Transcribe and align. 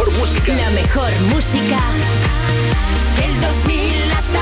mejor 0.00 0.18
música. 0.18 0.54
La 0.54 0.70
mejor 0.70 1.10
música 1.28 1.80
del 3.18 3.40
2000 3.40 4.12
hasta 4.12 4.40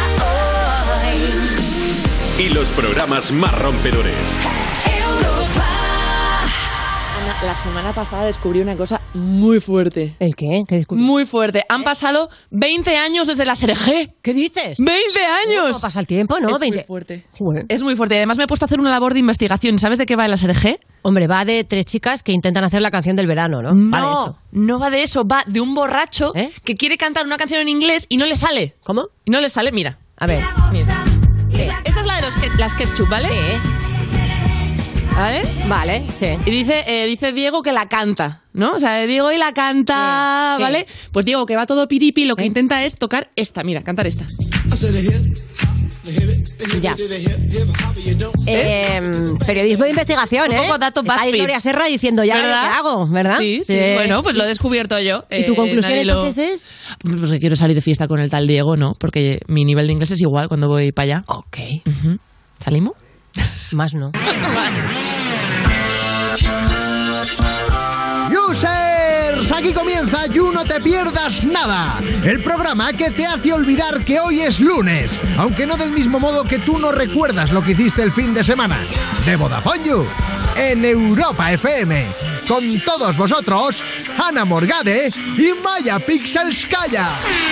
hoy. 1.08 2.44
Y 2.44 2.48
los 2.50 2.68
programas 2.70 3.32
más 3.32 3.58
rompedores. 3.58 4.36
La 7.44 7.54
semana 7.54 7.92
pasada 7.92 8.24
descubrí 8.24 8.60
una 8.60 8.76
cosa 8.76 9.00
muy 9.14 9.60
fuerte. 9.60 10.16
¿El 10.18 10.34
qué? 10.34 10.64
¿Qué 10.66 10.74
descubrí? 10.74 11.00
Muy 11.00 11.24
fuerte. 11.24 11.62
Han 11.68 11.84
pasado 11.84 12.28
20 12.50 12.96
años 12.96 13.28
desde 13.28 13.44
la 13.44 13.54
SRG. 13.54 14.14
¿Qué 14.20 14.34
dices? 14.34 14.80
¡20 14.80 14.88
años! 15.46 15.66
¿Cómo 15.68 15.80
pasa 15.80 16.00
el 16.00 16.08
tiempo, 16.08 16.40
no? 16.40 16.48
es 16.48 16.58
muy 16.58 16.70
20. 16.70 16.84
fuerte. 16.84 17.24
Joder. 17.38 17.66
Es 17.68 17.82
muy 17.84 17.94
fuerte. 17.94 18.16
Además 18.16 18.38
me 18.38 18.44
he 18.44 18.46
puesto 18.48 18.64
a 18.64 18.66
hacer 18.66 18.80
una 18.80 18.90
labor 18.90 19.12
de 19.14 19.20
investigación. 19.20 19.78
¿Sabes 19.78 19.98
de 19.98 20.06
qué 20.06 20.16
va 20.16 20.26
el 20.26 20.36
SRG? 20.36 20.80
Hombre, 21.02 21.28
va 21.28 21.44
de 21.44 21.62
tres 21.62 21.86
chicas 21.86 22.24
que 22.24 22.32
intentan 22.32 22.64
hacer 22.64 22.82
la 22.82 22.90
canción 22.90 23.14
del 23.14 23.28
verano, 23.28 23.62
¿no? 23.62 23.72
No, 23.72 23.90
Va 23.92 24.00
de 24.00 24.12
eso. 24.12 24.38
no 24.50 24.78
va 24.80 24.90
de 24.90 25.02
eso. 25.04 25.24
Va 25.24 25.44
de 25.46 25.60
un 25.60 25.76
borracho 25.76 26.32
¿Eh? 26.34 26.50
que 26.64 26.74
quiere 26.74 26.96
cantar 26.96 27.24
una 27.24 27.36
canción 27.36 27.60
en 27.60 27.68
inglés 27.68 28.06
y 28.08 28.16
no 28.16 28.26
le 28.26 28.34
sale. 28.34 28.74
¿Cómo? 28.82 29.10
Y 29.24 29.30
no 29.30 29.40
le 29.40 29.48
sale, 29.48 29.70
mira. 29.70 29.96
A 30.16 30.26
ver. 30.26 30.42
mira. 30.72 31.04
Esta 31.84 32.00
es 32.00 32.06
la 32.06 32.16
de 32.16 32.22
los 32.22 32.58
las 32.58 32.74
ketchup, 32.74 33.08
¿vale? 33.08 33.28
¿Vale? 35.18 35.42
Vale, 35.68 36.04
sí. 36.16 36.26
Y 36.46 36.50
dice, 36.50 36.84
eh, 36.86 37.06
dice 37.06 37.32
Diego 37.32 37.60
que 37.62 37.72
la 37.72 37.88
canta, 37.88 38.42
¿no? 38.52 38.74
O 38.74 38.78
sea, 38.78 39.04
Diego 39.04 39.32
y 39.32 39.36
la 39.36 39.52
canta, 39.52 40.54
Sí, 40.56 40.56
sí. 40.58 40.62
¿vale? 40.62 40.86
Pues 41.12 41.26
Diego, 41.26 41.44
que 41.44 41.56
va 41.56 41.66
todo 41.66 41.88
piripi, 41.88 42.24
lo 42.24 42.36
que 42.36 42.44
intenta 42.44 42.84
es 42.84 42.94
tocar 42.94 43.28
esta, 43.34 43.64
mira, 43.64 43.82
cantar 43.82 44.06
esta. 44.06 44.24
Ya. 46.80 46.94
Eh, 48.46 49.00
periodismo 49.44 49.84
de 49.84 49.90
investigación, 49.90 50.50
Un 50.50 50.56
¿eh? 50.56 50.60
poco 50.66 50.78
dato 50.78 51.00
Está 51.00 51.20
ahí. 51.20 51.32
Gloria 51.32 51.60
Serra 51.60 51.86
diciendo, 51.86 52.22
ya 52.24 52.36
¿Verdad? 52.36 52.68
¿qué 52.68 52.74
hago? 52.76 53.06
¿Verdad? 53.08 53.38
Sí, 53.40 53.62
sí. 53.66 53.74
Bueno, 53.94 54.22
pues 54.22 54.36
lo 54.36 54.44
he 54.44 54.46
descubierto 54.46 54.98
yo. 55.00 55.24
¿Y 55.30 55.44
tu 55.44 55.52
Eh, 55.52 55.56
conclusión 55.56 55.80
nadie 55.92 56.04
lo- 56.04 56.12
entonces 56.24 56.62
es? 56.62 56.64
Pues 57.02 57.30
que 57.32 57.40
quiero 57.40 57.56
salir 57.56 57.74
de 57.74 57.82
fiesta 57.82 58.06
con 58.06 58.20
el 58.20 58.30
tal 58.30 58.46
Diego, 58.46 58.76
¿no? 58.76 58.94
Porque 58.98 59.40
mi 59.48 59.64
nivel 59.64 59.88
de 59.88 59.92
inglés 59.94 60.12
es 60.12 60.20
igual 60.22 60.48
cuando 60.48 60.68
voy 60.68 60.92
para 60.92 61.04
allá. 61.16 61.24
Ok. 61.26 61.58
¿Salimos? 62.60 62.92
Más 63.72 63.94
no. 63.94 64.12
Users, 68.48 69.52
aquí 69.52 69.72
comienza 69.72 70.26
You 70.26 70.52
No 70.52 70.64
Te 70.64 70.80
Pierdas 70.80 71.44
Nada, 71.44 71.98
el 72.24 72.42
programa 72.42 72.92
que 72.92 73.10
te 73.10 73.26
hace 73.26 73.52
olvidar 73.52 74.04
que 74.04 74.20
hoy 74.20 74.40
es 74.40 74.60
lunes, 74.60 75.10
aunque 75.36 75.66
no 75.66 75.76
del 75.76 75.90
mismo 75.90 76.20
modo 76.20 76.44
que 76.44 76.58
tú 76.58 76.78
no 76.78 76.92
recuerdas 76.92 77.52
lo 77.52 77.62
que 77.62 77.72
hiciste 77.72 78.02
el 78.02 78.12
fin 78.12 78.34
de 78.34 78.44
semana, 78.44 78.78
de 79.24 79.36
Vodafone 79.36 80.06
en 80.56 80.84
Europa 80.84 81.52
FM, 81.52 82.06
con 82.48 82.80
todos 82.80 83.16
vosotros, 83.16 83.82
Ana 84.26 84.44
Morgade 84.44 85.12
y 85.36 85.50
Maya 85.62 85.98
Pixelskaya. 85.98 87.06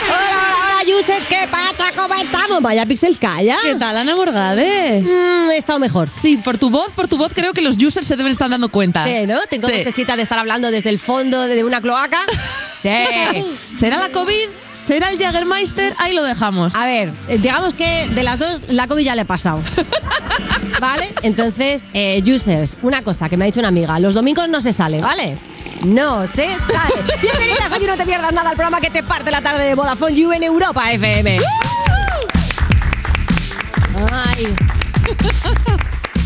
Hola, 0.09 0.19
hola, 0.19 0.83
hola, 0.83 0.99
users, 0.99 1.27
¿qué 1.29 1.47
pasa? 1.51 1.91
¿Cómo 1.95 2.15
estamos? 2.15 2.63
Vaya 2.63 2.87
Pixel, 2.87 3.19
calla. 3.19 3.59
¿Qué 3.63 3.75
tal, 3.75 3.97
Ana 3.97 4.17
Morgade? 4.17 5.03
Mm, 5.03 5.51
he 5.51 5.59
estado 5.59 5.79
mejor. 5.79 6.09
Sí, 6.23 6.39
por 6.39 6.57
tu 6.59 6.71
voz, 6.71 6.91
por 6.93 7.09
tu 7.09 7.19
voz 7.19 7.33
creo 7.35 7.53
que 7.53 7.61
los 7.61 7.77
users 7.77 8.07
se 8.07 8.17
deben 8.17 8.33
estar 8.33 8.49
dando 8.49 8.71
cuenta. 8.71 9.05
Sí, 9.05 9.27
¿no? 9.27 9.39
Tengo 9.51 9.69
Sí. 9.69 9.75
necesita 9.75 10.17
de 10.17 10.23
estar 10.23 10.39
hablando 10.39 10.71
desde 10.71 10.89
el 10.91 10.99
fondo 10.99 11.43
de 11.43 11.63
una 11.65 11.81
cloaca. 11.81 12.21
Sí. 12.83 13.45
¿Será 13.81 13.97
la 13.99 14.11
COVID? 14.11 14.49
¿Será 14.87 15.11
el 15.11 15.19
Jagermeister? 15.19 15.95
Ahí 15.99 16.15
lo 16.15 16.23
dejamos. 16.23 16.75
A 16.77 16.87
ver, 16.87 17.13
eh, 17.29 17.39
digamos 17.39 17.75
que 17.75 18.07
de 18.09 18.23
las 18.23 18.39
dos, 18.39 18.63
la 18.69 18.87
COVID 18.87 19.05
ya 19.05 19.17
le 19.17 19.23
he 19.23 19.25
pasado. 19.25 19.61
¿Vale? 20.81 21.13
Entonces, 21.23 21.83
eh, 21.93 22.23
users, 22.25 22.77
una 22.83 23.03
cosa 23.03 23.29
que 23.29 23.37
me 23.37 23.45
ha 23.45 23.47
dicho 23.47 23.59
una 23.59 23.69
amiga, 23.69 23.99
los 23.99 24.15
domingos 24.15 24.49
no 24.49 24.61
se 24.61 24.73
sale, 24.73 25.01
¿vale? 25.01 25.37
No 25.85 26.25
se 26.29 26.57
sale. 26.69 26.95
Bienvenidas 27.21 27.73
a 27.73 27.79
You 27.79 27.87
No 27.89 27.97
Te 27.97 28.05
Pierdas 28.05 28.33
Nada, 28.33 28.51
el 28.51 28.57
programa 28.57 28.81
que 28.81 28.91
te 28.91 29.03
parte 29.03 29.31
la 29.33 29.41
tarde 29.41 29.65
de 29.65 29.75
Vodafone 29.75 30.15
You 30.15 30.33
en 30.33 30.45
Europa 30.45 30.93
FM. 30.93 31.39
Ay. 34.13 34.55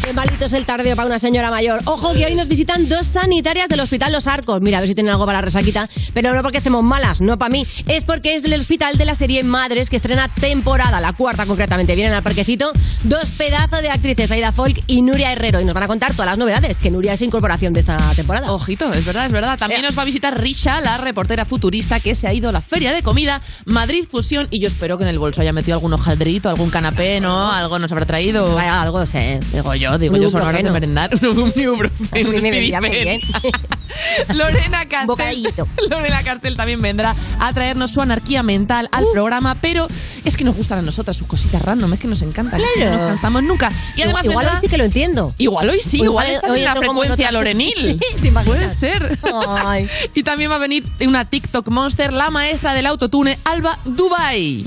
Qué 0.03 0.13
malito 0.15 0.47
es 0.47 0.53
el 0.55 0.67
tardeo 0.67 0.97
para 0.97 1.07
una 1.07 1.19
señora 1.19 1.51
mayor. 1.51 1.81
Ojo 1.85 2.15
que 2.15 2.25
hoy 2.25 2.35
nos 2.35 2.49
visitan 2.49 2.89
dos 2.89 3.07
sanitarias 3.07 3.69
del 3.69 3.81
Hospital 3.81 4.13
Los 4.13 4.27
Arcos. 4.27 4.61
Mira, 4.61 4.79
a 4.79 4.81
ver 4.81 4.89
si 4.89 4.95
tienen 4.95 5.13
algo 5.13 5.27
para 5.27 5.39
la 5.39 5.43
resaquita. 5.43 5.89
Pero 6.15 6.35
no 6.35 6.43
porque 6.43 6.59
estemos 6.59 6.83
malas, 6.83 7.21
no 7.21 7.39
para 7.39 7.51
mí. 7.51 7.67
Es 7.87 8.05
porque 8.05 8.35
es 8.35 8.43
del 8.43 8.55
hospital 8.59 8.97
de 8.97 9.05
la 9.05 9.15
serie 9.15 9.43
Madres 9.43 9.91
que 9.91 9.97
estrena 9.97 10.29
temporada, 10.29 11.01
la 11.01 11.13
cuarta 11.13 11.47
concretamente. 11.47 11.95
Vienen 11.95 12.15
al 12.15 12.23
parquecito 12.23 12.73
dos 13.05 13.31
pedazos 13.31 13.83
de 13.83 13.91
actrices, 13.91 14.31
Aida 14.31 14.53
Folk 14.53 14.81
y 14.87 15.03
Nuria 15.03 15.33
Herrero. 15.33 15.61
Y 15.61 15.65
nos 15.65 15.75
van 15.75 15.85
a 15.85 15.87
contar 15.87 16.13
todas 16.13 16.27
las 16.27 16.39
novedades, 16.39 16.79
que 16.79 16.91
Nuria 16.91 17.13
es 17.13 17.23
incorporación 17.23 17.73
de 17.73 17.81
esta 17.81 17.97
temporada. 18.17 18.53
Ojito, 18.53 18.93
es 18.93 19.05
verdad, 19.05 19.27
es 19.27 19.33
verdad. 19.33 19.59
También 19.59 19.83
nos 19.83 19.97
va 19.97 20.03
a 20.03 20.07
visitar 20.07 20.41
Risha, 20.41 20.81
la 20.81 20.99
reportera 20.99 21.45
futurista 21.45 22.01
que 22.01 22.15
se 22.15 22.27
ha 22.27 22.33
ido 22.33 22.49
a 22.49 22.53
la 22.53 22.61
feria 22.63 22.93
de 22.93 23.03
comida 23.03 23.41
Madrid 23.67 24.05
Fusión 24.11 24.49
y 24.51 24.61
yo 24.61 24.69
espero 24.69 24.97
que 24.97 25.05
en 25.05 25.11
el 25.11 25.19
bolso 25.19 25.41
haya 25.41 25.53
metido 25.53 25.75
algún 25.77 25.93
hojaldrito, 25.93 26.49
algún 26.49 26.71
canapé, 26.71 27.21
¿no? 27.21 27.53
Algo 27.53 27.79
nos 27.79 27.93
habrá 27.93 28.07
traído. 28.07 28.55
Vaya, 28.55 28.81
algo 28.81 29.05
sé. 29.07 29.41
Digo 29.53 29.75
yo, 29.75 29.90
digo 29.99 30.15
Un 30.15 30.23
yo, 30.23 30.31
son 30.31 30.43
horas 30.43 30.63
de 30.63 30.71
merendar. 30.71 31.11
Un 31.25 31.53
ibuprofeno, 31.55 32.31
un 32.31 32.41
bien. 32.91 33.21
Lorena. 34.35 34.87
Bocadillito. 35.07 35.67
Lorena 35.89 36.23
Cartel 36.23 36.57
también 36.57 36.81
vendrá 36.81 37.15
a 37.39 37.53
traernos 37.53 37.91
su 37.91 38.01
anarquía 38.01 38.43
mental 38.43 38.89
al 38.93 39.05
Uh. 39.05 39.13
programa, 39.13 39.57
pero 39.61 39.87
es 40.25 40.37
que 40.37 40.45
nos 40.45 40.57
gustan 40.57 40.79
a 40.79 40.83
nosotras 40.83 41.17
sus 41.17 41.27
cositas 41.27 41.63
random, 41.65 41.93
es 41.95 42.01
que 42.01 42.07
nos 42.09 42.23
encantan. 42.23 42.61
Claro. 42.61 42.91
No 42.93 42.97
nos 42.99 43.09
cansamos 43.09 43.43
nunca. 43.43 43.71
Y 43.97 44.03
además 44.03 44.25
igual 44.25 44.47
vendrá- 44.47 44.55
hoy 44.55 44.61
sí 44.63 44.69
que 44.69 44.79
lo 44.79 44.85
entiendo. 44.85 45.35
Igual 45.39 45.71
hoy 45.71 45.81
sí, 45.81 45.97
igual, 45.99 46.09
igual 46.09 46.31
estás 46.31 46.51
hoy 46.51 46.59
en 46.61 46.65
la 46.67 46.75
frecuencia 46.77 47.33
lorenil. 47.33 47.99
¿Te? 48.23 48.31
Puede 48.33 48.75
ser. 48.75 49.19
Ay. 49.65 49.89
y 50.15 50.23
también 50.23 50.51
va 50.51 50.57
a 50.57 50.59
venir 50.59 50.85
una 51.07 51.25
TikTok 51.25 51.69
monster, 51.69 52.13
la 52.13 52.31
maestra 52.31 52.75
del 52.75 52.87
autotune, 52.87 53.39
Alba 53.45 53.79
Dubai. 53.85 54.65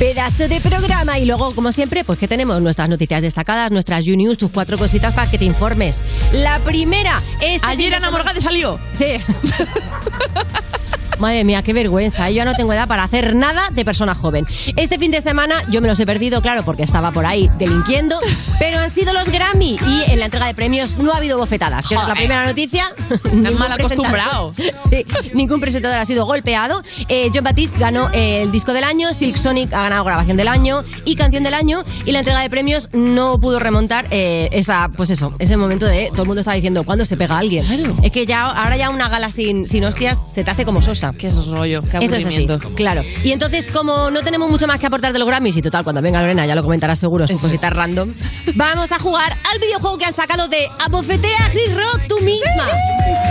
Pedazo 0.00 0.48
de 0.48 0.62
programa. 0.62 1.18
Y 1.18 1.26
luego, 1.26 1.54
como 1.54 1.72
siempre, 1.72 2.04
pues 2.04 2.18
que 2.18 2.26
tenemos 2.26 2.58
nuestras 2.62 2.88
noticias 2.88 3.20
destacadas, 3.20 3.70
nuestras 3.70 4.06
You 4.06 4.16
News, 4.16 4.38
tus 4.38 4.50
cuatro 4.50 4.78
cositas 4.78 5.12
para 5.12 5.30
que 5.30 5.36
te 5.36 5.44
informes. 5.44 6.00
La 6.32 6.58
primera 6.60 7.20
es. 7.42 7.60
Ayer 7.66 7.94
Ana 7.94 8.10
Morgade 8.10 8.40
salió. 8.40 8.80
Sí. 8.94 9.04
Madre 11.20 11.44
mía, 11.44 11.62
qué 11.62 11.72
vergüenza. 11.72 12.28
¿eh? 12.28 12.32
Yo 12.32 12.38
ya 12.38 12.44
no 12.44 12.54
tengo 12.54 12.72
edad 12.72 12.88
para 12.88 13.04
hacer 13.04 13.36
nada 13.36 13.68
de 13.72 13.84
persona 13.84 14.14
joven. 14.14 14.46
Este 14.76 14.98
fin 14.98 15.10
de 15.10 15.20
semana 15.20 15.56
yo 15.70 15.80
me 15.82 15.88
los 15.88 16.00
he 16.00 16.06
perdido, 16.06 16.40
claro, 16.42 16.62
porque 16.64 16.82
estaba 16.82 17.10
por 17.12 17.26
ahí 17.26 17.50
delinquiendo, 17.58 18.18
pero 18.58 18.78
han 18.78 18.90
sido 18.90 19.12
los 19.12 19.30
Grammy 19.30 19.76
y 19.86 20.10
en 20.10 20.18
la 20.18 20.24
entrega 20.26 20.46
de 20.46 20.54
premios 20.54 20.96
no 20.98 21.12
ha 21.12 21.18
habido 21.18 21.36
bofetadas. 21.38 21.86
Que 21.86 21.94
esa 21.94 22.02
es 22.04 22.08
la 22.08 22.14
primera 22.14 22.46
noticia. 22.46 22.92
Estás 23.10 23.24
Ningún 23.32 23.58
mal 23.58 23.70
presentador- 23.72 23.84
acostumbrado. 23.92 24.52
Sí, 24.90 25.06
ningún 25.34 25.60
presentador 25.60 25.98
ha 25.98 26.04
sido 26.04 26.24
golpeado. 26.26 26.82
Eh, 27.08 27.30
John 27.32 27.44
Batiste 27.44 27.78
ganó 27.78 28.08
eh, 28.12 28.42
el 28.42 28.50
disco 28.50 28.72
del 28.72 28.82
año, 28.84 29.12
Silk 29.14 29.36
Sonic 29.36 29.72
ha 29.72 29.82
ganado 29.82 30.04
grabación 30.04 30.36
del 30.36 30.48
año 30.48 30.82
y 31.04 31.14
canción 31.16 31.44
del 31.44 31.54
año. 31.54 31.84
Y 32.06 32.12
la 32.12 32.20
entrega 32.20 32.40
de 32.40 32.50
premios 32.50 32.88
no 32.92 33.38
pudo 33.40 33.58
remontar 33.60 34.06
eh, 34.10 34.48
esa, 34.52 34.88
pues 34.96 35.10
eso, 35.10 35.32
ese 35.38 35.56
momento 35.56 35.86
de 35.86 36.08
todo 36.10 36.22
el 36.22 36.26
mundo 36.28 36.40
estaba 36.40 36.54
diciendo 36.54 36.82
¿cuándo 36.84 37.04
se 37.04 37.16
pega 37.16 37.38
alguien? 37.38 37.64
Claro. 37.66 37.96
Es 38.02 38.10
que 38.10 38.26
ya 38.26 38.46
ahora 38.46 38.76
ya 38.76 38.90
una 38.90 39.08
gala 39.08 39.30
sin, 39.30 39.66
sin 39.66 39.84
hostias 39.84 40.22
se 40.32 40.42
te 40.44 40.50
hace 40.50 40.64
como 40.64 40.82
sosa. 40.82 41.09
Qué 41.18 41.30
rollo, 41.30 41.82
qué 41.82 41.98
Eso 41.98 42.14
es 42.14 42.24
así, 42.24 42.36
aburrimiento. 42.36 42.70
claro. 42.74 43.02
Y 43.24 43.32
entonces, 43.32 43.66
como 43.66 44.10
no 44.10 44.20
tenemos 44.22 44.50
mucho 44.50 44.66
más 44.66 44.80
que 44.80 44.86
aportar 44.86 45.12
de 45.12 45.18
los 45.18 45.28
Grammys, 45.28 45.56
y 45.56 45.62
total, 45.62 45.84
cuando 45.84 46.00
venga 46.02 46.20
Lorena 46.20 46.46
ya 46.46 46.54
lo 46.54 46.62
comentará 46.62 46.96
seguro, 46.96 47.26
sus 47.26 47.38
Eso 47.38 47.46
cositas 47.46 47.72
random, 47.72 48.12
vamos 48.54 48.92
a 48.92 48.98
jugar 48.98 49.32
al 49.52 49.58
videojuego 49.60 49.98
que 49.98 50.04
han 50.06 50.14
sacado 50.14 50.48
de 50.48 50.68
Abofetea 50.84 51.50
Chris 51.52 51.74
Rock 51.74 52.00
tú 52.08 52.20
misma. 52.20 52.66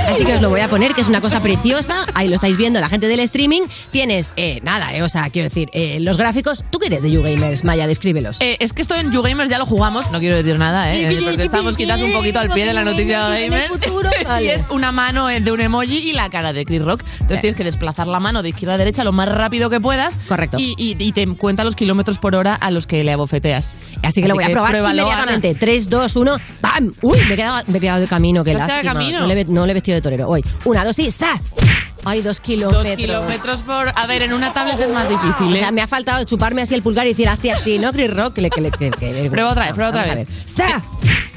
Así 0.08 0.26
que 0.26 0.36
os 0.36 0.42
lo 0.42 0.50
voy 0.50 0.62
a 0.62 0.68
poner, 0.68 0.94
que 0.94 1.02
es 1.02 1.08
una 1.08 1.22
cosa 1.22 1.40
preciosa. 1.40 2.06
Ahí 2.16 2.28
lo 2.28 2.36
estáis 2.36 2.58
viendo, 2.58 2.80
la 2.80 2.90
gente 2.90 3.08
del 3.08 3.20
streaming. 3.22 3.62
Tienes, 3.92 4.32
eh, 4.38 4.60
nada, 4.64 4.94
eh, 4.96 5.04
o 5.04 5.10
sea, 5.10 5.26
quiero 5.32 5.48
decir, 5.50 5.70
eh, 5.74 6.00
los 6.02 6.18
gráficos. 6.18 6.64
¿Tú 6.72 6.80
qué 6.80 6.88
eres 6.88 7.04
de 7.04 7.12
YouGamers, 7.12 7.64
Maya? 7.64 7.86
Descríbelos. 7.88 8.38
Eh, 8.42 8.58
es 8.60 8.74
que 8.74 8.82
esto 8.82 8.96
en 8.96 9.12
YouGamers 9.12 9.50
ya 9.50 9.58
lo 9.60 9.66
jugamos, 9.66 10.12
no 10.12 10.20
quiero 10.20 10.36
decir 10.38 10.58
nada, 10.58 10.94
¿eh? 10.96 11.20
porque 11.24 11.44
estamos 11.44 11.78
quizás 11.78 12.02
un 12.02 12.12
poquito 12.12 12.40
al 12.40 12.50
pie 12.50 12.66
de 12.66 12.74
la 12.74 12.84
noticia 12.84 13.38
En 13.38 13.44
el 13.44 13.50
gamer. 13.52 13.70
futuro, 13.70 14.10
y 14.42 14.48
es 14.48 14.62
una 14.72 14.92
mano 14.92 15.28
de 15.28 15.52
un 15.52 15.62
emoji 15.62 16.10
y 16.10 16.14
la 16.14 16.30
cara 16.30 16.54
de 16.54 16.66
Chris 16.66 16.82
Rock. 16.82 17.04
Entonces 17.14 17.42
tienes 17.42 17.56
que 17.56 17.64
desplazar 17.70 18.08
la 18.08 18.20
mano 18.20 18.42
de 18.44 18.50
izquierda 18.50 18.74
a 18.76 18.78
derecha 18.78 19.04
lo 19.04 19.12
más 19.12 19.30
rápido 19.30 19.70
que 19.70 19.80
puedas. 19.80 20.16
Correcto. 20.28 20.58
Y, 20.60 20.76
y- 20.78 20.96
y 21.00 21.12
te 21.14 21.26
cuenta 21.36 21.64
los 21.64 21.76
kilómetros 21.76 22.18
por 22.18 22.36
hora 22.36 22.56
a 22.56 22.72
los 22.72 22.86
que 22.88 23.04
le 23.04 23.12
abofeteas. 23.12 23.74
Así 24.04 24.22
que 24.22 24.28
lo 24.28 24.36
voy 24.36 24.44
a 24.46 24.50
probar 24.50 24.76
inmediatamente. 24.76 25.56
3, 25.56 25.90
2, 25.90 26.16
1, 26.16 26.38
¡pam! 26.62 26.92
¡Uy! 27.02 27.18
Me 27.28 27.34
he 27.34 27.38
quedado, 27.38 27.64
me 27.68 27.78
he 27.78 27.82
quedado 27.82 28.00
de 28.02 28.08
camino, 28.08 28.44
qué 28.44 28.52
¿Te 28.52 28.58
has 28.58 28.64
quedado 28.64 28.78
de 28.80 28.84
lástima. 28.86 28.94
camino? 29.02 29.20
No 29.22 29.28
le, 29.28 29.42
he- 29.42 29.46
no 29.46 29.66
le 29.66 29.72
he 29.72 29.74
vestido 29.74 29.96
de 29.96 30.02
torero 30.02 30.28
hoy. 30.28 30.44
Una, 30.66 30.84
dos 30.86 30.98
y 31.00 31.12
¡zas! 31.12 31.42
Ay, 32.06 32.22
dos 32.22 32.40
kilómetros. 32.40 32.84
Dos 32.86 32.96
kilómetros 32.96 33.60
por... 33.62 33.92
A 33.96 34.08
ver, 34.08 34.22
en 34.24 34.34
una 34.34 34.54
tablet 34.54 34.80
es 34.80 34.92
más 34.92 35.06
O 35.06 35.10
difícil, 35.10 35.56
¿eh? 35.56 35.60
sea, 35.60 35.72
me 35.72 35.82
ha 35.82 35.88
faltado 35.88 36.24
chuparme 36.24 36.62
así 36.62 36.74
el 36.76 36.82
pulgar 36.82 37.06
y 37.06 37.10
decir 37.10 37.28
así, 37.30 37.50
así, 37.50 37.78
¿no, 37.80 37.92
Chris 37.92 38.14
Rock? 38.14 38.34
Que 38.36 38.42
le- 38.42 38.50
que 38.50 38.62
le- 38.62 38.72
que- 38.72 38.90
que- 38.92 39.30
Prueba 39.30 39.52
otra 39.52 39.66
vez, 39.66 39.74
prueba 39.74 39.90
otra 39.92 40.04
vez. 40.16 40.16
ver. 40.16 40.28
¡Zas! 40.56 40.84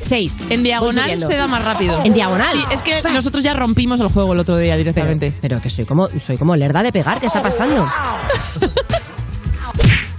Seis. 0.04 0.36
En 0.50 0.62
diagonal 0.62 1.18
se 1.20 1.36
da 1.36 1.46
más 1.46 1.64
rápido. 1.64 2.00
¿En 2.04 2.12
diagonal? 2.12 2.52
Sí, 2.52 2.64
es 2.70 2.82
que 2.82 3.02
nosotros 3.02 3.42
ya 3.42 3.54
rompimos 3.54 3.98
el 4.00 4.08
juego 4.08 4.32
el 4.34 4.40
otro 4.40 4.56
día 4.58 4.76
directamente. 4.76 5.32
Pero 5.40 5.60
que 5.60 5.70
soy 5.70 5.84
como, 5.84 6.08
soy 6.24 6.36
como 6.36 6.54
lerda 6.56 6.82
de 6.82 6.92
pegar, 6.92 7.18
¿qué 7.20 7.26
está 7.26 7.42
pasando? 7.42 7.88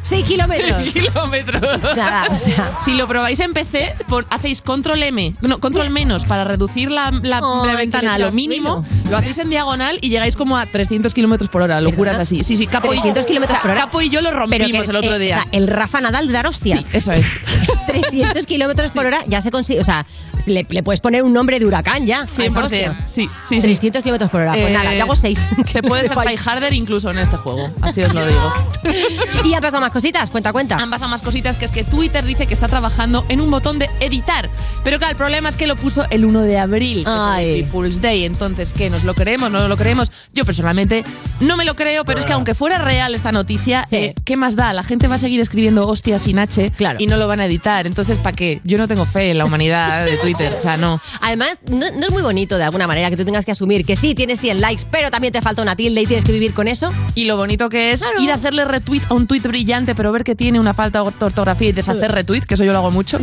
6 0.04 0.26
kilómetros. 0.28 0.84
kilómetros. 0.94 1.62
Nada, 1.96 2.26
o 2.30 2.38
sea. 2.38 2.72
Si 2.84 2.96
lo 2.96 3.08
probáis 3.08 3.40
en 3.40 3.54
PC, 3.54 3.96
pon- 4.08 4.26
hacéis 4.30 4.62
control 4.62 5.02
M, 5.04 5.34
no, 5.42 5.60
control 5.60 5.90
menos 5.90 6.24
para 6.26 6.44
reducir 6.44 6.92
la, 6.92 7.12
la- 7.24 7.38
Ay, 7.38 7.66
la 7.68 7.72
qué 7.72 7.78
ventana 7.78 8.14
a 8.16 8.20
lo 8.20 8.32
mínimo. 8.32 8.86
Lo 9.10 9.18
hacéis 9.18 9.38
en 9.38 9.50
diagonal 9.50 9.98
y 10.02 10.10
llegáis 10.10 10.36
como 10.36 10.58
a 10.58 10.66
300 10.66 11.14
kilómetros 11.14 11.50
por 11.50 11.62
hora. 11.62 11.80
Locuras 11.82 12.18
así. 12.20 12.44
Sí, 12.44 12.56
sí, 12.58 12.68
Capo 12.68 12.94
y 12.94 12.98
300 12.98 13.26
kilómetros 13.26 13.60
por 13.60 13.72
hora. 13.72 13.82
Capo 13.82 14.02
y 14.02 14.10
yo 14.10 14.22
lo 14.22 14.32
rompimos 14.32 14.88
el 14.90 14.96
otro 14.96 15.16
eh, 15.16 15.20
día. 15.20 15.38
o 15.40 15.42
sea, 15.44 15.50
el 15.52 15.68
Rafa 15.68 16.02
Nadal 16.02 16.28
de 16.28 16.34
dar 16.34 16.48
hostias. 16.48 16.86
Eso 16.94 17.12
es. 17.12 17.26
300 17.88 18.46
kilómetros 18.46 18.92
por 18.92 19.06
hora 19.06 19.24
ya 19.28 19.42
se 19.42 19.52
consigue. 19.52 19.80
O 19.80 19.84
sea, 19.84 20.06
le, 20.46 20.66
le 20.70 20.84
puedes 20.84 21.00
poner 21.02 21.24
un 21.24 21.34
nombre 21.34 21.60
de 21.60 21.66
huracán 21.66 22.06
ya. 22.06 22.22
a 22.22 22.24
esa 22.26 22.60
100%. 22.60 22.64
hostia. 22.66 22.98
Sí, 23.08 23.30
sí, 23.48 23.56
sí. 23.56 23.68
300 23.68 24.02
kilómetros 24.04 24.30
por 24.32 24.42
hora. 24.42 24.52
Pues 24.54 24.68
Eh, 24.68 24.74
nada, 24.74 24.94
yo 24.96 25.04
hago 25.04 25.16
6. 25.16 25.40
Te 25.72 25.82
puedes 25.84 26.12
hacer 26.12 26.24
tryharder 26.24 26.74
incluso 26.74 27.10
en 27.12 27.20
este 27.20 27.38
juego. 27.38 27.70
Así 27.82 28.02
os 28.02 28.14
lo 28.14 28.26
digo. 28.26 28.54
Y 29.46 29.54
han 29.54 29.62
pasado 29.62 29.82
más 29.82 29.92
cositas, 29.94 30.30
cuenta, 30.30 30.52
cuenta. 30.52 30.76
Han 30.78 30.90
pasado 30.90 31.10
más 31.10 31.22
cositas 31.22 31.56
que 31.56 31.66
es 31.66 31.72
que 31.72 31.84
Twitter 31.84 32.26
dice 32.26 32.48
que 32.48 32.54
está 32.54 32.68
trabajando 32.68 33.26
en 33.30 33.40
un 33.40 33.50
botón 33.50 33.80
de 33.80 33.90
editar. 34.02 34.50
Pero 34.84 34.98
claro, 34.98 35.12
el 35.12 35.18
problema 35.18 35.48
es 35.50 35.56
que 35.56 35.68
lo 35.68 35.76
puso 35.78 36.04
el 36.10 36.26
1 36.26 36.42
de 36.42 36.58
abril, 36.58 36.96
que 37.06 37.10
es 37.12 37.18
Ay. 37.18 37.60
el 37.60 37.64
People's 37.66 38.02
Day. 38.02 38.26
Entonces, 38.26 38.74
¿qué? 38.76 38.90
¿Nos 38.90 39.04
lo 39.04 39.14
creemos? 39.14 39.52
¿No 39.52 39.60
nos 39.60 39.70
lo 39.70 39.78
creemos? 39.78 40.12
Yo 40.34 40.44
personalmente 40.46 41.04
no 41.40 41.56
me 41.56 41.64
lo 41.66 41.76
creo, 41.76 42.04
pero 42.04 42.20
es 42.20 42.26
que 42.26 42.34
aunque 42.34 42.56
fuera 42.56 42.78
real 42.80 43.16
esta 43.16 43.32
noticia, 43.32 43.86
Sí. 43.90 43.96
eh, 43.98 44.16
¿qué 44.26 44.36
más 44.36 44.56
da? 44.56 44.74
La 44.74 44.84
gente 44.84 45.08
va 45.08 45.16
a 45.16 45.20
seguir 45.20 45.40
escribiendo 45.40 45.88
hostias 45.88 46.24
sin 46.24 46.40
H 46.40 46.72
Claro. 46.76 46.98
y 47.00 47.06
no 47.08 47.18
lo 47.18 47.28
van 47.28 47.40
a 47.40 47.46
editar. 47.46 47.86
Entonces, 47.86 48.18
¿para 48.18 48.36
qué? 48.36 48.60
Yo 48.64 48.78
no 48.78 48.88
tengo 48.88 49.06
fe 49.06 49.32
en 49.32 49.38
la 49.38 49.46
humanidad 49.46 50.06
de 50.06 50.18
Twitter. 50.18 50.54
O 50.58 50.62
sea, 50.62 50.76
no. 50.78 51.00
Además, 51.22 51.60
no, 51.68 51.78
no 51.96 52.00
es 52.08 52.12
muy 52.12 52.22
bonito 52.24 52.58
de 52.58 52.64
alguna 52.64 52.88
manera 52.88 53.10
que 53.10 53.18
tú 53.18 53.26
tengas 53.26 53.46
que 53.46 53.52
asumir 53.52 53.86
que 53.86 53.96
sí, 53.96 54.16
tienes 54.16 54.40
100 54.40 54.62
likes, 54.62 54.84
pero 54.90 55.12
también 55.12 55.34
te 55.34 55.42
falta 55.42 55.62
una 55.62 55.76
tilde 55.76 56.02
y 56.02 56.06
tienes 56.06 56.26
que 56.26 56.32
vivir 56.32 56.54
con 56.54 56.68
eso. 56.68 56.92
Y 57.16 57.26
lo 57.26 57.38
bonito 57.38 57.70
que 57.70 57.92
es 57.92 58.04
ir 58.20 58.32
a 58.32 58.36
hacerle 58.36 58.66
retweet 58.66 59.02
a 59.10 59.14
un 59.14 59.28
tweet 59.28 59.42
brillante, 59.42 59.83
pero 59.86 60.12
ver 60.12 60.24
que 60.24 60.36
tiene 60.36 60.60
una 60.60 60.74
falta 60.74 61.02
de 61.02 61.12
ortografía 61.20 61.70
y 61.70 61.72
deshacer 61.74 62.12
retweet, 62.12 62.42
que 62.42 62.54
eso 62.56 62.64
yo 62.64 62.72
lo 62.72 62.80
hago 62.80 62.92
mucho. 62.92 63.20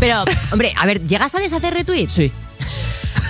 Pero, 0.00 0.24
hombre, 0.52 0.74
a 0.76 0.86
ver, 0.86 1.06
¿llegas 1.06 1.34
a 1.34 1.40
deshacer 1.40 1.74
retweets? 1.74 2.12
Sí. 2.12 2.32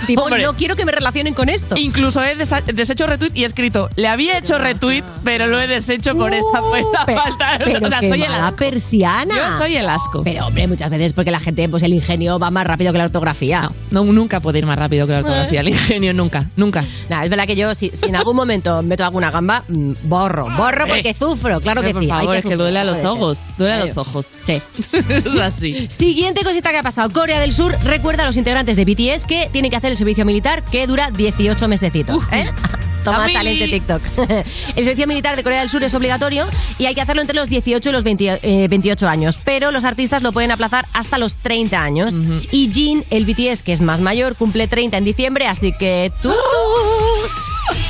Tipo, 0.05 0.23
Hombre. 0.23 0.43
no 0.43 0.53
quiero 0.55 0.75
que 0.75 0.85
me 0.85 0.91
relacionen 0.91 1.33
con 1.33 1.49
esto. 1.49 1.75
Incluso 1.77 2.21
he 2.23 2.35
deshecho 2.35 3.07
retweet 3.07 3.31
y 3.35 3.43
he 3.43 3.47
escrito, 3.47 3.89
le 3.95 4.07
había 4.07 4.37
hecho 4.37 4.57
retweet, 4.57 5.03
pero 5.23 5.47
lo 5.47 5.59
he 5.59 5.67
deshecho 5.67 6.15
por 6.15 6.33
esa, 6.33 6.59
por 6.61 6.77
esa 6.77 6.87
Uh, 6.87 7.05
Pero- 7.05 7.21
falta. 7.21 7.57
Pero 7.63 7.87
o 7.87 7.89
sea, 7.89 7.99
soy 7.99 8.21
el 8.23 8.33
asco. 8.33 8.55
persiana. 8.57 9.35
Yo 9.35 9.57
soy 9.57 9.75
el 9.75 9.89
asco. 9.89 10.21
Pero, 10.23 10.47
hombre, 10.47 10.67
muchas 10.67 10.89
veces 10.89 11.13
porque 11.13 11.31
la 11.31 11.39
gente, 11.39 11.67
pues 11.69 11.83
el 11.83 11.93
ingenio 11.93 12.37
va 12.39 12.51
más 12.51 12.65
rápido 12.65 12.91
que 12.91 12.97
la 12.99 13.05
ortografía. 13.05 13.69
No, 13.91 14.03
nunca 14.05 14.39
puede 14.39 14.59
ir 14.59 14.65
más 14.65 14.77
rápido 14.77 15.05
que 15.07 15.13
la 15.13 15.19
ortografía. 15.19 15.61
El 15.61 15.69
ingenio 15.69 16.13
nunca, 16.13 16.45
nunca. 16.55 16.83
Nada, 17.09 17.23
es 17.23 17.29
verdad 17.29 17.45
que 17.47 17.55
yo, 17.55 17.73
si, 17.73 17.89
si 17.89 18.05
en 18.07 18.15
algún 18.15 18.35
momento 18.35 18.81
meto 18.83 19.03
alguna 19.03 19.31
gamba, 19.31 19.63
mm, 19.67 19.93
borro. 20.03 20.47
Borro 20.57 20.85
porque 20.87 21.09
Eh. 21.09 21.15
sufro, 21.17 21.59
claro 21.59 21.81
que 21.81 21.93
por 21.93 22.03
sí. 22.03 22.09
hay 22.11 22.19
favor, 22.19 22.35
es 22.35 22.41
que 22.41 22.49
sufrir, 22.49 22.57
duele 22.59 22.79
a 22.79 22.83
los 22.83 22.97
ojos. 23.03 23.37
Duele 23.57 23.73
a 23.73 23.85
los 23.85 23.97
ojos. 23.97 24.27
Sí. 24.41 24.61
es 25.09 25.41
así. 25.41 25.87
Siguiente 25.97 26.43
cosita 26.43 26.71
que 26.71 26.77
ha 26.77 26.83
pasado. 26.83 27.09
Corea 27.09 27.39
del 27.39 27.53
Sur 27.53 27.75
recuerda 27.83 28.23
a 28.23 28.25
los 28.27 28.37
integrantes 28.37 28.75
de 28.75 28.85
BTS 28.85 29.25
que 29.25 29.49
tienen 29.51 29.71
que 29.71 29.77
hacer 29.77 29.86
el 29.87 29.97
servicio 29.97 30.25
militar 30.25 30.63
que 30.63 30.87
dura 30.87 31.11
18 31.11 31.67
mesecitos. 31.67 32.23
¿eh? 32.31 32.49
Toma 33.03 33.27
talento 33.31 33.65
TikTok. 33.65 34.01
El 34.75 34.83
servicio 34.83 35.07
militar 35.07 35.37
de 35.37 35.43
Corea 35.43 35.61
del 35.61 35.69
Sur 35.69 35.81
es 35.83 35.93
obligatorio 35.93 36.45
y 36.77 36.87
hay 36.87 36.95
que 36.95 36.99
hacerlo 36.99 37.21
entre 37.21 37.37
los 37.37 37.47
18 37.47 37.87
y 37.87 37.91
los 37.93 38.03
20, 38.03 38.39
eh, 38.41 38.67
28 38.67 39.07
años, 39.07 39.39
pero 39.45 39.71
los 39.71 39.85
artistas 39.85 40.21
lo 40.21 40.33
pueden 40.33 40.51
aplazar 40.51 40.85
hasta 40.91 41.17
los 41.17 41.35
30 41.37 41.81
años. 41.81 42.13
Y 42.51 42.69
Jin, 42.73 43.05
el 43.09 43.25
BTS, 43.25 43.63
que 43.63 43.71
es 43.71 43.79
más 43.79 44.01
mayor, 44.01 44.35
cumple 44.35 44.67
30 44.67 44.97
en 44.97 45.05
diciembre, 45.05 45.47
así 45.47 45.73
que 45.79 46.11
tú... 46.21 46.33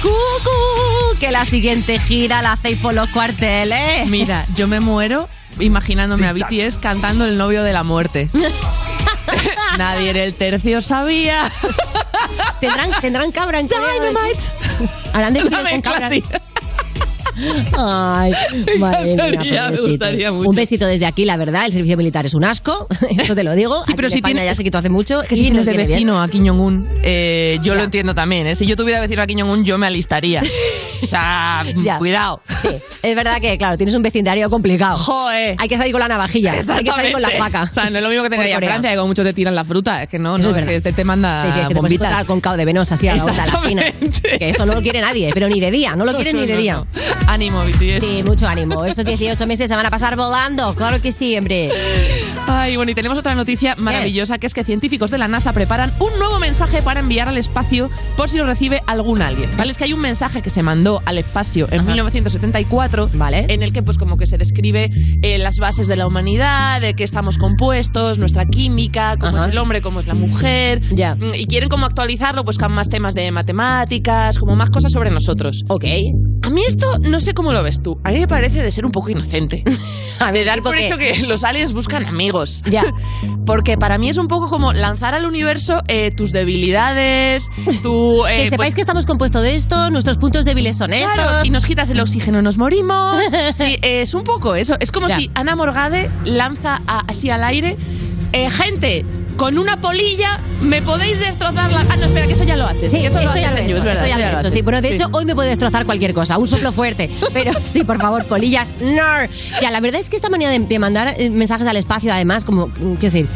Cucú, 0.02 1.20
que 1.20 1.32
la 1.32 1.46
siguiente 1.46 1.98
gira 2.00 2.42
la 2.42 2.54
hacéis 2.54 2.78
por 2.78 2.94
los 2.94 3.10
cuarteles. 3.10 4.08
Mira, 4.08 4.46
yo 4.56 4.68
me 4.68 4.80
muero 4.80 5.28
imaginándome 5.60 6.28
a 6.28 6.34
BTS 6.34 6.78
cantando 6.78 7.26
El 7.26 7.38
novio 7.38 7.64
de 7.64 7.74
la 7.74 7.84
muerte. 7.84 8.30
Nadie 9.78 10.10
en 10.12 10.18
el 10.18 10.34
tercio 10.34 10.82
sabía. 10.82 11.52
¿Tendrán, 12.60 12.90
tendrán 13.02 13.32
cabra 13.32 13.60
en 13.60 13.68
Corea? 13.68 13.86
Harán 15.14 15.34
desfiles 15.34 15.72
con 15.72 15.82
cabras. 15.82 16.12
Ay, 17.78 18.32
madre 18.80 19.38
mía, 19.38 19.70
me 19.72 19.82
gustaría 19.82 20.32
mucho. 20.32 20.50
Un 20.50 20.56
besito 20.56 20.86
desde 20.88 21.06
aquí, 21.06 21.26
la 21.26 21.38
verdad, 21.38 21.66
el 21.66 21.72
servicio 21.72 21.98
militar 21.98 22.26
es 22.26 22.34
un 22.34 22.44
asco, 22.44 22.88
eso 23.20 23.36
te 23.36 23.44
lo 23.44 23.54
digo. 23.56 23.84
Sí, 23.86 23.94
pero 23.96 24.08
en 24.08 24.12
si 24.12 24.18
España 24.18 24.36
tienes- 24.42 24.52
ya 24.52 24.56
se 24.56 24.64
quitó 24.64 24.78
hace 24.80 24.90
mucho. 24.90 25.22
Que 25.28 25.36
si 25.36 25.44
tienes 25.44 25.66
de 25.66 25.74
bien. 25.74 25.88
vecino 25.88 26.22
a 26.22 26.28
Kim 26.28 26.48
Jong-un, 26.48 26.88
eh, 27.04 27.60
yo 27.64 27.76
lo 27.76 27.84
entiendo 27.84 28.14
también. 28.16 28.48
¿eh? 28.48 28.56
Si 28.56 28.66
yo 28.66 28.76
tuviera 28.76 29.00
vecino 29.00 29.22
a 29.22 29.28
Kim 29.28 29.40
Jong-un, 29.40 29.64
yo 29.64 29.78
me 29.78 29.88
alistaría. 29.88 30.42
O 31.04 31.08
sea, 31.08 31.64
cuidado. 32.00 32.42
Sí, 32.62 32.70
es 33.04 33.16
verdad 33.16 33.40
que, 33.40 33.58
claro, 33.58 33.78
tienes 33.78 33.94
un 33.96 34.02
vecindario 34.02 34.50
complicado. 34.50 34.98
Joder. 34.98 35.56
Hay 35.60 35.68
que 35.68 35.78
salir 35.78 35.92
con 35.92 36.00
la 36.00 36.08
navajilla, 36.08 36.52
hay 36.54 36.58
que 36.60 36.64
salir 36.92 37.12
con 37.14 37.22
la 37.22 37.30
faca. 37.30 37.64
O 37.64 37.74
sea, 37.74 37.90
no 37.90 37.98
es 37.98 38.04
lo 38.04 38.10
mismo 38.10 38.24
que 38.24 38.30
tener 38.30 38.52
Corea. 38.54 38.70
Francia, 38.70 38.90
que 38.92 38.96
como 38.98 39.08
muchos 39.10 39.26
te 39.26 39.34
tiran 39.34 39.54
la 39.56 39.64
fruta. 39.66 40.04
Es 40.04 40.10
que 40.10 40.18
no, 40.20 40.38
Eso 40.38 40.50
no, 40.50 40.56
es 40.56 40.62
es 40.62 40.66
que 40.68 40.72
verdad. 40.74 40.76
este 40.78 40.94
te 40.94 41.04
manda 41.04 41.46
Sí, 41.46 41.52
sí, 41.54 41.60
es 41.60 41.68
que 41.68 41.74
te 41.74 41.80
bombitas. 41.80 42.26
con 42.26 42.42
cao 42.42 42.58
de 42.58 42.66
venos 42.66 42.92
así 42.92 43.08
a 43.08 43.16
la 43.16 43.24
la 43.26 43.44
esquina. 43.46 43.84
Que 44.40 44.50
eso 44.50 44.66
no 44.66 44.74
lo 44.74 44.82
quiere 44.82 45.02
nadie, 45.02 45.30
pero 45.34 45.48
ni 45.50 45.60
de 45.60 45.70
día, 45.72 45.96
no 45.96 46.06
lo 46.06 46.14
quieren 46.16 46.36
No, 46.36 46.42
ni 46.42 46.48
de 46.48 46.58
día. 46.58 46.84
Ánimo, 47.28 47.62
BTS. 47.64 48.00
Sí, 48.04 48.24
mucho 48.26 48.48
ánimo. 48.48 48.86
Estos 48.86 49.04
18 49.06 49.46
meses 49.48 49.68
se 49.68 49.76
van 49.76 49.86
a 49.86 49.90
pasar 49.90 50.16
volando, 50.16 50.74
claro 50.76 51.02
que 51.02 51.12
sí, 51.12 51.38
hombre. 51.38 51.70
Ay, 52.48 52.78
bueno, 52.78 52.92
y 52.92 52.96
tenemos 52.96 53.18
otra 53.18 53.36
noticia 53.36 53.76
maravillosa, 53.78 54.38
que 54.38 54.48
es 54.48 54.54
que 54.54 54.64
científicos 54.64 55.12
de 55.12 55.18
la 55.18 55.28
NASA 55.28 55.52
preparan 55.52 55.92
un 56.00 56.18
nuevo 56.20 56.40
mensaje 56.40 56.82
para 56.82 57.02
enviar 57.02 57.28
al 57.28 57.38
espacio 57.38 57.90
por 58.16 58.30
si 58.30 58.38
lo 58.38 58.46
recibe 58.46 58.82
algún 58.88 59.22
alguien. 59.22 59.50
¿Vale? 59.58 59.72
Es 59.72 59.78
que 59.78 59.84
hay 59.84 59.94
un 59.94 60.00
mensaje 60.00 60.42
que 60.42 60.50
se 60.50 60.64
mandó 60.64 61.02
al 61.06 61.18
espacio 61.18 61.68
en 61.72 61.86
1974, 61.86 63.10
Vale. 63.14 63.46
en 63.50 63.62
el 63.62 63.74
que 63.74 63.84
pues 63.84 63.98
como 63.98 64.18
que 64.18 64.26
se 64.26 64.38
describe 64.38 64.90
eh, 65.22 65.38
las 65.38 65.58
bases 65.58 65.88
de 65.88 65.98
la 65.98 66.08
humanidad, 66.08 66.80
de 66.80 66.94
qué 66.94 67.04
estamos 67.04 67.38
compuestos, 67.38 68.18
nuestra 68.20 68.46
química, 68.46 69.18
cómo 69.20 69.36
Ajá. 69.38 69.48
es 69.48 69.52
el 69.52 69.58
hombre, 69.58 69.82
cómo 69.82 70.00
es 70.00 70.08
la 70.08 70.14
mujer. 70.16 70.82
Ya. 70.96 71.16
Mm, 71.16 71.34
Y 71.36 71.46
quieren 71.48 71.68
como 71.68 71.86
actualizarlo 71.86 72.46
pues 72.46 72.58
con 72.58 72.72
más 72.72 72.88
temas 72.88 73.14
de 73.14 73.30
matemáticas, 73.32 74.38
como 74.40 74.56
más 74.56 74.70
cosas 74.70 74.94
sobre 74.94 75.12
nosotros. 75.12 75.66
Ok. 75.68 75.84
A 76.44 76.50
mí 76.50 76.62
esto 76.66 76.86
no 77.00 77.17
sé 77.20 77.34
cómo 77.34 77.52
lo 77.52 77.64
ves 77.64 77.82
tú. 77.82 78.00
A 78.04 78.12
mí 78.12 78.20
me 78.20 78.28
parece 78.28 78.62
de 78.62 78.72
ser 78.72 78.86
un 78.86 78.92
poco 78.92 79.10
inocente. 79.10 79.64
A 80.20 80.32
de 80.32 80.44
dar 80.46 80.56
¿tipo 80.58 80.70
por 80.70 80.78
hecho 80.78 80.98
que 80.98 81.26
los 81.28 81.44
aliens 81.44 81.74
buscan 81.74 82.06
amigos. 82.06 82.62
Ya. 82.70 82.84
Porque 83.46 83.78
para 83.78 83.98
mí 83.98 84.10
es 84.10 84.18
un 84.18 84.28
poco 84.28 84.50
como 84.50 84.74
lanzar 84.74 85.14
al 85.16 85.26
universo 85.26 85.80
eh, 85.88 86.12
tus 86.12 86.32
debilidades, 86.34 87.48
tu... 87.82 88.26
eh, 88.28 88.44
que 88.44 88.50
sepáis 88.50 88.58
pues, 88.58 88.76
que 88.76 88.82
estamos 88.82 89.06
compuestos 89.06 89.42
de 89.42 89.56
esto, 89.56 89.90
nuestros 89.90 90.18
puntos 90.18 90.44
débiles 90.44 90.76
son 90.76 90.92
estos. 90.94 91.14
Claro, 91.14 91.46
y 91.46 91.50
nos 91.50 91.66
quitas 91.66 91.90
el 91.90 92.00
oxígeno, 92.02 92.42
nos 92.42 92.58
morimos. 92.58 93.16
Sí, 93.58 93.78
es 93.82 94.14
un 94.14 94.24
poco 94.24 94.56
eso. 94.56 94.76
Es 94.80 94.92
como 94.92 95.08
Ya. 95.08 95.18
si 95.18 95.30
Ana 95.34 95.56
Morgade 95.56 96.10
lanza 96.26 96.82
a- 96.88 97.04
así 97.08 97.30
al 97.30 97.44
aire, 97.44 97.78
eh, 98.34 98.50
gente, 98.50 99.06
con 99.38 99.58
una 99.58 99.78
polilla 99.78 100.40
me 100.62 100.82
podéis 100.82 101.20
destrozar 101.20 101.72
la... 101.72 101.82
Ah, 101.90 101.96
no, 101.98 102.06
espera, 102.08 102.26
que 102.28 102.34
eso 102.34 102.44
ya 102.44 102.58
lo 102.58 102.66
haces. 102.66 102.90
Sí, 102.92 102.98
que 103.00 103.08
eso 103.08 103.20
esto 103.20 103.34
lo 103.34 103.40
ya 103.40 103.48
haces 103.50 103.60
lo 103.60 103.66
he 103.66 103.66
hecho, 103.70 103.78
es 103.78 103.84
verdad, 103.84 104.04
esto 104.06 104.08
ya 104.10 104.18
lo 104.18 104.24
he 104.24 104.28
hecho, 104.30 104.38
haces. 104.40 104.54
sí. 104.54 104.62
Bueno, 104.64 104.82
de 104.82 104.88
Sí. 104.90 104.94
hecho, 104.96 105.06
hoy 105.12 105.26
me 105.26 105.36
puede 105.36 105.50
destrozar 105.50 105.86
cualquier 105.86 106.14
cosa, 106.14 106.38
un 106.38 106.48
soplo 106.48 106.72
fuerte. 106.72 107.10
Pero 107.34 107.52
sí, 107.72 107.84
por 107.84 108.00
favor, 108.00 108.26
polillas, 108.26 108.74
no. 108.82 108.96
Ya, 109.62 109.72
la 109.72 109.80
verdad 109.80 110.02
es 110.02 110.10
que 110.10 110.16
esta 110.16 110.30
manera 110.30 110.50
de, 110.52 110.60
de 110.60 110.80
mandar 110.80 111.16
eh, 111.18 111.30
mensajes 111.30 111.68
al 111.68 111.78
espacio, 111.78 112.12
además, 112.12 112.44
como, 112.46 112.68
mm, 112.68 112.96
quiero 113.00 113.14
decir, 113.14 113.30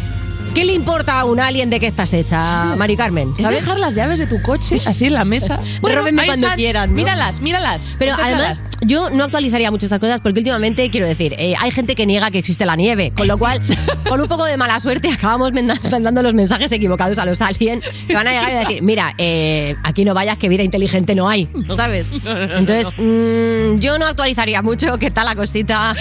¿qué 0.53 0.65
le 0.65 0.73
importa 0.73 1.19
a 1.19 1.25
un 1.25 1.39
alien 1.39 1.69
de 1.69 1.79
qué 1.79 1.87
estás 1.87 2.13
hecha, 2.13 2.75
Mari 2.75 2.95
Carmen? 2.97 3.31
Es 3.37 3.41
¿Sabes? 3.43 3.61
dejar 3.61 3.79
las 3.79 3.95
llaves 3.95 4.19
de 4.19 4.27
tu 4.27 4.41
coche 4.41 4.75
así 4.85 5.05
en 5.05 5.13
la 5.13 5.25
mesa. 5.25 5.59
Róbenme 5.81 6.21
ahí 6.23 6.27
cuando 6.27 6.47
están. 6.47 6.57
quieran, 6.57 6.89
¿no? 6.89 6.95
Míralas, 6.95 7.41
míralas. 7.41 7.95
Pero 7.97 8.15
además, 8.21 8.63
yo 8.81 9.09
no 9.09 9.23
actualizaría 9.23 9.71
mucho 9.71 9.85
estas 9.85 9.99
cosas 9.99 10.19
porque 10.21 10.39
últimamente, 10.39 10.89
quiero 10.89 11.07
decir, 11.07 11.35
eh, 11.37 11.53
hay 11.59 11.71
gente 11.71 11.95
que 11.95 12.05
niega 12.05 12.31
que 12.31 12.39
existe 12.39 12.65
la 12.65 12.75
nieve, 12.75 13.11
con 13.15 13.27
lo 13.27 13.37
cual, 13.37 13.61
con 14.09 14.19
un 14.21 14.27
poco 14.27 14.45
de 14.45 14.57
mala 14.57 14.79
suerte, 14.79 15.09
acabamos 15.09 15.53
manda- 15.53 15.75
mandando 15.89 16.21
los 16.23 16.33
mensajes 16.33 16.71
equivocados 16.71 17.17
a 17.17 17.25
los 17.25 17.41
aliens 17.41 17.83
que 18.07 18.13
van 18.15 18.27
a 18.27 18.31
llegar 18.31 18.49
y 18.51 18.53
decir, 18.67 18.83
mira, 18.83 19.13
eh, 19.17 19.75
aquí 19.83 20.03
no 20.05 20.13
vayas 20.13 20.37
que 20.37 20.49
vida 20.49 20.63
inteligente 20.63 21.15
no 21.15 21.29
hay, 21.29 21.47
¿sabes? 21.75 22.09
Entonces, 22.25 22.87
mm, 22.97 23.79
yo 23.79 23.97
no 23.97 24.05
actualizaría 24.07 24.61
mucho 24.61 24.97
que 24.97 25.07
está 25.07 25.23
la 25.23 25.35
cosita, 25.35 25.95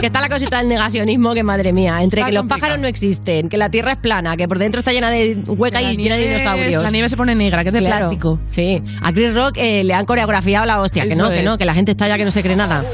que 0.00 0.06
está 0.06 0.20
la 0.20 0.28
cosita 0.28 0.58
del 0.58 0.68
negacionismo, 0.68 1.32
que 1.34 1.42
madre 1.44 1.72
mía, 1.72 2.02
entre 2.02 2.20
Está 2.20 2.26
que 2.30 2.34
los 2.34 2.42
complicado. 2.42 2.60
pájaros 2.60 2.82
no 2.82 2.88
existen, 2.88 3.48
que 3.48 3.56
la 3.58 3.68
Tierra 3.70 3.83
es 3.90 3.96
plana, 3.96 4.36
que 4.36 4.46
por 4.48 4.58
dentro 4.58 4.78
está 4.80 4.92
llena 4.92 5.10
de 5.10 5.36
hueca 5.46 5.80
y 5.82 5.96
llena 5.96 6.16
de 6.16 6.28
dinosaurios. 6.28 6.82
La 6.82 6.90
nieve 6.90 7.08
se 7.08 7.16
pone 7.16 7.34
negra, 7.34 7.62
que 7.62 7.68
es 7.68 7.72
de 7.72 7.80
Claro, 7.80 8.06
plástico. 8.08 8.38
sí. 8.50 8.82
A 9.02 9.12
Chris 9.12 9.34
Rock 9.34 9.56
eh, 9.58 9.84
le 9.84 9.94
han 9.94 10.04
coreografiado 10.04 10.64
la 10.66 10.80
hostia. 10.80 11.04
Que 11.06 11.14
Eso 11.14 11.22
no, 11.22 11.28
que 11.30 11.40
es. 11.40 11.44
no, 11.44 11.58
que 11.58 11.64
la 11.64 11.74
gente 11.74 11.92
está 11.92 12.08
ya 12.08 12.16
que 12.16 12.24
no 12.24 12.30
se 12.30 12.42
cree 12.42 12.56
nada. 12.56 12.84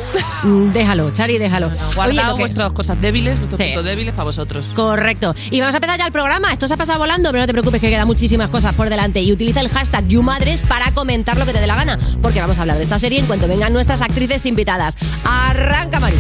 Mm, 0.43 0.71
déjalo, 0.73 1.11
Chari, 1.11 1.39
déjalo. 1.39 1.69
Oye, 1.69 1.77
Guardad 1.95 2.27
lo 2.29 2.35
que- 2.37 2.43
vuestras 2.43 2.73
cosas 2.73 3.01
débiles, 3.01 3.39
vuestros 3.39 3.59
Sí. 3.59 3.67
puntos 3.67 3.85
débiles 3.85 4.13
para 4.13 4.25
vosotros. 4.25 4.71
Correcto. 4.75 5.35
Y 5.51 5.61
vamos 5.61 5.75
a 5.75 5.79
empezar 5.79 5.99
ya 5.99 6.07
el 6.07 6.13
programa. 6.13 6.53
Esto 6.53 6.67
se 6.69 6.75
ha 6.75 6.77
pasado 6.77 6.99
volando, 6.99 7.31
pero 7.31 7.43
no 7.43 7.47
te 7.47 7.53
preocupes 7.53 7.81
que 7.81 7.91
quedan 7.91 8.07
muchísimas 8.07 8.49
cosas 8.51 8.75
por 8.75 8.89
delante. 8.91 9.21
Y 9.21 9.33
utiliza 9.33 9.61
el 9.61 9.69
hashtag 9.69 10.07
YouMadres 10.09 10.63
para 10.63 10.91
comentar 10.93 11.37
lo 11.37 11.47
que 11.47 11.53
te 11.53 11.61
dé 11.61 11.67
la 11.67 11.77
gana. 11.77 11.99
Porque 12.23 12.41
vamos 12.41 12.59
a 12.59 12.63
hablar 12.63 12.77
de 12.79 12.85
esta 12.85 12.99
serie 12.99 13.19
en 13.21 13.27
cuanto 13.27 13.47
vengan 13.49 13.73
nuestras 13.73 14.03
actrices 14.03 14.47
invitadas. 14.47 14.97
Arranca, 15.25 16.01
Mari. 16.01 16.17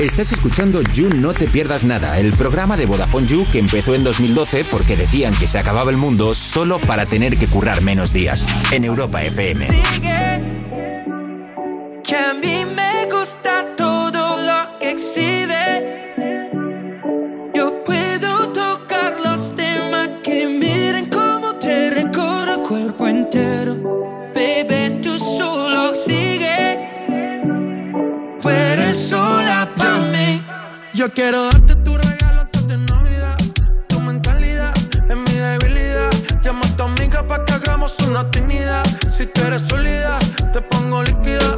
Estás 0.00 0.32
escuchando 0.32 0.80
You 0.94 1.10
No 1.10 1.34
Te 1.34 1.46
Pierdas 1.46 1.84
Nada, 1.84 2.18
el 2.18 2.32
programa 2.32 2.78
de 2.78 2.86
Vodafone 2.86 3.26
You 3.26 3.44
que 3.52 3.58
empezó 3.58 3.94
en 3.94 4.02
2012 4.02 4.64
porque 4.64 4.96
decían 4.96 5.34
que 5.34 5.46
se 5.46 5.58
acababa 5.58 5.90
el 5.90 5.98
mundo 5.98 6.32
solo 6.32 6.80
para 6.80 7.04
tener 7.04 7.36
que 7.36 7.46
currar 7.46 7.82
menos 7.82 8.10
días. 8.10 8.46
En 8.72 8.86
Europa 8.86 9.22
FM. 9.22 9.66
Sigue, 9.66 10.40
me 12.64 13.04
gusta 13.12 13.66
todo 13.76 14.42
lo 14.42 14.78
que. 14.80 16.00
Yo 17.54 17.84
puedo 17.84 18.48
tocar 18.54 19.20
los 19.22 19.54
temas 19.54 20.16
que 20.22 20.46
miren 20.46 21.10
cómo 21.10 21.56
te 21.56 21.88
el 21.88 22.10
cuerpo 22.66 23.06
entero. 23.06 23.76
Tú 25.02 25.18
solo 25.18 25.94
sigue 25.94 26.60
quiero 31.08 31.44
darte 31.44 31.74
tu 31.76 31.96
regalo 31.96 32.42
antes 32.42 32.68
de 32.68 32.76
Navidad. 32.76 33.36
Tu 33.88 33.98
mentalidad 34.00 34.74
es 35.08 35.16
mi 35.16 35.32
debilidad. 35.32 36.10
Llama 36.42 36.66
a 36.66 36.76
tu 36.76 36.82
amiga 36.82 37.26
para 37.26 37.44
que 37.46 37.54
hagamos 37.54 37.98
una 38.00 38.20
actividad. 38.20 38.84
Si 39.10 39.24
tú 39.24 39.40
eres 39.40 39.62
sólida, 39.62 40.18
te 40.52 40.60
pongo 40.60 41.02
líquida. 41.02 41.54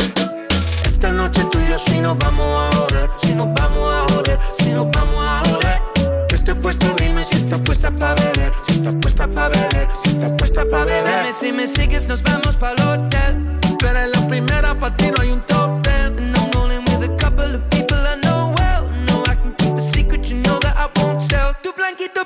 Esta 0.84 1.10
noche 1.10 1.42
tú 1.50 1.58
y 1.58 1.70
yo 1.70 1.78
si 1.78 1.98
nos 2.00 2.16
vamos 2.18 2.56
a 2.56 2.76
joder, 2.76 3.10
si 3.20 3.34
nos 3.34 3.52
vamos 3.52 3.94
a 3.94 4.12
joder, 4.12 4.38
si 4.58 4.70
nos 4.70 4.88
vamos 4.92 5.24
a 5.26 5.42
joder. 5.48 6.26
Que 6.28 6.36
esté 6.36 6.54
puesto, 6.54 6.86
dime 6.98 7.24
si 7.24 7.36
estás 7.36 7.60
puesta 7.60 7.90
para 7.90 8.14
beber, 8.14 8.52
si 8.64 8.74
estás 8.74 8.94
puesta 8.94 9.26
para 9.26 9.48
beber, 9.48 9.88
si 10.00 10.10
estás 10.10 10.32
puesta 10.32 10.64
para 10.70 10.84
beber. 10.84 11.22
Dime 11.24 11.32
si 11.32 11.52
me 11.52 11.66
sigues, 11.66 12.06
nos 12.06 12.22
vamos 12.22 12.56
para 12.56 12.74
el 12.74 12.82
hotel. 12.88 13.58
Tú 13.76 13.86
eres 13.88 14.08
la 14.14 14.28
primera, 14.28 14.78
para 14.78 14.96
ti 14.96 15.06
no 15.10 15.20
hay 15.20 15.30
un 15.30 15.40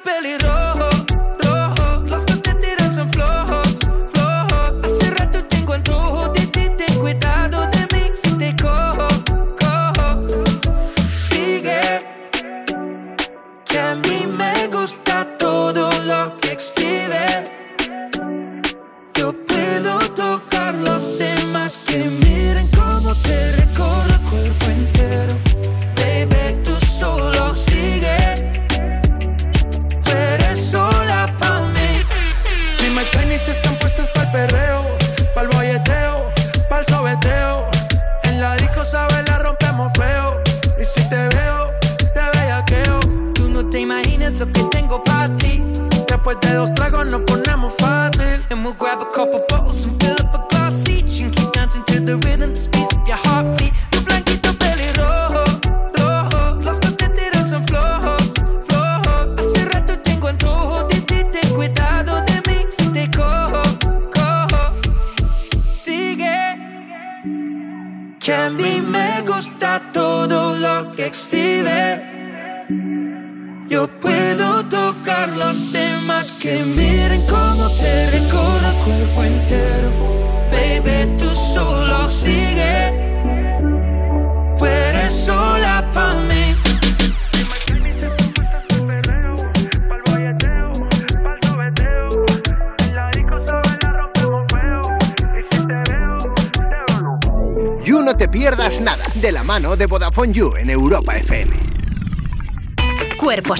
peligroso. 0.07 0.46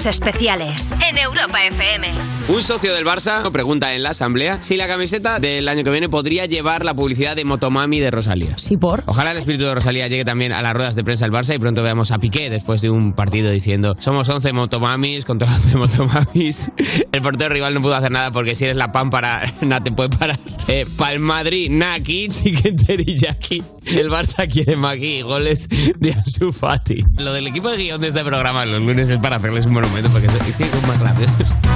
Especiales 0.07 0.93
en 1.01 1.17
Europa 1.17 1.65
FM. 1.65 2.36
Un 2.49 2.63
socio 2.63 2.93
del 2.93 3.05
Barça 3.05 3.51
pregunta 3.51 3.93
en 3.93 4.03
la 4.03 4.11
asamblea 4.11 4.63
si 4.63 4.77
la 4.77 4.87
camiseta 4.87 5.37
del 5.37 5.67
año 5.67 5.83
que 5.83 5.89
viene 5.89 6.07
podría 6.07 6.45
llevar 6.45 6.85
la 6.85 6.93
publicidad 6.93 7.35
de 7.35 7.43
Motomami 7.43 7.99
de 7.99 8.09
Rosalía. 8.09 8.57
Sí, 8.57 8.77
por. 8.77 9.03
Ojalá 9.05 9.31
el 9.31 9.39
espíritu 9.39 9.65
de 9.65 9.75
Rosalía 9.75 10.07
llegue 10.07 10.23
también 10.23 10.53
a 10.53 10.61
las 10.61 10.73
ruedas 10.73 10.95
de 10.95 11.03
prensa 11.03 11.25
del 11.25 11.33
Barça 11.33 11.53
y 11.53 11.59
pronto 11.59 11.83
veamos 11.83 12.11
a 12.11 12.19
Piqué 12.19 12.49
después 12.49 12.81
de 12.81 12.89
un 12.89 13.11
partido 13.11 13.51
diciendo 13.51 13.95
somos 13.99 14.29
11 14.29 14.53
motomamis 14.53 15.25
contra 15.25 15.53
11 15.53 15.77
motomamis. 15.77 16.71
El 17.11 17.21
portero 17.21 17.53
rival 17.53 17.73
no 17.73 17.81
pudo 17.81 17.95
hacer 17.95 18.11
nada 18.11 18.31
porque 18.31 18.55
si 18.55 18.63
eres 18.63 18.77
la 18.77 18.93
pámpara, 18.93 19.43
nada 19.61 19.83
te 19.83 19.91
puede 19.91 20.09
parar. 20.09 20.39
Eh, 20.69 20.85
Pa'l 20.95 21.19
Madrid, 21.19 21.69
Naki, 21.69 22.29
Chicken 22.29 22.77
Teriyaki. 22.77 23.61
El 23.87 24.09
Barça 24.09 24.49
quiere 24.49 24.77
Maki 24.77 25.17
y 25.17 25.21
goles 25.21 25.67
de 25.69 26.13
Ansu 26.13 26.53
Fati. 26.53 27.03
Lo 27.17 27.33
del 27.33 27.47
equipo 27.47 27.69
de 27.69 27.77
guion 27.77 27.99
de 27.99 28.07
este 28.07 28.23
programa 28.23 28.63
los 28.65 28.83
lunes 28.83 29.09
es 29.09 29.19
para 29.19 29.35
hacerles 29.35 29.65
un 29.65 29.73
monumento 29.73 30.09
porque 30.09 30.27
es 30.27 30.55
que 30.55 30.65
son 30.65 30.87
más 30.87 30.99
rápidos. 30.99 31.31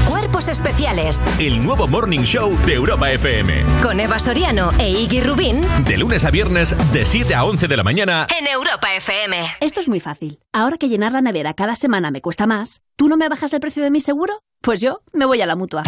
Cuerpos 0.07 0.47
especiales 0.61 1.23
El 1.39 1.63
nuevo 1.65 1.87
Morning 1.87 2.19
Show 2.19 2.55
de 2.67 2.73
Europa 2.75 3.09
FM. 3.11 3.63
con 3.81 3.99
Eva 3.99 4.19
Soriano 4.19 4.69
e 4.77 4.89
Iggy 4.91 5.21
Rubín 5.21 5.61
De 5.87 5.97
lunes 5.97 6.23
a 6.23 6.29
viernes, 6.29 6.75
de 6.93 7.03
7 7.03 7.33
a 7.33 7.43
11 7.45 7.67
de 7.67 7.77
la 7.77 7.83
mañana. 7.83 8.27
en 8.39 8.45
Europa 8.45 8.93
FM. 8.93 9.43
Esto 9.59 9.79
es 9.79 9.87
muy 9.87 9.99
fácil. 9.99 10.37
Ahora 10.53 10.77
que 10.77 10.87
llenar 10.87 11.13
la 11.13 11.21
nevera 11.21 11.55
cada 11.55 11.75
semana 11.75 12.11
me 12.11 12.21
cuesta 12.21 12.45
más, 12.45 12.81
¿tú 12.95 13.09
no 13.09 13.17
me 13.17 13.27
bajas 13.27 13.51
el 13.53 13.59
precio 13.59 13.81
de 13.81 13.89
mi 13.89 14.01
seguro? 14.01 14.33
Pues 14.63 14.79
yo 14.79 15.01
me 15.13 15.25
voy 15.25 15.41
a 15.41 15.47
la 15.47 15.55
mutua. 15.55 15.81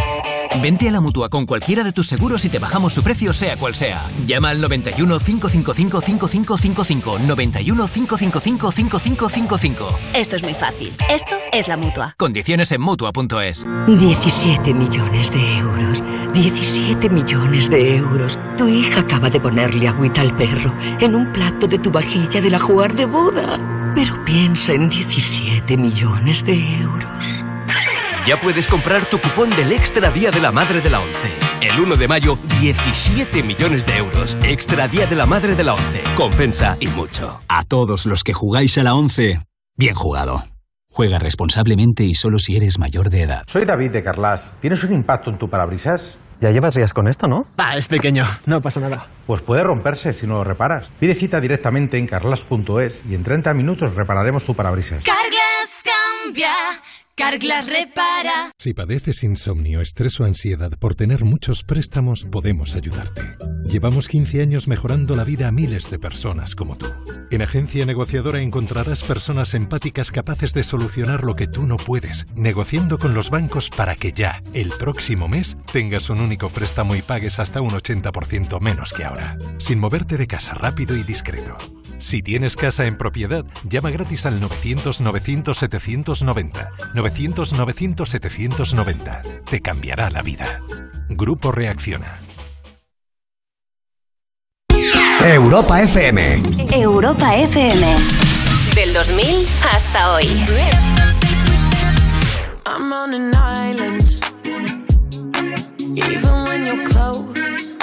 Vente 0.60 0.90
a 0.90 0.92
la 0.92 1.00
mutua 1.00 1.30
con 1.30 1.46
cualquiera 1.46 1.84
de 1.84 1.92
tus 1.92 2.08
seguros 2.08 2.44
y 2.44 2.50
te 2.50 2.58
bajamos 2.58 2.92
su 2.92 3.04
precio, 3.04 3.32
sea 3.32 3.56
cual 3.56 3.76
sea. 3.76 4.04
Llama 4.26 4.50
al 4.50 4.62
91 4.62 5.20
555 5.20 6.02
5555. 6.02 7.20
91 7.20 7.88
555 7.88 8.72
5555. 8.72 10.00
Esto 10.16 10.36
es 10.38 10.44
muy 10.44 10.56
fácil. 10.56 10.92
Esto 11.08 11.36
es 11.52 11.68
la 11.68 11.78
mutua. 11.78 12.16
Condiciones 12.18 12.72
en 12.72 12.82
mutua.es. 12.82 13.64
17 13.88 14.74
millones 14.74 15.32
de 15.32 15.58
euros. 15.60 16.04
17 16.34 17.10
millones 17.12 17.70
de 17.70 17.98
euros. 17.98 18.40
Tu 18.58 18.68
hija 18.68 19.02
acaba 19.02 19.30
de 19.30 19.40
ponerle 19.40 19.88
agüita 19.88 20.22
al 20.22 20.36
perro 20.36 20.74
en 21.00 21.14
un 21.14 21.32
plato 21.32 21.68
de 21.68 21.78
tu 21.78 21.92
vajilla 21.92 22.42
de 22.42 22.50
la 22.50 22.60
jugar 22.60 22.96
de 22.96 23.06
boda. 23.06 23.60
Pero 23.94 24.24
piensa 24.24 24.74
en 24.74 24.90
17 24.90 25.78
millones 25.78 26.44
de 26.44 26.80
euros. 26.82 27.23
Ya 28.26 28.40
puedes 28.40 28.70
comprar 28.70 29.04
tu 29.06 29.18
cupón 29.20 29.50
del 29.50 29.74
Extra 29.74 30.10
Día 30.10 30.32
de 30.32 30.40
la 30.40 30.54
Madre 30.54 30.80
de 30.80 30.90
la 30.90 31.02
ONCE. 31.02 31.34
El 31.60 31.78
1 31.78 31.98
de 31.98 32.08
mayo, 32.08 32.38
17 32.62 33.44
millones 33.44 33.86
de 33.86 33.98
euros. 33.98 34.38
Extra 34.44 34.88
Día 34.88 35.06
de 35.08 35.16
la 35.18 35.26
Madre 35.26 35.56
de 35.56 35.64
la 35.66 35.74
ONCE. 35.74 36.04
Compensa 36.16 36.78
y 36.80 36.88
mucho. 36.88 37.42
A 37.50 37.66
todos 37.66 38.06
los 38.06 38.24
que 38.24 38.32
jugáis 38.32 38.78
a 38.78 38.84
la 38.84 38.96
11, 38.96 39.42
bien 39.76 39.94
jugado. 39.94 40.44
Juega 40.90 41.20
responsablemente 41.20 42.06
y 42.06 42.14
solo 42.14 42.40
si 42.40 42.56
eres 42.56 42.80
mayor 42.80 43.10
de 43.10 43.24
edad. 43.24 43.44
Soy 43.48 43.66
David 43.66 43.92
de 43.92 44.04
Carlas. 44.04 44.56
¿Tienes 44.62 44.82
un 44.86 44.94
impacto 44.94 45.30
en 45.30 45.38
tu 45.38 45.50
parabrisas? 45.50 46.18
Ya 46.40 46.50
llevas 46.52 46.76
días 46.76 46.94
con 46.94 47.08
esto, 47.08 47.28
¿no? 47.28 47.46
Ah, 47.58 47.78
es 47.78 47.88
pequeño, 47.88 48.26
no 48.46 48.62
pasa 48.62 48.80
nada. 48.80 49.08
Pues 49.26 49.42
puede 49.42 49.64
romperse 49.64 50.14
si 50.14 50.28
no 50.28 50.36
lo 50.36 50.44
reparas. 50.44 50.92
Pide 51.00 51.14
cita 51.16 51.40
directamente 51.40 51.98
en 51.98 52.06
carlas.es 52.08 53.04
y 53.10 53.16
en 53.16 53.24
30 53.24 53.54
minutos 53.54 53.96
repararemos 53.96 54.46
tu 54.46 54.54
parabrisas. 54.54 55.04
Carglass 55.04 55.84
cambia, 55.84 56.52
Carglass 57.16 57.68
repara. 57.68 58.52
Si 58.58 58.74
padeces 58.74 59.24
insomnio, 59.24 59.82
estrés 59.82 60.20
o 60.20 60.24
ansiedad 60.24 60.72
por 60.80 60.96
tener 60.96 61.24
muchos 61.24 61.62
préstamos, 61.62 62.26
podemos 62.26 62.74
ayudarte. 62.74 63.53
Llevamos 63.66 64.08
15 64.08 64.42
años 64.42 64.68
mejorando 64.68 65.16
la 65.16 65.24
vida 65.24 65.48
a 65.48 65.52
miles 65.52 65.90
de 65.90 65.98
personas 65.98 66.56
como 66.56 66.78
tú. 66.78 66.88
En 67.32 67.42
Agencia 67.42 67.86
Negociadora 67.86 68.42
encontrarás 68.42 69.04
personas 69.04 69.54
empáticas 69.54 70.12
capaces 70.12 70.54
de 70.54 70.64
solucionar 70.64 71.24
lo 71.24 71.36
que 71.36 71.48
tú 71.48 71.66
no 71.66 71.78
puedes, 71.78 72.28
negociando 72.36 73.00
con 73.00 73.14
los 73.14 73.30
bancos 73.30 73.70
para 73.70 73.96
que 73.96 74.12
ya, 74.12 74.44
el 74.54 74.70
próximo 74.70 75.28
mes, 75.28 75.58
tengas 75.72 76.10
un 76.10 76.22
único 76.22 76.50
préstamo 76.50 76.96
y 76.96 77.02
pagues 77.02 77.40
hasta 77.40 77.62
un 77.62 77.72
80% 77.72 78.60
menos 78.62 78.94
que 78.94 79.06
ahora, 79.06 79.38
sin 79.58 79.80
moverte 79.80 80.18
de 80.18 80.28
casa 80.28 80.54
rápido 80.54 80.96
y 80.96 81.04
discreto. 81.04 81.58
Si 82.00 82.22
tienes 82.22 82.56
casa 82.58 82.86
en 82.86 82.98
propiedad, 82.98 83.46
llama 83.68 83.90
gratis 83.90 84.26
al 84.26 84.42
900-900-790. 84.42 86.70
900-900-790. 86.94 89.44
Te 89.50 89.62
cambiará 89.62 90.10
la 90.10 90.22
vida. 90.22 90.60
Grupo 91.10 91.54
Reacciona. 91.54 92.20
Europa 95.24 95.82
FM. 95.82 96.20
Europa 96.74 97.34
FM. 97.36 97.86
Del 98.76 98.94
2000 98.94 99.48
hasta 99.62 100.14
hoy. 100.14 100.28
I'm 102.66 102.92
on 102.92 103.14
an 103.14 103.34
island. 103.34 104.04
Even 105.96 106.44
when 106.44 106.66
you're 106.66 106.86
close, 106.86 107.78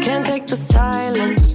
can't 0.00 0.24
take 0.24 0.46
the 0.46 0.56
silence. 0.56 1.53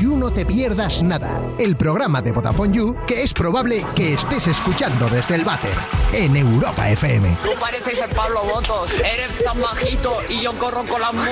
You 0.00 0.16
No 0.16 0.32
Te 0.32 0.44
Pierdas 0.44 1.00
Nada, 1.04 1.40
el 1.60 1.76
programa 1.76 2.20
de 2.20 2.32
Vodafone 2.32 2.74
You 2.74 2.96
que 3.06 3.22
es 3.22 3.32
probable 3.32 3.86
que 3.94 4.14
estés 4.14 4.48
escuchando 4.48 5.08
desde 5.08 5.36
el 5.36 5.44
váter 5.44 5.70
en 6.12 6.36
Europa 6.36 6.90
FM. 6.90 7.36
Tú 7.44 7.50
pareces 7.60 8.00
el 8.00 8.10
Pablo 8.10 8.42
Botos, 8.42 8.90
eres 8.94 9.44
tan 9.44 9.60
bajito 9.60 10.18
y 10.28 10.42
yo 10.42 10.52
corro 10.54 10.84
con 10.84 11.00
las 11.00 11.12
motos. 11.12 11.30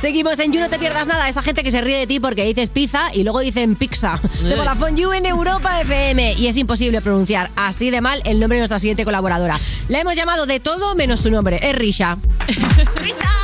Seguimos 0.00 0.40
en 0.40 0.52
You, 0.52 0.60
no 0.60 0.68
te 0.68 0.78
pierdas 0.78 1.06
nada. 1.06 1.28
Esa 1.28 1.42
gente 1.42 1.62
que 1.62 1.70
se 1.70 1.80
ríe 1.80 1.98
de 1.98 2.06
ti 2.08 2.18
porque 2.18 2.44
dices 2.44 2.70
pizza 2.70 3.10
y 3.14 3.22
luego 3.22 3.40
dicen 3.40 3.76
pizza. 3.76 4.18
De 4.42 4.56
Vodafone 4.56 5.00
You 5.00 5.12
en 5.12 5.26
Europa 5.26 5.80
FM. 5.80 6.32
Y 6.32 6.48
es 6.48 6.56
imposible 6.56 7.00
pronunciar 7.00 7.50
así 7.54 7.90
de 7.90 8.00
mal 8.00 8.22
el 8.24 8.40
nombre 8.40 8.56
de 8.56 8.62
nuestra 8.62 8.80
siguiente 8.80 9.04
colaboradora. 9.04 9.60
La 9.88 10.00
hemos 10.00 10.16
llamado 10.16 10.46
de 10.46 10.58
todo 10.58 10.96
menos 10.96 11.20
su 11.20 11.30
nombre. 11.30 11.60
Es 11.62 11.76
Risha. 11.76 12.18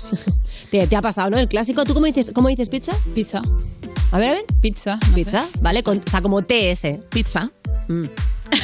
Te, 0.70 0.86
te 0.86 0.96
ha 0.96 1.02
pasado, 1.02 1.30
¿no? 1.30 1.38
El 1.38 1.48
clásico. 1.48 1.84
¿Tú 1.84 1.94
cómo 1.94 2.06
dices, 2.06 2.30
cómo 2.34 2.48
dices 2.48 2.68
pizza? 2.68 2.92
Pizza. 3.14 3.42
A 4.10 4.18
ver, 4.18 4.28
a 4.28 4.32
ver. 4.32 4.44
Pizza. 4.60 4.98
Pizza, 5.14 5.46
¿vale? 5.60 5.82
Con- 5.82 5.98
o 5.98 6.10
sea, 6.10 6.20
como 6.22 6.42
TS. 6.42 6.98
Pizza. 7.10 7.50
Mm. 7.88 8.04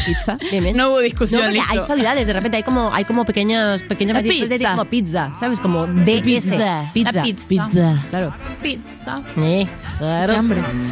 Pizza. 0.07 0.38
No 0.75 0.90
hubo 0.90 1.00
discusión, 1.00 1.40
No, 1.40 1.47
porque 1.47 1.59
listo. 1.61 1.73
hay 1.80 1.87
suavidades. 1.87 2.26
De 2.26 2.33
repente 2.33 2.57
hay 2.59 2.62
como, 2.62 2.92
hay 2.95 3.04
como 3.04 3.25
pequeñas, 3.25 3.83
pequeñas 3.83 4.14
La 4.14 4.21
matices 4.23 4.49
de 4.49 4.59
pizza. 4.59 4.71
como 4.73 4.85
pizza, 4.87 5.33
¿sabes? 5.38 5.61
Como 5.61 5.87
DS. 5.87 6.23
Pizza. 6.23 6.90
Pizza. 6.92 7.12
La 7.12 7.23
pizza. 7.23 7.68
Claro. 8.11 8.35
Pizza. 8.62 9.23
Eh, 9.38 9.66
claro. 9.99 10.42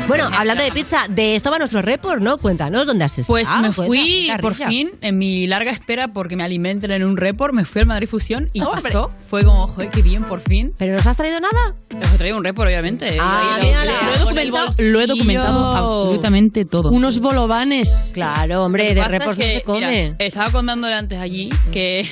Bueno, 0.09 0.29
hablando 0.33 0.63
de 0.65 0.73
pizza, 0.73 1.07
de 1.09 1.35
esto 1.37 1.51
va 1.51 1.59
nuestro 1.59 1.83
report, 1.83 2.21
¿no? 2.23 2.39
Cuéntanos 2.39 2.87
dónde 2.87 3.05
has 3.05 3.19
estado. 3.19 3.35
Pues 3.35 3.49
me 3.49 3.55
Cuenta, 3.73 3.73
fui 3.73 4.31
por 4.41 4.55
fin, 4.55 4.91
en 5.01 5.19
mi 5.19 5.47
larga 5.47 5.71
espera 5.71 6.09
porque 6.09 6.37
me 6.37 6.45
alimenten 6.45 6.91
en 6.91 7.05
un 7.05 7.17
report, 7.17 7.53
me 7.55 7.65
fui 7.65 7.81
al 7.83 7.87
Madrid 7.87 8.09
Fusión 8.09 8.49
y 8.53 8.61
¡Hombre! 8.63 8.83
pasó. 8.83 9.11
Fue 9.29 9.45
como, 9.45 9.67
joder, 9.69 9.91
qué 9.91 10.03
bien, 10.03 10.23
por 10.25 10.41
fin. 10.41 10.73
¿Pero 10.79 10.95
nos 10.95 11.07
has 11.07 11.17
traído 11.17 11.39
nada? 11.41 11.75
Os 12.03 12.13
he 12.15 12.19
traído 12.19 12.37
un 12.39 12.45
report, 12.45 12.69
obviamente. 12.69 13.17
Ah, 13.21 13.57
Lo- 13.59 13.65
mírala. 13.65 13.93
lo, 14.03 14.15
he 14.15 14.19
documentado, 14.19 14.71
lo 14.79 15.01
he 15.01 15.07
documentado 15.07 15.77
absolutamente 15.77 16.65
todo. 16.65 16.91
Unos 16.91 17.19
bolovanes. 17.21 18.11
Claro, 18.15 18.65
hombre, 18.65 18.86
que 18.89 18.95
de 18.95 19.01
pasa 19.03 19.17
es 19.17 19.27
no 19.27 19.35
se 19.35 19.63
come. 19.63 19.79
mira, 19.81 20.17
estaba 20.19 20.51
contándole 20.51 20.95
antes 20.95 21.19
allí 21.19 21.49
que 21.73 22.07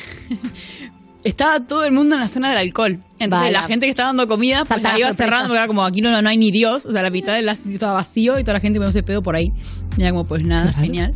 estaba 1.25 1.61
todo 1.61 1.85
el 1.85 1.93
mundo 1.93 2.15
en 2.17 2.21
la 2.21 2.29
zona 2.29 2.51
del 2.51 2.59
alcohol. 2.59 3.01
Entonces 3.19 3.31
Vaya. 3.49 3.51
la 3.61 3.63
gente 3.63 3.87
que 3.87 3.91
estaba 3.91 4.09
dando 4.09 4.29
comida 4.29 4.65
pues 4.65 4.83
la 4.83 4.99
iba 4.99 5.09
sorpresa. 5.09 5.15
cerrando 5.17 5.49
porque 5.49 5.59
era 5.59 5.67
como 5.67 5.85
aquí 5.85 6.01
no, 6.03 6.21
no 6.21 6.29
hay 6.29 6.37
ni 6.37 6.51
Dios. 6.51 6.85
O 6.87 6.93
sea, 6.93 7.03
la 7.03 7.11
mitad 7.11 7.35
del 7.35 7.49
sitio 7.57 7.73
estaba 7.73 7.95
vacío 7.95 8.39
y 8.39 8.43
toda 8.45 8.55
la 8.55 8.61
gente 8.61 8.79
poniéndose 8.79 9.03
pedo 9.03 9.23
por 9.23 9.35
ahí. 9.37 9.53
Y 9.97 10.03
era 10.03 10.11
como, 10.11 10.25
pues 10.27 10.45
nada, 10.45 10.73
genial. 10.73 11.15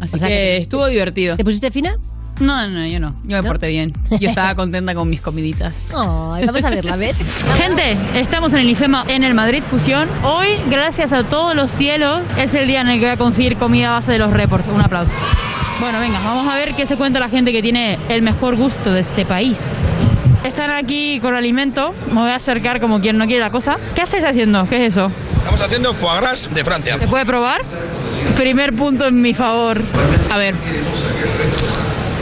Así 0.00 0.16
O 0.16 0.18
sea 0.18 0.28
que, 0.28 0.34
que- 0.34 0.56
estuvo 0.58 0.86
divertido. 0.86 1.36
¿Te 1.36 1.44
pusiste 1.44 1.70
fina? 1.70 1.96
No, 2.40 2.68
no, 2.68 2.86
yo 2.86 3.00
no. 3.00 3.14
Yo 3.24 3.36
me 3.36 3.42
¿No? 3.42 3.48
porté 3.48 3.68
bien. 3.68 3.92
Yo 4.20 4.28
estaba 4.28 4.54
contenta 4.54 4.94
con 4.94 5.08
mis 5.10 5.20
comiditas. 5.20 5.84
Ay, 5.90 6.46
vamos 6.46 6.64
a 6.64 6.70
verla, 6.70 6.96
¿ves? 6.96 7.16
Gente, 7.56 7.96
estamos 8.14 8.52
en 8.54 8.60
el 8.60 8.70
IFEMA 8.70 9.04
en 9.08 9.24
el 9.24 9.34
Madrid 9.34 9.62
Fusión. 9.68 10.08
Hoy, 10.24 10.48
gracias 10.70 11.12
a 11.12 11.24
todos 11.24 11.54
los 11.56 11.72
cielos, 11.72 12.22
es 12.36 12.54
el 12.54 12.66
día 12.68 12.80
en 12.80 12.88
el 12.88 12.98
que 13.00 13.06
voy 13.06 13.14
a 13.14 13.16
conseguir 13.16 13.56
comida 13.56 13.88
a 13.88 13.92
base 13.92 14.12
de 14.12 14.18
los 14.18 14.32
reports. 14.32 14.68
Un 14.68 14.80
aplauso. 14.80 15.12
Bueno, 15.80 16.00
venga, 16.00 16.18
vamos 16.24 16.52
a 16.52 16.56
ver 16.56 16.74
qué 16.74 16.86
se 16.86 16.96
cuenta 16.96 17.20
la 17.20 17.28
gente 17.28 17.52
que 17.52 17.62
tiene 17.62 17.98
el 18.08 18.22
mejor 18.22 18.56
gusto 18.56 18.92
de 18.92 19.00
este 19.00 19.24
país. 19.24 19.58
Están 20.44 20.70
aquí 20.70 21.18
con 21.20 21.34
alimento. 21.34 21.94
Me 22.08 22.20
voy 22.20 22.30
a 22.30 22.36
acercar 22.36 22.80
como 22.80 23.00
quien 23.00 23.18
no 23.18 23.26
quiere 23.26 23.40
la 23.40 23.50
cosa. 23.50 23.76
¿Qué 23.94 24.02
estáis 24.02 24.24
haciendo? 24.24 24.66
¿Qué 24.68 24.86
es 24.86 24.94
eso? 24.94 25.08
Estamos 25.36 25.60
haciendo 25.60 25.92
foie 25.94 26.20
gras 26.20 26.48
de 26.52 26.64
Francia. 26.64 26.98
¿Se 26.98 27.06
puede 27.08 27.26
probar? 27.26 27.60
Primer 28.36 28.72
punto 28.74 29.06
en 29.06 29.20
mi 29.20 29.34
favor. 29.34 29.82
A 30.30 30.36
ver. 30.36 30.54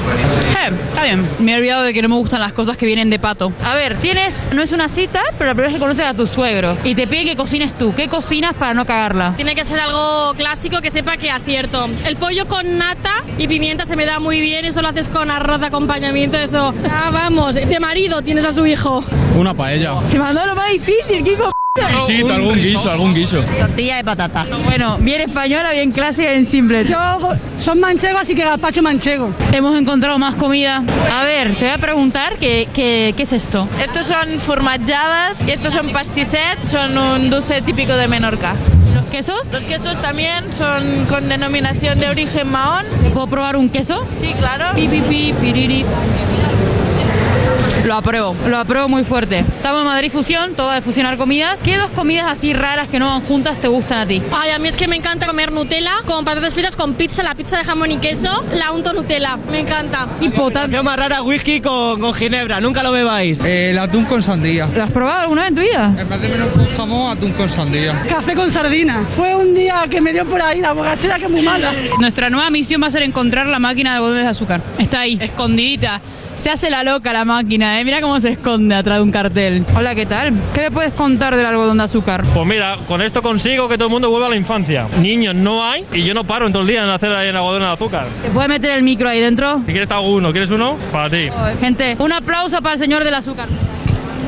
Eh, 0.07 0.71
está 0.89 1.03
bien. 1.05 1.29
Me 1.39 1.53
he 1.53 1.57
olvidado 1.57 1.83
de 1.83 1.93
que 1.93 2.03
no 2.03 2.09
me 2.09 2.17
gustan 2.17 2.41
las 2.41 2.53
cosas 2.53 2.77
que 2.77 2.87
vienen 2.87 3.11
de 3.11 3.19
pato. 3.19 3.53
A 3.65 3.75
ver, 3.75 3.97
tienes, 3.99 4.51
no 4.53 4.63
es 4.63 4.73
una 4.73 4.89
cita, 4.89 5.23
pero 5.39 5.47
la 5.47 5.55
primera 5.55 5.69
vez 5.69 5.75
que 5.75 5.81
conoces 5.81 6.07
a 6.07 6.15
tu 6.15 6.27
suegro 6.27 6.77
y 6.85 6.95
te 6.95 7.07
pide 7.07 7.25
que 7.25 7.37
cocines 7.37 7.77
tú. 7.77 7.95
¿Qué 7.95 8.09
cocinas 8.09 8.55
para 8.55 8.75
no 8.75 8.85
cagarla? 8.85 9.35
Tiene 9.37 9.55
que 9.55 9.65
ser 9.65 9.81
algo 9.81 10.35
clásico 10.37 10.81
que 10.81 10.91
sepa 10.91 11.17
que 11.17 11.31
acierto. 11.31 11.89
El 12.05 12.17
pollo 12.17 12.47
con 12.47 12.79
nata 12.79 13.23
y 13.39 13.49
pimienta 13.49 13.85
se 13.85 13.97
me 13.97 14.07
da 14.07 14.19
muy 14.19 14.41
bien. 14.41 14.65
Eso 14.65 14.83
lo 14.83 14.89
haces 14.89 15.09
con 15.09 15.31
arroz 15.31 15.61
de 15.61 15.67
acompañamiento. 15.67 16.39
Eso. 16.39 16.75
Ah, 16.89 17.11
vamos. 17.13 17.55
De 17.55 17.81
marido 17.81 18.23
tienes 18.23 18.47
a 18.47 18.53
su 18.53 18.67
hijo. 18.67 19.05
Una 19.37 19.55
paella. 19.55 20.05
Se 20.05 20.19
mandó 20.19 20.47
lo 20.47 20.55
más 20.55 20.71
difícil, 20.71 21.23
Kiko. 21.25 21.53
Sí, 22.07 22.23
algún 22.29 22.57
guiso, 22.57 22.91
algún 22.91 23.15
guiso. 23.15 23.41
Tortilla 23.59 23.97
de 23.97 24.05
patata. 24.05 24.47
Bueno, 24.65 24.99
bien 24.99 25.21
española, 25.23 25.73
bien 25.73 25.93
clásica, 25.93 26.31
bien 26.31 26.47
simple. 26.47 26.85
Yo 26.85 26.97
son 27.59 27.81
manchego, 27.81 28.19
así 28.19 28.35
que 28.35 28.45
gazpacho 28.45 28.83
manchego. 28.83 29.33
Hemos 29.53 29.79
encontrado 29.79 30.19
más 30.19 30.35
comida. 30.37 30.83
A 31.13 31.23
ver, 31.25 31.55
te 31.55 31.65
voy 31.65 31.75
a 31.75 31.79
preguntar 31.79 32.37
qué, 32.39 32.69
qué, 32.73 33.15
qué 33.17 33.23
es 33.23 33.33
esto. 33.33 33.69
Estos 33.83 34.07
son 34.07 34.39
formatjadas 34.41 35.43
y 35.47 35.51
estos 35.51 35.73
son 35.75 35.91
pastisset, 35.91 36.59
son 36.69 36.97
un 36.97 37.31
dulce 37.31 37.63
típico 37.63 37.93
de 37.95 38.09
Menorca. 38.09 38.55
¿Y 38.89 38.95
los 38.95 39.05
quesos? 39.09 39.41
Los 39.53 39.67
quesos 39.67 40.01
también 40.01 40.53
son 40.53 41.07
con 41.07 41.29
denominación 41.29 41.99
de 42.01 42.09
origen 42.09 42.49
mahón. 42.51 42.87
¿Puedo 43.13 43.27
probar 43.27 43.57
un 43.57 43.69
queso? 43.71 44.05
Sí, 44.21 44.33
claro. 44.39 44.67
Pi, 44.75 44.89
pi, 44.89 45.01
pi, 45.01 45.35
piriri. 45.41 45.85
Lo 47.87 47.95
apruebo, 47.95 48.35
lo 48.49 48.59
apruebo 48.59 48.89
muy 48.89 49.05
fuerte. 49.05 49.39
Estamos 49.39 49.83
en 49.83 49.87
Madrid 49.87 50.11
Fusión, 50.11 50.55
todo 50.57 50.73
de 50.73 50.81
fusionar 50.81 51.17
comidas. 51.17 51.61
¿Qué 51.63 51.77
dos 51.77 51.89
comidas 51.93 52.27
así 52.29 52.53
raras 52.53 52.89
que 52.89 52.99
no 52.99 53.07
van 53.07 53.21
juntas 53.21 53.61
te 53.61 53.69
gustan 53.69 53.99
a 53.99 54.07
ti? 54.09 54.21
Ay, 54.37 54.51
a 54.51 54.59
mí 54.59 54.67
es 54.67 54.75
que 54.75 54.89
me 54.89 54.97
encanta 54.97 55.25
comer 55.25 55.53
Nutella 55.53 55.93
con 56.05 56.25
patatas 56.25 56.53
fritas 56.53 56.75
con 56.75 56.95
pizza, 56.95 57.23
la 57.23 57.37
pizza 57.37 57.59
de 57.59 57.63
jamón 57.65 57.93
y 57.93 57.99
queso, 57.99 58.45
la 58.53 58.73
unto 58.73 58.93
Nutella. 58.93 59.39
Me 59.49 59.61
encanta. 59.61 60.09
Y 60.21 60.31
Combinación 60.31 60.85
más 60.85 60.97
rara, 60.97 61.23
whisky 61.23 61.61
con, 61.61 62.01
con 62.01 62.13
ginebra, 62.13 62.61
nunca 62.61 62.83
lo 62.83 62.91
bebáis. 62.91 63.41
El 63.41 63.79
atún 63.79 64.05
con 64.05 64.21
sandía. 64.21 64.67
¿Lo 64.75 64.83
has 64.83 64.93
probado 64.93 65.21
alguna 65.21 65.43
vez 65.43 65.51
en 65.51 65.55
tu 65.55 65.61
vida? 65.61 65.95
En 65.97 66.09
vez 66.09 66.21
de 66.23 66.29
menú 66.29 66.51
con 66.51 66.67
jamón, 66.67 67.17
atún 67.17 67.33
con 67.35 67.49
sandía. 67.49 68.03
Café 68.09 68.35
con 68.35 68.51
sardina. 68.51 69.05
Fue 69.11 69.33
un 69.37 69.55
día 69.55 69.85
que 69.89 70.01
me 70.01 70.13
dio 70.13 70.27
por 70.27 70.43
ahí 70.43 70.61
la 70.61 70.73
borrachera 70.73 71.21
que 71.21 71.27
es 71.27 71.31
muy 71.31 71.43
mala. 71.43 71.71
Nuestra 72.01 72.31
nueva 72.31 72.51
misión 72.51 72.83
va 72.83 72.89
a 72.89 72.91
ser 72.91 73.03
encontrar 73.05 73.47
la 73.47 73.61
máquina 73.61 73.91
de 73.91 73.97
algodones 73.99 74.25
de 74.25 74.31
azúcar. 74.31 74.61
Está 74.77 75.03
ahí, 75.03 75.17
escondidita. 75.21 76.01
Se 76.37 76.51
hace 76.51 76.71
la 76.71 76.85
loca 76.85 77.13
la 77.13 77.25
máquina, 77.25 77.81
¿eh? 77.81 77.85
Mira 77.85 78.01
cómo 78.01 78.21
se 78.21 78.33
esconde 78.33 78.75
atrás 78.75 78.99
de 78.99 79.03
un 79.03 79.11
cartel. 79.11 79.65
Hola, 79.75 79.95
¿qué 79.95 80.05
tal? 80.05 80.35
¿Qué 80.55 80.61
me 80.61 80.71
puedes 80.71 80.93
contar 80.93 81.35
del 81.35 81.47
algodón 81.47 81.79
de 81.79 81.85
azúcar? 81.85 82.25
Pues 82.35 82.47
mira, 82.47 82.77
con 82.87 83.01
esto 83.01 83.23
consigo 83.23 83.69
que 83.69 83.77
todo 83.77 83.89
el 83.89 83.93
mundo 83.93 84.11
vuelva 84.11 84.27
a 84.27 84.31
la 84.31 84.37
infancia. 84.37 84.87
Niños 85.01 85.35
no 85.35 85.65
hay 85.65 85.85
y 85.93 86.03
yo 86.05 86.13
no 86.13 86.25
paro 86.25 86.47
en 86.47 86.53
todo 86.53 86.63
el 86.63 86.69
día 86.69 86.85
en 86.85 86.91
hacer 86.91 87.13
ahí 87.13 87.29
el 87.29 87.37
algodón 87.37 87.63
de 87.63 87.69
azúcar. 87.69 88.07
¿Te 88.23 88.29
puedes 88.29 88.51
meter 88.51 88.71
el 88.73 88.83
micro 88.83 89.09
ahí 89.09 89.21
dentro? 89.21 89.63
Si 89.67 89.73
quieres 89.73 89.91
hago 89.91 90.13
uno, 90.15 90.31
¿quieres 90.31 90.51
uno? 90.51 90.77
Para 90.93 91.09
ti. 91.09 91.29
Gente, 91.59 91.97
un 91.99 92.13
aplauso 92.13 92.61
para 92.61 92.75
el 92.75 92.79
señor 92.79 93.03
del 93.03 93.15
azúcar. 93.15 93.49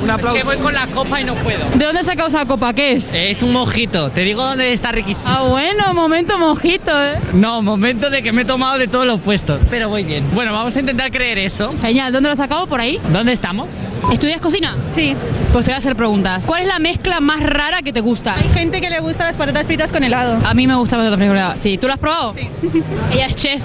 Un 0.03 0.11
aplauso. 0.11 0.37
Es 0.37 0.43
que 0.43 0.49
voy 0.49 0.57
con 0.59 0.75
la 0.75 0.87
copa 0.89 1.21
y 1.21 1.25
no 1.25 1.35
puedo. 1.35 1.59
¿De 1.75 1.85
dónde 1.85 2.05
sacado 2.05 2.29
esa 2.29 2.47
copa? 2.47 2.73
¿Qué 2.73 2.93
es? 2.93 3.11
Es 3.13 3.43
un 3.43 3.53
mojito, 3.53 4.11
te 4.11 4.23
digo 4.23 4.43
dónde 4.43 4.73
está 4.73 4.93
riquísimo. 4.93 5.29
Ah, 5.29 5.43
bueno, 5.49 5.93
momento 5.95 6.39
mojito, 6.39 6.91
¿eh? 7.05 7.19
No, 7.33 7.63
momento 7.63 8.11
de 8.11 8.23
que 8.23 8.33
me 8.33 8.43
he 8.43 8.45
tomado 8.45 8.79
de 8.79 8.89
todos 8.89 9.07
los 9.07 9.21
puestos, 9.21 9.61
pero 9.69 9.89
voy 9.89 10.05
bien. 10.05 10.25
Bueno, 10.35 10.53
vamos 10.53 10.75
a 10.77 10.81
intentar 10.81 11.11
creer 11.11 11.39
eso. 11.39 11.75
Genial, 11.81 12.13
¿dónde 12.13 12.29
lo 12.29 12.33
has 12.33 12.39
sacado? 12.39 12.67
¿Por 12.67 12.81
ahí? 12.81 13.01
¿Dónde 13.13 13.33
estamos? 13.33 13.69
¿Estudias 14.13 14.41
cocina? 14.41 14.77
Sí. 14.93 15.15
Pues 15.53 15.65
te 15.65 15.71
voy 15.71 15.75
a 15.77 15.79
hacer 15.79 15.97
preguntas. 15.97 16.47
¿Cuál 16.47 16.63
es 16.63 16.69
la 16.69 16.79
mezcla 16.79 17.21
más 17.21 17.41
rara 17.41 17.83
que 17.83 17.93
te 17.93 18.01
gusta? 18.01 18.35
Hay 18.35 18.49
gente 18.51 18.81
que 18.81 18.91
le 18.91 19.01
gusta 19.01 19.25
las 19.25 19.37
patatas 19.37 19.67
fritas 19.67 19.91
con 19.93 20.03
helado. 20.05 20.39
A 20.47 20.55
mí 20.55 20.67
me 20.67 20.75
gusta 20.75 20.97
la 20.97 21.05
patata 21.05 21.19
frijolada. 21.19 21.57
Sí, 21.57 21.79
¿tú 21.79 21.87
lo 21.87 21.95
has 21.95 21.99
probado? 21.99 22.35
Sí. 22.35 22.49
Ella 23.13 23.27
es 23.27 23.35
chef. 23.35 23.63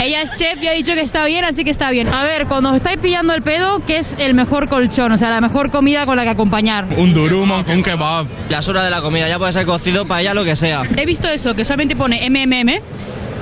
Ella 0.00 0.22
es 0.22 0.34
chef 0.36 0.62
y 0.62 0.68
ha 0.68 0.72
dicho 0.72 0.94
que 0.94 1.00
está 1.00 1.24
bien, 1.26 1.44
así 1.44 1.64
que 1.64 1.70
está 1.70 1.90
bien. 1.90 2.08
A 2.08 2.22
ver, 2.22 2.46
cuando 2.46 2.70
os 2.70 2.76
estáis 2.76 2.98
pillando 2.98 3.34
el 3.34 3.42
pedo, 3.42 3.82
¿qué 3.86 3.98
es 3.98 4.14
el 4.18 4.34
mejor 4.34 4.68
colchón? 4.68 5.12
O 5.12 5.16
sea, 5.16 5.30
la 5.30 5.40
mejor 5.40 5.63
comida 5.70 6.06
con 6.06 6.16
la 6.16 6.22
que 6.22 6.30
acompañar. 6.30 6.86
Un 6.96 7.12
durum, 7.12 7.50
un 7.50 7.82
kebab. 7.82 8.26
Ya 8.48 8.58
es 8.58 8.68
hora 8.68 8.84
de 8.84 8.90
la 8.90 9.00
comida, 9.00 9.28
ya 9.28 9.38
puede 9.38 9.52
ser 9.52 9.66
cocido, 9.66 10.06
paella, 10.06 10.34
lo 10.34 10.44
que 10.44 10.56
sea. 10.56 10.82
He 10.96 11.06
visto 11.06 11.28
eso, 11.28 11.54
que 11.54 11.64
solamente 11.64 11.96
pone 11.96 12.28
MMM. 12.28 12.80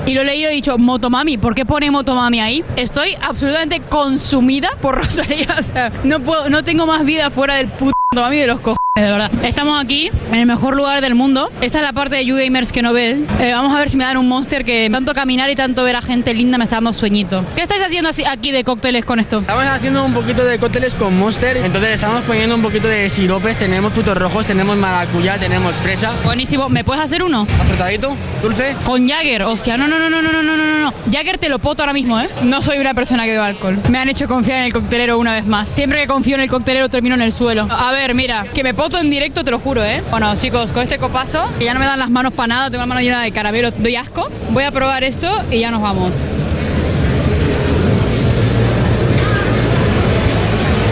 Y 0.05 0.15
lo 0.15 0.23
he 0.23 0.25
leído 0.25 0.51
y 0.51 0.53
he 0.53 0.57
dicho, 0.57 0.79
Motomami, 0.79 1.39
¿por 1.39 1.55
qué 1.55 1.65
pone 1.65 1.91
Motomami 1.91 2.41
ahí? 2.41 2.65
Estoy 2.77 3.15
absolutamente 3.21 3.81
consumida 3.81 4.71
por 4.81 4.97
Rosalía. 4.97 5.47
O 5.59 5.63
sea, 5.63 5.93
no, 6.03 6.19
puedo, 6.21 6.51
no 6.51 6.65
tengo 6.65 6.87
más 6.87 7.05
vida 7.05 7.31
fuera 7.31 7.55
del 7.55 7.69
puto 7.69 7.93
Motomami 8.13 8.37
de 8.37 8.47
los 8.47 8.61
cojones, 8.61 8.77
de 8.95 9.01
verdad. 9.01 9.31
Estamos 9.43 9.83
aquí, 9.83 10.11
en 10.31 10.35
el 10.41 10.45
mejor 10.45 10.77
lugar 10.77 11.01
del 11.01 11.15
mundo. 11.15 11.49
Esta 11.63 11.79
es 11.79 11.83
la 11.83 11.95
parte 11.95 12.17
de 12.17 12.27
YouGamers 12.27 12.71
que 12.71 12.83
no 12.83 12.93
ven. 12.93 13.27
Eh, 13.41 13.51
vamos 13.55 13.75
a 13.75 13.79
ver 13.79 13.89
si 13.89 13.97
me 13.97 14.05
dan 14.05 14.19
un 14.19 14.29
monster 14.29 14.67
que 14.67 14.91
tanto 14.93 15.15
caminar 15.15 15.49
y 15.49 15.57
tanto 15.57 15.83
ver 15.83 15.97
a 15.97 16.03
gente 16.03 16.35
linda 16.35 16.59
me 16.59 16.65
está 16.65 16.77
dando 16.77 16.93
sueñito. 16.93 17.43
¿Qué 17.57 17.63
estáis 17.63 17.81
haciendo 17.83 18.11
así- 18.11 18.27
aquí 18.27 18.53
de 18.53 18.65
cócteles 18.65 19.07
con 19.07 19.19
esto? 19.19 19.39
Estamos 19.39 19.65
haciendo 19.65 20.05
un 20.05 20.13
poquito 20.13 20.45
de 20.45 20.59
cócteles 20.59 20.93
con 20.95 21.19
Monster, 21.19 21.57
entonces 21.57 21.93
estamos 21.93 22.23
poniendo 22.25 22.55
un 22.55 22.61
poquito 22.61 22.87
de 22.87 23.09
siropes, 23.09 23.57
tenemos 23.57 23.95
frutos 23.95 24.15
rojos, 24.19 24.45
tenemos 24.45 24.77
maracuyá, 24.77 25.39
tenemos 25.39 25.75
fresa. 25.77 26.13
Buenísimo, 26.23 26.69
¿me 26.69 26.85
puedes 26.85 27.03
hacer 27.03 27.23
uno? 27.23 27.47
¿Afrutadito? 27.63 28.15
¿Dulce? 28.43 28.77
Con 28.85 29.09
Jagger, 29.09 29.45
hostia, 29.45 29.79
no, 29.79 29.89
no, 29.89 29.99
no, 29.99 30.11
no, 30.11 30.21
no, 30.21 30.33
no, 30.35 30.43
no, 30.43 30.55
no, 30.55 30.79
no. 30.81 30.93
Jagger 31.11 31.39
te 31.39 31.49
lo 31.49 31.61
poto 31.61 31.83
ahora 31.83 31.95
mismo, 31.95 32.21
¿eh? 32.21 32.29
No 32.43 32.61
soy 32.61 32.77
una 32.77 32.93
persona 32.93 33.25
que 33.25 33.31
bebe 33.31 33.43
alcohol. 33.43 33.79
Me 33.89 33.97
han 33.99 34.11
hecho 34.11 34.29
confiar 34.29 34.59
en 34.59 34.65
el 34.65 34.73
coctelero 34.75 35.19
una 35.19 35.33
vez 35.33 35.47
más. 35.47 35.71
Siempre 35.71 36.03
que 36.03 36.07
confío 36.09 36.35
en 36.35 36.43
el 36.43 36.51
coctelero 36.51 36.91
termino 36.91 37.15
en 37.15 37.23
el 37.23 37.33
suelo. 37.33 37.67
A 37.71 37.91
ver, 37.93 38.02
mira, 38.15 38.45
que 38.53 38.63
me 38.65 38.75
poto 38.75 38.99
en 38.99 39.11
directo, 39.11 39.45
te 39.45 39.51
lo 39.51 39.59
juro, 39.59 39.85
¿eh? 39.85 40.03
Bueno, 40.11 40.35
chicos, 40.37 40.73
con 40.73 40.83
este 40.83 40.99
copazo, 40.99 41.49
que 41.59 41.65
ya 41.65 41.75
no 41.75 41.81
me 41.81 41.87
dan 41.87 41.99
las 41.99 42.11
manos 42.11 42.35
para 42.35 42.49
nada, 42.49 42.71
tengo 42.71 42.83
la 42.83 42.87
mano 42.87 43.01
llena 43.01 43.23
de 43.23 43.31
caramelo, 43.31 43.71
doy 43.71 43.97
asco. 43.97 44.29
Voy 44.51 44.65
a 44.65 44.73
probar 44.73 45.05
esto 45.05 45.31
y 45.51 45.61
ya 45.61 45.71
nos 45.71 45.81
vamos. 45.81 46.13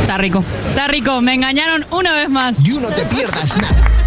Está 0.00 0.18
rico. 0.18 0.44
Está 0.68 0.88
rico. 0.88 1.20
Me 1.20 1.34
engañaron 1.34 1.84
una 1.90 2.12
vez 2.12 2.28
más. 2.28 2.64
Y 2.64 2.70
no 2.70 2.88
te 2.88 3.02
pierdas 3.02 3.56
nada. 3.56 3.99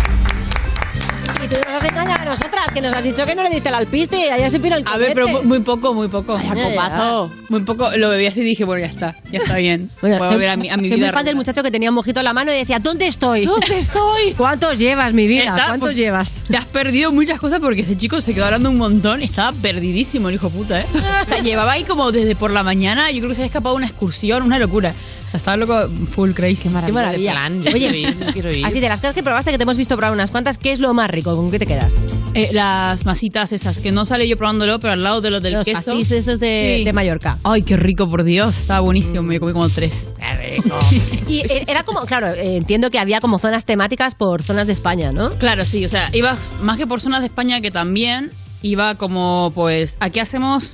Y 1.43 1.47
tú 1.47 1.56
nos 1.65 1.73
has 1.82 1.84
engañado 1.89 2.21
a 2.21 2.25
nosotras, 2.25 2.63
que 2.73 2.82
nos 2.82 2.93
has 2.95 3.03
dicho 3.03 3.25
que 3.25 3.36
no 3.36 3.43
le 3.43 3.49
diste 3.49 3.67
el 3.69 3.75
alpiste 3.75 4.17
y 4.27 4.29
allá 4.29 4.49
se 4.49 4.60
pira 4.60 4.77
el 4.77 4.86
A 4.88 4.97
ver, 4.97 5.13
pero 5.13 5.43
muy 5.43 5.60
poco, 5.60 5.93
muy 5.93 6.08
poco. 6.08 6.38
Ay, 6.38 6.47
a 6.47 6.69
copazo. 6.69 7.32
Muy 7.49 7.62
poco. 7.62 7.89
Lo 7.97 8.10
bebí 8.10 8.25
así 8.27 8.41
y 8.41 8.43
dije, 8.43 8.63
bueno, 8.63 8.86
ya 8.86 8.91
está. 8.91 9.15
Ya 9.32 9.39
está 9.39 9.58
bien. 9.58 9.89
Bueno, 10.01 10.17
Puedo 10.17 10.32
soy- 10.32 10.36
volver 10.38 10.49
a 10.49 10.58
mi, 10.58 10.69
a 10.69 10.77
mi 10.77 10.88
soy 10.89 10.97
vida. 10.97 11.08
muy 11.08 11.13
fan 11.13 11.25
del 11.25 11.36
muchacho 11.36 11.63
que 11.63 11.71
tenía 11.71 11.89
un 11.89 11.95
mojito 11.95 12.19
en 12.19 12.25
la 12.25 12.34
mano 12.34 12.51
y 12.51 12.56
decía, 12.56 12.79
¿dónde 12.79 13.08
estoy? 13.08 13.45
¿Dónde 13.45 13.79
estoy? 13.79 14.34
¿Cuántos 14.38 14.77
llevas, 14.77 15.13
mi 15.13 15.27
vida? 15.27 15.43
Está- 15.43 15.65
¿Cuántos 15.67 15.79
pues, 15.89 15.95
llevas? 15.95 16.34
Te 16.49 16.58
has 16.58 16.65
perdido 16.65 17.12
muchas 17.12 17.39
cosas 17.39 17.60
porque 17.60 17.82
ese 17.82 17.97
chico 17.97 18.19
se 18.21 18.34
quedó 18.34 18.45
hablando 18.45 18.69
un 18.69 18.77
montón 18.77 19.21
y 19.21 19.25
estaba 19.25 19.51
perdidísimo, 19.53 20.29
el 20.29 20.36
hijo 20.36 20.49
puta, 20.49 20.82
¿eh? 20.82 20.86
O 21.23 21.25
sea, 21.27 21.39
llevaba 21.39 21.73
ahí 21.73 21.84
como 21.84 22.12
desde 22.12 22.36
por 22.36 22.51
la 22.51 22.63
mañana, 22.63 23.12
yo 23.12 23.17
creo 23.19 23.29
que 23.29 23.36
se 23.36 23.41
había 23.41 23.47
escapado 23.47 23.75
de 23.75 23.77
una 23.77 23.88
excursión, 23.88 24.43
una 24.43 24.60
locura. 24.60 24.93
Sea, 25.33 25.37
estaba 25.39 25.57
loco, 25.57 25.89
full 26.11 26.31
crazy. 26.31 26.55
Qué 26.55 26.61
Qué 26.63 26.69
maravilla. 26.91 27.49
Oye, 27.73 28.63
así 28.63 28.79
de 28.79 28.87
las 28.89 29.01
cosas 29.01 29.15
que 29.15 29.23
probaste, 29.23 29.49
que 29.51 29.57
te 29.57 29.63
hemos 29.63 29.77
visto 29.77 29.95
probar 29.97 30.13
unas 30.13 30.29
cuantas, 30.29 30.57
¿qué 30.59 30.71
es 30.71 30.79
lo 30.79 30.93
más 30.93 31.09
rico? 31.09 31.35
¿Con 31.35 31.49
qué 31.49 31.57
te 31.59 31.65
quedas? 31.65 31.95
Eh, 32.35 32.49
las 32.53 33.05
masitas 33.05 33.51
esas, 33.51 33.79
que 33.79 33.91
no 33.91 34.05
sale 34.05 34.27
yo 34.27 34.37
probándolo, 34.37 34.79
pero 34.79 34.93
al 34.93 35.01
lado 35.03 35.21
de 35.21 35.31
los 35.31 35.41
del 35.41 35.53
Los 35.53 35.65
queso. 35.65 35.81
pastis 35.83 36.11
estos 36.11 36.39
de- 36.39 36.83
de 36.85 36.93
Mallorca. 36.93 37.37
Ay, 37.43 37.63
qué 37.63 37.77
rico, 37.77 38.07
por 38.09 38.23
Dios. 38.23 38.57
Estaba 38.59 38.81
buenísimo, 38.81 39.23
me 39.23 39.39
comí 39.39 39.53
como 39.53 39.67
tres. 39.69 39.93
Y 41.27 41.39
eh, 41.39 41.65
era 41.67 41.83
como, 41.83 42.01
claro, 42.01 42.27
eh, 42.27 42.57
entiendo 42.57 42.89
que 42.89 42.99
había 42.99 43.19
como 43.19 43.39
zonas 43.39 43.65
temáticas 43.65 44.13
por 44.15 44.43
zonas 44.43 44.67
de 44.67 44.73
España, 44.73 45.11
¿no? 45.11 45.29
Claro, 45.29 45.65
sí, 45.65 45.83
o 45.85 45.89
sea, 45.89 46.09
iba 46.13 46.37
más 46.61 46.77
que 46.77 46.85
por 46.87 47.01
zonas 47.01 47.21
de 47.21 47.27
España 47.27 47.59
que 47.61 47.71
también 47.71 48.29
iba 48.61 48.95
como, 48.95 49.51
pues, 49.55 49.95
aquí 49.99 50.19
hacemos 50.19 50.73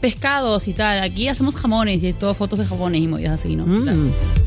pescados 0.00 0.68
y 0.68 0.72
tal, 0.74 1.00
aquí 1.02 1.28
hacemos 1.28 1.56
jamones 1.56 2.02
y 2.02 2.12
todo 2.12 2.34
fotos 2.34 2.58
de 2.58 2.64
jamones 2.66 3.00
y 3.02 3.08
movidas 3.08 3.40
así, 3.40 3.56
¿no? 3.56 3.64
Sea, 3.84 3.94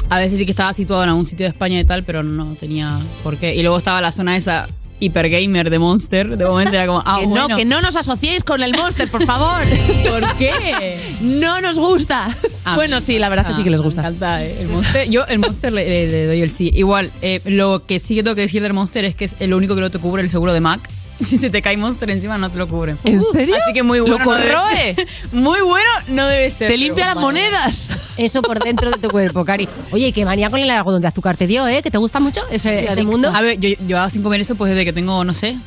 a 0.10 0.20
veces 0.20 0.40
sí 0.40 0.46
que 0.46 0.52
estaba 0.52 0.74
situado 0.74 1.04
en 1.04 1.10
algún 1.10 1.26
sitio 1.26 1.46
de 1.46 1.50
España 1.50 1.80
y 1.80 1.86
tal, 1.86 2.04
pero 2.04 2.24
no 2.24 2.46
tenía 2.60 2.98
por 3.24 3.38
qué. 3.38 3.56
Y 3.56 3.62
luego 3.62 3.78
estaba 3.78 4.02
la 4.02 4.12
zona 4.12 4.36
esa 4.38 4.68
hipergamer 5.00 5.72
de 5.72 5.80
Monster, 5.80 6.38
de 6.38 6.46
momento 6.46 6.76
era 6.76 6.86
como, 6.86 7.02
ah, 7.06 7.18
que 7.22 7.26
bueno. 7.26 7.48
no, 7.48 7.58
que 7.58 7.66
no 7.66 7.82
nos 7.82 7.96
asociéis 7.96 8.44
con 8.44 8.62
el 8.62 8.72
Monster, 8.76 9.10
por 9.10 9.26
favor. 9.26 9.62
¿Por 10.10 10.36
qué? 10.38 10.98
No 11.22 11.60
nos 11.60 11.78
gusta. 11.80 12.36
Ah, 12.66 12.76
bueno, 12.76 13.02
sí, 13.02 13.18
la 13.18 13.28
verdad 13.30 13.46
es 13.48 13.52
que 13.52 13.58
sí 13.58 13.64
que 13.64 13.72
les 13.72 13.82
gusta. 13.82 14.04
Me 14.04 14.08
encanta 14.10 14.44
eh, 14.46 14.62
el 14.62 14.68
Monster. 14.68 15.10
Yo 15.10 15.26
el 15.26 15.40
Monster 15.40 15.74
le, 15.74 15.84
le- 15.90 16.08
le 16.08 16.26
doy 16.28 16.42
el 16.42 16.52
sí. 16.52 16.72
Igual, 16.76 17.10
eh, 17.24 17.42
lo 17.46 17.86
que 17.88 18.00
sí 18.00 18.14
que 18.16 18.22
tengo 18.24 18.36
que 18.36 18.42
decir 18.42 18.62
del 18.62 18.74
Monster 18.74 19.04
es 19.06 19.16
que 19.16 19.26
es 19.26 19.36
lo 19.42 19.58
único 19.58 19.74
que 19.76 19.82
no 19.82 19.90
te 19.90 19.98
cubre 19.98 20.22
el 20.22 20.30
seguro 20.30 20.54
de 20.54 20.60
Mac. 20.60 20.88
Si 21.32 21.38
se 21.38 21.50
te 21.50 21.62
cae 21.62 21.78
Monster 21.78 22.10
encima 22.10 22.38
no 22.38 22.50
te 22.50 22.58
lo 22.58 22.68
cubre. 22.68 22.96
¿En 23.04 23.22
serio? 23.32 23.56
Así 23.56 23.74
que 23.74 23.84
muy 23.84 24.00
Lo 24.00 24.06
bueno. 24.06 24.26
no 24.26 24.36
debe 24.36 24.54
corroe. 24.54 25.08
Muy 25.32 25.62
bueno 25.62 25.90
no 26.08 26.28
debe 26.28 26.50
ser. 26.50 26.70
Te 26.70 26.78
limpia 26.78 27.06
las 27.06 27.16
monedas. 27.16 27.90
Eso 28.18 28.42
por 28.42 28.60
dentro 28.60 28.92
de 28.92 28.98
tu 28.98 29.10
cuerpo, 29.10 29.46
Cari. 29.46 29.68
Oye, 29.92 30.08
¿y 30.08 30.12
qué 30.12 30.26
manía 30.26 30.50
con 30.50 30.60
el 30.60 30.70
algodón 30.70 31.02
de 31.02 31.08
azúcar 31.08 31.38
te 31.38 31.48
dio, 31.48 31.68
¿eh? 31.68 31.82
¿Que 31.82 31.92
te 31.92 31.98
gusta 31.98 32.20
mucho 32.20 32.42
ese, 32.52 32.86
ese 32.92 33.04
mundo? 33.04 33.32
A 33.34 33.42
ver, 33.42 33.60
yo 33.60 33.70
yo 33.70 33.76
llevaba 33.88 34.10
sin 34.10 34.24
comer 34.24 34.42
eso 34.42 34.56
pues 34.56 34.72
desde 34.72 34.84
que 34.86 34.94
tengo, 34.94 35.24
no 35.24 35.34
sé. 35.34 35.58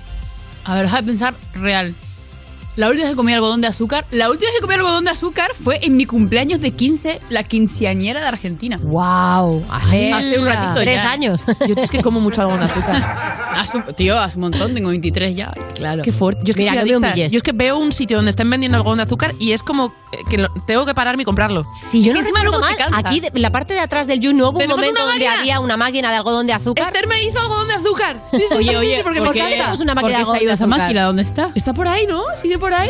A 0.64 0.74
ver, 0.74 0.84
deja 0.84 0.96
de 0.98 1.02
pensar 1.04 1.34
real. 1.54 1.94
La 2.76 2.88
última 2.88 3.04
vez 3.04 3.12
que 3.12 3.16
comí 3.16 3.32
algodón 3.32 3.60
de 3.60 3.68
azúcar, 3.68 4.04
la 4.10 4.30
última 4.30 4.50
vez 4.50 4.56
que 4.56 4.60
comí 4.62 4.74
algodón 4.74 5.04
de 5.04 5.10
azúcar 5.12 5.50
fue 5.62 5.78
en 5.82 5.96
mi 5.96 6.06
cumpleaños 6.06 6.60
de 6.60 6.72
15, 6.72 7.20
la 7.30 7.44
quinceañera 7.44 8.20
de 8.20 8.26
Argentina. 8.26 8.78
¡Wow! 8.82 9.64
Hace, 9.70 10.12
Hace 10.12 10.38
un 10.40 10.46
ratito 10.46 10.74
Tres 10.80 11.02
ya. 11.02 11.10
años. 11.12 11.44
Yo 11.68 11.74
es 11.76 11.90
que 11.90 12.02
como 12.02 12.18
mucho 12.20 12.40
algodón 12.40 12.60
de 12.60 12.66
azúcar. 12.66 13.44
Hace 13.54 13.76
un- 13.76 13.84
tío, 13.94 14.18
hace 14.18 14.34
un 14.36 14.40
montón, 14.42 14.74
tengo 14.74 14.88
23 14.88 15.36
ya. 15.36 15.52
Claro. 15.76 16.02
Qué 16.02 16.10
fuerte. 16.10 16.40
Yo 16.44 16.50
es 16.50 16.56
que, 16.56 16.62
Mira, 16.68 16.80
soy 16.82 16.90
no 16.90 16.98
me 16.98 17.06
adicta. 17.10 17.28
Yo 17.28 17.36
es 17.36 17.42
que 17.44 17.52
veo 17.52 17.78
un 17.78 17.92
sitio 17.92 18.16
donde 18.16 18.30
estén 18.30 18.50
vendiendo 18.50 18.76
algodón 18.76 18.96
de 18.98 19.04
azúcar 19.04 19.32
y 19.38 19.52
es 19.52 19.62
como 19.62 19.94
que 20.28 20.38
lo- 20.38 20.48
tengo 20.66 20.84
que 20.84 20.92
pararme 20.94 21.22
y 21.22 21.24
comprarlo. 21.24 21.64
Si 21.88 22.02
yo 22.02 22.12
no 22.12 22.18
encima 22.18 22.40
recuerdo 22.40 22.58
luego 22.58 22.64
mal, 22.66 22.76
te 22.76 22.82
cansas. 22.92 23.02
aquí 23.12 23.20
de- 23.20 23.30
en 23.32 23.42
la 23.42 23.50
parte 23.52 23.74
de 23.74 23.78
atrás 23.80 24.08
del 24.08 24.18
You 24.18 24.32
no 24.34 24.46
hubo 24.48 24.54
un 24.54 24.58
¿Tenemos 24.58 24.78
momento 24.78 25.00
una 25.02 25.10
donde 25.12 25.24
máquina? 25.26 25.40
había 25.40 25.60
una 25.60 25.76
máquina 25.76 26.10
de 26.10 26.16
algodón 26.16 26.48
de 26.48 26.52
azúcar. 26.52 26.86
Esther 26.88 27.06
me 27.06 27.22
hizo 27.22 27.40
algodón 27.40 27.68
de 27.68 27.74
azúcar. 27.74 28.20
Sí, 28.28 28.38
sí, 28.38 28.54
Oye, 28.56 28.70
sí, 28.70 28.74
oye, 28.74 28.96
sí, 28.96 29.02
porque 29.04 29.20
¿por 29.20 29.32
qué 29.32 29.38
tenemos 29.44 29.78
una 29.80 29.94
¿Por 29.94 30.02
máquina 30.02 30.18
qué 30.18 30.24
de 30.24 30.30
se 30.32 30.36
ha 30.36 30.42
ido 30.42 30.52
esa 30.54 30.64
azúcar? 30.64 30.80
máquina? 30.80 31.04
¿Dónde 31.04 31.22
está? 31.22 31.50
Está 31.54 31.72
por 31.72 31.86
ahí, 31.86 32.06
¿no? 32.08 32.22
Sigue 32.42 32.58
por 32.64 32.72
ahí. 32.72 32.88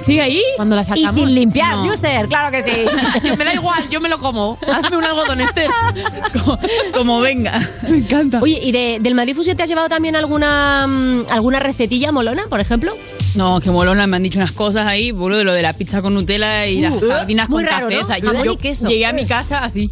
¿Sigue 0.00 0.22
ahí? 0.22 0.40
Cuando 0.56 0.76
la 0.76 0.82
Y 0.82 0.84
sacamos. 0.84 1.14
sin 1.16 1.34
limpiar, 1.34 1.76
No. 1.76 1.92
User, 1.92 2.26
claro 2.28 2.50
que 2.52 2.62
sí. 2.62 3.28
me 3.36 3.44
da 3.44 3.52
igual, 3.52 3.86
yo 3.90 4.00
me 4.00 4.08
lo 4.08 4.18
como. 4.18 4.56
Hazme 4.72 4.96
un 4.96 5.04
algodón, 5.04 5.40
Esther. 5.40 5.68
como, 6.32 6.58
como 6.94 7.20
venga. 7.20 7.58
Me 7.82 7.98
encanta. 7.98 8.38
Oye, 8.40 8.60
¿y 8.62 8.70
de- 8.72 8.98
del 9.00 9.14
Madrid 9.16 9.34
Fusion 9.34 9.56
te 9.56 9.64
has 9.64 9.68
llevado 9.68 9.88
también 9.88 10.14
alguna 10.16 10.86
mm, 10.88 11.26
alguna 11.30 11.58
recetilla 11.58 12.12
molona, 12.12 12.44
por 12.48 12.60
ejemplo? 12.60 12.92
No, 13.34 13.60
que 13.60 13.70
molona, 13.72 14.06
me 14.06 14.16
han 14.16 14.22
dicho 14.22 14.38
unas 14.38 14.52
cosas 14.52 14.86
ahí, 14.86 15.10
boludo, 15.10 15.38
de 15.38 15.44
lo 15.44 15.52
de 15.52 15.62
la 15.62 15.72
pizza 15.72 16.00
con 16.00 16.14
Nutella 16.14 16.64
y 16.66 16.80
las 16.80 16.92
Uh, 16.94 17.08
sardinas 17.08 17.48
muy 17.50 17.64
con 17.64 17.72
raro, 17.72 17.88
café. 17.88 17.96
¿no? 17.98 18.02
O 18.02 18.06
sea, 18.06 18.18
yo, 18.18 18.28
Jamón 18.28 18.44
yo 18.44 18.52
y 18.52 18.56
queso. 18.56 18.86
llegué 18.86 19.04
a 19.04 19.12
mi 19.12 19.26
casa 19.26 19.64
así. 19.64 19.90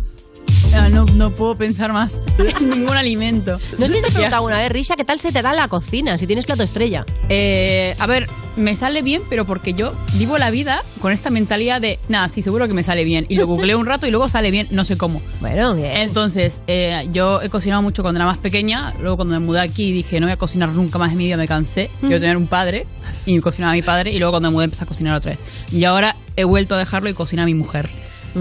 Ah, 0.78 0.88
No, 0.90 1.04
no 1.06 1.30
puedo 1.34 1.56
pensar 1.56 1.92
más 1.92 2.20
en 2.60 2.70
ningún 2.70 2.96
alimento. 2.96 3.58
No 3.78 3.88
sé 3.88 3.96
si 3.96 4.02
te 4.02 4.08
he 4.08 4.12
preguntado 4.12 4.36
alguna 4.36 4.58
vez, 4.58 4.70
Risha, 4.70 4.94
¿qué 4.96 5.04
tal 5.04 5.18
se 5.18 5.32
te 5.32 5.42
da 5.42 5.52
la 5.52 5.68
cocina 5.68 6.18
si 6.18 6.26
tienes 6.26 6.44
plato 6.44 6.62
estrella? 6.62 7.04
Eh, 7.28 7.94
a 7.98 8.06
ver, 8.06 8.28
me 8.56 8.74
sale 8.76 9.02
bien, 9.02 9.22
pero 9.28 9.44
porque 9.44 9.74
yo 9.74 9.94
vivo 10.14 10.38
la 10.38 10.50
vida 10.50 10.82
con 11.00 11.12
esta 11.12 11.30
mentalidad 11.30 11.80
de, 11.80 11.98
nada, 12.08 12.28
sí, 12.28 12.42
seguro 12.42 12.68
que 12.68 12.74
me 12.74 12.82
sale 12.82 13.04
bien. 13.04 13.26
Y 13.28 13.36
lo 13.36 13.46
googleo 13.46 13.78
un 13.78 13.86
rato 13.86 14.06
y 14.06 14.10
luego 14.10 14.28
sale 14.28 14.50
bien, 14.50 14.68
no 14.70 14.84
sé 14.84 14.96
cómo. 14.96 15.20
Bueno, 15.40 15.74
bien. 15.74 15.92
Entonces, 15.96 16.62
eh, 16.66 17.08
yo 17.12 17.42
he 17.42 17.48
cocinado 17.48 17.82
mucho 17.82 18.02
cuando 18.02 18.18
era 18.18 18.26
más 18.26 18.38
pequeña. 18.38 18.92
Luego, 19.00 19.16
cuando 19.16 19.38
me 19.38 19.44
mudé 19.44 19.60
aquí, 19.60 19.92
dije, 19.92 20.20
no 20.20 20.26
voy 20.26 20.32
a 20.32 20.36
cocinar 20.38 20.70
nunca 20.70 20.98
más 20.98 21.12
en 21.12 21.18
mi 21.18 21.24
vida, 21.24 21.36
me 21.36 21.48
cansé. 21.48 21.90
Quiero 22.00 22.20
tener 22.20 22.36
un 22.36 22.46
padre. 22.46 22.86
Y 23.24 23.38
cocinaba 23.40 23.72
a 23.72 23.76
mi 23.76 23.82
padre. 23.82 24.12
Y 24.12 24.18
luego, 24.18 24.32
cuando 24.32 24.50
me 24.50 24.54
mudé, 24.54 24.64
empecé 24.64 24.84
a 24.84 24.86
cocinar 24.86 25.14
otra 25.14 25.32
vez. 25.32 25.40
Y 25.72 25.84
ahora 25.84 26.16
he 26.36 26.44
vuelto 26.44 26.74
a 26.74 26.78
dejarlo 26.78 27.08
y 27.10 27.14
cocina 27.14 27.42
a 27.42 27.46
mi 27.46 27.54
mujer. 27.54 27.90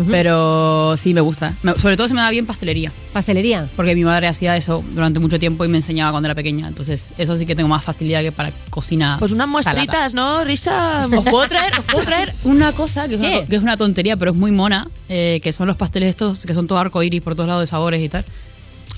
Pero 0.10 0.96
sí, 0.98 1.14
me 1.14 1.22
gusta. 1.22 1.54
Me- 1.64 1.74
sobre 1.76 1.96
todo 1.98 2.08
se 2.08 2.14
me 2.14 2.22
da 2.22 2.30
bien 2.30 2.46
pastelería. 2.46 2.92
¿Pastelería? 3.14 3.68
Porque 3.76 3.96
mi 3.96 4.04
madre 4.04 4.28
hacía 4.28 4.58
eso 4.58 4.84
durante 4.92 5.20
mucho 5.20 5.40
tiempo 5.40 5.64
y 5.66 5.68
me 5.68 5.78
enseñaba 5.78 6.12
cuando 6.12 6.28
era 6.28 6.36
pequeña. 6.36 6.68
Entonces, 6.68 7.12
eso 7.18 7.38
sí 7.38 7.46
que 7.46 7.56
tengo 7.56 7.70
más 7.70 7.84
facilidad 7.84 8.22
que 8.22 8.32
para 8.32 8.52
cocina. 8.70 9.16
Pues 9.20 9.32
unas 9.32 9.48
muestritas, 9.48 10.14
¿no, 10.14 10.44
Risha? 10.44 11.06
Os 11.12 11.24
puedo 11.24 11.48
traer, 11.48 11.74
os 11.80 11.86
puedo 11.86 12.04
traer 12.06 12.34
una 12.44 12.72
cosa 12.74 13.08
que 13.08 13.16
es 13.16 13.20
una, 13.22 13.46
que 13.46 13.56
es 13.56 13.62
una 13.64 13.78
tontería, 13.78 14.18
pero 14.18 14.32
es 14.32 14.38
muy 14.38 14.52
mona, 14.52 14.88
eh, 15.10 15.40
que 15.44 15.52
son 15.54 15.68
los 15.68 15.78
pasteles 15.78 16.10
estos 16.10 16.46
que 16.46 16.54
son 16.54 16.68
todo 16.68 16.78
arcoíris 16.80 17.22
por 17.22 17.36
todos 17.36 17.48
lados 17.48 17.64
de 17.64 17.68
sabores 17.68 18.02
y 18.04 18.10
tal. 18.10 18.26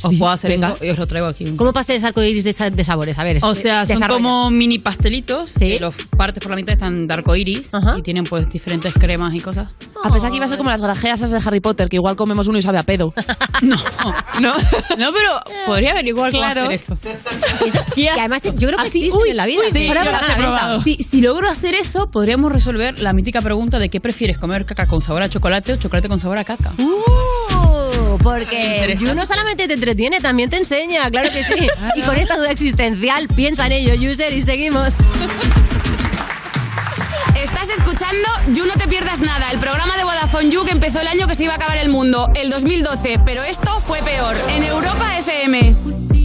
Os 0.03 0.15
puedo 0.15 0.29
hacer 0.29 0.51
venga. 0.51 0.73
eso 0.75 0.85
y 0.85 0.89
os 0.89 0.97
lo 0.99 1.07
traigo 1.07 1.27
aquí. 1.27 1.45
¿Cómo 1.55 1.73
pasteles 1.73 2.03
arcoíris 2.03 2.43
de, 2.43 2.69
de 2.71 2.83
sabores? 2.83 3.17
A 3.17 3.23
ver, 3.23 3.37
O 3.43 3.55
sea, 3.55 3.85
son 3.85 3.95
desarrolla. 3.95 4.13
como 4.21 4.51
mini 4.51 4.77
pastelitos, 4.79 5.53
que 5.53 5.79
los 5.79 5.95
partes 6.15 6.41
por 6.41 6.51
la 6.51 6.55
mitad 6.55 6.73
están 6.73 7.07
de 7.07 7.13
arcoíris 7.13 7.71
y 7.97 8.01
tienen 8.03 8.23
pues 8.25 8.49
diferentes 8.49 8.93
cremas 8.93 9.33
y 9.33 9.39
cosas. 9.39 9.69
A 10.03 10.13
pesar 10.13 10.29
que 10.29 10.37
iba 10.37 10.45
a 10.45 10.49
ser 10.49 10.57
como 10.59 10.69
las 10.69 10.81
grajeas 10.81 11.21
esas 11.21 11.31
de 11.31 11.47
Harry 11.49 11.59
Potter, 11.59 11.89
que 11.89 11.95
igual 11.95 12.15
comemos 12.15 12.47
uno 12.47 12.59
y 12.59 12.61
sabe 12.61 12.77
a 12.77 12.83
pedo. 12.83 13.13
no, 13.63 13.75
no, 14.39 14.53
pero 14.97 15.39
podría 15.65 15.91
averiguar 15.91 16.31
cómo 16.31 16.43
Claro. 16.43 16.61
hacer 16.61 16.71
eso. 16.73 16.97
Y 17.95 18.07
además, 18.07 18.43
yo 18.43 18.51
creo 18.53 18.77
que 18.77 18.87
Así, 18.87 18.99
existen 19.05 19.21
uy, 19.21 19.29
en 19.31 19.37
la 19.37 19.45
vida. 19.47 19.61
uy, 19.65 19.71
sí, 19.71 19.87
Ahora 19.87 20.05
yo 20.05 20.11
van 20.11 20.15
a 20.15 20.21
las 20.21 20.21
he 20.21 20.27
la 20.31 20.37
venta. 20.37 20.57
probado. 20.59 20.81
Si, 20.83 20.95
si 20.97 21.21
logro 21.21 21.49
hacer 21.49 21.73
eso, 21.73 22.11
podríamos 22.11 22.51
resolver 22.51 22.99
la 22.99 23.13
mítica 23.13 23.41
pregunta 23.41 23.79
de 23.79 23.89
qué 23.89 23.99
prefieres 23.99 24.37
comer 24.37 24.65
caca 24.65 24.85
con 24.85 25.01
sabor 25.01 25.23
a 25.23 25.29
chocolate 25.29 25.73
o 25.73 25.77
chocolate 25.77 26.07
con 26.07 26.19
sabor 26.19 26.37
a 26.37 26.43
caca. 26.43 26.73
Porque. 28.27 28.95
You 28.99 29.15
no 29.15 29.25
solamente 29.25 29.67
te 29.67 29.73
entretiene, 29.73 30.19
también 30.19 30.49
te 30.49 30.57
enseña, 30.57 31.09
claro 31.09 31.29
que 31.31 31.43
sí. 31.45 31.67
Y 31.95 32.01
con 32.01 32.17
esta 32.17 32.35
duda 32.35 32.51
existencial, 32.51 33.27
piensa 33.29 33.65
en 33.67 33.71
ello, 33.71 34.11
user, 34.11 34.33
y 34.33 34.41
seguimos. 34.41 34.93
Estás 37.41 37.69
escuchando 37.69 38.27
You 38.53 38.65
No 38.65 38.73
Te 38.73 38.87
Pierdas 38.87 39.21
Nada, 39.21 39.51
el 39.51 39.59
programa 39.59 39.95
de 39.95 40.03
Vodafone 40.03 40.49
You 40.49 40.65
que 40.65 40.71
empezó 40.71 40.99
el 40.99 41.07
año 41.07 41.27
que 41.27 41.35
se 41.35 41.45
iba 41.45 41.53
a 41.53 41.55
acabar 41.55 41.77
el 41.77 41.89
mundo, 41.89 42.29
el 42.35 42.49
2012, 42.49 43.21
pero 43.23 43.43
esto 43.43 43.79
fue 43.79 44.01
peor, 44.01 44.35
en 44.49 44.63
Europa 44.63 45.17
FM. 45.19 46.16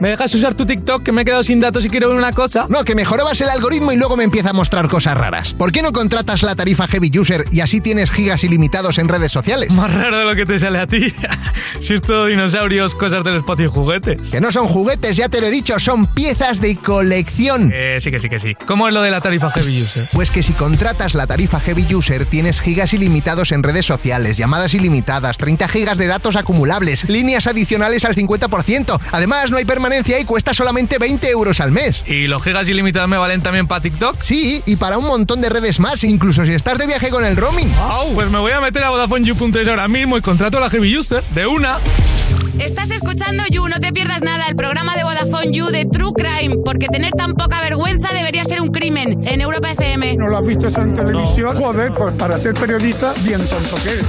¿Me 0.00 0.10
dejas 0.10 0.34
usar 0.34 0.54
tu 0.54 0.66
TikTok 0.66 1.02
que 1.02 1.10
me 1.10 1.22
he 1.22 1.24
quedado 1.24 1.42
sin 1.42 1.58
datos 1.58 1.84
y 1.86 1.88
quiero 1.88 2.08
ver 2.08 2.18
una 2.18 2.32
cosa? 2.32 2.66
No, 2.68 2.84
que 2.84 2.94
mejorabas 2.94 3.40
el 3.40 3.48
algoritmo 3.48 3.92
y 3.92 3.96
luego 3.96 4.14
me 4.14 4.24
empieza 4.24 4.50
a 4.50 4.52
mostrar 4.52 4.88
cosas 4.88 5.16
raras. 5.16 5.54
¿Por 5.54 5.72
qué 5.72 5.80
no 5.80 5.90
contratas 5.92 6.42
la 6.42 6.54
tarifa 6.54 6.86
Heavy 6.86 7.10
User 7.18 7.46
y 7.50 7.60
así 7.60 7.80
tienes 7.80 8.10
gigas 8.10 8.44
ilimitados 8.44 8.98
en 8.98 9.08
redes 9.08 9.32
sociales? 9.32 9.70
Más 9.70 9.92
raro 9.94 10.18
de 10.18 10.24
lo 10.24 10.36
que 10.36 10.44
te 10.44 10.58
sale 10.58 10.78
a 10.78 10.86
ti. 10.86 11.14
si 11.80 11.94
es 11.94 12.02
todo 12.02 12.26
dinosaurios, 12.26 12.94
cosas 12.94 13.24
del 13.24 13.36
espacio 13.36 13.66
y 13.66 13.68
juguetes. 13.68 14.20
Que 14.30 14.40
no 14.40 14.52
son 14.52 14.66
juguetes, 14.66 15.16
ya 15.16 15.30
te 15.30 15.40
lo 15.40 15.46
he 15.46 15.50
dicho, 15.50 15.78
son 15.78 16.06
piezas 16.08 16.60
de 16.60 16.76
colección. 16.76 17.70
Eh, 17.72 17.98
sí 18.02 18.10
que 18.10 18.18
sí 18.18 18.28
que 18.28 18.38
sí. 18.38 18.54
¿Cómo 18.66 18.86
es 18.86 18.92
lo 18.92 19.00
de 19.00 19.10
la 19.10 19.22
tarifa 19.22 19.50
Heavy 19.50 19.80
User? 19.80 20.04
Pues 20.12 20.30
que 20.30 20.42
si 20.42 20.52
contratas 20.52 21.14
la 21.14 21.26
tarifa 21.26 21.58
Heavy 21.58 21.94
User 21.94 22.26
tienes 22.26 22.60
gigas 22.60 22.92
ilimitados 22.92 23.52
en 23.52 23.62
redes 23.62 23.86
sociales, 23.86 24.36
llamadas 24.36 24.74
ilimitadas, 24.74 25.38
30 25.38 25.68
gigas 25.68 25.96
de 25.96 26.06
datos 26.06 26.36
acumulables, 26.36 27.08
líneas 27.08 27.46
adicionales 27.46 28.04
al 28.04 28.14
50%. 28.14 29.00
Además, 29.10 29.37
no 29.50 29.56
hay 29.56 29.64
permanencia 29.64 30.18
y 30.18 30.24
cuesta 30.24 30.52
solamente 30.52 30.98
20 30.98 31.30
euros 31.30 31.60
al 31.60 31.70
mes. 31.70 32.02
¿Y 32.06 32.26
los 32.26 32.42
gigas 32.42 32.68
ilimitados 32.68 33.08
me 33.08 33.16
valen 33.16 33.40
también 33.40 33.66
para 33.66 33.80
TikTok? 33.80 34.20
Sí, 34.22 34.62
y 34.66 34.76
para 34.76 34.98
un 34.98 35.04
montón 35.04 35.40
de 35.40 35.48
redes 35.48 35.80
más, 35.80 36.02
incluso 36.04 36.44
si 36.44 36.52
estás 36.52 36.78
de 36.78 36.86
viaje 36.86 37.08
con 37.10 37.24
el 37.24 37.36
roaming. 37.36 37.70
Wow, 37.76 38.14
pues 38.14 38.30
me 38.30 38.38
voy 38.38 38.52
a 38.52 38.60
meter 38.60 38.84
a 38.84 38.90
VodafoneYou.es 38.90 39.68
ahora 39.68 39.88
mismo 39.88 40.16
y 40.18 40.20
contrato 40.20 40.58
a 40.58 40.60
la 40.60 40.70
Heavy 40.70 40.96
User 40.96 41.22
de 41.34 41.46
una. 41.46 41.78
Estás 42.58 42.90
escuchando 42.90 43.44
You, 43.50 43.68
no 43.68 43.78
te 43.78 43.92
pierdas 43.92 44.22
nada, 44.22 44.46
el 44.48 44.56
programa 44.56 44.96
de 44.96 45.04
Vodafone 45.04 45.52
You 45.52 45.66
de 45.66 45.84
True 45.84 46.12
Crime, 46.16 46.56
porque 46.64 46.88
tener 46.88 47.12
tan 47.12 47.34
poca 47.34 47.60
vergüenza 47.60 48.12
debería 48.12 48.44
ser 48.44 48.60
un 48.60 48.68
crimen 48.68 49.20
en 49.26 49.40
Europa 49.40 49.70
FM. 49.70 50.16
¿No 50.16 50.26
lo 50.26 50.38
has 50.38 50.46
visto 50.46 50.66
eso 50.66 50.80
en 50.80 50.94
televisión? 50.94 51.56
Joder, 51.56 51.92
pues 51.94 52.12
para 52.14 52.38
ser 52.38 52.54
periodista, 52.54 53.12
bien 53.24 53.40
tonto 53.48 53.76
que 53.82 53.90
eres. 53.90 54.06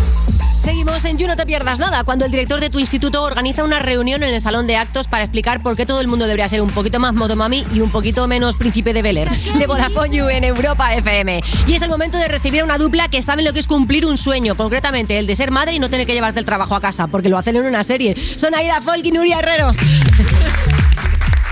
Seguimos 0.69 1.03
en 1.03 1.17
You 1.17 1.25
No 1.25 1.35
Te 1.35 1.47
Pierdas 1.47 1.79
Nada, 1.79 2.03
cuando 2.03 2.25
el 2.25 2.31
director 2.31 2.59
de 2.59 2.69
tu 2.69 2.77
instituto 2.77 3.23
organiza 3.23 3.63
una 3.63 3.79
reunión 3.79 4.21
en 4.21 4.31
el 4.35 4.39
salón 4.39 4.67
de 4.67 4.77
actos 4.77 5.07
para 5.07 5.23
explicar 5.23 5.63
por 5.63 5.75
qué 5.75 5.87
todo 5.87 5.99
el 5.99 6.07
mundo 6.07 6.25
debería 6.25 6.47
ser 6.47 6.61
un 6.61 6.69
poquito 6.69 6.99
más 6.99 7.11
motomami 7.15 7.65
y 7.73 7.79
un 7.79 7.89
poquito 7.89 8.27
menos 8.27 8.55
príncipe 8.55 8.93
de 8.93 9.01
Bel 9.01 9.17
Air, 9.17 9.31
de 9.31 9.65
Vodafone 9.65 10.15
You 10.15 10.29
en 10.29 10.43
Europa 10.43 10.93
FM. 10.93 11.41
Y 11.65 11.73
es 11.73 11.81
el 11.81 11.89
momento 11.89 12.19
de 12.19 12.27
recibir 12.27 12.61
a 12.61 12.65
una 12.65 12.77
dupla 12.77 13.07
que 13.07 13.19
saben 13.23 13.45
lo 13.45 13.53
que 13.53 13.61
es 13.61 13.65
cumplir 13.65 14.05
un 14.05 14.19
sueño, 14.19 14.53
concretamente 14.53 15.17
el 15.17 15.25
de 15.25 15.35
ser 15.35 15.49
madre 15.49 15.73
y 15.73 15.79
no 15.79 15.89
tener 15.89 16.05
que 16.05 16.13
llevarte 16.13 16.39
el 16.39 16.45
trabajo 16.45 16.75
a 16.75 16.81
casa, 16.81 17.07
porque 17.07 17.29
lo 17.29 17.39
hacen 17.39 17.55
en 17.55 17.65
una 17.65 17.81
serie. 17.81 18.15
Son 18.35 18.53
Aida 18.53 18.79
Folk 18.79 19.03
y 19.03 19.11
Nuria 19.11 19.39
Herrero. 19.39 19.71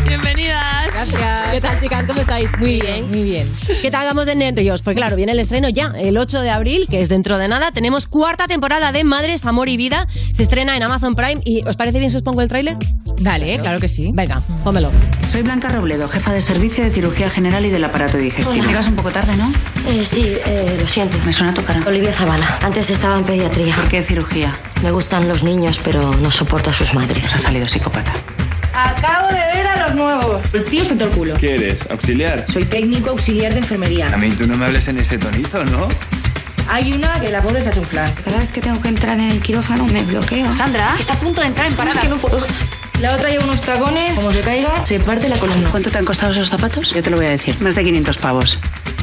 Bienvenidas. 0.07 0.87
Gracias. 0.93 1.47
¿Qué 1.51 1.61
tal, 1.61 1.79
chicas? 1.81 2.05
¿Cómo 2.05 2.21
estáis? 2.21 2.49
Muy 2.59 2.79
bien, 2.79 3.09
muy 3.09 3.23
bien. 3.23 3.51
¿Qué 3.81 3.91
tal 3.91 4.05
vamos 4.05 4.25
de 4.25 4.35
nervios? 4.35 4.81
Pues 4.81 4.95
claro, 4.95 5.15
viene 5.15 5.33
el 5.33 5.39
estreno 5.39 5.67
ya, 5.69 5.93
el 5.97 6.17
8 6.17 6.39
de 6.41 6.49
abril, 6.49 6.87
que 6.89 7.01
es 7.01 7.09
dentro 7.09 7.37
de 7.37 7.47
nada. 7.47 7.71
Tenemos 7.71 8.07
cuarta 8.07 8.47
temporada 8.47 8.91
de 8.91 9.03
Madres, 9.03 9.45
Amor 9.45 9.67
y 9.67 9.75
Vida. 9.75 10.07
Se 10.31 10.43
estrena 10.43 10.77
en 10.77 10.83
Amazon 10.83 11.13
Prime. 11.15 11.41
¿Y 11.43 11.63
os 11.67 11.75
parece 11.75 11.99
bien 11.99 12.09
si 12.09 12.17
os 12.17 12.23
pongo 12.23 12.41
el 12.41 12.47
tráiler? 12.47 12.77
Dale, 13.19 13.57
claro 13.59 13.79
que 13.79 13.87
sí. 13.87 14.11
Venga, 14.13 14.41
pónmelo. 14.63 14.91
Soy 15.27 15.41
Blanca 15.41 15.67
Robledo, 15.69 16.07
jefa 16.07 16.31
de 16.31 16.41
servicio 16.41 16.83
de 16.83 16.91
cirugía 16.91 17.29
general 17.29 17.65
y 17.65 17.69
del 17.69 17.83
aparato 17.83 18.17
digestivo. 18.17 18.59
Hola. 18.59 18.67
Llegas 18.67 18.87
un 18.87 18.95
poco 18.95 19.11
tarde, 19.11 19.35
¿no? 19.35 19.51
Eh, 19.89 20.05
sí, 20.05 20.37
eh, 20.45 20.77
lo 20.79 20.87
siento. 20.87 21.17
Me 21.25 21.33
suena 21.33 21.53
tu 21.53 21.63
cara. 21.63 21.83
Olivia 21.85 22.13
Zavala. 22.13 22.59
Antes 22.61 22.89
estaba 22.89 23.17
en 23.17 23.25
pediatría. 23.25 23.75
¿Por 23.75 23.89
qué 23.89 24.01
cirugía? 24.03 24.57
Me 24.83 24.91
gustan 24.91 25.27
los 25.27 25.43
niños, 25.43 25.79
pero 25.83 26.15
no 26.15 26.31
soporto 26.31 26.69
a 26.69 26.73
sus 26.73 26.93
madres. 26.93 27.23
Nos 27.23 27.35
ha 27.35 27.39
salido 27.39 27.67
psicópata. 27.67 28.13
Acabo 28.77 29.27
de 29.29 29.39
ver 29.39 29.65
a 29.65 29.87
los 29.87 29.95
nuevos. 29.95 30.53
El 30.53 30.63
tío 30.65 30.83
está 30.83 30.95
todo 30.95 31.09
el 31.09 31.15
culo. 31.15 31.33
¿Qué 31.33 31.55
eres? 31.55 31.79
¿Auxiliar? 31.89 32.45
Soy 32.47 32.63
técnico 32.63 33.09
auxiliar 33.09 33.51
de 33.51 33.59
enfermería. 33.59 34.07
A 34.13 34.17
mí 34.17 34.29
tú 34.29 34.45
no 34.45 34.55
me 34.55 34.65
hables 34.65 34.87
en 34.87 34.99
ese 34.99 35.17
tonito, 35.17 35.65
¿no? 35.65 35.87
Hay 36.69 36.93
una 36.93 37.19
que 37.19 37.31
la 37.31 37.41
pobre 37.41 37.57
está 37.57 37.71
flan. 37.71 38.13
Cada 38.23 38.37
vez 38.37 38.51
que 38.51 38.61
tengo 38.61 38.79
que 38.79 38.89
entrar 38.89 39.17
en 39.19 39.31
el 39.31 39.41
quirófano 39.41 39.87
me 39.87 40.03
bloqueo. 40.03 40.53
Sandra, 40.53 40.95
está 40.99 41.13
a 41.13 41.19
punto 41.19 41.41
de 41.41 41.47
entrar 41.47 41.65
en 41.65 41.73
parada. 41.73 42.01
Es 42.01 42.01
que 42.03 42.09
no 42.09 42.17
puedo. 42.17 42.37
La 43.01 43.13
otra 43.13 43.29
lleva 43.29 43.43
unos 43.43 43.61
tacones, 43.61 44.15
como 44.17 44.31
se 44.31 44.41
caiga, 44.41 44.83
se 44.85 44.99
parte 44.99 45.27
la 45.29 45.37
columna. 45.37 45.69
¿Cuánto 45.69 45.91
te 45.91 45.97
han 45.99 46.05
costado 46.05 46.31
esos 46.31 46.49
zapatos? 46.49 46.91
Yo 46.93 47.03
te 47.03 47.09
lo 47.11 47.17
voy 47.17 47.27
a 47.27 47.31
decir. 47.31 47.55
Más 47.61 47.75
de 47.75 47.83
500 47.83 48.17
pavos. 48.17 48.57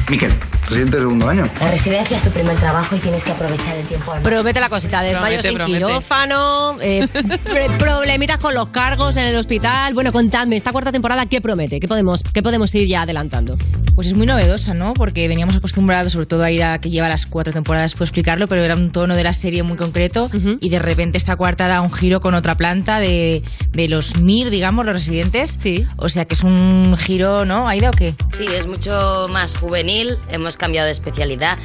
Miquel, 0.09 0.31
residente 0.67 0.97
de 0.97 1.01
segundo 1.03 1.27
año. 1.29 1.49
La 1.59 1.71
residencia 1.71 2.17
es 2.17 2.23
tu 2.23 2.29
primer 2.29 2.55
trabajo 2.57 2.95
y 2.95 2.99
tienes 2.99 3.23
que 3.23 3.31
aprovechar 3.31 3.75
el 3.77 3.87
tiempo 3.87 4.11
al. 4.11 4.21
Promete 4.21 4.59
la 4.59 4.69
cosita, 4.69 5.01
desmayos 5.01 5.41
Promete, 5.41 5.49
en 5.49 5.55
promete. 5.55 5.85
quirófano, 5.85 6.77
eh, 6.81 7.07
problemitas 7.79 8.37
con 8.39 8.53
los 8.53 8.69
cargos 8.69 9.17
en 9.17 9.23
el 9.25 9.37
hospital. 9.37 9.95
Bueno, 9.95 10.11
contadme, 10.11 10.57
esta 10.57 10.71
cuarta 10.71 10.91
temporada, 10.91 11.25
¿qué 11.25 11.41
promete? 11.41 11.79
¿Qué 11.79 11.87
podemos, 11.87 12.21
qué 12.21 12.43
podemos 12.43 12.75
ir 12.75 12.87
ya 12.87 13.01
adelantando? 13.01 13.57
Pues 13.95 14.07
es 14.07 14.15
muy 14.15 14.27
novedosa, 14.27 14.73
¿no? 14.75 14.93
Porque 14.93 15.27
veníamos 15.27 15.55
acostumbrados, 15.55 16.13
sobre 16.13 16.25
todo 16.27 16.43
a 16.43 16.51
ir 16.51 16.61
a 16.63 16.77
que 16.79 16.89
lleva 16.91 17.09
las 17.09 17.25
cuatro 17.25 17.53
temporadas, 17.53 17.95
fue 17.95 18.03
explicarlo, 18.03 18.47
pero 18.47 18.63
era 18.63 18.75
un 18.75 18.91
tono 18.91 19.15
de 19.15 19.23
la 19.23 19.33
serie 19.33 19.63
muy 19.63 19.77
concreto 19.77 20.29
y 20.59 20.69
de 20.69 20.79
repente 20.79 21.17
esta 21.17 21.35
cuarta 21.35 21.67
da 21.67 21.81
un 21.81 21.91
giro 21.91 22.19
con 22.19 22.35
otra 22.35 22.55
planta 22.55 22.99
de, 22.99 23.41
de 23.71 23.84
los 23.87 24.17
MIR, 24.17 24.49
digamos, 24.49 24.85
los 24.85 24.95
residentes. 24.95 25.57
Sí. 25.61 25.85
O 25.97 26.09
sea 26.09 26.25
que 26.25 26.35
es 26.35 26.43
un 26.43 26.95
giro, 26.97 27.45
¿no? 27.45 27.67
¿Aida 27.67 27.89
o 27.89 27.93
qué? 27.93 28.13
Sí, 28.31 28.45
es 28.45 28.67
mucho 28.67 29.27
más 29.31 29.55
juvenil, 29.55 30.17
hemos 30.29 30.57
cambiado 30.57 30.85
de 30.85 30.91
especialidad. 30.91 31.57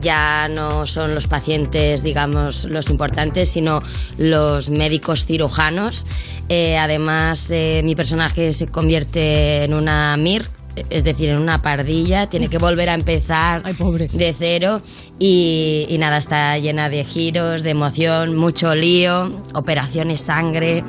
Ya 0.00 0.48
no 0.48 0.86
son 0.86 1.14
los 1.14 1.26
pacientes, 1.26 2.02
digamos, 2.02 2.64
los 2.64 2.90
importantes, 2.90 3.48
sino 3.48 3.82
los 4.18 4.70
médicos 4.70 5.26
cirujanos. 5.26 6.06
Eh, 6.48 6.76
además, 6.78 7.46
eh, 7.50 7.82
mi 7.84 7.94
personaje 7.94 8.52
se 8.52 8.66
convierte 8.66 9.64
en 9.64 9.74
una 9.74 10.16
MIR, 10.16 10.48
es 10.90 11.04
decir, 11.04 11.30
en 11.30 11.38
una 11.38 11.62
pardilla, 11.62 12.28
tiene 12.28 12.48
que 12.48 12.58
volver 12.58 12.90
a 12.90 12.94
empezar 12.94 13.62
de 13.62 14.34
cero 14.36 14.82
y, 15.18 15.86
y 15.88 15.98
nada, 15.98 16.18
está 16.18 16.58
llena 16.58 16.88
de 16.88 17.04
giros, 17.04 17.62
de 17.62 17.70
emoción, 17.70 18.36
mucho 18.36 18.74
lío, 18.74 19.42
operaciones 19.54 20.20
sangre. 20.20 20.84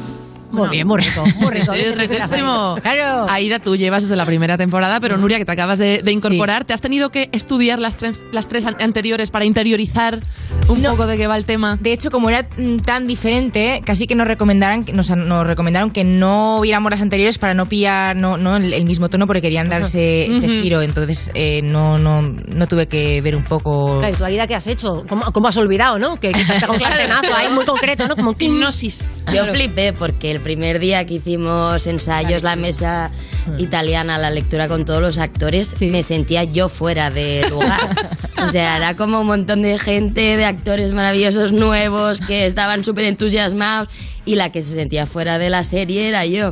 Muy 0.51 0.69
bien, 0.69 0.87
muy 0.87 0.99
rico, 1.01 1.23
muy 1.39 1.51
rico. 1.51 1.73
Sí, 1.73 1.79
Bien, 1.83 1.97
riquísimo. 1.99 2.75
Claro. 2.81 3.27
Aida, 3.29 3.59
tú 3.59 3.75
llevas 3.75 4.03
desde 4.03 4.15
la 4.15 4.25
primera 4.25 4.57
temporada, 4.57 4.99
pero 4.99 5.17
Nuria, 5.17 5.37
que 5.37 5.45
te 5.45 5.51
acabas 5.51 5.77
de, 5.79 6.01
de 6.03 6.11
incorporar, 6.11 6.65
¿te 6.65 6.73
has 6.73 6.81
tenido 6.81 7.09
que 7.09 7.29
estudiar 7.31 7.79
las 7.79 7.97
tres, 7.97 8.25
las 8.31 8.47
tres 8.47 8.65
an- 8.65 8.77
anteriores 8.79 9.29
para 9.29 9.45
interiorizar 9.45 10.19
un 10.69 10.81
poco 10.81 11.05
de 11.05 11.17
qué 11.17 11.27
va 11.27 11.35
el 11.37 11.45
tema? 11.45 11.77
De 11.79 11.91
hecho, 11.93 12.09
como 12.11 12.29
era 12.29 12.47
mm, 12.57 12.77
tan 12.77 13.07
diferente, 13.07 13.81
casi 13.85 14.07
que 14.07 14.15
nos 14.15 14.27
recomendaran, 14.27 14.83
que- 14.85 14.93
nos, 14.93 15.09
nos 15.11 15.45
recomendaron 15.45 15.91
que 15.91 16.03
no 16.03 16.61
viéramos 16.61 16.91
las 16.91 17.01
anteriores 17.01 17.37
para 17.37 17.53
no 17.53 17.65
pillar 17.65 18.15
no, 18.15 18.37
no 18.37 18.55
el, 18.57 18.73
el 18.73 18.85
mismo 18.85 19.09
tono 19.09 19.27
porque 19.27 19.41
querían 19.41 19.69
darse 19.69 20.25
ese 20.31 20.47
giro. 20.47 20.81
Entonces 20.81 21.29
eh, 21.33 21.61
no, 21.63 21.97
no, 21.97 22.21
no 22.21 22.67
tuve 22.67 22.87
que 22.87 23.21
ver 23.21 23.35
un 23.35 23.43
poco. 23.43 23.99
Claro, 23.99 24.13
¿y 24.13 24.17
tu 24.17 24.25
vida 24.25 24.47
qué 24.47 24.55
has 24.55 24.67
hecho? 24.67 25.03
¿Cómo, 25.09 25.31
cómo 25.33 25.47
has 25.49 25.57
olvidado, 25.57 25.99
no? 25.99 26.15
Que, 26.19 26.31
que 26.31 26.43
te 26.45 26.53
has 26.53 26.61
pegado 26.63 26.73
un 26.73 26.79
Claro. 26.79 26.95
sartenazo 26.95 27.35
ahí 27.35 27.49
muy 27.53 27.65
concreto, 27.65 28.07
¿no? 28.07 28.15
Como 28.15 28.33
hipnosis. 28.39 29.03
Yo 29.33 29.45
flipé 29.45 29.93
porque 29.93 30.31
el 30.31 30.39
primer 30.39 30.79
día 30.79 31.05
que 31.05 31.15
hicimos 31.15 31.85
ensayos, 31.87 32.43
la 32.43 32.55
mesa 32.55 33.11
italiana, 33.57 34.17
la 34.17 34.29
lectura 34.29 34.67
con 34.67 34.85
todos 34.85 35.01
los 35.01 35.17
actores, 35.17 35.79
me 35.81 36.03
sentía 36.03 36.43
yo 36.43 36.69
fuera 36.69 37.09
de 37.09 37.45
lugar. 37.49 37.79
O 38.43 38.49
sea, 38.49 38.77
era 38.77 38.95
como 38.95 39.21
un 39.21 39.27
montón 39.27 39.61
de 39.61 39.77
gente, 39.77 40.37
de 40.37 40.45
actores 40.45 40.93
maravillosos 40.93 41.51
nuevos 41.51 42.21
que 42.21 42.45
estaban 42.45 42.83
súper 42.83 43.05
entusiasmados 43.05 43.89
y 44.27 44.35
la 44.35 44.51
que 44.51 44.61
se 44.61 44.73
sentía 44.73 45.05
fuera 45.05 45.39
de 45.39 45.49
la 45.49 45.63
serie 45.63 46.07
era 46.07 46.25
yo. 46.25 46.51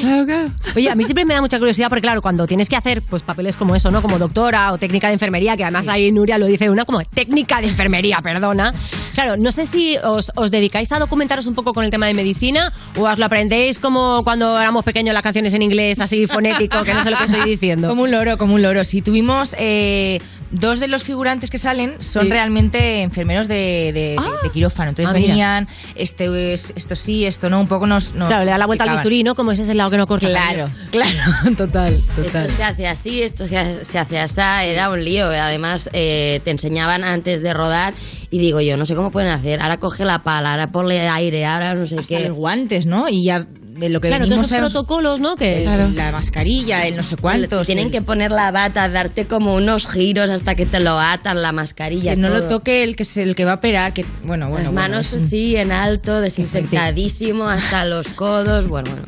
Claro, 0.00 0.26
claro. 0.26 0.50
Oye, 0.74 0.90
a 0.90 0.94
mí 0.94 1.04
siempre 1.04 1.24
me 1.24 1.34
da 1.34 1.40
mucha 1.40 1.58
curiosidad 1.58 1.88
porque, 1.88 2.00
claro, 2.00 2.22
cuando 2.22 2.46
tienes 2.46 2.68
que 2.68 2.76
hacer 2.76 3.02
pues 3.02 3.22
papeles 3.22 3.56
como 3.56 3.76
eso, 3.76 3.90
¿no? 3.90 4.00
Como 4.00 4.18
doctora 4.18 4.72
o 4.72 4.78
técnica 4.78 5.08
de 5.08 5.14
enfermería, 5.14 5.56
que 5.56 5.64
además 5.64 5.88
ahí 5.88 6.10
Nuria 6.10 6.38
lo 6.38 6.46
dice 6.46 6.70
una 6.70 6.84
como 6.84 7.02
técnica 7.02 7.60
de 7.60 7.68
enfermería, 7.68 8.20
perdona. 8.22 8.72
Claro, 9.14 9.36
no 9.36 9.52
sé 9.52 9.66
si 9.66 9.98
os, 9.98 10.32
os 10.34 10.50
dedicáis 10.50 10.90
a 10.92 10.98
documentaros 10.98 11.46
un 11.46 11.54
poco 11.54 11.74
con 11.74 11.84
el 11.84 11.90
tema 11.90 12.06
de 12.06 12.14
medicina 12.14 12.72
o 12.96 13.02
os 13.02 13.18
lo 13.18 13.26
aprendéis 13.26 13.78
como 13.78 14.24
cuando 14.24 14.58
éramos 14.58 14.84
pequeños 14.84 15.12
las 15.12 15.22
canciones 15.22 15.52
en 15.52 15.62
inglés, 15.62 16.00
así 16.00 16.26
fonético, 16.26 16.82
que 16.84 16.94
no 16.94 17.02
sé 17.02 17.10
lo 17.10 17.18
que 17.18 17.24
estoy 17.24 17.50
diciendo. 17.50 17.88
Como 17.88 18.02
un 18.02 18.10
loro, 18.10 18.38
como 18.38 18.54
un 18.54 18.62
loro. 18.62 18.82
Sí, 18.84 19.02
tuvimos 19.02 19.54
eh, 19.58 20.20
dos 20.50 20.71
de 20.80 20.88
los 20.88 21.04
figurantes 21.04 21.50
que 21.50 21.58
salen 21.58 21.94
son 22.00 22.24
Sí. 22.24 22.30
realmente 22.30 23.02
enfermeros 23.02 23.48
de, 23.48 23.92
de 23.92 24.50
quirófano. 24.52 24.90
Entonces 24.90 25.10
Ah, 25.10 25.12
venían, 25.12 25.68
este, 25.94 26.52
es- 26.52 26.72
esto 26.76 26.94
sí, 26.96 27.24
esto 27.24 27.48
no, 27.50 27.60
un 27.60 27.66
poco 27.68 27.86
nos. 27.86 28.14
nos 28.14 28.28
Claro, 28.28 28.44
le 28.44 28.50
da 28.50 28.58
la 28.58 28.66
vuelta 28.66 28.84
al 28.84 28.90
bisturí, 28.92 29.22
¿no? 29.24 29.34
Como 29.34 29.52
ese 29.52 29.62
es 29.62 29.68
el 29.68 29.76
lado 29.78 29.90
que 29.90 29.96
no 29.96 30.06
corta. 30.06 30.28
Claro, 30.28 30.68
claro, 30.90 31.10
total, 31.56 31.96
total. 32.16 32.46
Esto 32.46 32.56
se 32.56 32.64
hace 32.64 32.86
así, 32.86 33.22
esto 33.22 33.46
se 33.46 33.56
hace, 33.58 33.84
se 33.84 33.98
hace 33.98 34.18
así, 34.18 34.40
era 34.70 34.90
un 34.90 35.04
lío. 35.04 35.26
Además, 35.26 35.88
eh, 35.92 36.40
te 36.44 36.50
enseñaban 36.50 37.04
antes 37.04 37.42
de 37.42 37.52
rodar 37.54 37.94
y 38.30 38.38
digo 38.38 38.60
yo, 38.60 38.76
no 38.76 38.86
sé 38.86 38.94
cómo 38.94 39.10
pueden 39.10 39.30
hacer. 39.30 39.60
Ahora 39.60 39.78
coge 39.78 40.04
la 40.04 40.22
pala, 40.22 40.52
ahora 40.52 40.72
ponle 40.72 41.08
aire, 41.08 41.44
ahora 41.46 41.74
no 41.74 41.86
sé 41.86 41.98
Hasta 41.98 42.18
qué. 42.18 42.28
los 42.28 42.36
guantes, 42.36 42.86
¿no? 42.86 43.08
Y 43.08 43.24
ya 43.24 43.44
de 43.74 43.88
lo 43.88 44.00
que 44.00 44.08
Claro, 44.08 44.24
venimos 44.24 44.48
todos 44.48 44.58
esos 44.60 44.72
protocolos, 44.72 45.20
¿no? 45.20 45.34
Que, 45.36 45.64
el- 45.64 45.96
la 45.96 46.12
mascarilla, 46.12 46.86
el 46.86 46.96
no 46.96 47.02
sé 47.02 47.16
cuántos. 47.16 47.66
Tienen 47.66 47.86
el- 47.86 47.92
que 47.92 48.02
poner 48.02 48.30
la 48.30 48.50
bata, 48.50 48.88
darte 48.88 49.26
como 49.26 49.54
unos 49.54 49.86
giros 49.86 50.30
hasta 50.30 50.54
que 50.54 50.66
te 50.66 50.78
lo 50.80 50.98
atan, 50.98 51.40
la 51.42 51.52
mascarilla. 51.52 52.14
que 52.14 52.20
no 52.20 52.28
lo 52.28 52.42
toque 52.48 52.82
el 52.82 52.96
que 52.96 53.02
es 53.04 53.16
el 53.16 53.34
que 53.34 53.44
va 53.44 53.52
a 53.52 53.56
operar, 53.56 53.92
que 53.92 54.04
bueno, 54.24 54.48
bueno, 54.48 54.64
Las 54.64 54.72
bueno, 54.72 54.72
manos 54.72 55.12
es 55.14 55.22
así 55.24 55.56
en 55.56 55.72
alto, 55.72 56.20
desinfectadísimo 56.20 57.48
hasta 57.48 57.84
los 57.84 58.08
codos. 58.08 58.68
Bueno, 58.68 58.90
bueno. 58.90 59.06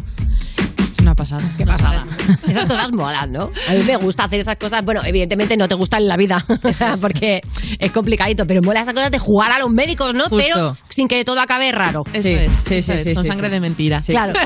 Una 1.04 1.14
pasada. 1.14 1.42
Qué 1.58 1.66
pasada. 1.66 2.06
Esas 2.48 2.64
cosas 2.64 2.90
molan, 2.92 3.30
¿no? 3.30 3.50
A 3.68 3.72
mí 3.72 3.82
me 3.86 3.96
gusta 3.96 4.24
hacer 4.24 4.40
esas 4.40 4.56
cosas. 4.56 4.82
Bueno, 4.84 5.02
evidentemente 5.04 5.54
no 5.54 5.68
te 5.68 5.74
gustan 5.74 6.00
en 6.00 6.08
la 6.08 6.16
vida, 6.16 6.42
o 6.62 6.72
sea, 6.72 6.94
porque 6.98 7.42
es 7.78 7.92
complicadito, 7.92 8.46
pero 8.46 8.62
mola 8.62 8.80
esas 8.80 8.94
cosas 8.94 9.10
de 9.10 9.18
jugar 9.18 9.52
a 9.52 9.58
los 9.58 9.70
médicos, 9.70 10.14
¿no? 10.14 10.24
Justo. 10.30 10.38
Pero 10.38 10.76
sin 10.88 11.06
que 11.06 11.22
todo 11.24 11.40
acabe 11.40 11.70
raro. 11.72 12.04
Eso 12.14 12.22
Sí, 12.22 12.30
es, 12.32 12.52
sí, 12.66 12.74
eso 12.76 12.92
sí, 12.92 12.98
es, 13.00 13.04
sí, 13.04 13.14
con 13.14 13.24
sí, 13.24 13.28
sangre 13.30 13.48
sí. 13.48 13.52
de 13.54 13.60
mentira. 13.60 14.00
Claro. 14.06 14.32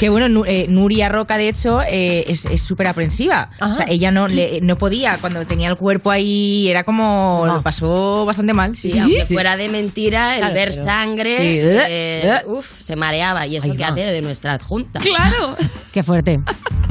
Que 0.00 0.08
bueno, 0.08 0.44
eh, 0.46 0.64
Nuria 0.68 1.08
Roca, 1.10 1.36
de 1.36 1.48
hecho, 1.50 1.82
eh, 1.82 2.24
es 2.26 2.62
súper 2.62 2.86
aprensiva. 2.86 3.50
O 3.60 3.74
sea, 3.74 3.84
ella 3.88 4.10
no, 4.10 4.28
le- 4.28 4.60
no 4.62 4.76
podía, 4.76 5.18
cuando 5.20 5.44
tenía 5.46 5.68
el 5.68 5.76
cuerpo 5.76 6.10
ahí, 6.10 6.68
era 6.68 6.84
como. 6.84 7.44
Lo 7.46 7.62
pasó 7.62 8.24
bastante 8.24 8.54
mal. 8.54 8.74
Sí, 8.76 8.90
Sí, 8.92 8.98
aunque 8.98 9.22
fuera 9.24 9.56
de 9.58 9.68
mentira, 9.68 10.34
el 10.34 10.40
Claro, 10.40 10.54
ver 10.54 10.70
pero- 10.70 10.84
sangre, 10.84 11.34
Sí. 11.34 11.42
eh, 11.62 12.40
uf, 12.46 12.80
se 12.82 12.96
mareaba. 12.96 13.46
Y 13.46 13.56
eso 13.56 13.70
Ahí 13.70 13.76
que 13.76 13.84
hace 13.84 14.00
de 14.00 14.22
nuestra 14.22 14.54
adjunta. 14.54 15.00
Claro. 15.00 15.54
Qué 15.92 16.02
fuerte. 16.02 16.40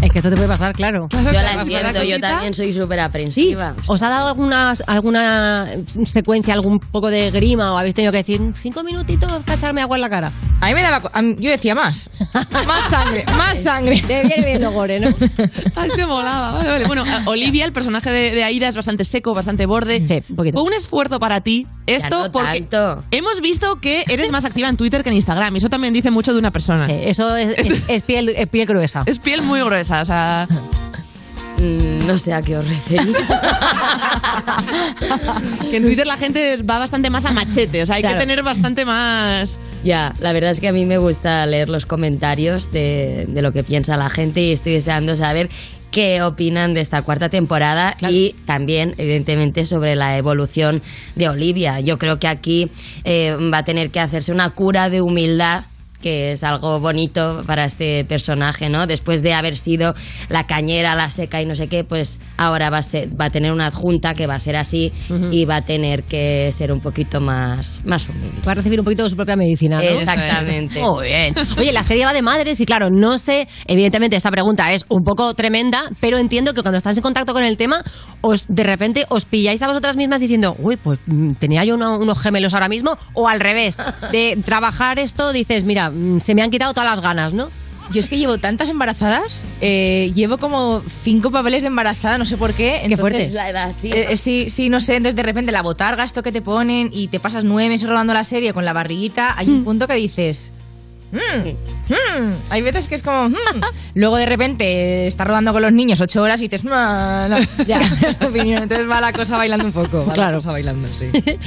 Es 0.02 0.10
que 0.12 0.20
esto 0.20 0.30
te 0.30 0.36
puede 0.38 0.48
pasar, 0.48 0.74
claro. 0.74 1.10
Yo 1.12 1.32
la 1.34 1.54
entiendo, 1.56 2.04
yo 2.04 2.20
también 2.22 2.54
soy 2.54 2.72
súper 2.74 3.02
aprensiva. 3.02 3.76
¿Os 3.86 4.02
ha 4.02 4.08
dado 4.10 4.30
alguna, 4.30 4.74
alguna 4.88 5.68
secuencia, 6.06 6.54
algún 6.54 6.80
poco 6.80 7.08
de 7.10 7.32
grima 7.32 7.74
o 7.74 7.78
habéis 7.78 7.96
tenido 7.96 8.12
que 8.14 8.20
decir 8.20 8.42
cinco 8.62 8.82
minutitos 8.84 9.30
para 9.44 9.56
echarme 9.58 9.82
agua 9.82 9.98
en 9.98 10.02
la 10.02 10.10
cara? 10.10 10.32
A 10.62 10.68
mí 10.68 10.74
me 10.74 10.82
daba. 10.82 11.02
co- 11.02 11.10
a 11.14 11.22
mí- 11.22 11.36
yo 11.40 11.50
decía 11.52 11.76
más. 11.76 12.10
Más 12.66 12.90
sangre, 12.90 13.26
más 13.38 13.58
sangre. 13.64 14.02
Te 14.08 14.24
viene 14.24 14.46
viendo 14.46 14.72
gore, 14.72 15.00
¿no? 15.02 15.10
Ay, 15.76 15.90
te 15.96 16.06
molaba. 16.06 16.52
Vale, 16.54 16.70
vale. 16.70 16.86
Bueno, 16.88 17.04
a- 17.06 17.24
Olivia, 17.30 17.66
el 17.66 17.74
personaje 17.74 18.10
de, 18.10 18.32
de 18.32 18.44
Aida, 18.46 18.70
es 18.70 18.76
bastante 18.78 19.04
seco, 19.04 19.34
bastante 19.34 19.66
borde. 19.66 20.06
Sí, 20.08 20.24
un 20.30 20.36
poquito. 20.38 20.60
Fue 20.60 20.68
un 20.68 20.74
esfuerzo 20.74 21.20
para 21.20 21.42
ti 21.42 21.68
esto 21.88 22.26
no 22.28 22.32
porque 22.32 22.62
tanto. 22.70 23.04
hemos 23.12 23.42
visto 23.42 23.80
que 23.82 24.06
eres 24.08 24.32
más 24.32 24.46
activa 24.46 24.70
en 24.70 24.78
Twitter 24.78 25.04
que 25.04 25.10
en 25.10 25.16
Instagram. 25.16 25.54
Y 25.56 25.58
eso 25.58 25.70
también 25.70 25.94
dice 25.94 26.10
mucho 26.12 26.32
de 26.34 26.40
una 26.40 26.52
persona. 26.52 26.86
Sí, 26.86 26.94
eso 27.04 27.36
es, 27.36 27.58
es- 27.58 27.84
es 27.90 28.04
piel, 28.04 28.30
es 28.30 28.48
piel 28.48 28.59
gruesa. 28.66 29.04
Es 29.06 29.20
piel 29.20 29.42
muy 29.42 29.62
gruesa, 29.62 30.02
o 30.02 30.06
sea... 30.06 30.48
Mm, 31.60 32.08
no 32.08 32.18
sé 32.18 32.34
a 32.34 32.42
qué 32.42 32.58
os 32.58 32.68
referís. 32.68 33.18
que 35.70 35.78
en 35.78 35.84
Twitter 35.84 36.08
la 36.08 36.18
gente 36.18 36.58
va 36.64 36.80
bastante 36.80 37.10
más 37.10 37.26
a 37.26 37.32
machete, 37.32 37.84
o 37.84 37.86
sea, 37.86 37.96
hay 37.98 38.02
Claro. 38.02 38.18
que 38.18 38.22
tener 38.26 38.44
bastante 38.44 38.86
más... 38.86 39.58
Ya, 39.84 40.14
la 40.20 40.34
verdad 40.34 40.52
es 40.52 40.60
que 40.60 40.68
a 40.68 40.74
mí 40.74 40.86
me 40.86 40.98
gusta 40.98 41.46
leer 41.46 41.70
los 41.70 41.86
comentarios 41.86 42.70
de, 42.72 43.26
de 43.30 43.42
lo 43.42 43.54
que 43.54 43.64
piensa 43.64 43.96
la 43.96 44.10
gente 44.10 44.42
y 44.42 44.52
estoy 44.52 44.74
deseando 44.74 45.16
saber 45.16 45.50
qué 45.90 46.22
opinan 46.22 46.74
de 46.74 46.82
esta 46.82 47.02
cuarta 47.02 47.30
temporada 47.30 47.96
y 48.10 48.36
también, 48.46 48.94
evidentemente, 48.98 49.66
sobre 49.66 49.96
la 49.96 50.18
evolución 50.18 50.82
de 51.16 51.30
Olivia. 51.30 51.80
Yo 51.80 51.98
creo 51.98 52.20
que 52.20 52.28
aquí 52.28 52.70
eh, 53.06 53.38
va 53.54 53.60
a 53.60 53.64
tener 53.64 53.90
que 53.90 54.02
hacerse 54.02 54.34
una 54.34 54.50
cura 54.52 54.90
de 54.90 55.02
humildad 55.02 55.64
que 56.02 56.32
es 56.34 56.44
algo 56.44 56.80
bonito 56.80 57.44
para 57.46 57.66
este 57.66 58.06
personaje, 58.06 58.70
¿no? 58.70 58.88
Después 58.88 59.22
de 59.22 59.34
haber 59.34 59.56
sido 59.58 59.94
la 60.30 60.46
cañera, 60.48 60.96
la 60.96 61.10
seca 61.10 61.42
y 61.42 61.46
no 61.46 61.56
sé 61.56 61.68
qué, 61.68 61.84
pues 61.84 62.20
ahora 62.38 62.70
va 62.70 62.78
a, 62.80 62.84
ser, 62.84 63.10
va 63.20 63.26
a 63.26 63.30
tener 63.30 63.52
una 63.52 63.68
adjunta 63.68 64.14
que 64.14 64.28
va 64.28 64.36
a 64.36 64.40
ser 64.40 64.56
así 64.56 64.92
y 65.32 65.46
va 65.46 65.58
a 65.58 65.62
tener 65.62 66.04
que 66.04 66.50
ser 66.54 66.72
un 66.72 66.80
poquito 66.80 67.20
más, 67.20 67.82
más 67.86 68.08
humilde. 68.10 68.30
Va 68.48 68.54
a 68.54 68.56
recibir 68.56 68.80
un 68.80 68.86
poquito 68.86 69.04
de 69.04 69.10
su 69.10 69.16
propia 69.16 69.36
medicina, 69.36 69.78
¿no? 69.78 69.84
Exactamente. 69.84 70.82
Muy 70.82 71.08
bien. 71.08 71.36
Oye, 71.58 71.72
la 71.72 71.84
serie 71.84 72.06
va 72.06 72.14
de 72.14 72.22
madres 72.22 72.60
y 72.60 72.66
claro, 72.66 72.90
no 72.90 73.18
sé, 73.18 73.48
evidentemente 73.66 74.16
esta 74.16 74.32
pregunta 74.32 74.72
es 74.72 74.86
un 74.90 75.04
poco 75.04 75.34
tremenda, 75.34 75.84
pero 76.00 76.18
entiendo 76.18 76.54
que 76.54 76.62
cuando 76.62 76.78
estás 76.78 76.96
en 76.96 77.04
contacto 77.04 77.34
con 77.34 77.44
el 77.44 77.58
tema, 77.58 77.84
os 78.22 78.46
de 78.48 78.64
repente 78.64 79.06
os 79.10 79.26
pilláis 79.26 79.62
a 79.62 79.68
vosotras 79.68 79.96
mismas 79.98 80.20
diciendo, 80.20 80.56
uy, 80.60 80.78
pues 80.78 81.00
mm, 81.06 81.34
tenía 81.34 81.64
yo 81.66 81.76
uno- 81.76 81.98
unos 81.98 82.20
gemelos 82.20 82.54
ahora 82.54 82.70
mismo, 82.70 82.98
o 83.14 83.28
al 83.28 83.40
revés, 83.40 83.78
de 84.12 84.38
trabajar 84.46 85.00
esto 85.00 85.32
dices, 85.34 85.64
mira, 85.64 85.89
mm, 85.92 86.20
se 86.20 86.36
me 86.36 86.42
han 86.42 86.52
quitado 86.52 86.74
todas 86.74 86.90
las 86.90 87.02
ganas, 87.02 87.34
¿no? 87.34 87.50
Yo 87.92 88.00
es 88.00 88.08
que 88.08 88.18
llevo 88.20 88.38
tantas 88.38 88.70
embarazadas, 88.70 89.44
eh, 89.62 90.12
llevo 90.14 90.38
como 90.38 90.82
cinco 91.04 91.32
papeles 91.32 91.64
de 91.64 91.70
embarazada, 91.70 92.20
no 92.20 92.26
sé 92.26 92.38
por 92.38 92.54
qué. 92.54 92.82
Entonces, 92.84 93.00
fuerte. 93.00 93.30
La 93.32 93.50
edad, 93.50 93.74
tío. 93.82 93.96
Eh, 93.96 94.08
eh, 94.12 94.18
sí, 94.18 94.50
sí, 94.50 94.70
no 94.70 94.80
sé, 94.80 94.98
entonces 94.98 95.16
de 95.16 95.24
repente 95.24 95.52
la 95.52 95.64
botarga, 95.64 96.04
esto 96.04 96.22
que 96.22 96.32
te 96.32 96.44
ponen 96.44 96.92
y 96.94 97.08
te 97.08 97.20
pasas 97.20 97.44
nueve 97.44 97.70
meses 97.70 97.90
rodando 97.90 98.14
la 98.14 98.24
serie 98.24 98.54
con 98.54 98.64
la 98.64 98.74
barriguita, 98.74 99.36
hay 99.38 99.50
un 99.50 99.64
punto 99.64 99.88
que 99.88 99.96
dices... 99.96 100.52
"Mm, 101.12 101.48
mm". 101.90 102.34
Hay 102.50 102.62
veces 102.62 102.88
que 102.88 102.96
es 102.96 103.04
como... 103.04 103.30
"Mm". 103.30 103.36
Luego 103.96 104.18
de 104.18 104.26
repente 104.26 105.08
estás 105.08 105.26
rodando 105.28 105.52
con 105.54 105.62
los 105.62 105.72
niños 105.74 106.00
ocho 106.02 106.22
horas 106.22 106.42
y 106.42 106.48
dices... 106.48 106.64
"Ah, 106.72 107.28
no". 107.30 107.38
ya, 107.68 107.80
es 107.80 108.18
tu 108.18 108.28
opinión. 108.28 108.64
Entonces 108.64 108.90
va 108.90 109.02
la 109.02 109.12
cosa 109.14 109.38
bailando 109.38 109.66
un 109.66 109.72
poco. 109.72 110.06
Va 110.06 110.14
Claro. 110.14 110.32
la 110.32 110.38
cosa 110.38 110.52
bailando, 110.52 110.88
sí. 110.88 111.10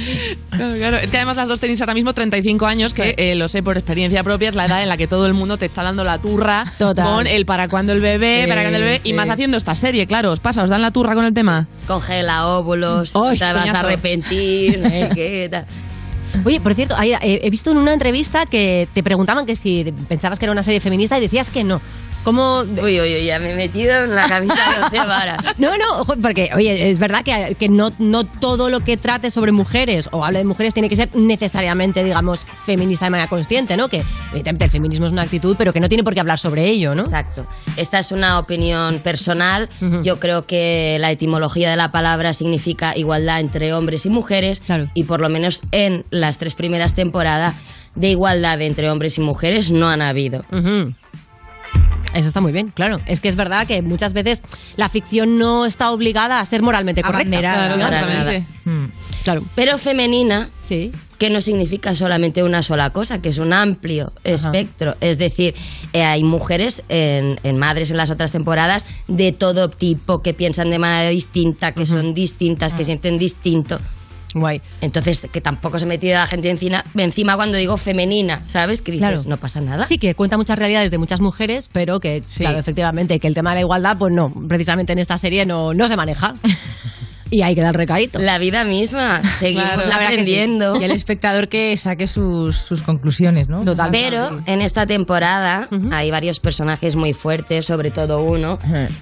Claro, 0.49 0.75
claro. 0.75 0.97
Es 0.97 1.09
que 1.11 1.17
además 1.17 1.37
las 1.37 1.47
dos 1.47 1.59
tenéis 1.59 1.81
ahora 1.81 1.93
mismo 1.93 2.13
35 2.13 2.65
años, 2.65 2.93
que 2.93 3.15
eh, 3.17 3.35
lo 3.35 3.47
sé 3.47 3.63
por 3.63 3.77
experiencia 3.77 4.23
propia, 4.23 4.49
es 4.49 4.55
la 4.55 4.65
edad 4.65 4.81
en 4.83 4.89
la 4.89 4.97
que 4.97 5.07
todo 5.07 5.25
el 5.25 5.33
mundo 5.33 5.57
te 5.57 5.65
está 5.65 5.81
dando 5.83 6.03
la 6.03 6.19
turra 6.21 6.65
Total. 6.77 7.05
con 7.05 7.27
el 7.27 7.45
para 7.45 7.67
cuándo 7.67 7.93
el 7.93 8.01
bebé, 8.01 8.43
Sí, 8.43 8.49
para 8.49 8.61
cuándo 8.61 8.77
el 8.77 8.83
bebé, 8.83 9.01
y 9.03 9.13
más 9.13 9.29
haciendo 9.29 9.57
esta 9.57 9.75
serie, 9.75 10.05
claro, 10.07 10.31
os 10.31 10.39
pasa, 10.39 10.63
os 10.63 10.69
dan 10.69 10.81
la 10.81 10.91
turra 10.91 11.15
con 11.15 11.25
el 11.25 11.33
tema. 11.33 11.67
Congela 11.87 12.47
óvulos, 12.47 13.11
te 13.13 13.19
vas 13.19 13.41
a 13.41 13.79
arrepentir, 13.79 14.81
sé 14.87 15.09
qué, 15.15 15.47
tal. 15.49 15.65
Oye, 16.45 16.59
por 16.59 16.73
cierto, 16.73 16.95
eh, 17.01 17.17
he 17.21 17.49
visto 17.49 17.71
en 17.71 17.77
una 17.77 17.93
entrevista 17.93 18.45
que 18.45 18.87
te 18.93 19.03
preguntaban 19.03 19.45
que 19.45 19.55
si 19.55 19.93
pensabas 20.07 20.39
que 20.39 20.45
era 20.45 20.51
una 20.51 20.63
serie 20.63 20.81
feminista 20.81 21.17
y 21.17 21.21
decías 21.21 21.49
que 21.49 21.63
no. 21.63 21.81
¿Cómo...? 22.23 22.61
Uy, 22.61 23.01
uy, 23.01 23.15
uy, 23.15 23.25
ya 23.25 23.39
me 23.39 23.51
he 23.51 23.55
metido 23.55 24.03
en 24.03 24.15
la 24.15 24.27
camisa 24.27 24.55
de. 24.91 25.03
No, 25.57 25.71
no, 25.77 26.05
porque, 26.21 26.49
oye, 26.55 26.89
es 26.89 26.97
verdad 26.97 27.23
que, 27.23 27.55
que 27.55 27.69
no, 27.69 27.91
no 27.99 28.25
todo 28.25 28.69
lo 28.69 28.81
que 28.81 28.97
trate 28.97 29.31
sobre 29.31 29.51
mujeres 29.51 30.09
o 30.11 30.23
hable 30.23 30.39
de 30.39 30.45
mujeres 30.45 30.73
tiene 30.73 30.89
que 30.89 30.95
ser 30.95 31.09
necesariamente, 31.15 32.03
digamos, 32.03 32.45
feminista 32.65 33.05
de 33.05 33.11
manera 33.11 33.27
consciente, 33.27 33.75
¿no? 33.77 33.89
Que, 33.89 34.03
evidentemente, 34.31 34.65
el 34.65 34.71
feminismo 34.71 35.05
es 35.05 35.11
una 35.11 35.23
actitud, 35.23 35.55
pero 35.57 35.73
que 35.73 35.79
no 35.79 35.89
tiene 35.89 36.03
por 36.03 36.13
qué 36.13 36.19
hablar 36.19 36.39
sobre 36.39 36.65
ello, 36.65 36.95
¿no? 36.95 37.03
Exacto. 37.03 37.45
Esta 37.77 37.99
es 37.99 38.11
una 38.11 38.39
opinión 38.39 38.99
personal. 38.99 39.69
Yo 40.03 40.19
creo 40.19 40.43
que 40.43 40.97
la 40.99 41.11
etimología 41.11 41.69
de 41.69 41.75
la 41.75 41.91
palabra 41.91 42.33
significa 42.33 42.95
igualdad 42.95 43.39
entre 43.39 43.73
hombres 43.73 44.05
y 44.05 44.09
mujeres. 44.09 44.61
Y 44.93 45.03
por 45.03 45.21
lo 45.21 45.29
menos 45.29 45.61
en 45.71 46.05
las 46.09 46.37
tres 46.37 46.55
primeras 46.55 46.93
temporadas 46.93 47.55
de 47.95 48.09
igualdad 48.09 48.61
entre 48.61 48.89
hombres 48.89 49.17
y 49.17 49.21
mujeres 49.21 49.71
no 49.71 49.89
han 49.89 50.01
habido. 50.01 50.45
Ujú. 50.51 50.93
Eso 52.13 52.27
está 52.27 52.41
muy 52.41 52.51
bien, 52.51 52.69
claro. 52.69 52.99
Es 53.05 53.19
que 53.19 53.29
es 53.29 53.35
verdad 53.35 53.67
que 53.67 53.81
muchas 53.81 54.13
veces 54.13 54.41
la 54.75 54.89
ficción 54.89 55.37
no 55.37 55.65
está 55.65 55.91
obligada 55.91 56.39
a 56.39 56.45
ser 56.45 56.61
moralmente 56.61 57.01
correcta. 57.01 57.37
Abanderada. 57.37 58.45
Claro. 59.23 59.41
Pero 59.55 59.77
femenina, 59.77 60.49
sí. 60.59 60.91
que 61.17 61.29
no 61.29 61.39
significa 61.39 61.95
solamente 61.95 62.43
una 62.43 62.61
sola 62.61 62.89
cosa, 62.89 63.21
que 63.21 63.29
es 63.29 63.37
un 63.37 63.53
amplio 63.53 64.11
espectro. 64.25 64.95
Es 64.99 65.17
decir, 65.17 65.55
eh, 65.93 66.03
hay 66.03 66.23
mujeres 66.23 66.83
en, 66.89 67.39
en 67.43 67.57
Madres 67.57 67.89
en 67.91 67.97
las 67.97 68.09
otras 68.09 68.33
temporadas 68.33 68.85
de 69.07 69.31
todo 69.31 69.69
tipo, 69.69 70.21
que 70.21 70.33
piensan 70.33 70.69
de 70.69 70.79
manera 70.79 71.09
distinta, 71.09 71.71
que 71.71 71.85
son 71.85 72.13
distintas, 72.13 72.73
que 72.73 72.83
sienten 72.83 73.17
distinto. 73.17 73.79
Guay. 74.33 74.61
Entonces, 74.81 75.27
que 75.31 75.41
tampoco 75.41 75.77
se 75.79 75.85
me 75.85 75.97
tire 75.97 76.13
la 76.15 76.25
gente 76.25 76.49
encima, 76.49 76.83
encima 76.97 77.35
cuando 77.35 77.57
digo 77.57 77.77
femenina, 77.77 78.41
¿sabes? 78.47 78.81
Que 78.81 78.91
dices, 78.91 79.07
Claro. 79.07 79.23
no 79.27 79.37
pasa 79.37 79.61
nada. 79.61 79.87
Sí, 79.87 79.97
que 79.97 80.15
cuenta 80.15 80.37
muchas 80.37 80.57
realidades 80.57 80.91
de 80.91 80.97
muchas 80.97 81.19
mujeres, 81.21 81.69
pero 81.71 81.99
que, 81.99 82.21
claro, 82.37 82.57
efectivamente, 82.59 83.19
que 83.19 83.27
el 83.27 83.33
tema 83.33 83.51
de 83.51 83.55
la 83.55 83.61
igualdad, 83.61 83.97
pues 83.97 84.13
no, 84.13 84.29
precisamente 84.47 84.93
en 84.93 84.99
esta 84.99 85.17
serie 85.17 85.45
no, 85.45 85.73
no 85.73 85.87
se 85.87 85.95
maneja. 85.95 86.33
y 87.29 87.41
hay 87.41 87.55
que 87.55 87.61
dar 87.61 87.75
recadito. 87.75 88.19
La 88.19 88.37
vida 88.37 88.63
misma, 88.63 89.23
seguimos 89.23 89.63
Claro, 89.65 89.81
la 89.87 89.97
verdad 89.97 90.09
que 90.11 90.23
sí. 90.23 90.33
aprendiendo. 90.35 90.79
Y 90.79 90.83
el 90.83 90.91
espectador 90.91 91.47
que 91.47 91.75
saque 91.77 92.05
sus, 92.05 92.55
sus 92.57 92.83
conclusiones, 92.83 93.49
¿no? 93.49 93.63
Pero 93.91 94.39
en 94.45 94.61
esta 94.61 94.85
temporada 94.85 95.67
hay 95.91 96.11
varios 96.11 96.39
personajes 96.39 96.95
muy 96.95 97.13
fuertes, 97.13 97.65
sobre 97.65 97.89
todo 97.89 98.23
uno, 98.23 98.59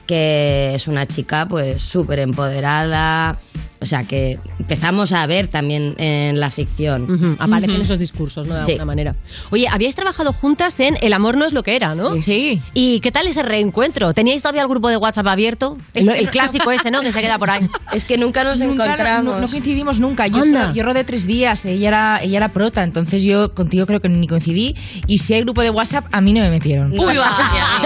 que 0.07 0.71
es 0.73 0.87
una 0.87 1.05
chica 1.07 1.45
pues 1.49 1.81
súper 1.81 2.19
empoderada. 2.19 3.37
O 3.81 3.85
sea 3.87 4.03
que 4.03 4.37
empezamos 4.59 5.11
a 5.11 5.25
ver 5.25 5.47
también 5.47 5.95
en 5.97 6.39
la 6.39 6.51
ficción. 6.51 7.11
Ujú, 7.11 7.35
Aparecen 7.39 7.71
Ujú. 7.77 7.81
esos 7.81 7.97
discursos, 7.99 8.45
¿no? 8.47 8.53
De 8.53 8.63
Sí. 8.65 8.71
alguna 8.73 8.85
manera. 8.85 9.15
Oye, 9.49 9.67
habíais 9.67 9.95
trabajado 9.95 10.33
juntas 10.33 10.79
en 10.79 10.97
El 11.01 11.13
amor 11.13 11.35
no 11.35 11.45
es 11.45 11.53
lo 11.53 11.63
que 11.63 11.75
era, 11.75 11.95
¿no? 11.95 12.21
Sí. 12.21 12.61
¿Y 12.75 12.99
qué 12.99 13.11
tal 13.11 13.25
ese 13.25 13.41
reencuentro? 13.41 14.13
¿Teníais 14.13 14.43
todavía 14.43 14.61
el 14.61 14.67
grupo 14.67 14.87
de 14.89 14.97
WhatsApp 14.97 15.25
abierto? 15.25 15.77
El, 15.95 16.07
el 16.09 16.29
clásico 16.29 16.71
ese, 16.71 16.91
¿no? 16.91 17.01
Que 17.01 17.11
se 17.11 17.21
queda 17.21 17.39
por 17.39 17.49
ahí. 17.49 17.67
Es 17.91 18.05
que 18.05 18.17
nunca 18.17 18.43
nos 18.43 18.59
Nunca, 18.59 18.85
encontramos. 18.85 19.33
No, 19.35 19.41
no 19.41 19.47
coincidimos 19.47 19.99
nunca. 19.99 20.27
Yo, 20.27 20.39
solo- 20.45 20.73
yo 20.73 20.83
rodé 20.83 21.03
tres 21.03 21.25
días. 21.25 21.65
Ella 21.65 21.87
era, 21.87 22.19
ella 22.21 22.37
era 22.37 22.49
prota, 22.49 22.83
entonces 22.83 23.23
yo 23.23 23.53
contigo 23.55 23.87
creo 23.87 23.99
que 23.99 24.09
ni 24.09 24.27
coincidí. 24.27 24.75
Y 25.07 25.17
si 25.17 25.33
hay 25.33 25.41
grupo 25.41 25.61
de 25.63 25.71
WhatsApp, 25.71 26.05
a 26.11 26.21
mí 26.21 26.33
no 26.33 26.41
me 26.41 26.51
metieron. 26.51 26.91
Uy, 26.93 26.99
va, 27.17 27.31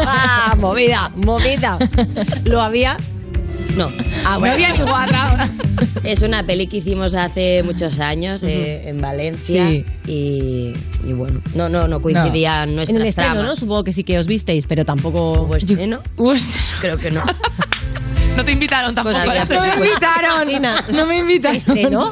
va, 0.06 0.56
movida, 0.60 1.10
movida. 1.16 1.80
¿Lo 2.44 2.62
había? 2.62 2.98
No. 3.76 3.92
Ah, 4.28 4.38
bueno. 4.40 4.58
No 4.58 4.64
había 4.66 4.74
ni 4.78 4.84
WhatsApp. 4.92 5.50
Es 6.04 6.22
una 6.22 6.44
peli 6.46 6.68
que 6.68 6.78
hicimos 6.78 7.16
hace 7.16 7.62
muchos 7.64 8.00
años 8.00 8.44
eh, 8.44 8.90
en 8.90 9.02
Valencia 9.02 9.68
Sí. 9.70 9.86
y, 10.08 10.74
y 11.04 11.14
bueno, 11.14 11.42
no, 11.56 11.68
no, 11.68 11.88
no 11.88 12.00
coincidían 12.02 12.70
En 12.70 12.76
nuestras 12.76 13.02
el 13.02 13.08
estreno, 13.08 13.34
tramas. 13.34 13.50
¿no? 13.50 13.56
Supongo 13.56 13.84
que 13.84 13.94
sí 13.94 14.04
que 14.04 14.18
os 14.20 14.28
visteis, 14.28 14.66
pero 14.68 14.86
tampoco... 14.86 15.42
¿Hubo 15.42 15.56
estreno? 15.56 16.00
Creo 16.82 16.98
que 16.98 17.10
no. 17.12 17.24
No 18.36 18.44
te 18.46 18.52
invitaron 18.52 18.94
tampoco. 18.94 19.16
Pues 19.16 19.30
había 19.30 19.44
¿eh? 19.44 19.48
No 19.50 19.62
me 19.80 19.86
invitaron. 19.88 20.96
No 20.96 21.06
me 21.06 21.18
invitaron. 21.18 21.58
¿Estrenó? 21.58 22.12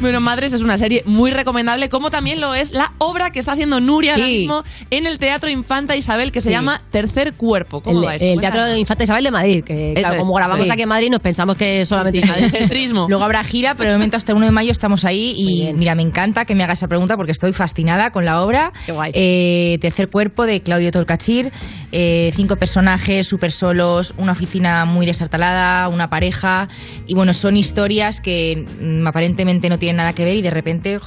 Bueno, 0.00 0.20
Madres 0.20 0.52
es 0.52 0.62
una 0.62 0.78
serie 0.78 1.02
muy 1.06 1.30
recomendable, 1.30 1.88
como 1.88 2.10
también 2.10 2.40
lo 2.40 2.54
es 2.54 2.72
la 2.72 2.92
obra 2.98 3.30
que 3.30 3.38
está 3.38 3.52
haciendo 3.52 3.78
Nuria 3.80 4.14
ahora 4.14 4.26
Sí. 4.26 4.32
mismo 4.38 4.64
en 4.90 5.06
el 5.06 5.18
Teatro 5.18 5.48
Infanta 5.48 5.94
Isabel, 5.96 6.32
que 6.32 6.40
se 6.40 6.48
Sí. 6.48 6.54
llama 6.54 6.82
Tercer 6.90 7.34
Cuerpo. 7.34 7.80
¿Cómo 7.82 8.00
el, 8.00 8.06
va 8.08 8.14
esto? 8.16 8.26
el 8.26 8.40
Teatro 8.40 8.64
de 8.64 8.78
Infante 8.80 9.04
Isabel 9.04 9.22
de 9.24 9.30
Madrid, 9.30 9.62
que 9.64 9.94
claro, 9.96 10.14
es, 10.16 10.20
como 10.22 10.34
grabamos 10.34 10.66
sí. 10.66 10.72
aquí 10.72 10.82
en 10.82 10.88
Madrid 10.88 11.08
nos 11.10 11.20
pensamos 11.20 11.56
que 11.56 11.86
solamente 11.86 12.18
Isabel. 12.18 12.50
centrismo. 12.50 13.06
Luego 13.08 13.22
habrá 13.22 13.44
gira, 13.44 13.74
pero 13.76 13.90
de 13.90 13.96
momento 13.96 14.16
hasta 14.16 14.32
el 14.32 14.36
1 14.38 14.46
de 14.46 14.52
mayo 14.52 14.72
estamos 14.72 15.04
ahí 15.04 15.34
y 15.36 15.72
mira, 15.74 15.94
me 15.94 16.02
encanta 16.02 16.44
que 16.44 16.54
me 16.56 16.64
haga 16.64 16.72
esa 16.72 16.88
pregunta 16.88 17.16
porque 17.16 17.32
estoy 17.32 17.52
fascinada 17.52 18.10
con 18.10 18.24
la 18.24 18.42
obra. 18.42 18.72
Eh, 19.14 19.78
tercer 19.80 20.08
cuerpo 20.08 20.46
de 20.46 20.62
Claudio 20.62 20.90
Tolcachir, 20.90 21.52
eh, 21.92 22.32
cinco 22.34 22.56
personajes 22.56 23.26
súper 23.26 23.52
solos, 23.52 24.14
una 24.18 24.32
oficina 24.32 24.84
muy 24.84 25.06
desartalada, 25.06 25.88
una 25.88 26.10
pareja 26.10 26.68
y 27.06 27.14
bueno, 27.14 27.32
son 27.34 27.56
historias 27.56 28.20
que 28.20 28.64
mm, 29.00 29.06
aparentemente 29.06 29.68
no 29.68 29.78
tienen 29.78 29.96
nada 29.96 30.12
que 30.12 30.24
ver 30.24 30.36
y 30.36 30.42
de 30.42 30.50
repente 30.50 31.00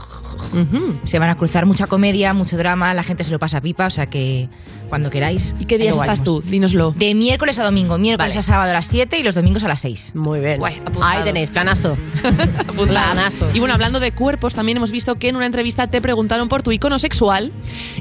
se 1.04 1.20
van 1.20 1.30
a 1.30 1.36
cruzar 1.36 1.66
mucha 1.66 1.88
comedia, 1.88 2.34
mucho 2.34 2.58
drama, 2.58 2.94
la 2.94 3.04
gente 3.04 3.24
se 3.24 3.32
lo 3.32 3.40
pasa 3.40 3.62
pipa, 3.62 3.88
o 3.88 3.90
sea 3.90 4.08
que 4.08 4.50
cuando 4.90 5.10
queráis. 5.10 5.56
¿Y 5.60 5.66
qué 5.66 5.78
días 5.78 5.96
estás 5.98 6.24
tú? 6.24 6.42
Dínoslo. 6.42 6.92
De 6.98 7.14
miércoles 7.16 7.60
a 7.60 7.64
domingo, 7.64 7.98
miércoles 7.98 8.36
a 8.38 8.42
sábado 8.42 8.72
a 8.72 8.74
las 8.74 8.88
7 8.88 9.18
y 9.20 9.24
los 9.24 9.36
domingos 9.36 9.64
a 9.64 9.68
las 9.68 9.80
6. 9.82 10.12
Muy 10.16 10.40
bien. 10.40 10.62
Ahí 11.02 11.24
tenéis, 11.24 11.50
planazo. 11.50 11.98
Planazo. 12.88 13.48
Y 13.54 13.60
bueno, 13.60 13.74
hablando 13.74 14.00
de 14.00 14.12
cuerpos, 14.12 14.54
también 14.54 14.78
hemos 14.78 14.92
visto 14.92 15.16
que 15.16 15.30
en 15.30 15.36
una 15.36 15.46
entrevista 15.46 15.88
te 15.88 16.02
preguntaron 16.02 16.48
por 16.50 16.62
tu 16.64 16.72
icono 16.72 17.00
sexual 17.00 17.52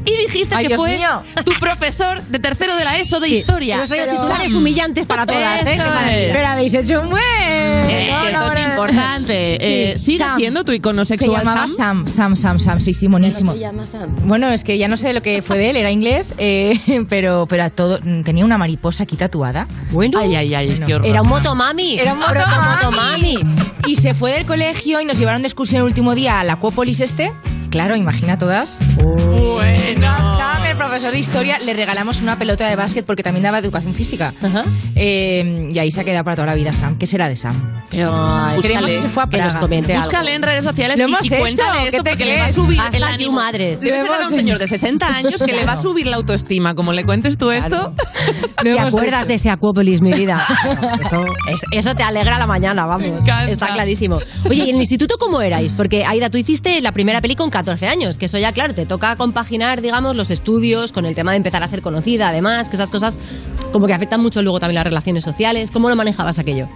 y 0.05 0.17
dijiste 0.27 0.55
Ay, 0.55 0.65
que 0.65 0.69
Dios 0.69 0.81
fue 0.81 0.97
mío. 0.97 1.23
tu 1.45 1.53
profesor 1.61 2.23
de 2.23 2.39
tercero 2.39 2.77
de 2.77 2.85
la 2.85 2.99
ESO 2.99 3.21
de 3.21 3.29
historia. 3.29 3.77
Pero 3.77 3.89
soy 3.89 3.99
de 3.99 4.09
titulares 4.17 4.53
humillantes 4.53 5.07
para 5.07 5.27
todas, 5.27 5.63
¿eh? 5.63 5.77
Qué. 5.77 6.31
Pero 6.35 6.47
habéis 6.49 6.75
hecho 6.75 7.01
un 7.01 7.11
buen. 7.11 7.23
Es 7.25 7.87
que 7.89 8.09
esto 8.09 8.53
es 8.53 8.67
importante. 8.67 9.93
Eh, 9.93 9.99
¿Sigue 9.99 10.19
Sam. 10.19 10.39
siendo 10.39 10.65
tu 10.65 10.73
icono 10.73 11.05
Se 11.05 11.17
sexual, 11.17 11.41
llamaba 11.45 11.67
Sam? 11.69 12.07
Sam, 12.07 12.07
Sam, 12.07 12.37
Sam, 12.37 12.59
Sam, 12.61 12.81
sí, 12.81 12.93
sí, 12.93 13.09
monísimo. 13.09 13.53
se 13.53 13.59
llama 13.61 13.85
Sam? 13.85 14.11
Bueno, 14.25 14.51
es 14.51 14.65
que 14.65 14.79
ya 14.79 14.89
no 14.89 14.97
sé 14.97 15.13
lo 15.13 15.23
que 15.23 15.43
fue 15.43 15.57
de 15.59 15.71
él, 15.71 15.77
era 15.77 15.91
inglés, 15.91 16.35
eh, 16.39 16.74
pero, 17.09 17.47
pero 17.49 17.65
a 17.65 17.71
todo, 17.71 17.99
tenía 18.25 18.45
una 18.45 18.59
mariposa 18.59 19.05
aquí 19.05 19.17
tatuada. 19.17 19.67
Bueno, 19.91 20.19
Ay, 20.19 20.35
ay, 20.35 20.55
ay, 20.55 20.83
qué 20.87 20.95
horror. 20.95 21.07
era 21.07 21.23
un 21.23 21.29
motomami. 21.29 21.99
Era 21.99 22.13
un 22.15 22.21
motomami. 22.21 23.39
Y 23.87 23.97
se 23.97 24.15
fue 24.15 24.33
del 24.33 24.47
colegio 24.47 25.01
y 25.01 25.05
nos 25.05 25.19
llevaron 25.19 25.43
de 25.43 25.49
excursión 25.49 25.81
el 25.81 25.87
último 25.87 26.15
día 26.15 26.41
a 26.41 26.45
la 26.45 26.55
Acuópolis 26.55 27.01
este. 27.01 27.33
Claro, 27.71 27.97
imagina 27.97 28.39
todas. 28.39 28.79
Bueno. 28.97 30.44
Profesor 30.95 31.13
de 31.13 31.19
historia, 31.19 31.59
le 31.59 31.75
regalamos 31.75 32.23
una 32.23 32.39
pelota 32.39 32.69
de 32.69 32.77
básquet 32.77 33.05
porque 33.05 33.25
también 33.25 33.43
daba 33.43 33.59
educación 33.59 33.95
física. 33.95 34.33
Eh, 34.95 35.73
y 35.75 35.79
ahí 35.81 35.91
se 35.91 36.01
ha 36.01 36.05
quedado 36.05 36.23
para 36.23 36.37
toda 36.37 36.47
la 36.47 36.55
vida 36.55 36.73
Sam. 36.73 36.97
¿Qué 36.99 37.07
será 37.09 37.29
de 37.29 37.37
Sam? 37.37 37.83
Pero 37.91 38.13
Creemos 38.63 38.89
que 38.91 39.01
se 39.01 39.09
fue 39.09 39.25
a 39.25 39.27
que 39.29 39.37
nos 39.39 39.47
Praga. 39.49 39.61
comente 39.61 39.93
algo. 39.93 40.05
Búscale 40.05 40.35
en 40.35 40.43
redes 40.43 40.65
sociales 40.65 40.97
Lo 40.99 41.07
hemos 41.07 41.27
y 41.27 41.31
cuéntale 41.31 41.79
hecho, 41.81 41.97
esto 41.97 41.97
¿qué 41.99 42.03
te 42.05 42.11
porque 42.11 42.25
le 42.27 42.39
va 42.39 42.45
a 42.47 42.53
subir 42.53 42.81
Hasta 42.81 42.97
el 42.97 43.03
ánimo. 43.05 43.33
madres. 43.33 43.81
Debe 43.81 44.03
ser 44.03 44.11
un 44.25 44.31
señor 44.31 44.59
de 44.59 44.69
60 44.69 45.07
años 45.07 45.43
que 45.43 45.53
le 45.53 45.65
va 45.65 45.73
a 45.73 45.83
subir 45.83 46.07
la 46.07 46.15
autoestima. 46.17 46.75
Como 46.77 46.93
le 46.93 47.05
cuentes 47.05 47.37
tú 47.39 47.51
esto, 47.51 47.93
¿Te 48.63 48.79
acuerdas 48.79 49.27
de 49.27 49.35
ese 49.35 49.51
Acuópolis, 49.51 50.01
mi 50.01 50.13
vida? 50.13 50.47
Eso, 51.01 51.25
es- 51.53 51.61
eso 51.73 51.95
te 51.95 52.03
alegra 52.05 52.39
la 52.39 52.47
mañana, 52.47 52.87
vamos. 52.87 53.27
Está 53.49 53.67
clarísimo. 53.75 54.19
Oye, 54.49 54.65
¿y 54.65 54.71
en 54.71 54.77
el 54.77 54.83
instituto 54.83 55.17
cómo 55.19 55.41
erais? 55.43 55.73
Porque, 55.73 56.05
Aida, 56.05 56.31
tú 56.31 56.39
hiciste 56.39 56.81
la 56.81 56.93
primera 56.93 57.21
peli 57.21 57.35
con 57.37 57.51
14 57.51 57.89
años, 57.89 58.17
que 58.17 58.27
eso 58.27 58.39
ya, 58.39 58.53
claro, 58.53 58.75
te 58.75 58.87
toca 58.87 59.17
compaginar, 59.17 59.83
digamos, 59.83 60.17
los 60.17 60.31
estudios 60.31 60.84
con 60.93 61.07
el 61.07 61.15
tema 61.15 61.31
de 61.33 61.39
empezar 61.39 61.63
a 61.63 61.69
ser 61.69 61.83
conocida, 61.83 62.29
además, 62.29 62.69
que 62.69 62.77
esas 62.77 62.91
cosas 62.91 63.19
como 63.73 63.87
que 63.87 63.95
afectan 63.95 64.21
mucho 64.21 64.43
luego 64.43 64.61
también 64.61 64.77
las 64.77 64.85
relaciones 64.85 65.25
sociales. 65.25 65.71
¿Cómo 65.71 65.89
lo 65.89 65.97
manejabas 65.97 66.39
aquello? 66.39 66.69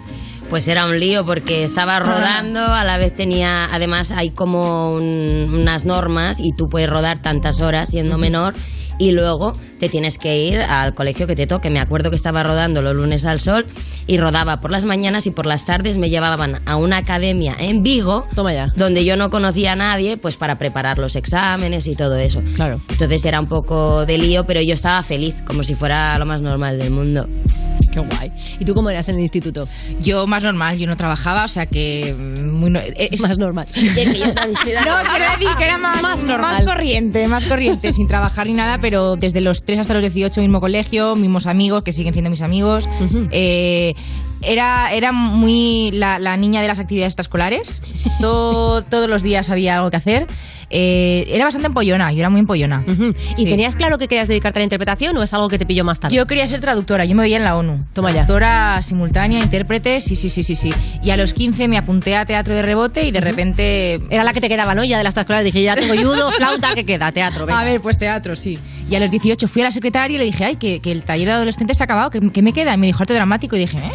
Pues 0.51 0.67
era 0.67 0.87
un 0.87 0.99
lío 0.99 1.27
porque 1.27 1.63
estaba 1.63 1.99
rodando, 1.99 2.61
a 2.61 2.83
la 2.85 2.97
vez 2.97 3.15
tenía, 3.15 3.67
además 3.71 4.11
hay 4.13 4.31
como 4.31 4.95
un- 4.95 5.51
unas 5.61 5.85
normas 5.85 6.39
y 6.41 6.53
tú 6.57 6.69
puedes 6.69 6.89
rodar 6.89 7.21
tantas 7.21 7.61
horas 7.61 7.91
siendo 7.91 8.17
menor 8.17 8.55
y 8.99 9.13
luego 9.13 9.57
te 9.79 9.89
tienes 9.89 10.19
que 10.19 10.37
ir 10.39 10.59
al 10.61 10.95
colegio 10.95 11.27
que 11.29 11.37
te 11.37 11.47
toque. 11.47 11.71
Me 11.71 11.79
acuerdo 11.79 12.11
que 12.11 12.17
estaba 12.17 12.43
rodando 12.43 12.83
los 12.83 12.97
lunes 12.97 13.25
al 13.25 13.39
sol 13.39 13.65
y 14.09 14.19
rodaba 14.19 14.61
por 14.61 14.71
las 14.73 14.85
mañanas 14.85 15.27
y 15.27 15.31
por 15.31 15.47
las 15.47 15.65
tardes 15.65 15.99
me 15.99 16.11
llevaban 16.11 16.61
a 16.67 16.77
una 16.77 16.97
academia 16.97 17.55
en 17.59 17.83
Vigo, 17.85 18.27
Toma 18.35 18.53
ya. 18.53 18.73
donde 18.75 19.05
yo 19.05 19.17
no 19.17 19.31
conocía 19.31 19.73
a 19.73 19.77
nadie, 19.77 20.17
pues 20.17 20.37
para 20.37 20.59
preparar 20.59 20.99
los 20.99 21.15
exámenes 21.15 21.87
y 21.87 21.95
todo 21.95 22.17
eso. 22.17 22.43
Claro. 22.57 22.81
Entonces 22.89 23.25
era 23.25 23.39
un 23.39 23.47
poco 23.49 24.05
de 24.05 24.19
lío, 24.19 24.45
pero 24.47 24.61
yo 24.61 24.75
estaba 24.75 25.03
feliz, 25.05 25.35
como 25.47 25.63
si 25.63 25.75
fuera 25.77 26.19
lo 26.19 26.27
más 26.27 26.41
normal 26.41 26.79
del 26.79 26.91
mundo. 26.91 27.29
Qué 27.93 28.01
guay. 28.01 28.33
¿Y 28.59 28.65
tú 28.65 28.75
cómo 28.75 28.91
eras 28.91 29.09
en 29.09 29.15
el 29.15 29.23
instituto? 29.23 29.67
Yo 30.01 30.27
más 30.27 30.43
normal, 30.43 30.77
yo 30.77 30.87
no 30.89 30.97
trabajaba, 30.97 31.45
o 31.45 31.49
sea 31.49 31.67
que 31.67 32.15
mm, 32.19 32.51
muy 32.51 32.71
no- 32.71 32.81
es 32.81 33.21
Más 33.23 33.39
normal. 33.39 33.67
No, 33.75 33.83
quiero 33.85 35.31
decir 35.39 35.49
que 35.57 35.65
era 35.65 35.79
más, 35.79 36.03
Más 36.03 36.25
normal. 36.25 36.57
más 36.57 36.65
corriente, 36.67 37.27
más 37.29 37.47
corriente, 37.47 37.93
sin 37.93 38.07
trabajar 38.09 38.47
ni 38.47 38.55
nada, 38.55 38.79
pero 38.79 38.88
desde 39.17 39.41
los 39.41 39.65
3 39.65 39.79
hasta 39.81 39.95
los 39.95 40.03
18, 40.03 40.41
mismo 40.41 40.61
colegio, 40.61 41.17
mismos 41.17 41.47
amigos, 41.47 41.83
que 41.83 41.93
siguen 41.93 42.13
siendo 42.13 42.31
mis 42.31 42.43
amigos. 42.43 42.89
Eh, 43.31 43.95
era, 44.43 44.93
era 44.93 45.11
muy 45.13 45.91
la, 45.93 46.19
la 46.19 46.37
niña 46.37 46.63
de 46.63 46.69
las 46.69 46.79
actividades 46.79 47.13
extraescolares. 47.13 47.83
Todo- 48.21 48.83
todos 48.85 49.09
los 49.09 49.23
días 49.23 49.51
había 49.51 49.77
algo 49.77 49.91
que 49.91 49.97
hacer. 49.97 50.27
Eh, 50.71 51.25
era 51.29 51.45
bastante 51.45 51.69
empollona, 51.69 52.13
yo 52.13 52.19
era 52.21 52.29
muy 52.31 52.41
empollona. 52.41 52.85
¿Y 53.37 53.43
Sí. 53.43 53.45
tenías 53.45 53.75
claro 53.75 53.97
que 53.99 54.07
querías 54.07 54.29
dedicarte 54.29 54.59
a 54.59 54.61
la 54.61 54.65
interpretación 54.65 55.17
o 55.17 55.23
es 55.23 55.33
algo 55.33 55.49
que 55.49 55.59
te 55.59 55.65
pilló 55.67 55.83
más 55.85 55.99
tarde? 56.01 56.15
Yo 56.15 56.27
quería 56.27 56.47
ser 56.47 56.61
traductora, 56.61 57.05
yo 57.07 57.15
me 57.15 57.23
veía 57.23 57.39
en 57.39 57.45
la 57.45 57.57
ONU. 57.57 57.85
Toma 57.95 58.11
ya. 58.11 58.27
Traductora 58.27 58.83
simultánea, 58.83 59.39
intérprete, 59.41 60.01
sí, 60.01 60.15
sí, 60.17 60.29
sí, 60.29 60.43
sí, 60.43 60.55
sí. 60.55 60.71
Y 61.03 61.11
a 61.11 61.17
los 61.17 61.33
15 61.33 61.69
me 61.69 61.79
apunté 61.79 62.17
a 62.17 62.27
teatro 62.27 62.55
de 62.55 62.63
rebote 62.63 63.05
y 63.05 63.11
de 63.13 63.21
repente... 63.21 64.01
Era 64.11 64.25
la 64.25 64.33
que 64.33 64.41
te 64.41 64.49
quedaba, 64.49 64.75
¿no? 64.75 64.85
Ya 64.85 64.99
de 64.99 65.05
las 65.05 65.17
escuelas 65.17 65.45
dije, 65.45 65.63
ya 65.63 65.75
tengo 65.75 65.95
judo, 65.95 66.31
flauta, 66.37 66.75
¿qué 66.75 66.85
queda? 66.85 67.13
Teatro, 67.13 67.47
venga. 67.47 67.61
A 67.61 67.65
ver, 67.65 67.81
pues 67.81 67.99
teatro, 67.99 68.37
sí. 68.37 68.59
Y 68.91 68.95
a 68.95 69.01
los 69.01 69.11
18 69.11 69.49
fui 69.49 69.63
a 69.63 69.67
la 69.67 69.71
secretaria 69.71 70.15
y 70.15 70.19
le 70.19 70.25
dije, 70.25 70.45
ay, 70.45 70.57
que, 70.57 70.81
que 70.81 70.93
el 70.93 71.05
taller 71.05 71.27
de 71.29 71.33
adolescentes 71.33 71.79
se 71.79 71.83
ha 71.83 71.87
acabado, 71.87 72.11
que 72.11 72.43
me 72.43 72.53
queda. 72.53 72.75
Y 72.75 72.79
me 72.79 72.87
dijo 72.87 73.03
arte 73.03 73.15
dramático 73.15 73.57
y 73.57 73.61
dije, 73.61 73.79
¿eh? 73.79 73.93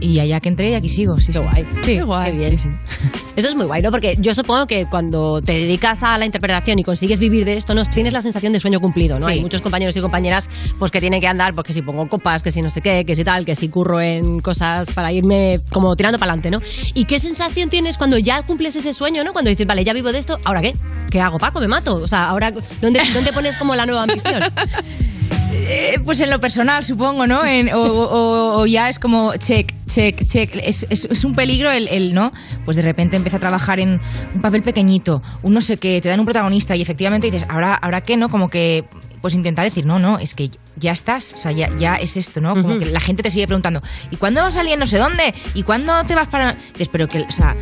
Y 0.00 0.18
allá 0.20 0.40
que 0.40 0.48
entré 0.48 0.70
y 0.70 0.74
aquí 0.74 0.88
sigo. 0.88 1.18
Sí, 1.18 1.28
Qué 1.28 1.32
sí. 1.34 1.38
guay. 1.38 1.62
Sí, 1.82 1.94
Qué 1.94 2.02
guay. 2.02 2.32
sí, 2.32 2.38
bien. 2.38 2.58
sí. 2.58 2.68
Eso 3.36 3.48
es 3.48 3.54
muy 3.56 3.66
guay, 3.66 3.82
¿no? 3.82 3.90
Porque 3.90 4.16
yo 4.20 4.32
supongo 4.32 4.66
que 4.66 4.86
cuando 4.86 5.42
te 5.42 5.52
dedicas 5.52 6.02
a 6.04 6.16
la 6.18 6.24
interpretación 6.24 6.78
y 6.78 6.84
consigues 6.84 7.18
vivir 7.18 7.44
de 7.44 7.56
esto, 7.56 7.74
¿no? 7.74 7.84
tienes 7.84 8.12
la 8.12 8.20
sensación 8.20 8.52
de 8.52 8.60
sueño 8.60 8.80
cumplido, 8.80 9.18
¿no? 9.18 9.26
Hay 9.26 9.40
muchos 9.40 9.60
compañeros 9.60 9.96
y 9.96 10.00
compañeras 10.00 10.48
pues 10.78 10.90
que 10.92 11.00
tienen 11.00 11.20
que 11.20 11.26
andar, 11.26 11.52
pues 11.52 11.66
que 11.66 11.72
si 11.72 11.82
pongo 11.82 12.08
copas, 12.08 12.42
que 12.44 12.52
si 12.52 12.60
no 12.62 12.70
sé 12.70 12.80
qué, 12.80 13.04
que 13.04 13.16
si 13.16 13.24
tal, 13.24 13.44
que 13.44 13.56
si 13.56 13.68
curro 13.68 14.00
en 14.00 14.40
cosas 14.40 14.88
para 14.92 15.12
irme 15.12 15.58
como 15.70 15.96
tirando 15.96 16.18
para 16.20 16.32
adelante, 16.32 16.50
¿no? 16.50 16.60
¿Y 16.94 17.06
qué 17.06 17.18
sensación 17.18 17.70
tienes 17.70 17.98
cuando 17.98 18.18
ya 18.18 18.42
cumples 18.42 18.76
ese 18.76 18.92
sueño, 18.92 19.24
¿no? 19.24 19.32
Cuando 19.32 19.50
dices, 19.50 19.66
vale, 19.66 19.84
ya 19.84 19.92
vivo 19.92 20.12
de 20.12 20.18
esto, 20.18 20.38
¿ahora 20.44 20.62
qué? 20.62 20.76
¿Qué 21.10 21.20
hago, 21.20 21.38
Paco? 21.38 21.60
¿Me 21.60 21.66
mato? 21.68 21.96
O 21.96 22.08
sea, 22.08 22.28
ahora, 22.28 22.52
¿dónde, 22.80 23.00
dónde 23.12 23.32
pones 23.32 23.56
como 23.56 23.74
la 23.74 23.84
nueva 23.86 24.04
ambición? 24.04 24.42
Eh, 25.56 25.98
pues 26.04 26.20
en 26.20 26.30
lo 26.30 26.40
personal, 26.40 26.84
supongo, 26.84 27.26
¿no? 27.26 27.44
En- 27.44 27.72
o, 27.72 27.80
o- 27.82 28.60
o 28.60 28.66
ya 28.66 28.88
es 28.88 28.98
como 28.98 29.34
check, 29.36 29.72
check, 29.86 30.22
check. 30.24 30.54
Es, 30.62 30.86
es- 30.90 31.04
es 31.06 31.24
un 31.24 31.34
peligro 31.34 31.70
el, 31.70 31.88
el, 31.88 32.12
¿no? 32.14 32.32
Pues 32.64 32.76
de 32.76 32.82
repente 32.82 33.16
empieza 33.16 33.36
a 33.38 33.40
trabajar 33.40 33.80
en 33.80 34.00
un 34.34 34.42
papel 34.42 34.62
pequeñito, 34.62 35.22
un 35.42 35.54
no 35.54 35.60
sé 35.60 35.76
qué, 35.76 36.00
te 36.00 36.08
dan 36.08 36.20
un 36.20 36.26
protagonista 36.26 36.76
y 36.76 36.82
efectivamente 36.82 37.30
dices, 37.30 37.46
¿ahora, 37.48 37.74
ahora 37.74 38.00
qué, 38.02 38.16
no? 38.16 38.28
Como 38.28 38.50
que, 38.50 38.84
pues 39.22 39.34
intentar 39.34 39.64
decir, 39.64 39.86
no, 39.86 39.98
no, 39.98 40.18
es 40.18 40.34
que 40.34 40.50
ya 40.76 40.92
estás, 40.92 41.32
o 41.32 41.36
sea, 41.38 41.52
ya, 41.52 41.70
ya 41.76 41.94
es 41.96 42.16
esto, 42.16 42.40
¿no? 42.40 42.54
Como 42.60 42.78
que 42.78 42.86
la 42.86 43.00
gente 43.00 43.22
te 43.22 43.30
sigue 43.30 43.46
preguntando, 43.46 43.80
¿y 44.10 44.16
cuándo 44.16 44.42
vas 44.42 44.54
a 44.54 44.60
salir 44.60 44.76
no 44.78 44.86
sé 44.86 44.98
dónde? 44.98 45.32
¿Y 45.54 45.62
cuándo 45.62 45.92
te 46.04 46.14
vas 46.14 46.28
para...? 46.28 46.56
Dices, 46.72 46.88
pero 46.90 47.08
que, 47.08 47.20
o 47.22 47.30
sea, 47.30 47.56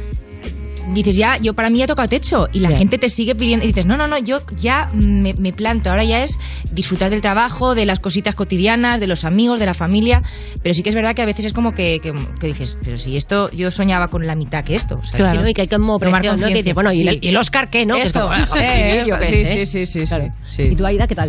dices, 0.94 1.16
ya, 1.16 1.36
yo 1.38 1.54
para 1.54 1.70
mí 1.70 1.78
ya 1.78 1.84
he 1.84 1.86
tocado 1.86 2.08
techo 2.08 2.48
y 2.52 2.60
la 2.60 2.70
gente 2.70 2.98
te 2.98 3.08
sigue 3.08 3.34
pidiendo 3.34 3.64
y 3.64 3.68
dices, 3.68 3.86
no, 3.86 3.96
no, 3.96 4.06
no, 4.06 4.18
yo 4.18 4.42
ya 4.60 4.90
me, 4.92 5.34
me 5.34 5.52
planto, 5.52 5.90
ahora 5.90 6.04
ya 6.04 6.22
es 6.22 6.38
disfrutar 6.72 7.10
del 7.10 7.20
trabajo, 7.20 7.74
de 7.74 7.86
las 7.86 7.98
cositas 8.00 8.34
cotidianas, 8.34 9.00
de 9.00 9.06
los 9.06 9.24
amigos, 9.24 9.58
de 9.58 9.66
la 9.66 9.74
familia, 9.74 10.22
pero 10.62 10.74
sí 10.74 10.82
que 10.82 10.88
es 10.88 10.94
verdad 10.94 11.14
que 11.14 11.22
a 11.22 11.26
veces 11.26 11.44
es 11.46 11.52
como 11.52 11.72
que, 11.72 12.00
que- 12.02 12.12
que 12.40 12.46
dices, 12.48 12.76
pero 12.84 12.98
si 12.98 13.16
esto, 13.16 13.50
yo 13.52 13.70
soñaba 13.70 14.08
con 14.08 14.26
la 14.26 14.34
mitad 14.34 14.64
que 14.64 14.74
esto. 14.74 14.98
o 15.02 15.04
sea, 15.04 15.16
Claro, 15.16 15.48
y 15.48 15.54
que 15.54 15.62
hay 15.62 15.68
como 15.68 15.98
tomar 15.98 16.20
presión, 16.20 16.40
¿no? 16.40 16.48
Que 16.48 16.54
dices, 16.54 16.74
bueno, 16.74 16.92
¿y, 16.92 16.96
Sí. 16.96 17.08
el, 17.08 17.18
y 17.22 17.28
el 17.28 17.36
Oscar 17.36 17.70
qué, 17.70 17.86
no? 17.86 17.94
Que 17.94 18.00
es 18.02 18.06
Esto, 18.08 18.22
como, 18.22 18.34
eh, 18.56 19.04
sí, 19.22 19.44
sí, 19.44 19.66
sí, 19.66 19.86
sí, 19.86 20.04
Claro. 20.04 20.32
sí. 20.50 20.62
¿Y 20.62 20.76
tú, 20.76 20.84
Aida, 20.86 21.06
qué 21.06 21.14
tal? 21.14 21.28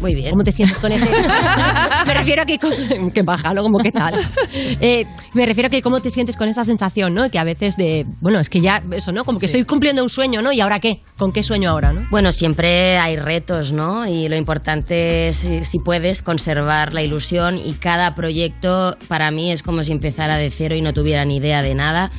Muy 0.00 0.14
bien. 0.14 0.30
¿Cómo 0.30 0.44
te 0.44 0.52
sientes 0.52 0.78
con 0.78 0.92
ese...? 0.92 1.06
me 2.06 2.14
refiero 2.14 2.42
a 2.42 2.46
que... 2.46 2.58
que 3.14 3.22
baja, 3.22 3.54
¿no? 3.54 3.62
Como 3.62 3.78
qué 3.78 3.92
tal. 3.92 4.14
Eh, 4.52 5.04
me 5.34 5.46
refiero 5.46 5.68
a 5.68 5.70
que 5.70 5.82
cómo 5.82 6.00
te 6.00 6.10
sientes 6.10 6.36
con 6.36 6.48
esa 6.48 6.64
sensación, 6.64 7.14
¿no? 7.14 7.28
Que 7.30 7.38
a 7.38 7.44
veces 7.44 7.76
de... 7.76 8.06
Bueno, 8.20 8.38
es 8.38 8.50
que 8.50 8.60
ya... 8.60 8.82
Eso, 8.92 9.12
¿no? 9.12 9.24
Como 9.24 9.38
que 9.38 9.46
estoy 9.46 9.64
cumpliendo 9.64 10.02
un 10.02 10.10
sueño, 10.10 10.42
¿no? 10.42 10.52
¿Y 10.52 10.60
ahora 10.60 10.80
qué? 10.80 11.00
¿Con 11.18 11.32
qué 11.32 11.42
sueño 11.42 11.70
ahora, 11.70 11.92
no? 11.92 12.06
Bueno, 12.10 12.32
siempre 12.32 12.98
hay 12.98 13.16
retos, 13.16 13.72
¿no? 13.72 14.06
Y 14.06 14.28
lo 14.28 14.36
importante 14.36 15.28
es, 15.28 15.36
si, 15.36 15.64
si 15.64 15.78
puedes, 15.78 16.22
conservar 16.22 16.92
la 16.92 17.02
ilusión 17.02 17.58
y 17.58 17.74
cada 17.74 18.14
proyecto 18.14 18.96
para 19.08 19.30
mí 19.30 19.52
es 19.52 19.62
como 19.62 19.82
si 19.82 19.92
empezara 19.92 20.36
de 20.36 20.50
cero 20.50 20.74
y 20.74 20.82
no 20.82 20.92
tuviera 20.92 21.24
ni 21.24 21.36
idea 21.36 21.62
de 21.62 21.74
nada 21.74 22.10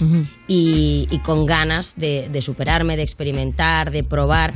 y, 0.48 1.08
y 1.10 1.20
con 1.20 1.46
ganas 1.46 1.94
de, 1.96 2.30
de 2.30 2.42
superarme, 2.42 2.98
de 2.98 3.04
experimentar, 3.04 3.92
de 3.92 4.04
probar. 4.04 4.54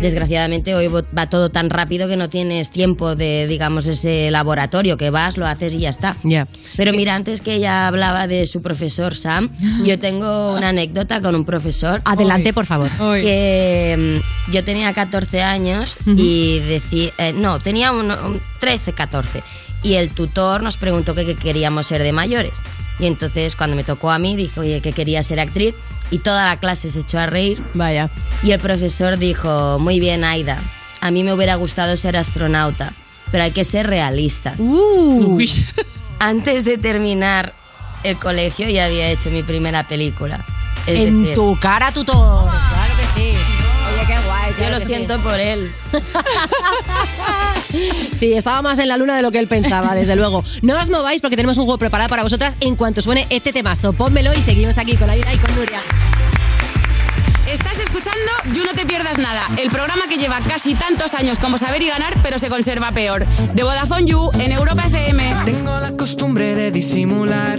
Desgraciadamente 0.00 0.74
hoy 0.74 0.88
va 0.88 1.28
todo 1.28 1.50
tan 1.50 1.70
rápido 1.70 2.08
que 2.08 2.16
no 2.16 2.28
tienes 2.28 2.70
tiempo 2.70 3.16
de, 3.16 3.46
digamos, 3.46 3.86
ese 3.86 4.30
laboratorio 4.30 4.96
que 4.96 5.10
vas, 5.10 5.36
lo 5.36 5.46
haces 5.46 5.74
y 5.74 5.80
ya 5.80 5.90
está. 5.90 6.16
Pero 6.76 6.92
mira, 6.92 7.14
antes 7.14 7.40
que 7.40 7.54
ella 7.54 7.86
hablaba 7.86 8.26
de 8.26 8.46
su 8.46 8.62
profesor 8.62 9.14
Sam, 9.14 9.50
yo 9.84 9.98
tengo 9.98 10.54
una 10.54 10.70
anécdota 10.70 11.20
con 11.20 11.34
un 11.34 11.44
profesor. 11.44 12.00
Adelante, 12.04 12.52
por 12.52 12.66
favor. 12.66 12.88
Que 13.20 14.20
mm, 14.48 14.52
yo 14.52 14.64
tenía 14.64 14.92
14 14.92 15.42
años 15.42 15.96
y 16.06 16.60
decía, 16.60 17.12
no, 17.34 17.58
tenía 17.58 17.92
un, 17.92 18.10
un 18.10 18.40
13, 18.60 18.92
14 18.92 19.42
y 19.82 19.94
el 19.94 20.10
tutor 20.10 20.62
nos 20.62 20.76
preguntó 20.76 21.14
que, 21.14 21.24
qué 21.24 21.34
queríamos 21.34 21.86
ser 21.86 22.02
de 22.02 22.12
mayores. 22.12 22.52
Y 23.00 23.06
entonces 23.06 23.56
cuando 23.56 23.76
me 23.76 23.84
tocó 23.84 24.10
a 24.10 24.18
mí 24.18 24.36
dijo, 24.36 24.60
oye, 24.60 24.80
que 24.80 24.92
quería 24.92 25.22
ser 25.22 25.40
actriz 25.40 25.74
y 26.10 26.18
toda 26.18 26.44
la 26.44 26.58
clase 26.58 26.90
se 26.90 27.00
echó 27.00 27.18
a 27.18 27.26
reír. 27.26 27.62
Vaya. 27.74 28.10
Y 28.42 28.52
el 28.52 28.60
profesor 28.60 29.16
dijo, 29.16 29.78
muy 29.78 30.00
bien, 30.00 30.24
Aida, 30.24 30.58
a 31.00 31.10
mí 31.10 31.24
me 31.24 31.32
hubiera 31.32 31.54
gustado 31.54 31.96
ser 31.96 32.16
astronauta, 32.16 32.92
pero 33.30 33.44
hay 33.44 33.52
que 33.52 33.64
ser 33.64 33.86
realista. 33.86 34.54
Antes 36.18 36.64
de 36.64 36.76
terminar 36.76 37.54
el 38.04 38.16
colegio 38.16 38.68
ya 38.68 38.86
había 38.86 39.10
hecho 39.10 39.30
mi 39.30 39.42
primera 39.42 39.84
película. 39.84 40.44
Es 40.86 40.98
En 40.98 41.22
decir, 41.22 41.34
tu 41.34 41.58
cara, 41.60 41.92
tutor. 41.92 42.50
Yo 44.60 44.70
lo 44.70 44.80
siento 44.80 45.18
por 45.20 45.38
él. 45.38 45.70
Sí, 48.18 48.32
estaba 48.32 48.60
más 48.62 48.78
en 48.80 48.88
la 48.88 48.96
luna 48.96 49.16
de 49.16 49.22
lo 49.22 49.30
que 49.30 49.38
él 49.38 49.46
pensaba, 49.46 49.94
desde 49.94 50.16
luego. 50.16 50.44
No 50.60 50.76
os 50.76 50.90
mováis 50.90 51.20
porque 51.22 51.36
tenemos 51.36 51.56
un 51.56 51.64
juego 51.64 51.78
preparado 51.78 52.10
para 52.10 52.22
vosotras 52.22 52.56
en 52.60 52.76
cuanto 52.76 53.00
suene 53.00 53.26
este 53.30 53.52
temazo. 53.52 53.92
Pónmelo 53.92 54.32
y 54.34 54.38
seguimos 54.42 54.76
aquí 54.76 54.96
con 54.96 55.08
Aida 55.08 55.32
y 55.32 55.38
con 55.38 55.54
Nuria. 55.54 55.80
Estás 57.50 57.80
escuchando 57.80 58.30
You 58.52 58.64
No 58.64 58.74
Te 58.74 58.86
Pierdas 58.86 59.18
Nada, 59.18 59.42
el 59.60 59.70
programa 59.70 60.02
que 60.08 60.18
lleva 60.18 60.40
casi 60.40 60.74
tantos 60.74 61.14
años 61.14 61.38
como 61.38 61.58
saber 61.58 61.82
y 61.82 61.88
ganar, 61.88 62.14
pero 62.22 62.38
se 62.38 62.48
conserva 62.48 62.92
peor. 62.92 63.26
De 63.54 63.62
Vodafone 63.62 64.04
You 64.06 64.30
en 64.38 64.52
Europa 64.52 64.84
FM. 64.86 65.34
Tengo 65.46 65.80
la 65.80 65.96
costumbre 65.96 66.54
de 66.54 66.70
disimular. 66.70 67.58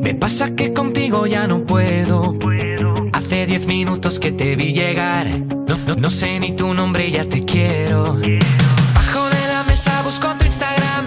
Me 0.00 0.14
pasa 0.14 0.54
que 0.54 0.72
contigo 0.72 1.26
ya 1.26 1.46
no 1.46 1.64
puedo. 1.64 2.38
Hace 3.16 3.46
diez 3.46 3.66
minutos 3.66 4.18
que 4.20 4.30
te 4.30 4.56
vi 4.56 4.72
llegar. 4.74 5.26
No, 5.68 5.76
no- 5.86 5.94
no 5.96 6.10
sé 6.10 6.38
ni 6.38 6.54
tu 6.54 6.74
nombre 6.74 7.10
ya 7.10 7.24
te 7.24 7.44
quiero. 7.44 8.02
Bajo 8.94 9.22
de 9.36 9.42
la 9.52 9.64
mesa 9.66 10.02
busco 10.02 10.28
tu 10.38 10.44
Instagram. 10.44 11.04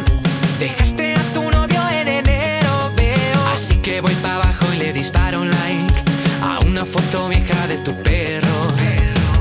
Dejaste 0.59 1.13
a 1.13 1.23
tu 1.35 1.43
novio 1.51 1.81
en 1.91 2.07
enero, 2.07 2.91
veo. 2.97 3.39
Así 3.53 3.75
que 3.77 4.01
voy 4.01 4.13
para 4.23 4.35
abajo 4.37 4.65
y 4.73 4.77
le 4.77 4.91
disparo 4.93 5.41
un 5.41 5.49
like 5.51 5.93
a 6.41 6.59
una 6.65 6.83
foto 6.83 7.29
vieja 7.29 7.67
de 7.67 7.77
tu 7.77 7.93
perro. 8.01 8.57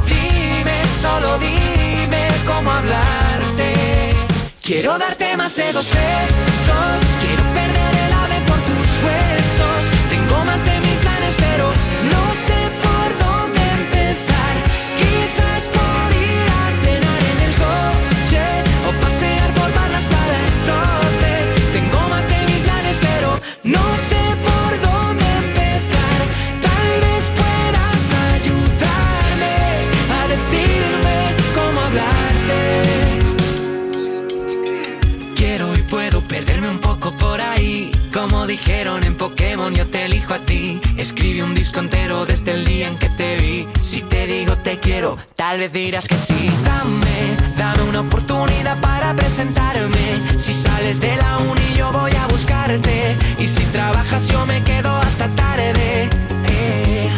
Dime, 0.06 0.76
solo 1.00 1.38
dime 1.38 2.28
cómo 2.46 2.70
hablarte. 2.70 3.72
Quiero 4.62 4.98
darte 4.98 5.36
más 5.38 5.56
de 5.56 5.72
dos 5.72 5.88
besos. 5.90 7.00
Quiero 7.22 7.42
perder 7.58 7.94
el 8.06 8.12
ave 8.12 8.38
por 8.46 8.58
tus 8.68 8.88
huesos. 9.04 9.82
Tengo 10.10 10.44
más 10.44 10.62
de 10.66 10.77
dijeron 38.58 39.04
en 39.04 39.16
Pokémon, 39.16 39.72
yo 39.74 39.86
te 39.88 40.04
elijo 40.04 40.34
a 40.34 40.44
ti. 40.44 40.80
Escribí 40.96 41.40
un 41.42 41.54
disco 41.54 41.80
entero 41.80 42.26
desde 42.26 42.52
el 42.52 42.64
día 42.64 42.88
en 42.88 42.98
que 42.98 43.08
te 43.10 43.36
vi. 43.36 43.68
Si 43.80 44.02
te 44.02 44.26
digo 44.26 44.56
te 44.56 44.78
quiero, 44.78 45.16
tal 45.36 45.60
vez 45.60 45.72
dirás 45.72 46.08
que 46.08 46.16
sí. 46.16 46.46
Dame, 46.64 47.36
dame 47.56 47.82
una 47.84 48.00
oportunidad 48.00 48.80
para 48.80 49.14
presentarme. 49.14 50.06
Si 50.38 50.52
sales 50.52 51.00
de 51.00 51.16
la 51.16 51.38
uni, 51.38 51.68
yo 51.76 51.92
voy 51.92 52.10
a 52.14 52.26
buscarte. 52.26 53.16
Y 53.38 53.46
si 53.46 53.62
trabajas, 53.76 54.28
yo 54.28 54.44
me 54.46 54.62
quedo 54.62 54.96
hasta 54.96 55.28
tarde. 55.28 56.08
Eh. 56.48 57.10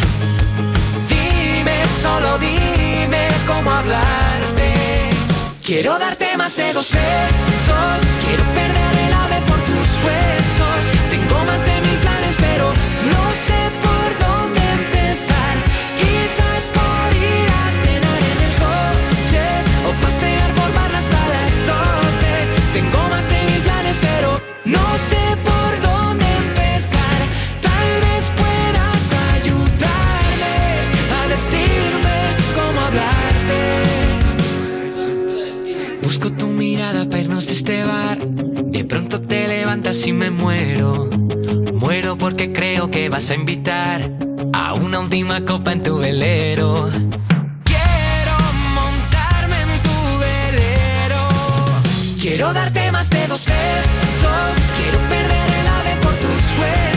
Dime, 1.08 1.76
solo 2.02 2.38
dime 2.38 3.28
cómo 3.46 3.70
hablarte. 3.70 4.72
Quiero 5.64 5.98
darte 5.98 6.36
más 6.36 6.56
de 6.56 6.72
dos 6.72 6.90
besos. 6.92 8.00
Quiero 8.24 8.44
perder 8.58 8.94
el 9.06 9.12
ave 9.14 9.40
por 9.46 9.58
tus 9.68 9.88
huesos. 10.04 10.59
Busco 36.02 36.32
tu 36.32 36.48
mirada 36.48 37.04
para 37.08 37.22
irnos 37.22 37.46
de 37.46 37.52
este 37.52 37.84
bar. 37.84 38.18
Pronto 38.90 39.22
te 39.22 39.46
levantas 39.46 40.04
y 40.08 40.12
me 40.12 40.32
muero. 40.32 41.08
Muero 41.74 42.18
porque 42.18 42.50
creo 42.50 42.90
que 42.90 43.08
vas 43.08 43.30
a 43.30 43.36
invitar 43.36 44.10
a 44.52 44.74
una 44.74 44.98
última 44.98 45.44
copa 45.44 45.70
en 45.70 45.84
tu 45.84 45.98
velero. 45.98 46.90
Quiero 47.62 48.36
montarme 48.74 49.60
en 49.62 49.82
tu 49.86 50.18
velero. 50.18 51.28
Quiero 52.20 52.52
darte 52.52 52.90
más 52.90 53.08
de 53.10 53.28
dos 53.28 53.46
besos. 53.46 54.72
Quiero 54.76 54.98
perder 55.08 55.50
el 55.60 55.68
ave 55.68 55.96
por 56.02 56.14
tus 56.14 56.58
huesos. 56.58 56.89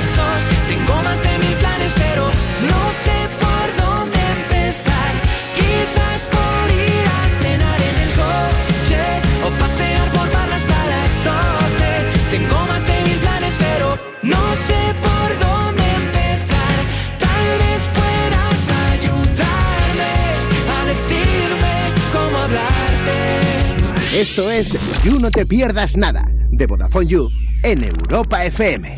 Esto 24.24 24.50
es 24.50 24.78
You 25.04 25.20
No 25.20 25.30
Te 25.30 25.46
Pierdas 25.46 25.98
Nada, 25.98 26.26
de 26.50 26.66
Vodafone 26.66 27.08
You, 27.08 27.30
en 27.62 27.84
Europa 27.84 28.46
FM. 28.46 28.96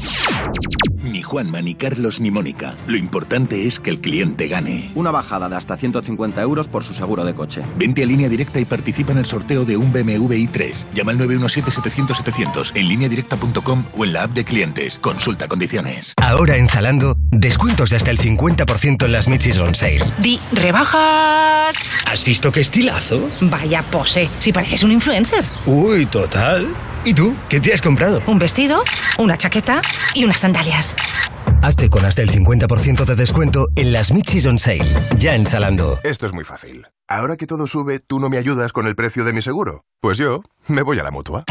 Ni 1.36 1.42
Juanma, 1.42 1.62
ni 1.62 1.76
Carlos, 1.76 2.22
ni 2.22 2.32
Mónica. 2.32 2.76
Lo 2.88 2.96
importante 2.96 3.68
es 3.68 3.82
que 3.82 3.90
el 3.90 4.00
cliente 4.00 4.48
gane. 4.48 4.94
Una 4.96 5.12
bajada 5.12 5.50
de 5.50 5.58
hasta 5.58 5.76
150 5.76 6.42
euros 6.42 6.70
por 6.70 6.86
su 6.86 6.94
seguro 6.94 7.26
de 7.26 7.36
coche. 7.36 7.62
Vente 7.78 8.04
a 8.04 8.06
línea 8.06 8.30
directa 8.30 8.62
y 8.62 8.64
participa 8.64 9.12
en 9.12 9.18
el 9.18 9.26
sorteo 9.26 9.66
de 9.66 9.76
un 9.76 9.92
BMW 9.92 10.32
i3. 10.32 10.86
Llama 10.94 11.12
al 11.12 11.20
917-700-700 11.20 12.72
en 12.76 12.88
lineadirecta.com 12.88 13.84
o 13.98 14.06
en 14.06 14.14
la 14.14 14.24
app 14.24 14.32
de 14.32 14.46
clientes. 14.46 14.98
Consulta 15.00 15.50
condiciones. 15.50 16.14
Ahora 16.22 16.56
en 16.56 16.70
Zalando, 16.70 17.18
descuentos 17.32 17.90
de 17.90 17.98
hasta 17.98 18.12
el 18.12 18.18
50% 18.18 19.04
en 19.04 19.12
las 19.12 19.28
Michis 19.28 19.60
on 19.60 19.76
Sale. 19.76 20.14
Di, 20.20 20.40
rebajas. 20.54 21.76
¿Has 22.06 22.24
visto 22.24 22.50
qué 22.50 22.62
estilazo? 22.62 23.30
Vaya 23.42 23.84
pose, 23.84 24.30
si 24.40 24.54
pareces 24.54 24.84
un 24.84 24.94
influencer. 24.94 25.44
Uy, 25.66 26.06
total. 26.06 26.66
¿Y 27.06 27.14
tú? 27.14 27.36
¿Qué 27.50 27.60
te 27.60 27.72
has 27.72 27.84
comprado? 27.84 28.20
Un 28.26 28.40
vestido, 28.40 28.84
una 29.20 29.38
chaqueta 29.38 29.80
y 30.16 30.26
unas 30.26 30.40
sandalias. 30.40 30.96
Hazte 31.62 31.88
con 31.88 32.04
hasta 32.04 32.24
el 32.24 32.32
50% 32.32 33.06
de 33.06 33.16
descuento 33.16 33.68
en 33.76 33.94
las 33.94 34.12
Michis 34.12 34.48
on 34.48 34.58
Sale. 34.58 34.86
Ya 35.16 35.36
en 35.36 35.46
Zalando. 35.46 36.00
Esto 36.04 36.26
es 36.26 36.34
muy 36.34 36.44
fácil. 36.44 36.88
Ahora 37.08 37.38
que 37.38 37.46
todo 37.46 37.68
sube, 37.68 38.00
¿tú 38.00 38.20
no 38.20 38.30
me 38.30 38.38
ayudas 38.38 38.74
con 38.74 38.88
el 38.88 38.96
precio 38.96 39.24
de 39.24 39.34
mi 39.34 39.44
seguro? 39.44 39.86
Pues 40.00 40.18
yo 40.18 40.42
me 40.68 40.82
voy 40.82 40.98
a 40.98 41.04
la 41.04 41.12
mutua. 41.12 41.44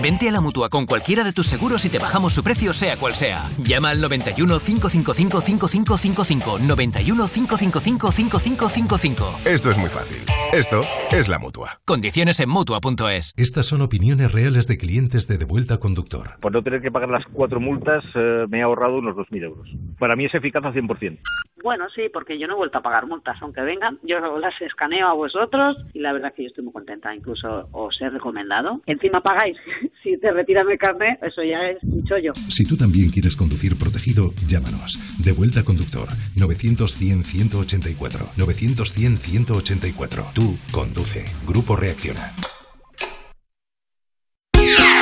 Vente 0.00 0.28
a 0.28 0.32
la 0.32 0.40
mutua 0.40 0.70
con 0.70 0.86
cualquiera 0.86 1.22
de 1.22 1.32
tus 1.32 1.46
seguros 1.46 1.84
y 1.84 1.90
te 1.90 1.98
bajamos 1.98 2.32
su 2.32 2.42
precio, 2.42 2.72
sea 2.72 2.96
cual 2.96 3.12
sea. 3.12 3.48
Llama 3.58 3.90
al 3.90 4.00
91 4.00 4.58
555 4.58 5.40
5555. 5.40 6.58
91 6.60 7.28
555 7.28 8.12
5555. 8.12 9.38
Esto 9.44 9.70
es 9.70 9.78
muy 9.78 9.90
fácil. 9.90 10.22
Esto 10.52 10.80
es 11.14 11.28
la 11.28 11.38
mutua. 11.38 11.80
Condiciones 11.84 12.40
en 12.40 12.48
mutua.es. 12.48 13.34
Estas 13.36 13.66
son 13.66 13.82
opiniones 13.82 14.32
reales 14.32 14.66
de 14.66 14.78
clientes 14.78 15.28
de 15.28 15.36
Devuelta 15.38 15.78
Conductor. 15.78 16.40
Por 16.40 16.52
no 16.52 16.62
tener 16.62 16.80
que 16.80 16.90
pagar 16.90 17.10
las 17.10 17.24
cuatro 17.32 17.60
multas, 17.60 18.02
eh, 18.14 18.46
me 18.48 18.60
he 18.60 18.62
ahorrado 18.62 18.98
unos 18.98 19.14
2.000 19.16 19.44
euros. 19.44 19.68
Para 19.98 20.16
mí 20.16 20.24
es 20.24 20.34
eficaz 20.34 20.64
al 20.64 20.72
100%. 20.72 21.18
Bueno, 21.62 21.88
sí, 21.94 22.08
porque 22.12 22.38
yo 22.38 22.48
no 22.48 22.54
he 22.54 22.56
vuelto 22.56 22.78
a 22.78 22.82
pagar 22.82 23.06
multas, 23.06 23.40
aunque 23.40 23.60
vengan, 23.60 23.98
yo 24.02 24.18
las 24.38 24.60
escaneo 24.60 25.06
a 25.06 25.12
vosotros 25.12 25.76
y 25.92 26.00
la 26.00 26.12
verdad 26.12 26.34
que 26.34 26.42
yo 26.42 26.48
estoy 26.48 26.64
muy 26.64 26.72
contenta, 26.72 27.14
incluso 27.14 27.68
os 27.70 28.00
he 28.00 28.10
recomendado. 28.10 28.80
Encima 28.86 29.20
pagáis, 29.20 29.56
si 30.02 30.18
te 30.18 30.30
retiran 30.32 30.70
el 30.70 30.78
carnet, 30.78 31.18
eso 31.22 31.42
ya 31.42 31.58
es 31.70 31.82
un 31.82 32.04
chollo. 32.04 32.32
Si 32.48 32.64
tú 32.64 32.76
también 32.76 33.10
quieres 33.10 33.36
conducir 33.36 33.76
protegido, 33.76 34.32
llámanos. 34.46 34.98
De 35.18 35.32
vuelta 35.32 35.62
conductor 35.64 36.08
900-100-184. 36.36 38.34
900-100-184. 38.36 40.32
Tú 40.34 40.58
conduce. 40.70 41.24
Grupo 41.46 41.76
Reacciona. 41.76 42.32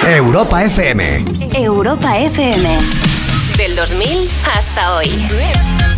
Europa 0.07 0.65
FM. 0.65 1.25
Europa 1.55 2.19
FM. 2.19 2.69
Del 3.57 3.77
2000 3.77 4.09
hasta 4.57 4.97
hoy. 4.97 5.90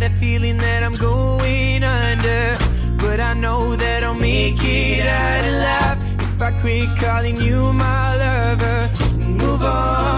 Got 0.00 0.12
a 0.12 0.14
feeling 0.14 0.56
that 0.56 0.82
I'm 0.82 0.94
going 0.94 1.84
under, 1.84 2.56
but 2.96 3.20
I 3.20 3.34
know 3.34 3.76
that 3.76 4.02
I'll 4.02 4.14
make 4.14 4.56
it 4.64 5.06
out 5.06 5.44
alive 5.44 6.20
if 6.22 6.40
I 6.40 6.52
quit 6.58 6.88
calling 6.96 7.36
you 7.36 7.70
my 7.74 8.16
lover 8.16 8.90
and 9.22 9.36
move 9.36 9.62
on. 9.62 10.09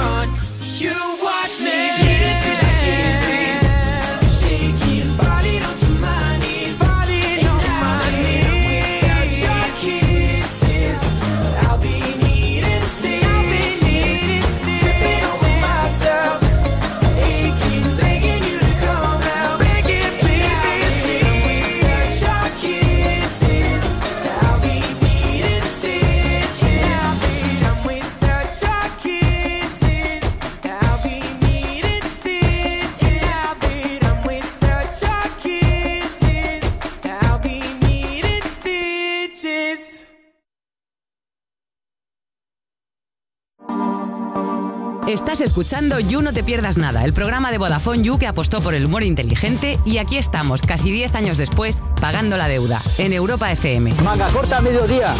Estás 45.06 45.40
escuchando 45.40 45.98
You 45.98 46.22
No 46.22 46.32
Te 46.32 46.44
Pierdas 46.44 46.78
Nada, 46.78 47.04
el 47.04 47.12
programa 47.12 47.50
de 47.50 47.58
Vodafone 47.58 48.04
You 48.04 48.18
que 48.18 48.28
apostó 48.28 48.60
por 48.60 48.72
el 48.72 48.84
humor 48.86 49.02
inteligente 49.02 49.80
y 49.84 49.98
aquí 49.98 50.16
estamos, 50.16 50.62
casi 50.62 50.92
10 50.92 51.16
años 51.16 51.38
después, 51.38 51.82
pagando 52.00 52.36
la 52.36 52.46
deuda, 52.46 52.80
en 52.98 53.12
Europa 53.12 53.50
FM. 53.50 53.94
Manga 54.04 54.28
corta 54.28 54.58
a 54.58 54.60
mediodía. 54.60 55.12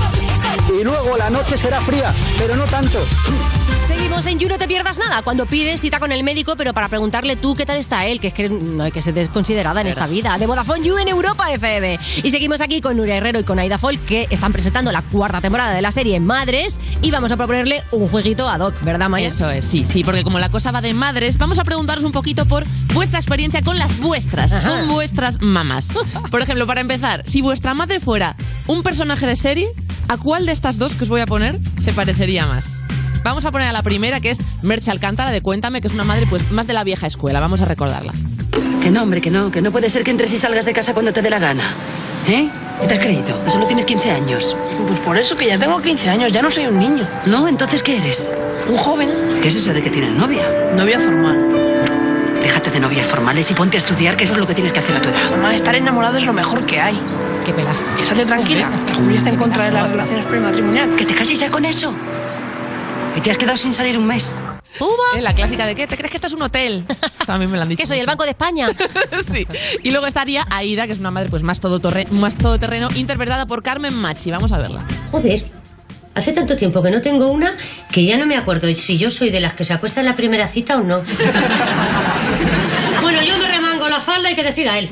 Y 0.68 0.84
luego 0.84 1.16
la 1.16 1.30
noche 1.30 1.58
será 1.58 1.80
fría, 1.80 2.14
pero 2.38 2.54
no 2.54 2.64
tanto. 2.64 3.00
Seguimos 3.88 4.24
en 4.26 4.38
You, 4.38 4.48
no 4.48 4.58
te 4.58 4.68
pierdas 4.68 4.98
nada. 4.98 5.22
Cuando 5.22 5.46
pides 5.46 5.80
cita 5.80 5.98
con 5.98 6.12
el 6.12 6.22
médico, 6.22 6.54
pero 6.56 6.72
para 6.72 6.88
preguntarle 6.88 7.36
tú 7.36 7.54
qué 7.54 7.66
tal 7.66 7.78
está 7.78 8.06
él, 8.06 8.20
que 8.20 8.28
es 8.28 8.34
que 8.34 8.48
no 8.48 8.84
hay 8.84 8.92
que 8.92 9.02
ser 9.02 9.14
desconsiderada 9.14 9.80
en 9.80 9.88
esta 9.88 10.06
vida. 10.06 10.38
De 10.38 10.46
Vodafone 10.46 10.86
You 10.86 10.98
en 10.98 11.08
Europa 11.08 11.52
FM. 11.52 11.98
Y 12.22 12.30
seguimos 12.30 12.60
aquí 12.60 12.80
con 12.80 12.96
Nuria 12.96 13.16
Herrero 13.16 13.40
y 13.40 13.44
con 13.44 13.58
Aida 13.58 13.78
Folk, 13.78 14.04
que 14.04 14.28
están 14.30 14.52
presentando 14.52 14.92
la 14.92 15.02
cuarta 15.02 15.40
temporada 15.40 15.74
de 15.74 15.82
la 15.82 15.92
serie 15.92 16.20
Madres. 16.20 16.76
Y 17.02 17.10
vamos 17.10 17.32
a 17.32 17.36
proponerle 17.36 17.82
un 17.90 18.08
jueguito 18.08 18.48
ad 18.48 18.60
hoc, 18.60 18.80
¿verdad, 18.82 19.08
Maya? 19.08 19.28
Eso 19.28 19.50
es, 19.50 19.71
sí, 19.72 19.86
sí, 19.88 20.04
porque 20.04 20.22
como 20.22 20.38
la 20.38 20.50
cosa 20.50 20.70
va 20.70 20.82
de 20.82 20.92
madres, 20.92 21.38
vamos 21.38 21.58
a 21.58 21.64
preguntaros 21.64 22.04
un 22.04 22.12
poquito 22.12 22.44
por 22.44 22.66
vuestra 22.92 23.18
experiencia 23.18 23.62
con 23.62 23.78
las 23.78 23.98
vuestras, 23.98 24.52
con 24.52 24.86
vuestras 24.88 25.40
mamás. 25.40 25.86
Por 26.30 26.42
ejemplo, 26.42 26.66
para 26.66 26.82
empezar, 26.82 27.22
si 27.26 27.40
vuestra 27.40 27.72
madre 27.72 27.98
fuera 27.98 28.36
un 28.66 28.82
personaje 28.82 29.26
de 29.26 29.34
serie, 29.34 29.68
¿a 30.08 30.18
cuál 30.18 30.44
de 30.44 30.52
estas 30.52 30.76
dos 30.76 30.92
que 30.92 31.04
os 31.04 31.08
voy 31.08 31.22
a 31.22 31.26
poner 31.26 31.58
se 31.78 31.94
parecería 31.94 32.44
más? 32.44 32.66
Vamos 33.24 33.46
a 33.46 33.50
poner 33.50 33.68
a 33.68 33.72
la 33.72 33.82
primera, 33.82 34.20
que 34.20 34.28
es 34.28 34.40
Merche 34.60 34.90
Alcántara 34.90 35.30
de 35.30 35.40
Cuéntame, 35.40 35.80
que 35.80 35.88
es 35.88 35.94
una 35.94 36.04
madre 36.04 36.26
pues 36.26 36.50
más 36.50 36.66
de 36.66 36.74
la 36.74 36.84
vieja 36.84 37.06
escuela. 37.06 37.40
Vamos 37.40 37.62
a 37.62 37.64
recordarla. 37.64 38.12
Que 38.80 38.90
no, 38.90 39.02
hombre, 39.02 39.20
que 39.20 39.30
no, 39.30 39.50
que 39.50 39.62
no 39.62 39.70
puede 39.70 39.88
ser 39.88 40.04
que 40.04 40.10
entres 40.10 40.32
y 40.32 40.38
salgas 40.38 40.64
de 40.64 40.72
casa 40.72 40.92
cuando 40.92 41.12
te 41.12 41.22
dé 41.22 41.30
la 41.30 41.38
gana. 41.38 41.62
¿Eh? 42.28 42.50
¿Qué 42.80 42.86
te 42.86 42.94
has 42.94 43.00
creído? 43.00 43.44
Que 43.44 43.50
solo 43.50 43.66
tienes 43.66 43.84
15 43.84 44.10
años. 44.10 44.56
Pues 44.86 44.98
por 45.00 45.16
eso 45.16 45.36
que 45.36 45.46
ya 45.46 45.58
tengo 45.58 45.80
15 45.80 46.08
años, 46.10 46.32
ya 46.32 46.42
no 46.42 46.50
soy 46.50 46.66
un 46.66 46.78
niño. 46.78 47.08
¿No? 47.26 47.48
¿Entonces 47.48 47.82
qué 47.82 47.96
eres? 47.98 48.30
Un 48.68 48.76
joven. 48.76 49.08
¿Qué 49.40 49.48
es 49.48 49.56
eso 49.56 49.72
de 49.72 49.82
que 49.82 49.90
tienes 49.90 50.10
novia? 50.10 50.42
Novia 50.74 50.98
formal. 50.98 51.84
Déjate 52.42 52.70
de 52.70 52.80
novias 52.80 53.06
formales 53.06 53.50
y 53.50 53.54
ponte 53.54 53.76
a 53.76 53.78
estudiar, 53.78 54.16
que 54.16 54.24
eso 54.24 54.32
es 54.32 54.38
lo 54.38 54.46
que 54.46 54.54
tienes 54.54 54.72
que 54.72 54.80
hacer 54.80 54.96
a 54.96 55.00
tu 55.00 55.08
edad. 55.08 55.30
Mamá, 55.30 55.54
estar 55.54 55.74
enamorado 55.74 56.18
es 56.18 56.26
lo 56.26 56.32
mejor 56.32 56.66
que 56.66 56.80
hay. 56.80 57.00
¿Qué 57.46 57.52
pelaste? 57.52 57.88
Estate 58.02 58.24
tranquila, 58.24 58.68
que 58.86 58.94
Julia 58.94 59.16
está 59.16 59.30
en 59.30 59.36
contra 59.36 59.64
de 59.64 59.72
las 59.72 59.90
relaciones 59.90 60.26
prematrimoniales. 60.26 60.96
Que 60.96 61.06
te 61.06 61.14
calles 61.14 61.38
ya 61.38 61.50
con 61.50 61.64
eso. 61.64 61.94
Y 63.16 63.20
te 63.20 63.30
has 63.30 63.38
quedado 63.38 63.56
sin 63.56 63.72
salir 63.72 63.96
un 63.96 64.06
mes. 64.06 64.34
¿Eh? 65.16 65.20
La 65.20 65.34
clásica 65.34 65.66
de 65.66 65.74
¿qué? 65.74 65.86
¿Te 65.86 65.96
crees 65.96 66.10
que 66.10 66.16
esto 66.16 66.28
es 66.28 66.32
un 66.32 66.42
hotel? 66.42 66.84
A 67.26 67.38
mí 67.38 67.46
me 67.46 67.56
lo 67.56 67.62
han 67.62 67.68
dicho. 67.68 67.80
¿Que 67.80 67.86
soy 67.86 67.98
el 67.98 68.06
Banco 68.06 68.24
de 68.24 68.30
España? 68.30 68.68
sí. 69.32 69.46
Y 69.82 69.90
luego 69.90 70.06
estaría 70.06 70.46
Aida, 70.50 70.86
que 70.86 70.92
es 70.94 70.98
una 70.98 71.10
madre 71.10 71.28
pues 71.28 71.42
más, 71.42 71.60
todotorre- 71.62 72.08
más 72.10 72.36
todoterreno, 72.36 72.88
interpretada 72.94 73.46
por 73.46 73.62
Carmen 73.62 73.94
Machi. 73.94 74.30
Vamos 74.30 74.52
a 74.52 74.58
verla. 74.58 74.82
Joder, 75.10 75.44
hace 76.14 76.32
tanto 76.32 76.56
tiempo 76.56 76.82
que 76.82 76.90
no 76.90 77.00
tengo 77.00 77.28
una 77.28 77.52
que 77.90 78.04
ya 78.04 78.16
no 78.16 78.26
me 78.26 78.36
acuerdo 78.36 78.74
si 78.74 78.96
yo 78.98 79.10
soy 79.10 79.30
de 79.30 79.40
las 79.40 79.54
que 79.54 79.64
se 79.64 79.72
acuesta 79.74 80.00
en 80.00 80.06
la 80.06 80.16
primera 80.16 80.48
cita 80.48 80.76
o 80.76 80.82
no. 80.82 81.02
bueno, 83.02 83.22
yo 83.22 83.38
me 83.38 83.48
remango 83.48 83.88
la 83.88 84.00
falda 84.00 84.30
y 84.30 84.34
que 84.34 84.42
decida 84.42 84.78
él. 84.78 84.88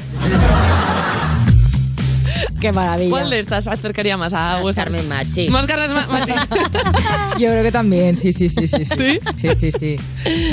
Qué 2.61 2.73
maravilla. 2.73 3.11
¿Cuál 3.11 3.31
de 3.31 3.41
estas 3.41 3.67
acercaría 3.69 4.17
más 4.17 4.35
a 4.35 4.61
vuestra? 4.61 4.85
Carmen 4.85 5.09
Machi. 5.09 5.49
Más 5.49 5.67
Carmen 5.67 5.93
Ma- 5.95 6.07
Machi. 6.09 6.33
Yo 7.39 7.49
creo 7.51 7.63
que 7.63 7.73
también, 7.73 8.17
sí, 8.17 8.33
sí, 8.33 8.49
sí, 8.49 8.67
sí. 8.69 8.85
Sí, 8.85 9.19
sí, 9.37 9.49
sí. 9.57 9.73
sí. 9.73 9.97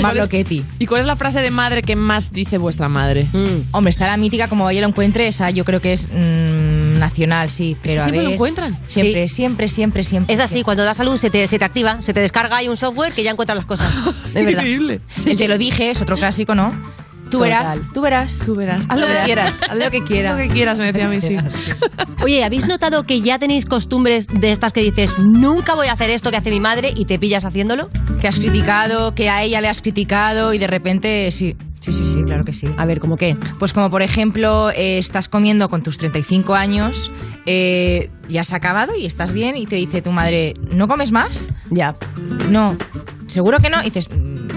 ¿Cuál 0.00 0.16
es- 0.16 0.22
Loquetti. 0.24 0.64
¿Y 0.78 0.86
cuál 0.86 1.00
es 1.02 1.06
la 1.06 1.16
frase 1.16 1.40
de 1.40 1.50
madre 1.50 1.82
que 1.82 1.96
más 1.96 2.32
dice 2.32 2.56
vuestra 2.58 2.88
madre? 2.88 3.26
Hombre, 3.72 3.90
está 3.90 4.06
la 4.06 4.16
mítica, 4.16 4.48
como 4.48 4.64
vaya 4.64 4.80
lo 4.80 4.88
encuentre, 4.88 5.28
esa 5.28 5.50
yo 5.50 5.64
creo 5.64 5.80
que 5.80 5.92
es 5.92 6.08
mm, 6.08 6.98
nacional, 6.98 7.50
sí. 7.50 7.76
Pero 7.82 8.00
a 8.00 8.04
siempre 8.04 8.22
lo 8.22 8.28
ver, 8.28 8.34
encuentran. 8.34 8.78
Siempre, 8.88 9.28
siempre, 9.28 9.68
siempre, 9.68 10.02
siempre. 10.02 10.34
Es 10.34 10.40
así, 10.40 10.62
cuando 10.62 10.84
da 10.84 10.94
salud 10.94 11.16
se 11.18 11.30
te, 11.30 11.46
se 11.46 11.58
te 11.58 11.64
activa, 11.64 12.00
se 12.02 12.14
te 12.14 12.20
descarga 12.20 12.56
hay 12.56 12.68
un 12.68 12.76
software 12.76 13.12
que 13.12 13.22
ya 13.22 13.30
encuentra 13.32 13.54
las 13.54 13.66
cosas. 13.66 13.92
Es 14.34 14.44
verdad. 14.44 14.62
Increíble. 14.62 15.00
El 15.26 15.36
te 15.38 15.48
lo 15.48 15.58
dije 15.58 15.90
es 15.90 16.00
otro 16.00 16.16
clásico, 16.16 16.54
¿no? 16.54 16.72
Tú 17.30 17.40
verás, 17.40 17.90
tú 17.92 18.00
verás. 18.00 18.38
Tú 18.44 18.54
verás. 18.54 18.84
Haz 18.88 18.98
lo 19.00 19.06
que 19.06 19.22
quieras. 19.24 19.60
Haz 19.68 19.76
lo 19.78 19.90
que 19.90 20.02
quieras. 20.02 20.32
Lo 20.38 20.42
que 20.46 20.52
quieras, 20.52 20.78
me 20.78 20.86
decía 20.92 21.06
a 21.06 21.08
mí, 21.08 21.20
sí. 21.20 21.36
Oye, 22.22 22.44
¿habéis 22.44 22.66
notado 22.66 23.04
que 23.04 23.20
ya 23.20 23.38
tenéis 23.38 23.66
costumbres 23.66 24.26
de 24.28 24.50
estas 24.52 24.72
que 24.72 24.80
dices, 24.82 25.12
nunca 25.18 25.74
voy 25.74 25.88
a 25.88 25.92
hacer 25.92 26.10
esto 26.10 26.30
que 26.30 26.36
hace 26.36 26.50
mi 26.50 26.60
madre 26.60 26.92
y 26.94 27.04
te 27.04 27.18
pillas 27.18 27.44
haciéndolo? 27.44 27.90
Que 28.20 28.28
has 28.28 28.38
criticado, 28.38 29.14
que 29.14 29.28
a 29.30 29.42
ella 29.42 29.60
le 29.60 29.68
has 29.68 29.82
criticado 29.82 30.52
y 30.54 30.58
de 30.58 30.66
repente 30.66 31.30
sí. 31.30 31.56
Sí, 31.80 31.92
sí, 31.92 32.04
sí, 32.04 32.22
claro 32.24 32.44
que 32.44 32.52
sí. 32.52 32.66
A 32.76 32.84
ver, 32.86 32.98
¿cómo 32.98 33.16
qué? 33.16 33.36
Pues 33.58 33.72
como 33.72 33.88
por 33.88 34.02
ejemplo, 34.02 34.70
eh, 34.70 34.98
estás 34.98 35.28
comiendo 35.28 35.68
con 35.68 35.82
tus 35.84 35.96
35 35.96 36.54
años, 36.54 37.10
eh, 37.46 38.10
ya 38.28 38.42
se 38.42 38.52
ha 38.54 38.56
acabado 38.58 38.96
y 38.96 39.06
estás 39.06 39.32
bien 39.32 39.56
y 39.56 39.64
te 39.64 39.76
dice 39.76 40.02
tu 40.02 40.10
madre, 40.10 40.54
¿no 40.72 40.88
comes 40.88 41.12
más? 41.12 41.48
Ya. 41.70 41.94
No, 42.50 42.76
seguro 43.28 43.58
que 43.60 43.70
no. 43.70 43.80
Y 43.80 43.84
dices, 43.84 44.10
"Mm, 44.10 44.48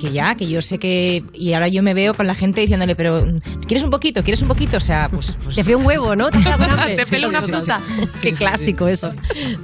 que 0.00 0.12
ya, 0.12 0.34
que 0.34 0.48
yo 0.48 0.62
sé 0.62 0.78
que... 0.78 1.22
Y 1.34 1.52
ahora 1.52 1.68
yo 1.68 1.82
me 1.82 1.92
veo 1.94 2.14
con 2.14 2.26
la 2.26 2.34
gente 2.34 2.60
diciéndole, 2.60 2.94
pero 2.96 3.24
mm, 3.26 3.40
¿quieres 3.66 3.82
un 3.84 3.90
poquito? 3.90 4.22
¿Quieres 4.22 4.40
un 4.42 4.48
poquito? 4.48 4.76
O 4.76 4.80
sea, 4.80 5.08
pues... 5.10 5.36
pues 5.42 5.56
Te 5.56 5.64
fue 5.64 5.74
un 5.74 5.84
huevo, 5.84 6.14
¿no? 6.16 6.30
Te. 6.30 6.38
Te 6.96 7.06
pela 7.06 7.28
una 7.28 7.42
fruta. 7.42 7.80
Qué 8.22 8.32
clásico 8.32 8.88
eso. 8.88 9.12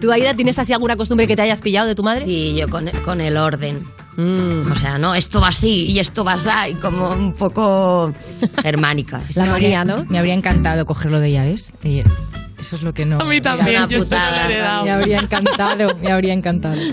¿Tú, 0.00 0.10
Aida, 0.12 0.34
tienes 0.34 0.58
así 0.58 0.72
alguna 0.72 0.96
costumbre 0.96 1.26
que 1.26 1.36
te 1.36 1.42
hayas 1.42 1.60
pillado 1.62 1.86
de 1.86 1.94
tu 1.94 2.02
madre? 2.02 2.24
Sí, 2.24 2.54
yo 2.58 2.68
con, 2.68 2.88
con 3.04 3.20
el 3.20 3.36
orden. 3.36 3.84
O 4.16 4.76
sea, 4.76 4.96
no, 4.98 5.14
esto 5.16 5.40
va 5.40 5.48
así 5.48 5.86
y 5.86 5.98
esto 5.98 6.22
va 6.24 6.34
así, 6.34 6.74
como 6.80 7.10
un 7.10 7.32
poco 7.34 8.12
germánica. 8.62 9.20
Me 9.36 9.42
habría- 9.48 9.84
Me 10.08 10.18
habría 10.18 10.34
encantado 10.34 10.86
cogerlo 10.86 11.18
de 11.18 11.28
ella, 11.30 11.42
¿ves? 11.42 11.72
Y 11.82 12.02
eso 12.66 12.76
es 12.76 12.82
lo 12.82 12.94
que 12.94 13.04
no... 13.04 13.18
A 13.20 13.24
mí 13.24 13.40
también, 13.40 13.88
yo 13.88 13.98
putada. 13.98 14.46
heredado. 14.46 14.84
Me 14.84 14.90
habría 14.90 15.20
encantado, 15.20 15.96
me 16.02 16.10
habría 16.10 16.32
encantado. 16.32 16.76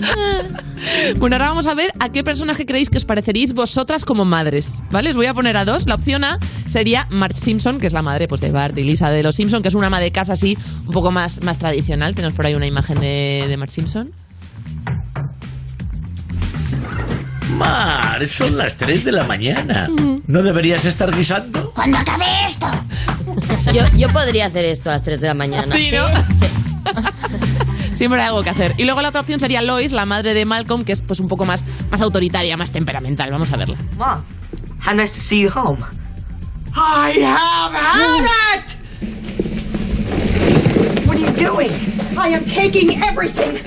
Bueno, 1.16 1.36
ahora 1.36 1.48
vamos 1.50 1.68
a 1.68 1.74
ver 1.74 1.92
a 2.00 2.10
qué 2.10 2.24
personaje 2.24 2.66
creéis 2.66 2.90
que 2.90 2.98
os 2.98 3.04
pareceríais 3.04 3.54
vosotras 3.54 4.04
como 4.04 4.24
madres. 4.24 4.68
¿Vale? 4.90 5.10
Os 5.10 5.16
voy 5.16 5.26
a 5.26 5.34
poner 5.34 5.56
a 5.56 5.64
dos. 5.64 5.86
La 5.86 5.94
opción 5.94 6.24
A 6.24 6.38
sería 6.66 7.06
Marge 7.10 7.38
Simpson, 7.38 7.78
que 7.78 7.86
es 7.86 7.92
la 7.92 8.02
madre 8.02 8.26
pues, 8.26 8.40
de 8.40 8.50
Bart 8.50 8.76
y 8.76 8.82
Lisa 8.82 9.08
de 9.10 9.22
los 9.22 9.36
Simpson, 9.36 9.62
que 9.62 9.68
es 9.68 9.74
una 9.74 9.86
ama 9.86 10.00
de 10.00 10.10
casa 10.10 10.32
así 10.32 10.58
un 10.86 10.92
poco 10.92 11.12
más, 11.12 11.40
más 11.42 11.58
tradicional. 11.58 12.16
Tenemos 12.16 12.34
por 12.34 12.46
ahí 12.46 12.54
una 12.54 12.66
imagen 12.66 12.98
de, 13.00 13.46
de 13.48 13.56
Marge 13.56 13.74
Simpson. 13.74 14.10
Mar, 17.56 18.26
son 18.26 18.56
las 18.56 18.76
3 18.76 19.04
de 19.04 19.12
la 19.12 19.24
mañana. 19.24 19.88
¿No 20.26 20.42
deberías 20.42 20.84
estar 20.84 21.14
guisando? 21.14 21.72
Cuando 21.74 21.98
acabe 21.98 22.24
esto. 22.46 22.66
Yo, 23.72 23.86
yo 23.96 24.08
podría 24.12 24.46
hacer 24.46 24.64
esto 24.64 24.90
a 24.90 24.94
las 24.94 25.02
3 25.02 25.20
de 25.20 25.28
la 25.28 25.34
mañana. 25.34 25.74
Sí, 25.74 25.90
¿no? 25.90 26.06
Sí, 26.08 26.46
Siempre 27.94 28.20
hay 28.20 28.28
algo 28.28 28.42
que 28.42 28.50
hacer. 28.50 28.74
Y 28.78 28.84
luego 28.84 29.00
la 29.02 29.10
otra 29.10 29.20
opción 29.20 29.38
sería 29.38 29.62
Lois, 29.62 29.92
la 29.92 30.06
madre 30.06 30.34
de 30.34 30.44
Malcolm, 30.44 30.84
que 30.84 30.92
es 30.92 31.02
pues 31.02 31.20
un 31.20 31.28
poco 31.28 31.44
más, 31.44 31.62
más 31.90 32.00
autoritaria, 32.00 32.56
más 32.56 32.72
temperamental. 32.72 33.30
Vamos 33.30 33.52
a 33.52 33.56
verla. 33.56 33.76
Mom, 33.96 34.22
how 34.84 34.92
nice 34.94 35.12
to 35.14 35.20
see 35.20 35.40
you 35.42 35.50
home. 35.50 35.84
I 36.74 37.12
have 37.20 37.72
had 37.74 38.24
it! 38.56 38.76
What 41.06 41.16
are 41.16 41.20
you 41.20 41.30
doing? 41.32 41.70
I 42.18 42.28
am 42.34 42.44
taking 42.44 43.02
everything. 43.02 43.58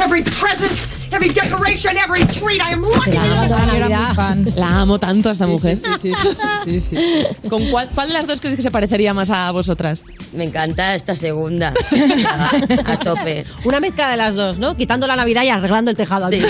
Every 0.00 0.22
present, 0.22 0.86
every 1.12 1.32
decoration, 1.32 1.96
every 1.96 2.24
treat. 2.26 2.60
I 2.60 2.72
am 2.72 2.82
looking 2.82 3.16
at 3.16 4.56
La 4.56 4.80
amo 4.80 4.98
tanto 4.98 5.28
a 5.28 5.32
esta 5.32 5.46
mujer. 5.46 5.76
Sí, 5.76 5.88
sí, 6.00 6.12
sí, 6.64 6.80
sí. 6.80 7.48
¿Con 7.48 7.68
cuál, 7.70 7.88
cuál 7.94 8.08
de 8.08 8.14
las 8.14 8.26
dos 8.26 8.40
crees 8.40 8.56
que 8.56 8.62
se 8.62 8.70
parecería 8.70 9.14
más 9.14 9.30
a 9.30 9.50
vosotras? 9.50 10.04
Me 10.32 10.44
encanta 10.44 10.94
esta 10.94 11.14
segunda. 11.14 11.74
a, 12.84 12.98
tope. 12.98 13.44
Una 13.64 13.80
mezcla 13.80 14.10
de 14.10 14.16
las 14.16 14.34
dos, 14.34 14.58
¿no? 14.58 14.76
Quitando 14.76 15.06
la 15.06 15.16
Navidad 15.16 15.42
y 15.44 15.48
arreglando 15.48 15.90
el 15.90 15.96
tejado. 15.96 16.26
aquí. 16.26 16.40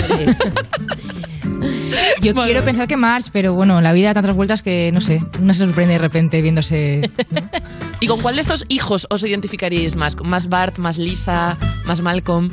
Yo 2.21 2.33
quiero 2.33 2.63
pensar 2.63 2.87
que 2.87 2.97
March, 2.97 3.25
pero 3.31 3.53
bueno, 3.53 3.81
la 3.81 3.93
vida 3.93 4.07
da 4.07 4.15
tantas 4.15 4.35
vueltas 4.35 4.61
que, 4.61 4.91
no 4.93 5.01
sé, 5.01 5.21
una 5.39 5.53
se 5.53 5.65
sorprende 5.65 5.93
de 5.93 5.99
repente 5.99 6.41
viéndose... 6.41 7.11
¿Y 7.99 8.07
con 8.07 8.21
cuál 8.21 8.35
de 8.35 8.41
estos 8.41 8.65
hijos 8.67 9.05
os 9.09 9.23
identificaríais 9.23 9.95
más? 9.95 10.15
¿Más 10.23 10.49
Bart, 10.49 10.79
más 10.79 10.97
Lisa, 10.97 11.57
más 11.85 12.01
Malcolm? 12.01 12.49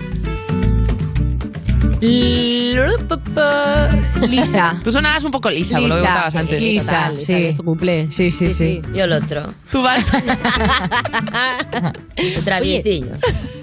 Lisa. 4.29 4.81
Tú 4.85 4.93
sonabas 4.93 5.25
un 5.25 5.31
poco 5.31 5.51
Lisa, 5.51 5.79
por 5.79 5.89
lo 5.89 5.95
que 5.95 6.01
Lisa, 6.01 6.13
contabas 6.13 6.35
antes. 6.37 6.61
Lisa, 6.61 7.13
sí. 7.19 7.35
Es 7.35 7.57
tu 7.57 7.65
cumple. 7.65 8.11
Sí, 8.11 8.31
sí, 8.31 8.51
sí. 8.51 8.81
Yo 8.95 9.05
el 9.05 9.13
otro. 9.13 9.53
Tú 9.71 9.83
Bart. 9.83 10.07
Traviesillo. 12.45 13.13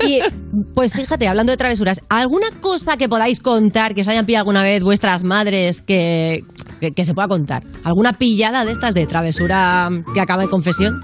Y 0.06 0.20
pues 0.74 0.94
fíjate, 0.94 1.28
hablando 1.28 1.52
de 1.52 1.58
travesuras, 1.58 2.02
¿alguna 2.10 2.48
cosa 2.62 2.98
que 2.98 3.08
podáis 3.10 3.40
contar 3.40 3.96
que 3.96 4.02
os 4.02 4.08
hayan 4.08 4.26
pillado 4.26 4.42
alguna 4.42 4.64
vez 4.64 4.84
vuestras 4.84 5.24
madres 5.24 5.82
que, 5.82 6.44
que, 6.80 6.92
que 6.92 7.06
se 7.06 7.14
pueda 7.14 7.28
contar? 7.28 7.64
¿Alguna 7.84 8.14
pillada 8.14 8.66
de 8.66 8.72
estas 8.72 8.94
de 8.94 9.06
travesura 9.06 9.90
que 10.14 10.22
acaba 10.22 10.44
en 10.44 10.50
confesión? 10.50 11.00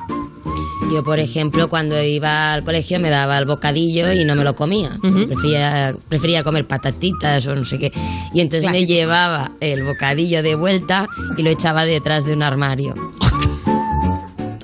Yo, 0.90 1.04
por 1.04 1.20
ejemplo, 1.20 1.70
cuando 1.70 2.02
iba 2.02 2.54
al 2.54 2.64
colegio 2.64 3.00
me 3.00 3.10
daba 3.10 3.38
el 3.38 3.46
bocadillo 3.46 4.12
y 4.12 4.26
no 4.26 4.36
me 4.36 4.44
lo 4.44 4.56
comía. 4.56 4.98
prefería, 5.28 5.96
prefería 6.10 6.44
comer 6.44 6.66
patatitas 6.66 7.46
o 7.48 7.56
no 7.56 7.64
sé 7.64 7.80
qué. 7.80 7.92
Y 8.34 8.42
entonces 8.42 8.70
me 8.72 8.86
llevaba 8.86 9.52
el 9.60 9.84
bocadillo 9.84 10.44
de 10.44 10.56
vuelta 10.56 11.08
y 11.38 11.44
lo 11.44 11.50
echaba 11.50 11.86
detrás 11.86 12.26
de 12.26 12.34
un 12.34 12.44
armario. 12.44 12.94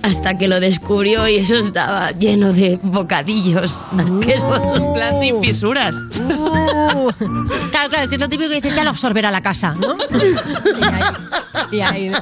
Hasta 0.04 0.38
que 0.38 0.48
lo 0.48 0.62
descubrió 0.62 1.28
y 1.28 1.36
eso 1.36 1.56
estaba 1.56 2.12
lleno 2.12 2.54
de 2.54 2.80
bocadillos. 2.82 3.78
En 3.92 4.94
plan 4.94 5.20
sin 5.20 5.42
fisuras. 5.42 5.96
Uh, 6.18 7.10
claro, 7.72 7.90
claro, 7.90 8.10
que 8.10 8.16
es 8.16 8.22
lo 8.22 8.30
típico 8.30 8.50
que 8.50 8.56
dices, 8.56 8.74
ya 8.74 8.84
lo 8.86 8.92
absorberá 8.92 9.32
la 9.32 9.42
casa, 9.42 9.74
¿no? 9.74 9.98
Y 10.80 10.84
ahí, 10.84 11.04
y 11.72 11.82
ahí, 11.82 12.10
¿no? 12.10 12.18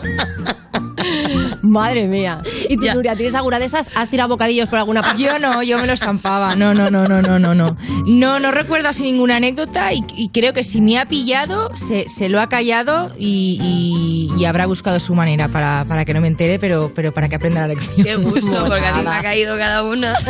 Madre 1.61 2.07
mía. 2.07 2.41
¿Y 2.69 2.77
tú, 2.77 2.85
Nuria, 2.93 3.15
tienes 3.15 3.35
alguna 3.35 3.59
de 3.59 3.65
esas? 3.65 3.89
¿Has 3.95 4.09
tirado 4.09 4.29
bocadillos 4.29 4.69
por 4.69 4.79
alguna 4.79 5.01
parte? 5.01 5.21
Yo 5.23 5.37
no, 5.39 5.61
yo 5.63 5.77
me 5.79 5.87
lo 5.87 5.93
estampaba. 5.93 6.55
No, 6.55 6.73
no, 6.73 6.89
no, 6.89 7.07
no, 7.07 7.21
no, 7.21 7.39
no, 7.39 7.53
no. 7.55 7.77
No, 8.05 8.39
no 8.39 8.51
recuerdo 8.51 8.89
así 8.89 9.03
ninguna 9.03 9.37
anécdota 9.37 9.93
y, 9.93 9.99
y 10.15 10.29
creo 10.29 10.53
que 10.53 10.63
si 10.63 10.81
me 10.81 10.97
ha 10.99 11.05
pillado, 11.05 11.71
se, 11.75 12.07
se 12.09 12.29
lo 12.29 12.39
ha 12.41 12.47
callado 12.49 13.11
y, 13.17 13.59
y- 13.61 14.39
y 14.39 14.45
habrá 14.45 14.65
buscado 14.65 14.99
su 14.99 15.13
manera 15.15 15.49
para, 15.49 15.85
para 15.87 16.03
que 16.05 16.13
no 16.13 16.21
me 16.21 16.27
entere, 16.27 16.59
pero, 16.59 16.91
pero 16.93 17.11
para 17.13 17.29
que 17.29 17.35
aprenda 17.35 17.61
la 17.61 17.67
lección. 17.67 18.05
Qué 18.05 18.15
gusto, 18.15 18.65
porque 18.67 18.85
a 18.85 18.93
mí 18.93 19.03
me 19.03 19.09
ha 19.15 19.21
caído 19.21 19.57
cada 19.57 19.83
una. 19.83 20.13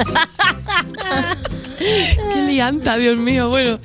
Qué 2.33 2.41
lianta, 2.47 2.97
Dios 2.97 3.17
mío. 3.17 3.49
Bueno, 3.49 3.79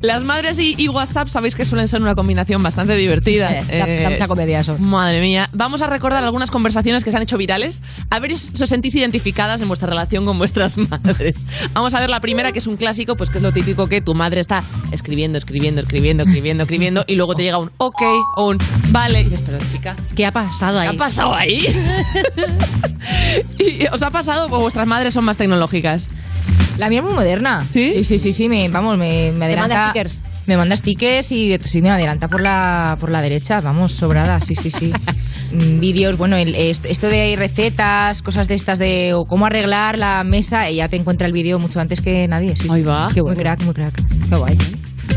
las 0.00 0.24
madres 0.24 0.58
y, 0.58 0.74
y 0.78 0.88
WhatsApp 0.88 1.28
sabéis 1.28 1.54
que 1.54 1.64
suelen 1.64 1.88
ser 1.88 2.02
una 2.02 2.14
combinación 2.14 2.62
bastante 2.62 2.94
divertida. 2.96 3.50
Eh, 3.68 4.00
da 4.02 4.10
mucha 4.10 4.28
comedia 4.28 4.60
eso. 4.60 4.78
Madre 4.78 5.20
mía. 5.20 5.48
Vamos 5.52 5.82
a 5.82 5.86
recordar 5.86 6.22
algunas 6.22 6.50
conversaciones 6.50 7.04
que 7.04 7.10
se 7.10 7.16
han 7.16 7.22
hecho 7.22 7.36
virales. 7.36 7.82
A 8.10 8.18
ver 8.20 8.36
si 8.38 8.62
os 8.62 8.68
sentís 8.68 8.94
identificadas 8.94 9.60
en 9.60 9.68
vuestra 9.68 9.88
relación 9.88 10.24
con 10.24 10.38
vuestras 10.38 10.76
madres. 10.78 11.36
Vamos 11.72 11.92
a 11.94 12.00
ver 12.00 12.08
la 12.08 12.20
primera, 12.20 12.52
que 12.52 12.58
es 12.60 12.66
un 12.66 12.76
clásico, 12.76 13.16
pues 13.16 13.28
que 13.28 13.38
es 13.38 13.42
lo 13.42 13.52
típico 13.52 13.88
que 13.88 14.00
tu 14.00 14.14
madre 14.14 14.40
está 14.40 14.62
escribiendo, 14.92 15.36
escribiendo, 15.36 15.80
escribiendo, 15.80 16.22
escribiendo, 16.22 16.62
escribiendo, 16.62 17.04
y 17.06 17.16
luego 17.16 17.34
te 17.34 17.42
llega 17.42 17.58
un 17.58 17.70
ok 17.78 18.02
o 18.36 18.48
un 18.50 18.58
vale. 18.90 19.20
Y 19.20 19.24
dices, 19.24 19.42
pero 19.44 19.58
chica, 19.70 19.96
¿Qué 20.14 20.24
ha 20.24 20.32
pasado 20.32 20.78
ahí? 20.78 20.88
¿qué 20.88 20.94
ha 20.94 20.98
pasado 20.98 21.34
ahí? 21.34 21.66
¿Y 23.58 23.86
¿Os 23.92 24.02
ha 24.02 24.10
pasado 24.10 24.46
o 24.50 24.60
vuestras 24.60 24.86
madres 24.86 25.14
son 25.14 25.24
más 25.24 25.36
tecnológicas? 25.36 26.08
La 26.78 26.88
mía 26.88 26.98
es 27.00 27.04
muy 27.04 27.14
moderna. 27.14 27.66
¿Sí? 27.72 27.92
Sí, 27.96 28.04
sí, 28.04 28.18
sí, 28.18 28.32
sí, 28.32 28.48
me, 28.48 28.68
vamos, 28.68 28.98
me, 28.98 29.32
me 29.32 29.38
¿Te 29.38 29.44
adelanta. 29.44 29.74
manda 29.74 29.90
stickers? 29.90 30.22
Me 30.46 30.56
manda 30.56 30.76
stickers 30.76 31.32
y 31.32 31.58
sí, 31.64 31.82
me 31.82 31.90
adelanta 31.90 32.28
por 32.28 32.40
la, 32.40 32.96
por 33.00 33.10
la 33.10 33.20
derecha, 33.20 33.60
vamos, 33.60 33.92
sobrada, 33.92 34.40
sí, 34.40 34.54
sí, 34.54 34.70
sí. 34.70 34.92
Mm, 35.52 35.78
Vídeos, 35.78 36.18
bueno, 36.18 36.34
el- 36.36 36.56
est- 36.56 36.86
esto 36.86 37.06
de 37.06 37.36
recetas, 37.38 38.20
cosas 38.20 38.48
de 38.48 38.56
estas 38.56 38.80
de 38.80 39.14
o 39.14 39.26
cómo 39.26 39.46
arreglar 39.46 39.96
la 39.96 40.24
mesa, 40.24 40.66
ella 40.66 40.88
te 40.88 40.96
encuentra 40.96 41.28
el 41.28 41.32
vídeo 41.32 41.60
mucho 41.60 41.78
antes 41.78 42.00
que 42.00 42.26
nadie. 42.26 42.56
Sí, 42.56 42.66
Ahí 42.68 42.80
sí. 42.82 42.86
va. 42.88 43.10
Qué 43.14 43.22
muy 43.22 43.36
crack, 43.36 43.62
muy 43.62 43.72
crack. 43.72 43.94
Qué 44.28 44.34
guay. 44.34 44.58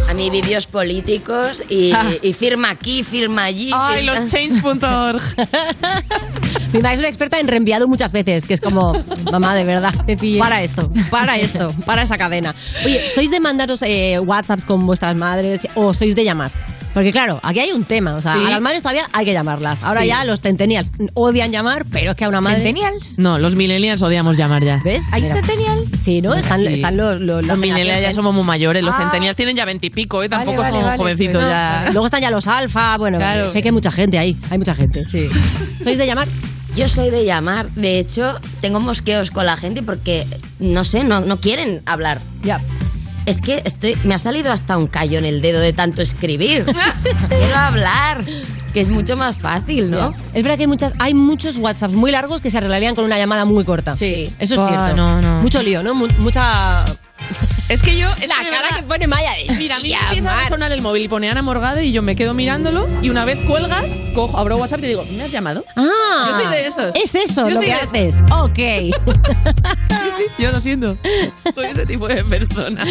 A 0.09 0.13
mí 0.15 0.29
vídeos 0.31 0.65
políticos 0.65 1.63
y, 1.69 1.91
Ah. 1.91 2.09
y 2.23 2.33
firma 2.33 2.71
aquí, 2.71 3.03
firma 3.03 3.43
allí. 3.43 3.69
Ay, 3.73 4.01
firma- 4.05 4.19
los 4.19 4.31
change.org. 4.31 5.21
Mi 6.73 6.79
madre 6.81 6.93
es 6.95 6.99
una 6.99 7.07
experta 7.09 7.39
en 7.39 7.47
reenviado 7.47 7.87
muchas 7.87 8.11
veces, 8.11 8.45
que 8.45 8.53
es 8.55 8.61
como, 8.61 8.93
mamá, 9.31 9.55
de 9.55 9.63
verdad, 9.63 9.93
para 10.39 10.61
esto, 10.63 10.91
para 11.09 11.37
esto, 11.37 11.73
para 11.85 12.03
esa 12.03 12.17
cadena. 12.17 12.53
Oye, 12.85 13.01
¿sois 13.15 13.31
de 13.31 13.39
mandaros 13.39 13.81
eh, 13.83 14.19
WhatsApps 14.19 14.65
con 14.65 14.85
vuestras 14.85 15.15
madres 15.15 15.61
o 15.75 15.93
sois 15.93 16.15
de 16.15 16.23
llamar? 16.25 16.51
Porque 16.93 17.11
claro, 17.11 17.39
aquí 17.43 17.59
hay 17.59 17.71
un 17.71 17.83
tema, 17.83 18.15
o 18.15 18.21
sea, 18.21 18.33
Sí. 18.33 18.39
a 18.45 18.49
las 18.49 18.61
madres 18.61 18.81
todavía 18.81 19.07
hay 19.13 19.23
que 19.25 19.33
llamarlas. 19.33 19.83
Ahora 19.83 20.01
Sí. 20.01 20.07
ya 20.07 20.25
los 20.25 20.41
centennials 20.41 20.91
odian 21.13 21.51
llamar, 21.51 21.85
pero 21.91 22.11
es 22.11 22.17
que 22.17 22.25
a 22.25 22.29
una 22.29 22.41
madre... 22.41 22.57
¿Centennials? 22.63 23.19
No, 23.19 23.37
los 23.37 23.55
millennials 23.55 24.01
odiamos 24.01 24.37
llamar 24.37 24.63
ya. 24.63 24.81
¿Ves? 24.83 25.05
¿Hay 25.11 25.21
Mira. 25.21 25.35
centennial? 25.35 25.79
Sí, 26.01 26.21
¿no? 26.21 26.33
Están, 26.33 26.61
Sí. 26.65 26.73
están 26.73 26.97
los... 26.97 27.21
Los, 27.21 27.45
Los 27.45 27.57
millennials 27.57 28.01
ya 28.01 28.11
somos 28.11 28.33
muy 28.33 28.43
mayores, 28.43 28.83
los 28.83 28.93
Ah. 28.95 29.01
centennials 29.01 29.35
tienen 29.37 29.55
ya 29.55 29.65
veintipico, 29.65 30.23
¿eh? 30.23 30.29
Tampoco 30.29 30.61
vale, 30.61 30.71
son 30.73 30.83
vale, 30.85 30.97
jovencitos 30.97 31.33
pues 31.35 31.45
no. 31.45 31.49
ya. 31.51 31.89
Luego 31.91 32.05
están 32.07 32.21
ya 32.21 32.31
los 32.31 32.47
alfa, 32.47 32.97
bueno, 32.97 33.17
Claro. 33.17 33.51
sé 33.51 33.61
que 33.61 33.67
hay 33.69 33.73
mucha 33.73 33.91
gente 33.91 34.17
ahí, 34.17 34.35
hay 34.49 34.57
mucha 34.57 34.73
gente. 34.73 35.05
Sí. 35.05 35.29
¿Sois 35.83 35.97
de 35.97 36.05
llamar? 36.07 36.27
Yo 36.75 36.87
soy 36.89 37.09
de 37.11 37.25
llamar. 37.25 37.69
De 37.71 37.99
hecho, 37.99 38.35
tengo 38.61 38.79
mosqueos 38.79 39.31
con 39.31 39.45
la 39.45 39.57
gente 39.57 39.83
porque, 39.83 40.25
no 40.59 40.83
sé, 40.83 41.03
no, 41.03 41.19
no 41.21 41.37
quieren 41.37 41.81
hablar. 41.85 42.19
Ya. 42.43 42.59
Es 43.25 43.41
que 43.41 43.61
estoy, 43.65 43.95
me 44.03 44.15
ha 44.15 44.19
salido 44.19 44.51
hasta 44.51 44.77
un 44.77 44.87
callo 44.87 45.19
en 45.19 45.25
el 45.25 45.41
dedo 45.41 45.59
de 45.59 45.71
tanto 45.73 46.01
escribir. 46.01 46.65
Quiero 47.29 47.55
hablar, 47.55 48.23
que 48.73 48.81
es 48.81 48.89
mucho 48.89 49.15
más 49.17 49.37
fácil, 49.37 49.91
¿no? 49.91 50.13
Es 50.33 50.41
verdad 50.43 50.55
que 50.57 50.63
hay, 50.63 50.67
muchas, 50.67 50.93
hay 50.97 51.13
muchos 51.13 51.57
WhatsApps 51.57 51.93
muy 51.93 52.11
largos 52.11 52.41
que 52.41 52.49
se 52.49 52.57
arreglarían 52.57 52.95
con 52.95 53.05
una 53.05 53.17
llamada 53.19 53.45
muy 53.45 53.63
corta. 53.65 53.95
Sí. 53.95 54.31
Eso 54.39 54.55
es 54.55 54.59
Ah, 54.59 54.67
cierto. 54.67 54.95
no, 54.95 55.21
no. 55.21 55.41
Mucho 55.41 55.61
lío, 55.61 55.83
¿no? 55.83 55.93
Mu- 55.93 56.07
mucha... 56.19 56.83
Es 57.69 57.81
que 57.83 57.97
yo. 57.97 58.09
es 58.13 58.27
La 58.27 58.35
que 58.39 58.49
cara 58.49 58.61
verdad- 58.63 58.75
que 58.77 58.83
pone 58.83 59.07
Maya 59.07 59.31
de... 59.33 59.53
Mira, 59.55 59.75
a 59.77 59.79
mí 59.79 59.89
me 59.89 59.95
empieza 59.95 60.45
a 60.45 60.49
sonar 60.49 60.71
el 60.71 60.81
móvil 60.81 61.03
y 61.03 61.07
pone 61.07 61.29
Ana 61.29 61.41
Morgade 61.43 61.85
y 61.85 61.91
yo 61.91 62.01
me 62.01 62.15
quedo 62.15 62.33
mirándolo 62.33 62.87
y 63.01 63.09
una 63.09 63.25
vez 63.25 63.37
cuelgas, 63.45 63.85
cojo, 64.15 64.37
abro 64.37 64.57
WhatsApp 64.57 64.79
y 64.79 64.81
te 64.83 64.87
digo, 64.89 65.05
¿me 65.15 65.23
has 65.23 65.31
llamado? 65.31 65.63
Ah, 65.75 66.27
Yo 66.29 66.41
soy 66.41 66.51
de 66.51 66.67
esos. 66.67 66.95
Es 66.95 67.13
eso 67.15 67.47
Yo 67.47 67.55
lo 67.55 67.59
que 67.61 67.73
haces. 67.73 68.17
Ok. 68.31 68.59
Yo 70.37 70.51
lo 70.51 70.59
siento. 70.61 70.97
Soy 71.53 71.67
ese 71.67 71.85
tipo 71.85 72.07
de 72.07 72.23
persona. 72.25 72.83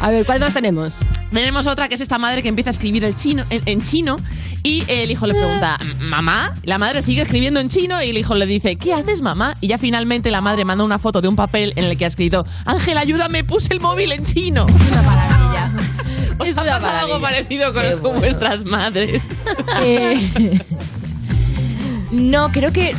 A 0.00 0.10
ver, 0.10 0.24
¿cuál 0.26 0.40
más 0.40 0.52
tenemos? 0.54 0.96
Tenemos 1.32 1.66
otra 1.66 1.88
que 1.88 1.94
es 1.94 2.00
esta 2.00 2.18
madre 2.18 2.42
que 2.42 2.48
empieza 2.48 2.70
a 2.70 2.72
escribir 2.72 3.04
el 3.04 3.16
chino, 3.16 3.44
en, 3.50 3.62
en 3.66 3.82
chino 3.82 4.16
y 4.64 4.82
el 4.88 5.10
hijo 5.10 5.26
le 5.26 5.34
pregunta, 5.34 5.78
¿mamá? 6.00 6.54
La 6.64 6.78
madre 6.78 7.02
sigue 7.02 7.20
escribiendo 7.22 7.60
en 7.60 7.68
chino 7.68 8.02
y 8.02 8.08
el 8.08 8.16
hijo 8.16 8.34
le 8.34 8.46
dice, 8.46 8.76
¿qué 8.76 8.94
haces, 8.94 9.20
mamá? 9.20 9.56
Y 9.60 9.68
ya 9.68 9.76
finalmente 9.76 10.30
la 10.30 10.40
madre 10.40 10.64
manda 10.64 10.82
una 10.84 10.98
foto 10.98 11.20
de 11.20 11.28
un 11.28 11.36
papel 11.36 11.74
en 11.76 11.84
el 11.84 11.98
que 11.98 12.06
ha 12.06 12.08
escrito, 12.08 12.46
Ángel, 12.64 12.96
ayúdame, 12.96 13.44
puse 13.44 13.74
el 13.74 13.80
móvil 13.80 14.10
en 14.12 14.24
chino. 14.24 14.64
Una 14.64 15.02
maravilla. 15.02 15.70
¿Os 16.38 16.48
Es 16.48 16.56
ha 16.56 16.64
pasado 16.64 16.98
algo 16.98 17.20
parecido 17.20 17.72
con, 17.74 18.00
con 18.00 18.16
vuestras 18.20 18.64
madres? 18.64 19.22
Eh, 19.82 20.18
no, 22.10 22.50
creo 22.50 22.72
que. 22.72 22.94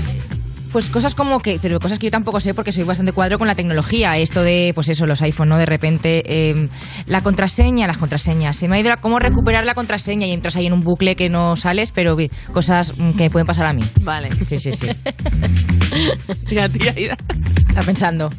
Pues 0.75 0.89
cosas 0.89 1.15
como 1.15 1.39
que, 1.39 1.57
pero 1.61 1.79
cosas 1.79 1.99
que 1.99 2.07
yo 2.07 2.11
tampoco 2.11 2.41
sé 2.41 2.53
porque 2.53 2.73
soy 2.73 2.83
bastante 2.83 3.13
cuadro 3.13 3.37
con 3.37 3.47
la 3.47 3.55
tecnología. 3.55 4.17
Esto 4.17 4.43
de, 4.43 4.73
pues 4.75 4.89
eso, 4.89 5.05
los 5.05 5.21
iPhone, 5.21 5.47
¿no? 5.47 5.57
De 5.57 5.65
repente, 5.65 6.21
eh, 6.25 6.67
la 7.07 7.21
contraseña, 7.23 7.87
las 7.87 7.97
contraseñas. 7.97 8.57
Se 8.57 8.67
me 8.67 8.75
ha 8.75 8.79
ido 8.81 8.89
la- 8.89 8.97
cómo 8.97 9.17
recuperar 9.19 9.63
la 9.65 9.73
contraseña 9.73 10.27
y 10.27 10.33
entras 10.33 10.57
ahí 10.57 10.65
en 10.65 10.73
un 10.73 10.83
bucle 10.83 11.15
que 11.15 11.29
no 11.29 11.55
sales, 11.55 11.91
pero 11.91 12.17
cosas 12.51 12.91
mm, 12.97 13.11
que 13.11 13.23
me 13.23 13.29
pueden 13.29 13.47
pasar 13.47 13.67
a 13.67 13.71
mí. 13.71 13.85
Vale. 14.01 14.27
Sí, 14.49 14.59
sí, 14.59 14.73
sí. 14.73 14.87
Tía. 16.49 16.65
Está 16.65 17.83
pensando. 17.83 18.29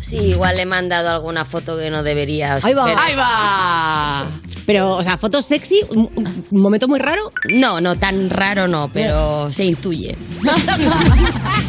Sí, 0.00 0.18
igual 0.18 0.54
le 0.54 0.62
he 0.62 0.66
mandado 0.66 1.08
alguna 1.10 1.44
foto 1.44 1.76
que 1.76 1.90
no 1.90 2.04
debería. 2.04 2.60
Ahí 2.62 2.74
va. 2.74 2.84
Pero- 2.84 3.00
¡Ahí 3.00 3.16
va! 3.16 4.26
Pero, 4.66 4.96
o 4.96 5.02
sea, 5.02 5.16
fotos 5.18 5.46
sexy, 5.46 5.80
un, 5.90 6.08
un 6.50 6.62
momento 6.62 6.86
muy 6.88 6.98
raro. 7.00 7.32
No, 7.52 7.80
no, 7.80 7.96
tan 7.96 8.30
raro 8.30 8.68
no, 8.68 8.88
pero 8.92 9.50
se 9.50 9.64
intuye. 9.64 10.16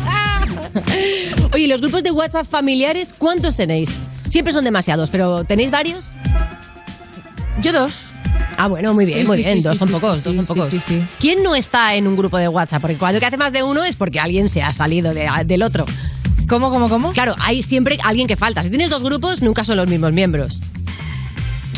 Oye, 1.54 1.68
los 1.68 1.82
grupos 1.82 2.04
de 2.04 2.12
WhatsApp 2.12 2.48
familiares, 2.50 3.14
¿cuántos 3.18 3.56
tenéis? 3.56 3.90
Siempre 4.30 4.54
son 4.54 4.64
demasiados, 4.64 5.10
pero 5.10 5.44
¿tenéis 5.44 5.72
varios? 5.72 6.06
Yo 7.62 7.74
dos. 7.74 8.12
Ah, 8.58 8.68
bueno, 8.68 8.94
muy 8.94 9.06
bien, 9.06 9.22
Sí, 9.22 9.28
muy 9.28 9.38
sí, 9.38 9.44
bien. 9.44 9.60
sí, 9.60 9.64
dos 9.68 9.74
sí, 9.74 9.80
son 9.80 9.88
sí, 9.90 9.94
pocos, 9.96 10.20
sí, 10.20 10.24
dos 10.26 10.36
son 10.36 10.46
sí, 10.46 10.54
pocos. 10.54 10.70
sí, 10.70 10.80
sí. 10.80 11.02
¿Quién 11.20 11.44
no 11.44 11.56
está 11.56 11.96
en 11.96 12.08
un 12.08 12.16
grupo 12.16 12.38
de 12.38 12.48
WhatsApp? 12.48 12.82
Porque 12.82 12.98
cuando 12.98 13.20
que 13.20 13.26
hace 13.26 13.38
más 13.38 13.52
de 13.54 13.64
uno 13.64 13.84
es 13.84 13.96
porque 13.96 14.20
alguien 14.20 14.50
se 14.50 14.62
ha 14.62 14.72
salido 14.74 15.14
de- 15.14 15.28
del 15.46 15.64
otro. 15.64 15.86
¿Cómo, 16.48 16.70
cómo, 16.70 16.90
cómo? 16.90 17.12
Claro, 17.14 17.36
hay 17.40 17.64
siempre 17.64 17.98
alguien 18.04 18.28
que 18.28 18.36
falta. 18.36 18.62
Si 18.64 18.70
tienes 18.70 18.90
dos 18.90 19.04
grupos, 19.04 19.42
nunca 19.42 19.64
son 19.66 19.78
los 19.78 19.88
mismos 19.88 20.14
miembros. 20.14 20.62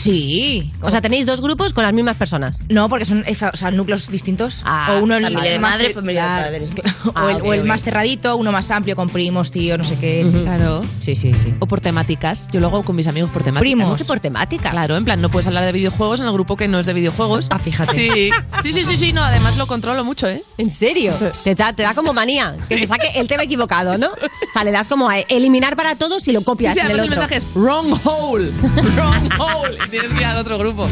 Sí. 0.03 0.71
O 0.81 0.91
sea, 0.91 1.01
tenéis 1.01 1.25
dos 1.25 1.39
grupos 1.41 1.73
con 1.73 1.83
las 1.83 1.93
mismas 1.93 2.17
personas. 2.17 2.59
No, 2.69 2.89
porque 2.89 3.05
son 3.05 3.23
eh, 3.25 3.35
o 3.53 3.55
sea, 3.57 3.71
núcleos 3.71 4.09
distintos. 4.11 4.61
Ah, 4.65 4.95
o 4.99 5.03
uno 5.03 5.15
el 5.15 5.23
familia 5.23 5.51
de 5.51 5.59
madre, 5.59 5.93
familia 5.93 6.23
de 6.23 6.43
padre. 6.43 6.67
Ah, 7.15 7.25
o 7.43 7.53
el, 7.53 7.61
o 7.61 7.65
más 7.65 7.83
cerradito, 7.83 8.35
uno 8.37 8.51
más 8.51 8.69
amplio, 8.71 8.95
con 8.95 9.09
primos, 9.09 9.51
tío, 9.51 9.77
no 9.77 9.83
sé 9.83 9.97
qué. 9.97 10.25
sí. 10.27 10.39
Claro. 10.41 10.83
Sí, 10.99 11.15
sí, 11.15 11.33
sí. 11.33 11.53
O 11.59 11.67
por 11.67 11.79
temáticas. 11.81 12.47
Yo 12.51 12.59
lo 12.59 12.67
hago 12.67 12.83
con 12.83 12.95
mis 12.95 13.07
amigos 13.07 13.29
por 13.31 13.43
temáticas. 13.43 13.61
Primos. 13.61 13.85
¿Cómo 13.85 13.97
que 13.97 14.05
por 14.05 14.19
temática? 14.19 14.71
Claro, 14.71 14.97
en 14.97 15.05
plan, 15.05 15.21
no 15.21 15.29
puedes 15.29 15.47
hablar 15.47 15.63
de 15.65 15.71
videojuegos 15.71 16.19
en 16.19 16.25
el 16.25 16.33
grupo 16.33 16.57
que 16.57 16.67
no 16.67 16.79
es 16.79 16.85
de 16.85 16.93
videojuegos. 16.93 17.47
Ah, 17.49 17.59
fíjate. 17.59 17.93
Sí, 17.93 18.31
sí, 18.63 18.73
sí, 18.73 18.85
sí, 18.85 18.97
sí, 18.97 19.13
no, 19.13 19.23
además 19.23 19.57
lo 19.57 19.67
controlo 19.67 20.03
mucho, 20.03 20.27
¿eh? 20.27 20.43
¿En 20.57 20.69
serio? 20.69 21.13
Te 21.43 21.55
da, 21.55 21.73
te 21.73 21.83
da 21.83 21.93
como 21.93 22.13
manía 22.13 22.55
que 22.67 22.77
se 22.77 22.87
saque 22.87 23.07
el 23.15 23.27
tema 23.27 23.43
equivocado, 23.43 23.97
¿no? 23.97 24.07
O 24.07 24.53
sea, 24.53 24.63
le 24.63 24.71
das 24.71 24.87
como 24.87 25.09
a 25.09 25.19
eliminar 25.19 25.75
para 25.75 25.95
todos 25.95 26.27
y 26.27 26.31
lo 26.31 26.41
copias 26.43 26.73
Sí, 26.73 26.79
en 26.79 26.87
el 26.87 26.91
además 26.99 27.07
el 27.07 27.13
otro. 27.13 27.21
mensaje 27.21 27.47
es 27.47 27.53
wrong 27.55 27.99
hole, 28.03 28.51
wrong 28.95 29.29
hole. 29.39 29.77
Tienes 29.93 30.11
que 30.11 30.19
ir 30.21 30.25
al 30.25 30.37
otro 30.37 30.57
grupo. 30.57 30.87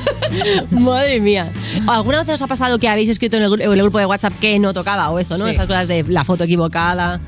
Madre 0.70 1.20
mía. 1.20 1.50
¿Alguna 1.86 2.22
vez 2.24 2.34
os 2.34 2.42
ha 2.42 2.46
pasado 2.46 2.78
que 2.78 2.88
habéis 2.88 3.08
escrito 3.10 3.36
en 3.36 3.42
el, 3.42 3.50
gru- 3.50 3.62
en 3.64 3.70
el 3.72 3.82
grupo 3.82 3.98
de 3.98 4.06
WhatsApp 4.06 4.32
que 4.40 4.58
no 4.58 4.72
tocaba 4.72 5.10
o 5.10 5.18
eso, 5.18 5.36
no? 5.38 5.46
Sí. 5.46 5.52
Esas 5.52 5.66
cosas 5.66 5.88
de 5.88 6.04
la 6.04 6.24
foto 6.24 6.44
equivocada. 6.44 7.20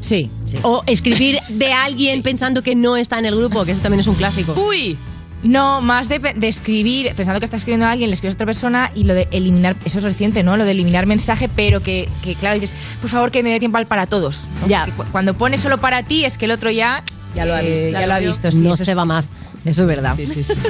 Sí. 0.00 0.30
O 0.62 0.82
escribir 0.86 1.38
de 1.48 1.72
alguien 1.72 2.22
pensando 2.22 2.62
que 2.62 2.74
no 2.74 2.96
está 2.96 3.18
en 3.18 3.26
el 3.26 3.36
grupo, 3.36 3.64
que 3.64 3.72
eso 3.72 3.80
también 3.82 4.00
es 4.00 4.06
un 4.06 4.14
clásico. 4.14 4.54
Uy, 4.54 4.96
No, 5.42 5.80
más 5.80 6.08
de, 6.08 6.18
de 6.18 6.48
escribir, 6.48 7.12
pensando 7.14 7.38
que 7.40 7.44
está 7.44 7.56
escribiendo 7.56 7.86
a 7.86 7.90
alguien, 7.92 8.10
le 8.10 8.14
escribes 8.14 8.34
a 8.34 8.36
otra 8.36 8.46
persona 8.46 8.90
y 8.94 9.04
lo 9.04 9.14
de 9.14 9.28
eliminar, 9.32 9.76
eso 9.84 9.98
es 9.98 10.04
reciente, 10.04 10.42
¿no? 10.42 10.56
Lo 10.56 10.64
de 10.64 10.70
eliminar 10.72 11.06
mensaje, 11.06 11.48
pero 11.54 11.80
que, 11.82 12.08
que, 12.22 12.34
claro, 12.34 12.54
dices, 12.58 12.74
por 13.00 13.10
favor 13.10 13.30
que 13.30 13.42
me 13.42 13.50
dé 13.50 13.58
tiempo 13.58 13.78
al 13.78 13.86
para 13.86 14.06
todos. 14.06 14.40
¿no? 14.62 14.66
Ya. 14.68 14.84
Porque 14.86 15.02
cu- 15.02 15.10
Cuando 15.12 15.34
pones 15.34 15.60
solo 15.60 15.78
para 15.78 16.02
ti 16.02 16.24
es 16.24 16.38
que 16.38 16.46
el 16.46 16.50
otro 16.52 16.70
ya... 16.70 17.02
Ya 17.34 17.44
lo 17.44 17.54
ha 17.54 17.62
eh, 17.62 17.70
visto. 17.70 17.90
Ya, 17.92 18.00
Ya 18.00 18.06
lo 18.06 18.14
ha 18.14 18.18
visto, 18.18 18.50
sí, 18.50 18.58
no 18.58 18.74
eso 18.74 18.84
se 18.84 18.92
es- 18.92 18.98
va 18.98 19.04
más. 19.04 19.28
Eso 19.66 19.82
es 19.82 19.88
verdad. 19.88 20.14
Sí, 20.16 20.26
sí, 20.26 20.44
sí. 20.44 20.54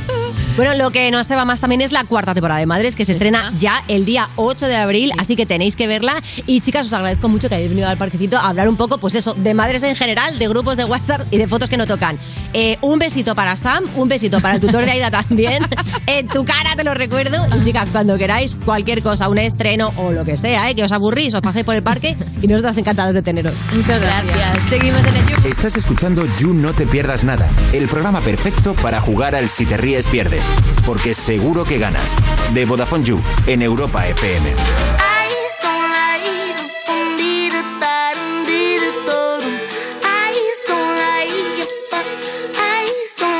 Bueno, 0.56 0.72
lo 0.72 0.90
que 0.90 1.10
no 1.10 1.22
se 1.22 1.34
va 1.34 1.44
más 1.44 1.60
también 1.60 1.82
es 1.82 1.92
la 1.92 2.04
cuarta 2.04 2.32
temporada 2.32 2.58
de 2.58 2.64
Madres, 2.64 2.96
que 2.96 3.04
se 3.04 3.12
estrena 3.12 3.52
ya 3.58 3.82
el 3.88 4.06
día 4.06 4.30
8 4.36 4.66
de 4.66 4.76
abril, 4.76 5.12
así 5.18 5.36
que 5.36 5.44
tenéis 5.44 5.76
que 5.76 5.86
verla. 5.86 6.14
Y 6.46 6.62
chicas, 6.62 6.86
os 6.86 6.94
agradezco 6.94 7.28
mucho 7.28 7.50
que 7.50 7.56
hayáis 7.56 7.68
venido 7.68 7.86
al 7.90 7.98
parquecito 7.98 8.38
a 8.38 8.48
hablar 8.48 8.66
un 8.66 8.76
poco, 8.78 8.96
pues 8.96 9.16
eso, 9.16 9.34
de 9.34 9.52
madres 9.52 9.82
en 9.82 9.94
general, 9.96 10.38
de 10.38 10.48
grupos 10.48 10.78
de 10.78 10.86
WhatsApp 10.86 11.26
y 11.30 11.36
de 11.36 11.46
fotos 11.46 11.68
que 11.68 11.76
no 11.76 11.86
tocan. 11.86 12.16
Eh, 12.54 12.78
un 12.80 12.98
besito 12.98 13.34
para 13.34 13.54
Sam, 13.54 13.84
un 13.96 14.08
besito 14.08 14.40
para 14.40 14.54
el 14.54 14.60
tutor 14.62 14.86
de 14.86 14.92
Aida 14.92 15.10
también. 15.10 15.62
en 16.06 16.26
tu 16.26 16.46
cara 16.46 16.74
te 16.74 16.84
lo 16.84 16.94
recuerdo. 16.94 17.46
Y 17.54 17.62
chicas, 17.62 17.90
cuando 17.92 18.16
queráis, 18.16 18.56
cualquier 18.64 19.02
cosa, 19.02 19.28
un 19.28 19.36
estreno 19.36 19.92
o 19.98 20.10
lo 20.10 20.24
que 20.24 20.38
sea, 20.38 20.70
¿eh? 20.70 20.74
que 20.74 20.84
os 20.84 20.92
aburrís, 20.92 21.34
os 21.34 21.42
paséis 21.42 21.66
por 21.66 21.74
el 21.74 21.82
parque 21.82 22.16
y 22.40 22.46
nosotras 22.46 22.78
encantadas 22.78 23.12
de 23.12 23.20
teneros. 23.20 23.52
Muchas 23.74 24.00
gracias. 24.00 24.58
Seguimos 24.70 25.00
en 25.00 25.16
el 25.16 25.26
You. 25.26 25.48
Estás 25.50 25.76
escuchando 25.76 26.26
You 26.38 26.54
No 26.54 26.72
Te 26.72 26.86
Pierdas 26.86 27.24
Nada, 27.24 27.46
el 27.74 27.88
programa 27.88 28.22
perfecto 28.22 28.74
para 28.74 28.85
jugar 28.94 29.34
al 29.34 29.48
Si 29.48 29.66
Te 29.66 29.76
Ríes 29.76 30.06
Pierdes, 30.06 30.44
porque 30.86 31.12
seguro 31.12 31.64
que 31.64 31.78
ganas. 31.78 32.14
De 32.54 32.64
Vodafone 32.64 33.04
You, 33.04 33.20
en 33.46 33.62
Europa 33.62 34.06
FM. 34.06 34.54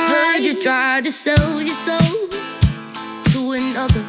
Heard 0.09 0.43
you 0.43 0.61
tried 0.61 1.05
to 1.05 1.11
sell 1.11 1.61
your 1.61 1.75
soul 1.75 2.29
to 3.31 3.51
another. 3.53 4.03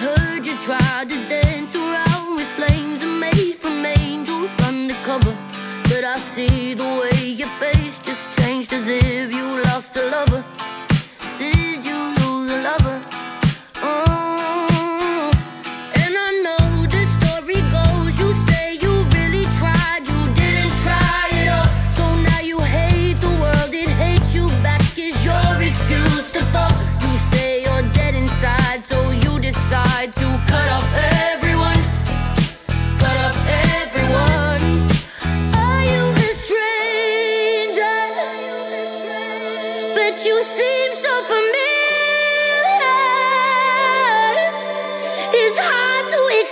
Heard 0.00 0.46
you 0.46 0.56
tried 0.64 1.10
to 1.10 1.16
dance 1.28 1.76
around 1.76 2.36
with 2.36 2.48
flames 2.56 3.02
and 3.02 3.20
made 3.20 3.54
from 3.54 3.84
angels 3.84 4.50
undercover. 4.66 5.36
But 5.84 6.04
I 6.04 6.18
see 6.18 6.74
the 6.74 6.84
way 6.84 7.28
your 7.28 7.50
face 7.60 7.98
just 8.00 8.36
changed 8.38 8.72
as 8.72 8.88
if 8.88 9.32
you 9.32 9.37
house 9.78 9.90
to 9.90 10.02
love 10.10 10.28
her. 10.30 10.57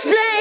Explain, 0.07 0.36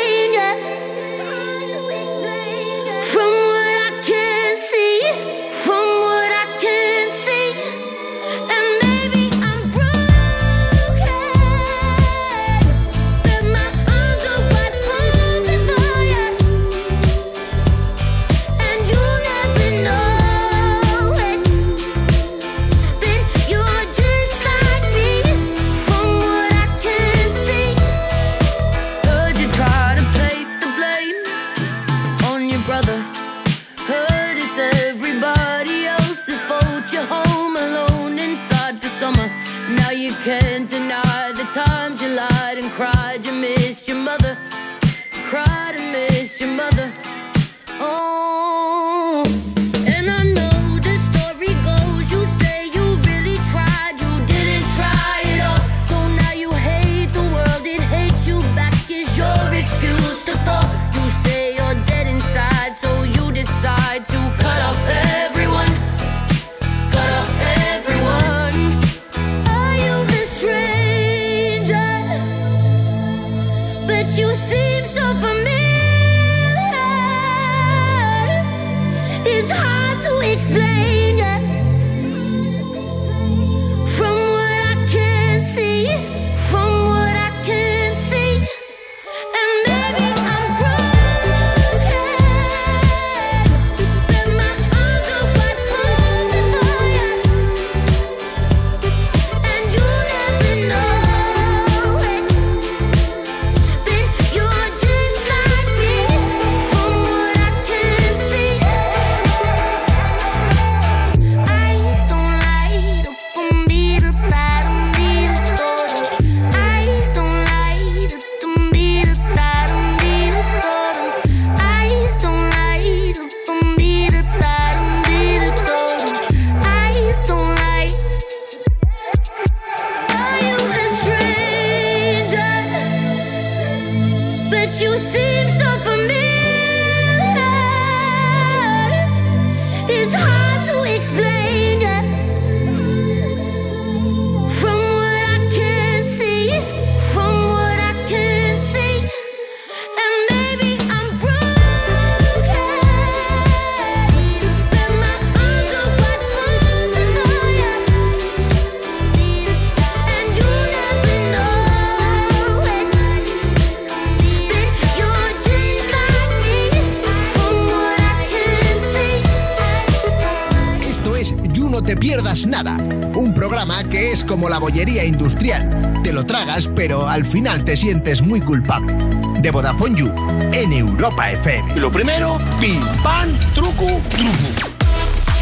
sientes 177.87 178.20
muy 178.20 178.41
culpable. 178.41 178.93
De 179.39 179.49
Vodafone 179.53 179.97
You, 179.97 180.12
en 180.53 180.72
Europa 180.72 181.30
FM. 181.30 181.76
Lo 181.76 181.89
primero, 181.93 182.37
pim, 182.61 182.80
pam, 183.01 183.32
truco, 183.55 183.87
truco. 184.11 184.76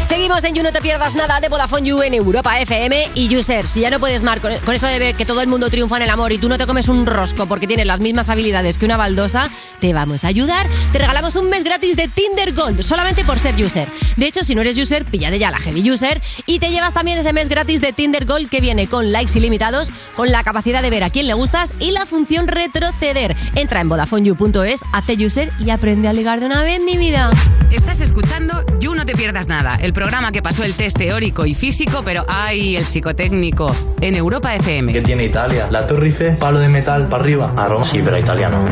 Seguimos 0.07 0.43
en 0.43 0.53
You 0.53 0.61
No 0.61 0.71
Te 0.71 0.79
Pierdas 0.79 1.15
Nada 1.15 1.39
de 1.39 1.49
Vodafone 1.49 1.87
You 1.87 2.03
en 2.03 2.13
Europa 2.13 2.59
FM 2.61 3.09
y 3.15 3.35
User. 3.35 3.67
Si 3.67 3.79
ya 3.79 3.89
no 3.89 3.99
puedes 3.99 4.21
mar 4.21 4.41
con, 4.41 4.55
con 4.59 4.75
eso 4.75 4.85
de 4.85 4.99
ver 4.99 5.15
que 5.15 5.25
todo 5.25 5.41
el 5.41 5.47
mundo 5.47 5.71
triunfa 5.71 5.97
en 5.97 6.03
el 6.03 6.09
amor 6.11 6.31
y 6.33 6.37
tú 6.37 6.47
no 6.47 6.59
te 6.59 6.67
comes 6.67 6.87
un 6.87 7.07
rosco 7.07 7.47
porque 7.47 7.65
tienes 7.65 7.87
las 7.87 7.99
mismas 7.99 8.29
habilidades 8.29 8.77
que 8.77 8.85
una 8.85 8.97
baldosa, 8.97 9.49
te 9.85 9.93
vamos 9.93 10.23
a 10.23 10.29
ayudar. 10.29 10.65
Te 10.91 10.97
regalamos 10.97 11.35
un 11.35 11.47
mes 11.47 11.63
gratis 11.63 11.95
de 11.95 12.07
Tinder 12.07 12.53
Gold 12.53 12.81
solamente 12.81 13.23
por 13.23 13.37
ser 13.37 13.53
User. 13.53 13.87
De 14.15 14.25
hecho, 14.25 14.43
si 14.43 14.55
no 14.55 14.61
eres 14.61 14.75
User, 14.79 15.05
píllate 15.05 15.37
ya 15.37 15.51
la 15.51 15.59
Heavy 15.59 15.91
User 15.91 16.19
y 16.47 16.57
te 16.57 16.71
llevas 16.71 16.95
también 16.95 17.19
ese 17.19 17.33
mes 17.33 17.49
gratis 17.49 17.81
de 17.81 17.93
Tinder 17.93 18.25
Gold 18.25 18.49
que 18.49 18.61
viene 18.61 18.87
con 18.87 19.11
likes 19.11 19.37
ilimitados, 19.37 19.91
con 20.15 20.31
la 20.31 20.41
capacidad 20.41 20.81
de 20.81 20.89
ver 20.89 21.03
a 21.03 21.11
quién 21.11 21.27
le 21.27 21.35
gustas 21.35 21.69
y 21.79 21.91
la 21.91 22.07
función 22.07 22.47
retroceder. 22.47 23.35
Entra 23.53 23.81
en 23.81 23.89
VodafoneYou.es, 23.89 24.81
hace 24.91 25.23
User 25.23 25.51
y 25.59 25.69
aprende 25.69 26.07
a 26.07 26.13
ligar 26.13 26.39
de 26.39 26.47
una 26.47 26.63
vez, 26.63 26.81
mi 26.81 26.97
vida. 26.97 27.29
Estás 27.71 28.01
escuchando 28.01 28.63
You 28.79 28.95
No 28.95 29.05
Te 29.05 29.13
Pierdas 29.13 29.47
Nada, 29.47 29.77
el 29.79 29.93
programa 29.93 30.31
que 30.31 30.41
pasó 30.41 30.63
el 30.63 30.73
test 30.73 30.97
teórico 30.97 31.45
y 31.45 31.53
físico, 31.53 32.01
pero 32.03 32.25
¡ay! 32.27 32.75
el 32.75 32.87
psicotécnico, 32.87 33.75
en 34.01 34.15
Europa 34.15 34.55
FM. 34.55 34.93
¿Qué 34.93 35.01
tiene 35.01 35.25
Italia? 35.25 35.67
La 35.69 35.85
Torre 35.85 36.07
Eiffel, 36.07 36.37
palo 36.37 36.57
de 36.57 36.69
metal 36.69 37.07
para 37.07 37.21
arriba. 37.21 37.53
A 37.55 37.67
Roma 37.67 37.85
sí, 37.85 37.99
pero 38.03 38.17
italiano. 38.17 38.67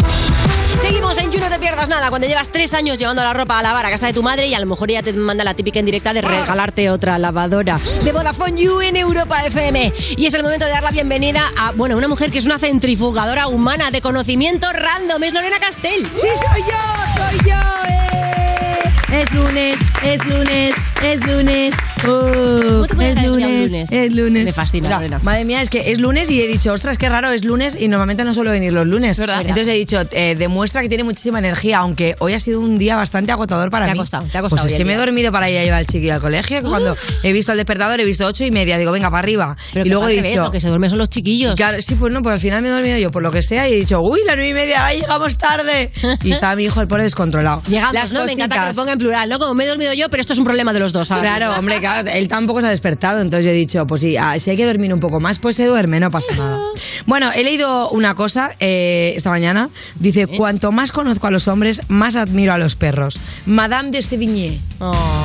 Seguimos 0.83 1.17
en 1.17 1.31
You 1.31 1.39
No 1.39 1.49
Te 1.49 1.59
Pierdas 1.59 1.87
Nada. 1.87 2.09
Cuando 2.09 2.27
llevas 2.27 2.49
tres 2.49 2.73
años 2.73 2.99
llevando 2.99 3.23
la 3.23 3.31
ropa 3.31 3.57
a 3.57 3.61
lavar 3.61 3.85
a 3.85 3.89
casa 3.89 4.07
de 4.07 4.11
tu 4.11 4.21
madre 4.21 4.47
y 4.47 4.53
a 4.53 4.59
lo 4.59 4.65
mejor 4.65 4.91
ella 4.91 5.01
te 5.01 5.13
manda 5.13 5.45
la 5.45 5.53
típica 5.53 5.79
en 5.79 5.85
directa 5.85 6.11
de 6.13 6.21
regalarte 6.21 6.89
otra 6.89 7.17
lavadora. 7.17 7.79
De 8.03 8.11
Vodafone 8.11 8.61
You 8.61 8.81
en 8.81 8.97
Europa 8.97 9.45
FM. 9.45 9.93
Y 10.17 10.25
es 10.25 10.33
el 10.33 10.43
momento 10.43 10.65
de 10.65 10.71
dar 10.71 10.83
la 10.83 10.91
bienvenida 10.91 11.49
a, 11.57 11.71
bueno, 11.71 11.95
una 11.95 12.09
mujer 12.09 12.31
que 12.31 12.39
es 12.39 12.45
una 12.45 12.59
centrifugadora 12.59 13.47
humana 13.47 13.91
de 13.91 14.01
conocimiento 14.01 14.67
random. 14.73 15.23
Es 15.23 15.33
Lorena 15.33 15.57
Castell. 15.57 16.05
¡Sí, 16.05 16.19
soy 16.19 16.61
yo! 16.63 17.15
¡Soy 17.15 17.49
yo! 17.49 17.55
¡Eh! 17.89 18.02
Es 19.13 19.31
lunes, 19.31 19.77
es 20.03 20.25
lunes, 20.25 20.71
es 21.03 21.25
lunes. 21.27 21.73
Uh, 22.05 22.85
te 22.85 22.95
puedes 22.95 23.11
es 23.11 23.21
día 23.21 23.29
lunes, 23.29 23.47
un 23.47 23.71
lunes? 23.71 23.91
es 23.91 24.13
lunes. 24.13 24.43
Me 24.45 24.51
fascina, 24.51 24.87
O 24.87 24.89
sea, 24.89 24.97
Lorena. 24.97 25.19
Madre 25.23 25.45
mía, 25.45 25.61
es 25.61 25.69
que 25.69 25.91
es 25.91 25.99
lunes 25.99 26.29
y 26.31 26.41
he 26.41 26.47
dicho, 26.47 26.73
ostras, 26.73 26.97
qué 26.97 27.07
raro, 27.07 27.29
es 27.31 27.45
lunes 27.45 27.77
y 27.79 27.87
normalmente 27.87 28.23
no 28.25 28.33
suelo 28.33 28.51
venir 28.51 28.73
los 28.73 28.85
lunes. 28.87 29.17
Entonces 29.19 29.67
he 29.67 29.73
dicho, 29.73 30.01
eh, 30.11 30.35
demuestra 30.37 30.81
que 30.81 30.89
tiene 30.89 31.03
muchísima 31.03 31.39
energía, 31.39 31.77
aunque 31.77 32.15
hoy 32.19 32.33
ha 32.33 32.39
sido 32.39 32.59
un 32.59 32.77
día 32.77 32.95
bastante 32.95 33.31
agotador 33.31 33.69
para 33.69 33.85
Te 33.85 33.91
ha 33.91 33.93
mí. 33.93 33.99
costado, 33.99 34.23
te 34.25 34.37
ha 34.37 34.41
costado 34.41 34.61
Pues 34.63 34.65
es 34.65 34.73
que 34.75 34.81
el 34.81 34.87
me 34.87 34.93
he 34.93 34.97
día. 34.97 35.05
dormido 35.05 35.31
para 35.31 35.49
ir 35.49 35.59
a 35.59 35.63
llevar 35.63 35.79
al 35.79 35.85
chiquillo 35.87 36.15
al 36.15 36.21
colegio, 36.21 36.61
que 36.61 36.67
cuando 36.67 36.97
he 37.21 37.31
visto 37.31 37.51
el 37.53 37.57
despertador 37.59 37.99
he 38.01 38.05
visto 38.05 38.25
ocho 38.25 38.43
y 38.43 38.51
media, 38.51 38.77
digo, 38.77 38.91
venga, 38.91 39.09
para 39.09 39.19
arriba. 39.19 39.55
Pero 39.73 39.85
y 39.85 39.89
luego 39.89 40.07
he 40.09 40.21
dicho... 40.21 40.41
lo 40.41 40.51
que 40.51 40.59
se 40.59 40.67
duermen 40.67 40.89
son 40.89 40.99
los 40.99 41.09
chiquillos. 41.09 41.55
Claro, 41.55 41.79
sí, 41.79 41.95
pues 41.95 42.11
no, 42.11 42.21
pues 42.21 42.33
al 42.33 42.39
final 42.39 42.61
me 42.63 42.67
he 42.69 42.71
dormido 42.71 42.97
yo 42.97 43.11
por 43.11 43.21
lo 43.23 43.31
que 43.31 43.41
sea 43.43 43.69
y 43.69 43.73
he 43.73 43.77
dicho, 43.77 43.99
uy, 44.01 44.19
las 44.25 44.35
nueve 44.35 44.49
y 44.49 44.53
media, 44.53 44.85
ay, 44.85 45.01
llegamos 45.01 45.37
tarde. 45.37 45.91
Y 46.23 46.31
estaba 46.31 46.55
mi 46.55 46.63
hijo 46.63 46.81
el 46.81 46.87
pobre 46.87 47.03
descontrolado. 47.03 47.61
Llegamos, 47.67 47.93
Las 47.93 48.11
¿no? 48.13 48.25
Me 48.25 48.31
encanta 48.33 48.55
que 48.55 48.61
lo 48.61 48.65
cositas. 48.67 48.75
Plural, 49.03 49.29
¿no? 49.29 49.37
Como 49.37 49.53
me 49.53 49.65
he 49.65 49.67
dormido 49.67 49.93
yo, 49.93 50.09
pero 50.09 50.21
esto 50.21 50.33
es 50.33 50.39
un 50.39 50.45
problema 50.45 50.71
de 50.71 50.79
los 50.79 50.93
dos. 50.93 51.09
Claro, 51.09 51.53
hombre, 51.57 51.79
claro, 51.79 52.09
él 52.09 52.27
tampoco 52.27 52.61
se 52.61 52.67
ha 52.67 52.69
despertado, 52.69 53.19
entonces 53.21 53.45
yo 53.45 53.51
he 53.51 53.55
dicho, 53.55 53.85
pues 53.85 54.01
sí, 54.01 54.15
ah, 54.17 54.39
si 54.39 54.49
hay 54.49 54.57
que 54.57 54.65
dormir 54.65 54.93
un 54.93 54.99
poco 54.99 55.19
más, 55.19 55.39
pues 55.39 55.57
se 55.57 55.65
duerme, 55.65 55.99
no 55.99 56.09
pasa 56.09 56.35
nada. 56.35 56.59
Bueno, 57.05 57.31
he 57.35 57.43
leído 57.43 57.89
una 57.89 58.15
cosa 58.15 58.51
eh, 58.59 59.13
esta 59.15 59.29
mañana, 59.29 59.69
dice, 59.99 60.27
cuanto 60.27 60.71
más 60.71 60.91
conozco 60.91 61.27
a 61.27 61.31
los 61.31 61.47
hombres, 61.47 61.81
más 61.89 62.15
admiro 62.15 62.53
a 62.53 62.57
los 62.57 62.75
perros. 62.75 63.19
Madame 63.45 63.91
de 63.91 64.01
Sévigné. 64.01 64.59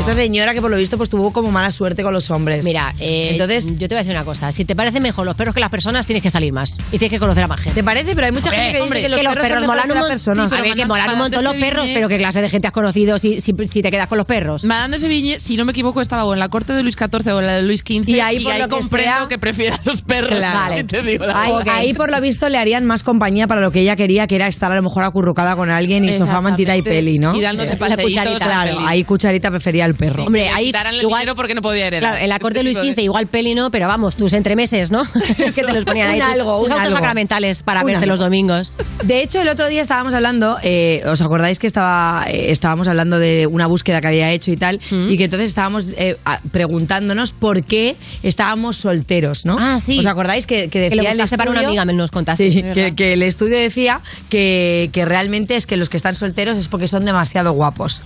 Esta 0.00 0.14
señora 0.14 0.54
que 0.54 0.60
por 0.60 0.70
lo 0.70 0.76
visto 0.76 0.96
pues 0.96 1.08
tuvo 1.08 1.32
como 1.32 1.50
mala 1.50 1.72
suerte 1.72 2.02
con 2.02 2.12
los 2.12 2.30
hombres. 2.30 2.64
Mira, 2.64 2.94
eh, 2.98 3.30
entonces 3.32 3.66
yo 3.76 3.88
te 3.88 3.94
voy 3.94 3.96
a 3.96 3.98
decir 3.98 4.12
una 4.12 4.24
cosa. 4.24 4.52
Si 4.52 4.64
te 4.64 4.76
parece 4.76 5.00
mejor 5.00 5.26
los 5.26 5.36
perros 5.36 5.54
que 5.54 5.60
las 5.60 5.70
personas, 5.70 6.06
tienes 6.06 6.22
que 6.22 6.30
salir 6.30 6.52
más. 6.52 6.76
Y 6.92 6.98
tienes 6.98 7.10
que 7.10 7.18
conocer 7.18 7.44
a 7.44 7.46
más 7.46 7.60
gente. 7.60 7.74
¿Te 7.74 7.84
parece? 7.84 8.14
Pero 8.14 8.26
hay 8.26 8.32
mucha 8.32 8.50
gente 8.50 8.78
que 8.78 8.84
dice 8.84 9.16
que 9.16 9.22
los 9.22 9.36
perros 9.36 9.58
son 9.60 9.66
molan 9.66 9.88
mejores 9.88 9.88
que 9.88 9.92
un 9.92 9.98
montón. 9.98 10.08
personas. 10.08 10.52
A 10.52 10.62
ver, 10.62 10.74
que 10.74 10.86
molan 10.86 11.10
un 11.10 11.18
montón 11.18 11.44
los 11.44 11.54
perros, 11.54 11.86
pero 11.92 12.08
qué 12.08 12.18
clase 12.18 12.40
de 12.40 12.48
gente 12.48 12.68
has 12.68 12.72
conocido 12.72 13.18
si, 13.18 13.40
si, 13.40 13.52
si 13.68 13.82
te 13.82 13.90
quedas 13.90 14.08
con 14.08 14.18
los 14.18 14.26
perros. 14.26 14.64
Madame 14.64 14.96
de 14.96 15.00
Sevilla, 15.00 15.38
si 15.38 15.56
no 15.56 15.64
me 15.64 15.72
equivoco, 15.72 16.00
estaba 16.00 16.24
o 16.24 16.32
en 16.34 16.38
la 16.40 16.48
corte 16.48 16.72
de 16.72 16.82
Luis 16.82 16.96
XIV 16.96 17.34
o 17.34 17.40
en 17.40 17.46
la 17.46 17.54
de 17.56 17.62
Luis 17.62 17.80
XV. 17.80 18.08
Y 18.08 18.20
ahí, 18.20 18.40
por 18.42 18.54
lo 18.58 18.64
que 18.64 18.68
comprendo 18.68 19.16
sea- 19.18 19.28
que 19.28 19.38
prefiere 19.38 19.74
a 19.74 19.80
los 19.84 20.02
perros. 20.02 20.30
Claro. 20.38 20.58
Vale. 20.70 20.84
Te 20.84 21.02
digo 21.02 21.24
la 21.26 21.42
Ahí, 21.42 21.52
ahí, 21.70 21.94
por 21.94 22.10
lo 22.10 22.20
visto 22.20 22.48
le 22.48 22.58
harían 22.58 22.84
más 22.84 23.02
compañía 23.02 23.46
para 23.46 23.60
lo 23.60 23.70
que 23.70 23.80
ella 23.80 23.96
quería, 23.96 24.26
que 24.26 24.36
era 24.36 24.46
estar 24.46 24.70
a 24.72 24.74
lo 24.74 24.82
mejor 24.82 25.04
acurrucada 25.04 25.56
con 25.56 25.70
alguien 25.70 26.04
y 26.04 26.12
sofá, 26.12 26.40
mantita 26.40 26.76
y 26.76 26.82
peli, 26.82 27.18
¿no? 27.18 27.34
Y 27.34 27.40
dándose 27.40 27.76
paseitos 27.76 28.04
cucharita, 28.06 28.44
a 28.44 28.48
la 28.48 28.54
claro, 28.64 28.76
peli. 28.78 28.88
ahí 28.88 29.04
cucharita 29.04 29.50
prefería 29.50 29.84
al 29.84 29.94
perro. 29.94 30.24
Hombre, 30.24 30.48
ahí 30.48 30.70
el 30.70 31.02
igual- 31.02 31.20
dinero 31.20 31.34
porque 31.34 31.54
no 31.54 31.62
podía 31.62 31.86
heredar. 31.86 32.10
Claro, 32.12 32.22
en 32.24 32.28
la 32.28 32.38
corte 32.38 32.58
de 32.58 32.64
Luis 32.64 32.76
XV 32.76 33.02
igual 33.02 33.26
peli 33.26 33.54
no, 33.54 33.70
pero 33.70 33.86
vamos, 33.88 34.16
tus 34.16 34.32
entremeses, 34.32 34.90
¿no? 34.90 35.02
es 35.38 35.54
que 35.54 35.62
te 35.62 35.72
los 35.72 35.84
ponían 35.84 36.08
ahí. 36.08 36.20
Algo, 36.20 36.58
tus 36.58 36.66
un 36.66 36.72
autos 36.72 36.86
algo. 36.88 36.96
sacramentales 36.98 37.62
para 37.62 37.82
verte 37.84 38.06
los 38.06 38.18
domingos. 38.20 38.74
De 39.04 39.22
hecho, 39.22 39.40
el 39.40 39.48
otro 39.48 39.68
día 39.68 39.82
estábamos 39.82 40.14
hablando, 40.14 40.56
eh, 40.62 41.02
¿os 41.06 41.20
acordáis 41.22 41.58
que 41.58 41.66
estaba, 41.66 42.24
eh, 42.28 42.50
estábamos 42.50 42.88
hablando 42.88 43.18
de 43.18 43.46
una 43.48 43.66
búsqueda 43.66 44.00
que 44.00 44.06
había 44.08 44.30
hecho 44.32 44.50
y 44.52 44.56
tal? 44.56 44.80
Y 44.90 45.16
que 45.16 45.24
entonces 45.24 45.48
estábamos 45.48 45.94
eh, 45.98 46.16
preguntándonos 46.52 47.32
por 47.32 47.62
qué 47.64 47.96
estábamos 48.22 48.76
solteros, 48.76 49.44
¿no? 49.44 49.56
Ah, 49.58 49.80
sí. 49.84 49.98
¿Os 49.98 50.06
acordáis 50.06 50.46
que, 50.46 50.68
que 50.68 50.88
Que 50.88 50.96
lo 50.96 51.02
decía 51.02 51.10
el 51.12 51.16
buscaste 51.18 51.36
para 51.38 51.50
una 51.50 51.60
estudio- 51.60 51.68
amiga, 51.80 51.84
me 51.84 51.92
nos 51.94 52.10
contaste. 52.10 52.50
Sí, 52.52 52.58
es 52.60 52.74
que, 52.74 52.94
que 52.94 53.12
el 53.14 53.22
estudio 53.22 53.56
decía 53.56 54.00
que, 54.28 54.90
que 54.92 55.04
realmente 55.04 55.56
es 55.56 55.66
que 55.66 55.76
los 55.76 55.88
que 55.88 55.96
están 55.96 56.14
solteros 56.14 56.56
es 56.58 56.68
porque 56.68 56.88
son 56.88 57.04
demasiado 57.04 57.52
guapos. 57.52 58.00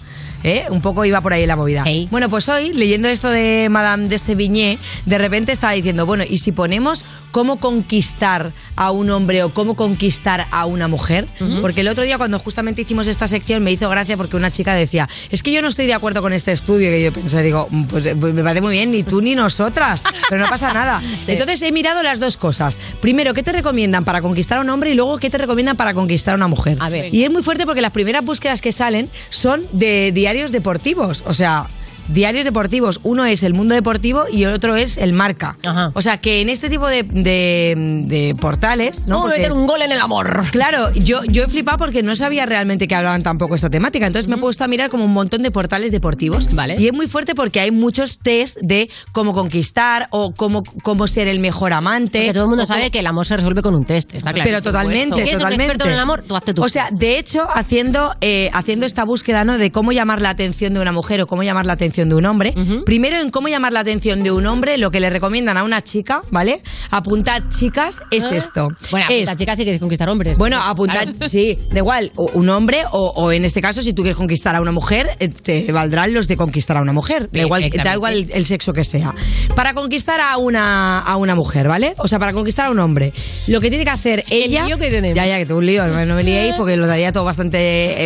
¿Eh? 0.44 0.64
Un 0.70 0.80
poco 0.80 1.04
iba 1.04 1.20
por 1.20 1.32
ahí 1.32 1.46
la 1.46 1.56
movida. 1.56 1.84
Bueno, 2.10 2.28
pues 2.28 2.48
hoy, 2.48 2.72
leyendo 2.72 3.08
esto 3.08 3.28
de 3.28 3.68
Madame 3.70 4.08
de 4.08 4.18
Sévigné, 4.18 4.78
de 5.06 5.18
repente 5.18 5.52
estaba 5.52 5.72
diciendo, 5.72 6.06
bueno, 6.06 6.24
¿y 6.28 6.38
si 6.38 6.52
ponemos 6.52 7.04
cómo 7.30 7.58
conquistar 7.58 8.52
a 8.76 8.90
un 8.90 9.10
hombre 9.10 9.42
o 9.42 9.50
cómo 9.54 9.74
conquistar 9.74 10.46
a 10.50 10.66
una 10.66 10.88
mujer? 10.88 11.26
Porque 11.60 11.82
el 11.82 11.88
otro 11.88 12.04
día 12.04 12.18
cuando 12.18 12.38
justamente 12.38 12.82
hicimos 12.82 13.06
esta 13.06 13.28
sección 13.28 13.62
me 13.62 13.70
hizo 13.72 13.88
gracia 13.88 14.16
porque 14.16 14.36
una 14.36 14.50
chica 14.50 14.74
decía, 14.74 15.08
es 15.30 15.42
que 15.42 15.52
yo 15.52 15.62
no 15.62 15.68
estoy 15.68 15.86
de 15.86 15.94
acuerdo 15.94 16.22
con 16.22 16.32
este 16.32 16.52
estudio. 16.52 16.96
Y 16.96 17.02
yo 17.04 17.12
pensé, 17.12 17.42
digo, 17.42 17.68
"Mm, 17.70 17.84
pues, 17.84 18.06
eh, 18.06 18.16
pues 18.18 18.34
me 18.34 18.42
parece 18.42 18.60
muy 18.62 18.72
bien, 18.72 18.90
ni 18.90 19.02
tú 19.02 19.20
ni 19.20 19.34
nosotras, 19.34 20.02
pero 20.28 20.42
no 20.42 20.48
pasa 20.48 20.72
nada. 20.72 21.00
Entonces 21.26 21.62
he 21.62 21.72
mirado 21.72 22.02
las 22.02 22.18
dos 22.20 22.36
cosas. 22.36 22.76
Primero, 23.00 23.32
¿qué 23.34 23.42
te 23.42 23.52
recomiendan 23.52 24.04
para 24.04 24.20
conquistar 24.20 24.58
a 24.58 24.60
un 24.62 24.70
hombre? 24.70 24.90
Y 24.90 24.94
luego, 24.94 25.18
¿qué 25.18 25.30
te 25.30 25.38
recomiendan 25.38 25.76
para 25.76 25.94
conquistar 25.94 26.32
a 26.32 26.36
una 26.36 26.48
mujer? 26.48 26.76
A 26.80 26.88
ver. 26.88 27.14
Y 27.14 27.24
es 27.24 27.30
muy 27.30 27.42
fuerte 27.42 27.64
porque 27.66 27.80
las 27.80 27.92
primeras 27.92 28.24
búsquedas 28.24 28.60
que 28.60 28.72
salen 28.72 29.08
son 29.30 29.62
de 29.72 30.10
diarios 30.12 30.31
deportivos. 30.52 31.22
O 31.26 31.34
sea, 31.34 31.66
diarios 32.12 32.44
deportivos. 32.44 33.00
Uno 33.02 33.24
es 33.24 33.42
el 33.42 33.54
mundo 33.54 33.74
deportivo 33.74 34.24
y 34.30 34.44
el 34.44 34.52
otro 34.52 34.76
es 34.76 34.96
el 34.98 35.12
marca. 35.12 35.56
O 35.94 36.02
sea, 36.02 36.18
que 36.18 36.40
en 36.40 36.48
este 36.48 36.68
tipo 36.68 36.88
de, 36.88 37.02
de- 37.02 37.74
de 38.06 38.34
portales. 38.40 39.06
¿no? 39.06 39.16
Vamos 39.18 39.30
a 39.32 39.34
meter 39.36 39.48
es- 39.48 39.54
un 39.54 39.66
gol 39.66 39.82
en 39.82 39.92
el 39.92 40.00
amor. 40.00 40.44
Claro, 40.50 40.92
yo, 40.94 41.20
yo 41.24 41.44
he 41.44 41.48
flipado 41.48 41.78
porque 41.78 42.02
no 42.02 42.14
sabía 42.16 42.46
realmente 42.46 42.88
que 42.88 42.94
hablaban 42.94 43.22
tampoco 43.22 43.54
esta 43.54 43.70
temática. 43.70 44.06
Entonces 44.06 44.28
me 44.28 44.36
he 44.36 44.38
puesto 44.38 44.64
a 44.64 44.68
mirar 44.68 44.90
como 44.90 45.04
un 45.04 45.12
montón 45.12 45.42
de 45.42 45.50
portales 45.50 45.92
deportivos. 45.92 46.52
Vale. 46.52 46.76
Y 46.78 46.86
es 46.86 46.92
muy 46.92 47.06
fuerte 47.08 47.34
porque 47.34 47.60
hay 47.60 47.70
muchos 47.70 48.18
test 48.18 48.58
de 48.60 48.90
cómo 49.12 49.32
conquistar 49.32 50.08
o 50.10 50.32
cómo, 50.34 50.62
cómo 50.82 51.06
ser 51.06 51.28
el 51.28 51.40
mejor 51.40 51.72
amante. 51.72 52.18
Porque 52.20 52.32
todo 52.34 52.44
el 52.44 52.48
mundo 52.50 52.64
cómo- 52.64 52.74
sabe 52.74 52.90
que 52.90 52.98
el 53.00 53.06
amor 53.06 53.26
se 53.26 53.36
resuelve 53.36 53.62
con 53.62 53.74
un 53.74 53.84
test, 53.84 54.14
está 54.14 54.32
claro. 54.32 54.48
pero 54.48 54.62
totalmente, 54.62 55.14
¿Quieres 55.14 55.30
ser 55.32 55.34
un 55.36 55.40
totalmente. 55.40 55.64
experto 55.64 55.84
en 55.86 55.92
el 55.92 55.98
amor? 56.00 56.22
Tú 56.22 56.36
hazte 56.36 56.54
tú. 56.54 56.62
O 56.62 56.68
sea, 56.68 56.88
de 56.90 57.18
hecho, 57.18 57.46
haciendo, 57.54 58.14
eh, 58.20 58.50
haciendo 58.52 58.86
esta 58.86 59.04
búsqueda 59.04 59.44
¿no? 59.44 59.58
de 59.58 59.70
cómo 59.72 59.92
llamar 59.92 60.20
la 60.20 60.30
atención 60.30 60.74
de 60.74 60.80
una 60.80 60.92
mujer 60.92 61.20
o 61.22 61.26
cómo 61.26 61.42
llamar 61.42 61.66
la 61.66 61.72
atención 61.74 62.01
de 62.08 62.14
un 62.14 62.26
hombre, 62.26 62.54
primero 62.84 63.18
en 63.20 63.30
cómo 63.30 63.48
llamar 63.48 63.72
la 63.72 63.80
atención 63.80 64.22
de 64.22 64.30
un 64.30 64.46
hombre, 64.46 64.78
lo 64.78 64.90
que 64.90 65.00
le 65.00 65.10
recomiendan 65.10 65.56
a 65.56 65.64
una 65.64 65.82
chica, 65.82 66.22
¿vale? 66.30 66.62
Apuntad, 66.90 67.42
chicas, 67.48 68.00
es 68.10 68.24
Ah. 68.24 68.30
esto. 68.36 68.68
Bueno, 68.90 69.06
es, 69.10 69.22
apunta, 69.28 69.36
chicas, 69.36 69.56
si 69.56 69.62
quieres 69.64 69.80
conquistar 69.80 70.08
hombres. 70.08 70.38
bueno, 70.38 70.58
apuntad, 70.62 71.02
Claro. 71.04 71.12
sí, 71.28 71.58
da 71.70 71.78
igual, 71.78 72.10
un 72.16 72.48
hombre 72.48 72.78
o, 72.92 73.12
o 73.16 73.32
en 73.32 73.44
este 73.44 73.60
caso, 73.60 73.82
si 73.82 73.92
tú 73.92 74.02
quieres 74.02 74.16
conquistar 74.16 74.54
a 74.56 74.60
una 74.60 74.72
mujer, 74.72 75.08
eh, 75.20 75.28
te 75.28 75.70
valdrán 75.72 76.12
los 76.14 76.28
de 76.28 76.36
conquistar 76.36 76.76
a 76.76 76.80
una 76.82 76.92
mujer. 76.92 77.28
Da 77.32 77.40
igual, 77.40 77.70
da 77.82 77.94
igual 77.94 78.14
el, 78.14 78.30
el 78.32 78.46
sexo 78.46 78.72
que 78.72 78.84
sea. 78.84 79.14
Para 79.54 79.74
conquistar 79.74 80.20
a 80.20 80.36
una, 80.38 80.98
a 81.00 81.16
una 81.16 81.34
mujer, 81.34 81.68
¿vale? 81.68 81.94
O 81.98 82.08
sea, 82.08 82.18
para 82.18 82.32
conquistar 82.32 82.66
a 82.66 82.70
un 82.70 82.78
hombre, 82.78 83.12
lo 83.46 83.60
que 83.60 83.68
tiene 83.70 83.84
que 83.84 83.90
hacer 83.90 84.24
ella. 84.30 84.66
lío 84.66 84.78
que 84.78 84.90
tenemos. 84.90 85.16
Ya, 85.16 85.26
ya, 85.26 85.38
que 85.38 85.46
tengo 85.46 85.58
un 85.58 85.66
lío, 85.66 85.86
no, 85.86 86.14
me 86.14 86.22
liéis 86.22 86.54
porque 86.56 86.76
lo 86.76 86.86
daría 86.86 87.12
todo 87.12 87.24
bastante 87.24 87.58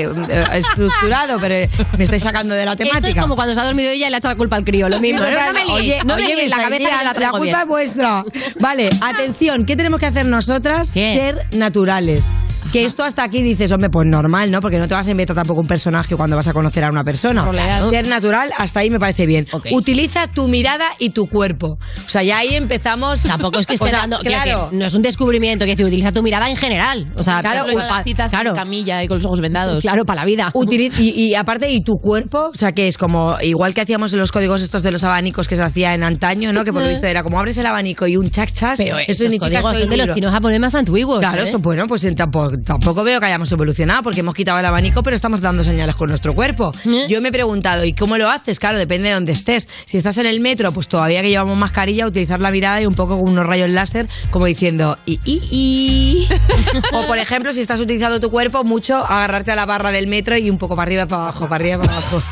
eh, 0.02 0.08
eh, 0.28 0.44
estructurado, 0.54 1.38
pero 1.40 1.70
me 1.98 2.04
estáis 2.04 2.22
sacando 2.22 2.54
de 2.54 2.64
la 2.64 2.72
Esto 2.72 2.84
temática. 2.84 3.20
es 3.20 3.22
como 3.22 3.36
cuando 3.36 3.54
se 3.54 3.60
ha 3.60 3.64
dormido 3.76 3.92
ella 3.92 4.06
y 4.06 4.10
le 4.10 4.16
ha 4.16 4.18
echado 4.18 4.32
la 4.32 4.38
culpa 4.38 4.56
al 4.56 4.64
crío, 4.64 4.88
lo 4.88 4.98
mismo. 5.00 5.20
Sí, 5.20 5.24
no, 5.24 5.52
me 5.52 5.72
oye, 5.72 5.98
no 6.04 6.14
oye, 6.14 6.48
la 6.48 6.56
cabeza 6.56 6.88
que 6.98 7.04
la 7.04 7.12
la 7.12 7.30
culpa 7.30 7.42
bien. 7.42 7.58
es 7.58 7.66
vuestra. 7.66 8.24
Vale, 8.58 8.88
atención, 9.02 9.66
¿qué 9.66 9.76
tenemos 9.76 10.00
que 10.00 10.06
hacer 10.06 10.26
nosotras? 10.26 10.88
Ser 10.88 11.46
naturales. 11.52 12.24
Que 12.72 12.84
esto 12.84 13.02
hasta 13.04 13.22
aquí 13.24 13.42
dices, 13.42 13.70
hombre, 13.72 13.90
pues 13.90 14.06
normal, 14.06 14.50
¿no? 14.50 14.60
Porque 14.60 14.78
no 14.78 14.88
te 14.88 14.94
vas 14.94 15.06
a 15.06 15.10
inventar 15.10 15.36
tampoco 15.36 15.60
un 15.60 15.66
personaje 15.66 16.16
cuando 16.16 16.36
vas 16.36 16.48
a 16.48 16.52
conocer 16.52 16.84
a 16.84 16.90
una 16.90 17.04
persona. 17.04 17.44
Roleas. 17.44 17.88
Ser 17.90 18.06
natural, 18.08 18.50
hasta 18.58 18.80
ahí 18.80 18.90
me 18.90 18.98
parece 18.98 19.26
bien. 19.26 19.46
Utiliza 19.72 20.26
tu 20.28 20.48
mirada 20.48 20.86
y 20.98 21.10
tu 21.10 21.26
cuerpo. 21.26 21.78
O 22.04 22.08
sea, 22.08 22.22
ya 22.22 22.38
ahí 22.38 22.54
empezamos. 22.54 23.22
Tampoco 23.22 23.58
es 23.58 23.66
que 23.66 23.74
esté 23.74 23.86
O 23.86 23.88
sea, 23.88 24.00
dando. 24.00 24.18
Claro. 24.20 24.62
decir, 24.64 24.78
no 24.78 24.84
es 24.86 24.94
un 24.94 25.02
descubrimiento, 25.02 25.64
que 25.64 25.72
decir, 25.72 25.86
utiliza 25.86 26.12
tu 26.12 26.22
mirada 26.22 26.50
en 26.50 26.56
general. 26.56 27.12
O 27.16 27.22
sea, 27.22 27.40
Claro, 27.40 27.64
con 27.64 27.76
las 27.76 28.04
citas 28.04 28.32
en 28.32 28.54
camilla 28.54 29.02
y 29.02 29.08
con 29.08 29.18
los 29.18 29.26
ojos 29.26 29.40
vendados. 29.40 29.80
Claro, 29.82 30.04
para 30.04 30.22
la 30.22 30.26
vida. 30.26 30.50
Utili- 30.54 30.92
y, 30.98 31.10
y 31.28 31.34
aparte, 31.34 31.70
y 31.70 31.82
tu 31.82 31.94
cuerpo, 31.98 32.50
o 32.52 32.54
sea, 32.54 32.72
que 32.72 32.88
es 32.88 32.98
como 32.98 33.36
igual 33.42 33.74
que 33.74 33.80
hacíamos 33.80 34.12
en 34.12 34.18
los 34.18 34.32
códigos 34.32 34.62
estos 34.62 34.82
de 34.82 34.90
los 34.90 35.04
abanicos 35.04 35.48
que 35.48 35.56
se 35.56 35.62
hacía 35.62 35.94
en 35.94 36.02
antaño, 36.02 36.52
¿no? 36.52 36.64
Que 36.64 36.72
por 36.72 36.82
lo 36.82 36.88
visto 36.88 37.06
era 37.06 37.22
como 37.22 37.38
abres 37.38 37.56
el 37.58 37.66
abanico 37.66 38.06
y 38.06 38.16
un 38.16 38.30
chac 38.30 38.50
chas. 38.52 38.78
Pero 38.78 38.96
eso 38.98 39.04
esos 39.08 39.16
significa 39.18 39.60
códigos 39.62 39.78
son 39.78 39.90
de 39.90 39.96
los 39.96 40.14
chinos 40.14 40.30
japoneses 40.32 40.60
más 40.60 40.74
antiguos. 40.74 41.18
Claro, 41.20 41.40
¿eh? 41.40 41.44
esto, 41.44 41.58
bueno, 41.58 41.86
pues 41.86 42.04
eh, 42.04 42.12
tampoco, 42.14 42.55
tampoco 42.64 43.04
veo 43.04 43.20
que 43.20 43.26
hayamos 43.26 43.50
evolucionado 43.52 44.02
porque 44.02 44.20
hemos 44.20 44.34
quitado 44.34 44.58
el 44.58 44.64
abanico, 44.64 45.02
pero 45.02 45.16
estamos 45.16 45.40
dando 45.40 45.64
señales 45.64 45.96
con 45.96 46.08
nuestro 46.08 46.34
cuerpo. 46.34 46.72
¿Eh? 46.86 47.06
Yo 47.08 47.20
me 47.20 47.28
he 47.28 47.32
preguntado, 47.32 47.84
¿y 47.84 47.92
cómo 47.92 48.16
lo 48.18 48.28
haces? 48.28 48.58
Claro, 48.58 48.78
depende 48.78 49.08
de 49.08 49.14
dónde 49.14 49.32
estés. 49.32 49.68
Si 49.84 49.98
estás 49.98 50.18
en 50.18 50.26
el 50.26 50.40
metro, 50.40 50.72
pues 50.72 50.88
todavía 50.88 51.22
que 51.22 51.28
llevamos 51.28 51.56
mascarilla, 51.56 52.06
utilizar 52.06 52.40
la 52.40 52.50
mirada 52.50 52.80
y 52.82 52.86
un 52.86 52.94
poco 52.94 53.18
con 53.18 53.28
unos 53.28 53.46
rayos 53.46 53.70
láser, 53.70 54.08
como 54.30 54.46
diciendo, 54.46 54.98
y, 55.06 55.20
y, 55.24 55.40
y. 55.50 56.28
o 56.92 57.06
por 57.06 57.18
ejemplo, 57.18 57.52
si 57.52 57.60
estás 57.60 57.80
utilizando 57.80 58.20
tu 58.20 58.30
cuerpo 58.30 58.64
mucho, 58.64 58.96
agarrarte 58.96 59.52
a 59.52 59.56
la 59.56 59.66
barra 59.66 59.90
del 59.90 60.06
metro 60.06 60.36
y 60.36 60.50
un 60.50 60.58
poco 60.58 60.76
para 60.76 60.88
arriba 60.88 61.02
y 61.02 61.06
para 61.06 61.22
abajo, 61.22 61.48
para 61.48 61.56
arriba 61.56 61.76
y 61.76 61.86
para 61.86 61.92
abajo. 61.98 62.22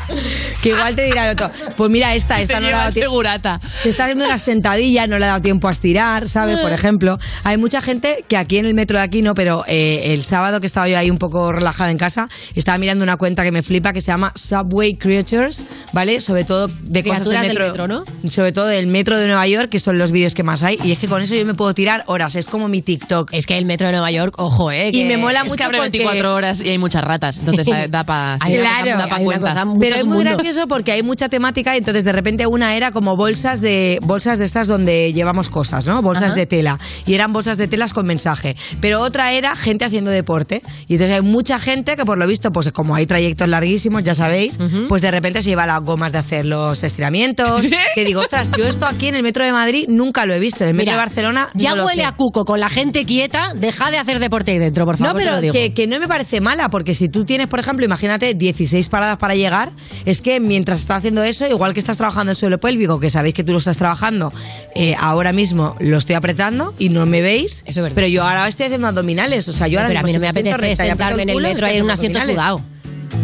Que 0.65 0.69
igual 0.71 0.95
te 0.95 1.03
dirá 1.03 1.25
el 1.29 1.33
otro, 1.33 1.51
pues 1.77 1.91
mira, 1.91 2.15
esta, 2.15 2.41
esta 2.41 2.55
Te 2.55 2.59
no 2.61 2.67
le 2.67 2.73
ha 2.73 2.77
dado 2.79 2.91
tiempo. 2.91 3.11
segurata. 3.11 3.59
Te 3.83 3.89
está 3.89 4.05
haciendo 4.05 4.25
una 4.25 4.37
sentadilla, 4.39 5.05
no 5.05 5.19
le 5.19 5.25
ha 5.25 5.27
dado 5.29 5.41
tiempo 5.41 5.67
a 5.67 5.71
estirar, 5.71 6.27
¿sabes? 6.27 6.57
Por 6.59 6.71
ejemplo, 6.71 7.17
hay 7.43 7.57
mucha 7.57 7.81
gente 7.81 8.23
que 8.27 8.35
aquí 8.37 8.57
en 8.57 8.65
el 8.65 8.73
metro 8.73 8.97
de 8.97 9.03
aquí 9.03 9.21
no, 9.21 9.35
pero 9.35 9.63
eh, 9.67 10.01
el 10.13 10.23
sábado 10.23 10.59
que 10.59 10.65
estaba 10.65 10.87
yo 10.89 10.97
ahí 10.97 11.11
un 11.11 11.19
poco 11.19 11.51
relajada 11.51 11.91
en 11.91 11.97
casa, 11.97 12.27
estaba 12.55 12.77
mirando 12.79 13.03
una 13.03 13.17
cuenta 13.17 13.43
que 13.43 13.51
me 13.51 13.61
flipa 13.61 13.93
que 13.93 14.01
se 14.01 14.07
llama 14.07 14.31
Subway 14.35 14.95
Creatures, 14.95 15.61
¿vale? 15.93 16.19
Sobre 16.19 16.43
todo 16.45 16.67
de 16.67 17.03
cosas 17.03 17.25
del 17.25 17.33
Criaturas 17.37 17.41
del 17.43 17.49
metro, 17.49 17.65
metro, 17.67 17.87
¿no? 18.23 18.29
Sobre 18.31 18.51
todo 18.51 18.65
del 18.65 18.87
metro 18.87 19.19
de 19.19 19.27
Nueva 19.27 19.47
York, 19.47 19.69
que 19.69 19.79
son 19.79 19.97
los 19.99 20.11
vídeos 20.11 20.33
que 20.33 20.43
más 20.43 20.63
hay. 20.63 20.79
Y 20.83 20.91
es 20.91 20.99
que 20.99 21.07
con 21.07 21.21
eso 21.21 21.35
yo 21.35 21.45
me 21.45 21.53
puedo 21.53 21.73
tirar 21.75 22.03
horas, 22.07 22.35
es 22.35 22.47
como 22.47 22.67
mi 22.67 22.81
TikTok. 22.81 23.29
Es 23.33 23.45
que 23.45 23.57
el 23.57 23.65
metro 23.65 23.85
de 23.87 23.93
Nueva 23.93 24.09
York, 24.11 24.33
ojo, 24.37 24.71
¿eh? 24.71 24.89
Y 24.93 25.03
me 25.03 25.17
mola 25.17 25.39
es 25.41 25.45
mucho 25.45 25.57
que 25.57 25.63
abre 25.63 25.77
porque- 25.77 25.99
24 25.99 26.33
horas 26.33 26.61
y 26.61 26.69
hay 26.69 26.77
muchas 26.77 27.03
ratas. 27.03 27.37
Entonces 27.39 27.67
eh, 27.67 27.87
da 27.89 28.03
para 28.03 28.33
Hay 28.41 28.55
Claro, 28.57 29.03
cosa- 29.03 29.15
hay 29.15 29.25
una 29.25 29.39
cosa, 29.39 29.65
muchos 29.65 29.79
Pero 29.81 29.95
es 29.97 30.05
muy 30.05 30.17
mundos. 30.17 30.33
Gracioso 30.55 30.67
porque 30.67 30.91
hay 30.91 31.03
mucha 31.03 31.29
temática 31.29 31.75
y 31.75 31.79
entonces 31.79 32.03
de 32.03 32.11
repente 32.11 32.47
una 32.47 32.75
era 32.75 32.91
como 32.91 33.15
bolsas 33.15 33.61
de 33.61 33.99
bolsas 34.01 34.39
de 34.39 34.45
estas 34.45 34.67
donde 34.67 35.13
llevamos 35.13 35.49
cosas, 35.49 35.85
¿no? 35.85 36.01
Bolsas 36.01 36.29
Ajá. 36.29 36.35
de 36.35 36.45
tela 36.45 36.79
y 37.05 37.13
eran 37.13 37.33
bolsas 37.33 37.57
de 37.57 37.67
telas 37.67 37.93
con 37.93 38.05
mensaje. 38.05 38.55
Pero 38.81 39.01
otra 39.01 39.33
era 39.33 39.55
gente 39.55 39.85
haciendo 39.85 40.11
deporte 40.11 40.61
y 40.87 40.93
entonces 40.93 41.15
hay 41.15 41.21
mucha 41.21 41.59
gente 41.59 41.95
que 41.95 42.05
por 42.05 42.17
lo 42.17 42.27
visto 42.27 42.51
pues 42.51 42.71
como 42.71 42.95
hay 42.95 43.05
trayectos 43.05 43.47
larguísimos, 43.47 44.03
ya 44.03 44.15
sabéis, 44.15 44.57
pues 44.87 45.01
de 45.01 45.11
repente 45.11 45.41
se 45.41 45.49
lleva 45.49 45.65
las 45.65 45.81
gomas 45.81 46.11
de 46.11 46.19
hacer 46.19 46.45
los 46.45 46.83
estiramientos, 46.83 47.61
que 47.95 48.05
digo, 48.05 48.21
ostras, 48.21 48.51
yo 48.57 48.65
esto 48.65 48.85
aquí 48.85 49.07
en 49.07 49.15
el 49.15 49.23
metro 49.23 49.45
de 49.45 49.51
Madrid 49.51 49.85
nunca 49.87 50.25
lo 50.25 50.33
he 50.33 50.39
visto, 50.39 50.63
en 50.63 50.69
el 50.69 50.75
metro 50.75 50.91
Mira, 50.91 50.93
de 50.93 51.05
Barcelona 51.05 51.49
Ya 51.53 51.75
no 51.75 51.85
huele 51.85 52.03
a 52.03 52.13
cuco 52.13 52.45
con 52.45 52.59
la 52.59 52.69
gente 52.69 53.05
quieta, 53.05 53.53
deja 53.55 53.91
de 53.91 53.97
hacer 53.97 54.19
deporte 54.19 54.51
ahí 54.51 54.59
dentro, 54.59 54.85
por 54.85 54.97
favor. 54.97 55.13
No, 55.13 55.19
te 55.19 55.25
pero 55.25 55.35
lo 55.35 55.41
digo. 55.41 55.53
que, 55.53 55.73
que 55.73 55.87
no 55.87 55.99
me 55.99 56.07
parece 56.07 56.41
mala, 56.41 56.69
porque 56.69 56.93
si 56.93 57.09
tú 57.09 57.25
tienes, 57.25 57.47
por 57.47 57.59
ejemplo, 57.59 57.85
imagínate 57.85 58.33
16 58.33 58.87
paradas 58.89 59.17
para 59.17 59.35
llegar, 59.35 59.71
es 60.05 60.21
que 60.21 60.39
mientras 60.45 60.79
estás 60.81 60.97
haciendo 60.97 61.23
eso, 61.23 61.45
igual 61.47 61.73
que 61.73 61.79
estás 61.79 61.97
trabajando 61.97 62.31
el 62.31 62.35
suelo 62.35 62.59
pélvico, 62.59 62.99
que 62.99 63.09
sabéis 63.09 63.33
que 63.35 63.43
tú 63.43 63.51
lo 63.51 63.57
estás 63.57 63.77
trabajando, 63.77 64.31
eh, 64.75 64.95
ahora 64.99 65.33
mismo 65.33 65.75
lo 65.79 65.97
estoy 65.97 66.15
apretando 66.15 66.73
y 66.79 66.89
no 66.89 67.05
me 67.05 67.21
veis, 67.21 67.63
pero 67.93 68.07
yo 68.07 68.23
ahora 68.23 68.47
estoy 68.47 68.67
haciendo 68.67 68.87
abdominales, 68.87 69.47
o 69.47 69.53
sea, 69.53 69.67
yo 69.67 69.79
ahora 69.79 69.89
pero 69.89 69.99
a 69.99 70.03
mí 70.03 70.13
no 70.13 70.19
me 70.19 70.29
apetece 70.29 70.57
recta 70.57 70.85
y 70.85 70.89
sentarme 70.89 71.23
en 71.23 71.29
el 71.29 71.41
metro 71.41 71.67
ahí 71.67 71.77
en 71.77 71.83
un 71.83 71.91
asiento 71.91 72.19
abdominales. 72.19 72.55
sudado. 72.61 72.75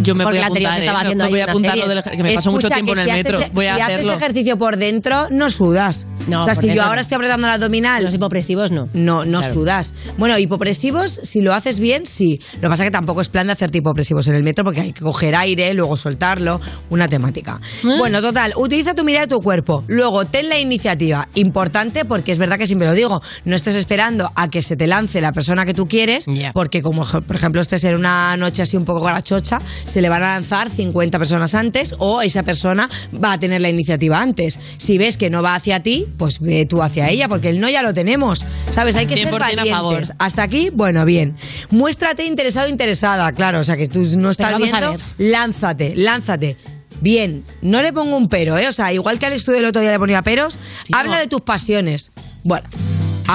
Yo 0.04 0.16
me 0.16 0.24
Porque 0.24 0.38
voy 0.40 0.44
a 0.44 0.48
apuntar, 0.48 0.74
¿eh? 0.78 0.80
estaba 0.80 1.04
No, 1.04 1.16
me 1.26 1.30
voy 1.30 1.40
a 1.42 1.44
apuntar 1.46 1.78
lo 1.78 1.88
de 1.88 1.96
la- 1.96 2.02
que 2.04 2.24
me 2.24 2.34
paso 2.34 2.50
mucho 2.52 2.68
Escucha, 2.68 2.76
tiempo 2.76 2.94
en 2.94 3.00
el 3.00 3.14
metro. 3.14 3.40
haces- 3.40 3.54
Voy 3.54 3.66
a 3.68 3.76
si 3.76 3.82
hacerlo. 3.82 4.12
haces 4.14 4.22
ejercicio 4.22 4.58
por 4.58 4.78
dentro, 4.78 5.28
no 5.32 5.50
sudas. 5.50 6.08
No, 6.28 6.44
o 6.44 6.46
sea, 6.46 6.56
si 6.56 6.74
yo 6.74 6.84
ahora 6.84 7.02
estoy 7.02 7.16
apretando 7.16 7.48
el 7.48 7.54
abdominal... 7.54 8.04
Los 8.04 8.14
hipopresivos 8.14 8.72
no. 8.72 8.88
No, 8.94 9.26
no 9.26 9.40
Claro. 9.40 9.54
sudas. 9.54 9.94
Bueno, 10.18 10.38
hipopresivos, 10.38 11.20
si 11.24 11.42
lo 11.42 11.54
haces 11.54 11.80
bien, 11.80 12.06
sí. 12.06 12.40
Lo 12.56 12.62
que 12.62 12.68
pasa 12.70 12.84
es 12.84 12.88
que 12.88 12.92
tampoco 12.92 13.22
es 13.22 13.30
plan 13.30 13.48
de 13.48 13.54
hacerte 13.54 13.80
hipopresivos 13.80 14.28
en 14.28 14.36
el 14.36 14.44
metro 14.44 14.64
porque 14.64 14.82
hay 14.82 14.94
que 14.94 15.02
coger 15.02 15.36
aire, 15.36 15.74
luego 15.74 15.98
soltarlo, 15.98 16.60
una 16.90 17.08
temática. 17.08 17.60
¿Eh? 17.84 17.98
Bueno, 17.98 18.22
total, 18.22 18.54
utiliza 18.56 18.94
tu 18.94 19.04
mirada 19.04 19.26
y 19.26 19.30
tu 19.30 19.40
cuerpo. 19.42 19.84
Luego, 19.88 20.26
ten 20.26 20.50
la 20.50 20.60
iniciativa. 20.60 21.28
Importante 21.36 22.06
porque 22.06 22.32
es 22.32 22.38
verdad 22.38 22.58
que 22.58 22.68
siempre 22.68 22.88
lo 22.88 22.94
digo, 22.94 23.22
no 23.46 23.56
estés 23.56 23.76
esperando 23.76 24.30
a 24.36 24.48
que 24.48 24.62
se 24.62 24.76
te 24.76 24.88
lance 24.88 25.22
la 25.22 25.32
persona 25.32 25.66
que 25.66 25.74
tú 25.74 25.88
quieres, 25.88 26.26
porque 26.54 26.82
como 26.82 27.06
por 27.06 27.36
ejemplo 27.36 27.62
estés 27.62 27.84
en 27.84 27.96
una 27.96 28.36
noche 28.38 28.62
así 28.62 28.78
un 28.78 28.86
poco 28.86 29.02
grachocha, 29.02 29.58
se 29.86 30.02
le 30.02 30.10
van 30.10 30.24
a 30.24 30.34
lanzar 30.34 30.70
50 30.70 31.18
personas 31.18 31.56
antes 31.56 31.96
o 31.98 32.22
esa 32.22 32.44
persona 32.44 32.90
va 33.24 33.34
a 33.34 33.40
tener 33.40 33.62
la 33.62 33.70
iniciativa 33.70 34.20
antes. 34.22 34.60
Si 34.78 34.98
ves 34.98 35.18
que 35.18 35.30
no 35.30 35.42
va 35.42 35.56
hacia 35.56 35.82
ti, 35.82 36.06
pues 36.22 36.40
ve 36.40 36.68
tú 36.68 36.84
hacia 36.84 37.10
ella, 37.10 37.28
porque 37.28 37.50
el 37.50 37.60
no 37.60 37.68
ya 37.68 37.82
lo 37.82 37.96
tenemos. 37.96 38.46
¿Sabes? 38.70 38.96
Hay 38.96 39.08
que 39.08 39.18
ser 39.18 39.34
100% 39.34 39.36
a 39.38 39.40
valientes. 39.40 39.74
favor. 39.74 40.04
Hasta 40.20 40.44
aquí, 40.44 40.70
bueno, 40.72 41.04
bien. 41.04 41.36
Muéstrate 41.72 42.26
interesado 42.26 42.70
interesada, 42.70 43.32
claro, 43.32 43.62
o 43.62 43.64
sea 43.64 43.76
que 43.76 43.88
tú 43.88 44.04
no 44.18 44.30
estás 44.30 44.56
viendo, 44.56 44.98
lánzate, 45.18 45.96
lánzate. 45.96 46.58
Bien, 47.00 47.44
no 47.64 47.82
le 47.82 47.92
pongo 47.92 48.16
un 48.16 48.30
pero, 48.30 48.56
¿eh? 48.60 48.68
O 48.68 48.72
sea, 48.72 48.94
igual 48.94 49.18
que 49.18 49.26
al 49.26 49.34
estudio 49.34 49.58
el 49.58 49.66
otro 49.66 49.82
día 49.82 49.90
le 49.90 49.98
ponía 49.98 50.22
peros, 50.22 50.60
habla 50.94 51.18
de 51.18 51.26
tus 51.26 51.42
pasiones. 51.42 52.12
Bueno, 52.44 52.70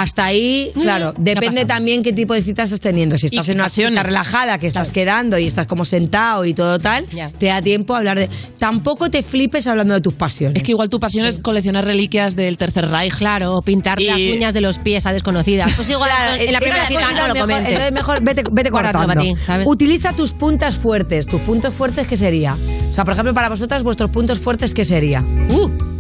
hasta 0.01 0.25
ahí, 0.27 0.71
claro, 0.75 1.15
depende 1.17 1.65
también 1.65 2.03
qué 2.03 2.13
tipo 2.13 2.35
de 2.35 2.43
citas 2.43 2.65
estás 2.73 2.81
teniendo. 2.81 3.17
Si 3.19 3.27
estás 3.27 3.49
en 3.49 3.59
una 3.61 3.69
cita 3.69 4.03
relajada, 4.03 4.59
que 4.59 4.67
estás 4.67 4.91
quedando 4.91 5.39
y 5.39 5.47
estás 5.47 5.67
como 5.67 5.85
sentado 5.85 6.45
y 6.45 6.55
todo 6.55 6.79
tal, 6.79 7.07
Ya. 7.13 7.31
te 7.31 7.47
da 7.47 7.63
tiempo 7.63 7.95
a 7.95 7.99
hablar 7.99 8.19
de... 8.19 8.29
Tampoco 8.59 9.11
te 9.11 9.23
flipes 9.23 9.67
hablando 9.67 9.95
de 9.95 10.01
tus 10.01 10.15
pasiones. 10.15 10.57
Es 10.57 10.63
que 10.63 10.73
igual 10.73 10.89
tu 10.89 11.01
pasión 11.01 11.25
es 11.27 11.39
coleccionar 11.39 11.85
reliquias 11.85 12.37
del 12.37 12.57
Tercer 12.57 12.89
Reich. 12.91 13.15
Claro, 13.17 13.55
o 13.57 13.63
pintar 13.63 14.01
las 14.01 14.21
uñas 14.21 14.53
de 14.55 14.61
los 14.61 14.79
pies 14.79 15.07
a 15.07 15.13
desconocidas. 15.13 15.73
Pues 15.77 15.89
igual 15.91 16.11
en 16.41 16.53
la 16.53 16.61
primera 16.61 16.87
cita 16.87 17.13
no 17.13 17.29
lo 17.29 17.35
comentes. 17.41 17.69
Entonces 17.69 17.93
mejor 17.93 18.23
vete, 18.23 18.45
vete 18.51 18.71
Guárdatelo 18.71 19.07
cortando. 19.07 19.07
para 19.07 19.21
ti, 19.23 19.45
¿sabes? 19.45 19.67
Utiliza 19.69 20.13
tus 20.13 20.33
puntas 20.33 20.77
fuertes. 20.79 21.27
¿Tus 21.27 21.41
puntos 21.43 21.73
fuertes 21.75 22.07
qué 22.07 22.17
sería? 22.17 22.57
O 22.89 22.93
sea, 22.93 23.05
por 23.05 23.13
ejemplo, 23.13 23.33
para 23.35 23.49
vosotras, 23.49 23.83
vuestros 23.83 24.11
puntos 24.11 24.39
fuertes, 24.41 24.75
¿qué 24.75 24.85
sería? 24.85 25.25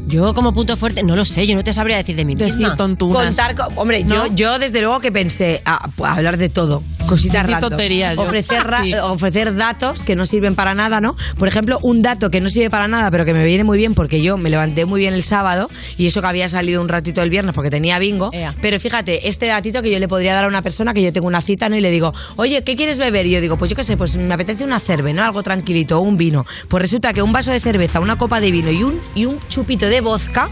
Yo 0.06 0.34
como 0.34 0.52
punto 0.54 0.76
fuerte, 0.76 1.02
no 1.02 1.16
lo 1.16 1.24
sé, 1.24 1.46
yo 1.48 1.56
no 1.56 1.64
te 1.64 1.72
sabría 1.72 1.96
decir 1.96 2.14
de 2.14 2.24
mí 2.24 2.34
Decir 2.36 2.54
misma. 2.56 2.76
tontunas. 2.76 3.24
Contar, 3.26 3.56
co- 3.56 3.68
hombre, 3.80 4.04
¿No? 4.04 4.26
yo, 4.28 4.34
yo 4.34 4.58
desde 4.60 4.80
luego 4.80 5.00
que 5.00 5.10
pensé 5.10 5.62
a, 5.64 5.88
a 6.04 6.12
hablar 6.14 6.36
de 6.36 6.48
todo, 6.48 6.82
cositas 7.08 7.42
Decir 7.42 7.50
random. 7.54 7.70
tonterías, 7.70 8.14
yo. 8.14 8.22
Ofrecer, 8.22 8.62
ra- 8.64 8.84
Sí. 8.84 8.94
ofrecer 8.94 9.54
datos 9.56 10.04
que 10.04 10.14
no 10.14 10.24
sirven 10.24 10.54
para 10.54 10.74
nada, 10.74 11.00
¿no? 11.00 11.16
Por 11.38 11.48
ejemplo, 11.48 11.80
un 11.82 12.02
dato 12.02 12.30
que 12.30 12.40
no 12.40 12.48
sirve 12.48 12.70
para 12.70 12.86
nada, 12.86 13.10
pero 13.10 13.24
que 13.24 13.34
me 13.34 13.44
viene 13.44 13.64
muy 13.64 13.78
bien 13.78 13.94
porque 13.94 14.22
yo 14.22 14.36
me 14.36 14.48
levanté 14.48 14.84
muy 14.84 15.00
bien 15.00 15.12
el 15.14 15.24
sábado 15.24 15.68
y 15.98 16.06
eso 16.06 16.20
que 16.20 16.28
había 16.28 16.48
salido 16.48 16.80
un 16.80 16.88
ratito 16.88 17.20
el 17.22 17.30
viernes 17.30 17.52
porque 17.54 17.70
tenía 17.70 17.98
bingo. 17.98 18.30
Ea. 18.32 18.54
Pero 18.62 18.78
fíjate, 18.78 19.28
este 19.28 19.46
datito 19.46 19.82
que 19.82 19.90
yo 19.90 19.98
le 19.98 20.06
podría 20.06 20.34
dar 20.34 20.44
a 20.44 20.48
una 20.48 20.62
persona 20.62 20.94
que 20.94 21.02
yo 21.02 21.12
tengo 21.12 21.26
una 21.26 21.40
cita, 21.42 21.68
¿no? 21.68 21.74
Y 21.76 21.80
le 21.80 21.90
digo, 21.90 22.14
oye, 22.36 22.62
¿qué 22.62 22.76
quieres 22.76 22.98
beber? 23.00 23.26
Y 23.26 23.30
yo 23.32 23.40
digo, 23.40 23.56
pues 23.56 23.70
yo 23.70 23.76
qué 23.76 23.82
sé, 23.82 23.96
pues 23.96 24.14
me 24.16 24.32
apetece 24.32 24.62
una 24.62 24.78
cerve, 24.78 25.12
¿no? 25.12 25.24
Algo 25.24 25.42
tranquilito, 25.42 26.00
un 26.00 26.16
vino. 26.16 26.46
Pues 26.68 26.80
resulta 26.80 27.12
que 27.12 27.22
un 27.22 27.32
vaso 27.32 27.50
de 27.50 27.58
cerveza, 27.58 27.98
una 27.98 28.16
copa 28.18 28.40
de 28.40 28.52
vino 28.52 28.70
y 28.70 28.84
un, 28.84 29.00
y 29.16 29.24
un 29.26 29.38
chupito 29.48 29.86
de 29.88 29.95
vodka, 30.00 30.48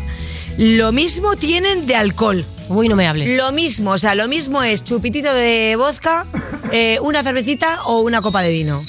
lo 0.59 0.93
mismo 0.93 1.37
tienen 1.37 1.87
de 1.87 1.97
alcohol. 1.97 2.45
Uy, 2.69 2.89
no 2.89 2.97
me 2.97 3.07
hables. 3.07 3.37
Lo 3.37 3.53
mismo, 3.53 3.91
o 3.91 3.99
sea, 3.99 4.15
lo 4.15 4.27
mismo 4.29 4.63
es 4.63 4.85
chupitito 4.85 5.33
de 5.35 5.77
vodka, 5.77 6.27
eh, 6.73 6.99
una 7.03 7.23
cervecita 7.23 7.83
o 7.85 8.01
una 8.01 8.21
copa 8.23 8.43
de 8.43 8.51
vino. 8.51 8.83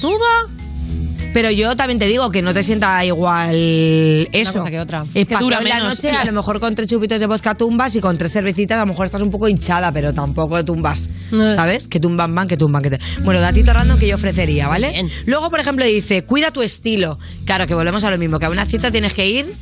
Pero 1.33 1.51
yo 1.51 1.75
también 1.75 1.99
te 1.99 2.07
digo 2.07 2.31
que 2.31 2.41
no 2.41 2.53
te 2.53 2.63
sienta 2.63 3.03
igual 3.03 4.29
eso. 4.31 4.53
cosa 4.53 4.71
que 4.71 4.79
otra. 4.79 5.05
Es 5.13 5.25
Que 5.27 5.35
dura 5.35 5.59
la 5.61 5.75
menos. 5.75 5.95
noche, 5.95 6.09
a 6.09 6.23
lo 6.23 6.31
mejor 6.31 6.61
con 6.61 6.73
tres 6.75 6.87
chupitos 6.87 7.19
de 7.19 7.25
vodka 7.27 7.55
tumbas 7.55 7.93
y 7.97 7.99
con 7.99 8.17
tres 8.17 8.31
cervecitas 8.31 8.77
a 8.77 8.81
lo 8.81 8.87
mejor 8.87 9.07
estás 9.07 9.21
un 9.21 9.31
poco 9.31 9.49
hinchada, 9.49 9.91
pero 9.91 10.13
tampoco 10.13 10.63
tumbas. 10.63 11.09
¿Sabes? 11.29 11.89
Que 11.89 11.99
tumban 11.99 12.33
van, 12.33 12.47
que 12.47 12.55
tumban, 12.55 12.81
que 12.81 12.91
te... 12.91 12.99
Bueno, 13.23 13.41
datito 13.41 13.73
random 13.73 13.99
que 13.99 14.07
yo 14.07 14.15
ofrecería, 14.15 14.69
¿vale? 14.69 14.91
Bien. 14.91 15.09
Luego, 15.25 15.49
por 15.49 15.59
ejemplo, 15.59 15.83
dice, 15.83 16.23
cuida 16.23 16.51
tu 16.51 16.61
estilo. 16.61 17.19
Claro, 17.43 17.67
que 17.67 17.73
volvemos 17.73 18.05
a 18.05 18.11
lo 18.11 18.17
mismo, 18.17 18.39
que 18.39 18.45
a 18.45 18.49
una 18.49 18.65
cita 18.65 18.89
tienes 18.89 19.13
que 19.13 19.27
ir 19.27 19.53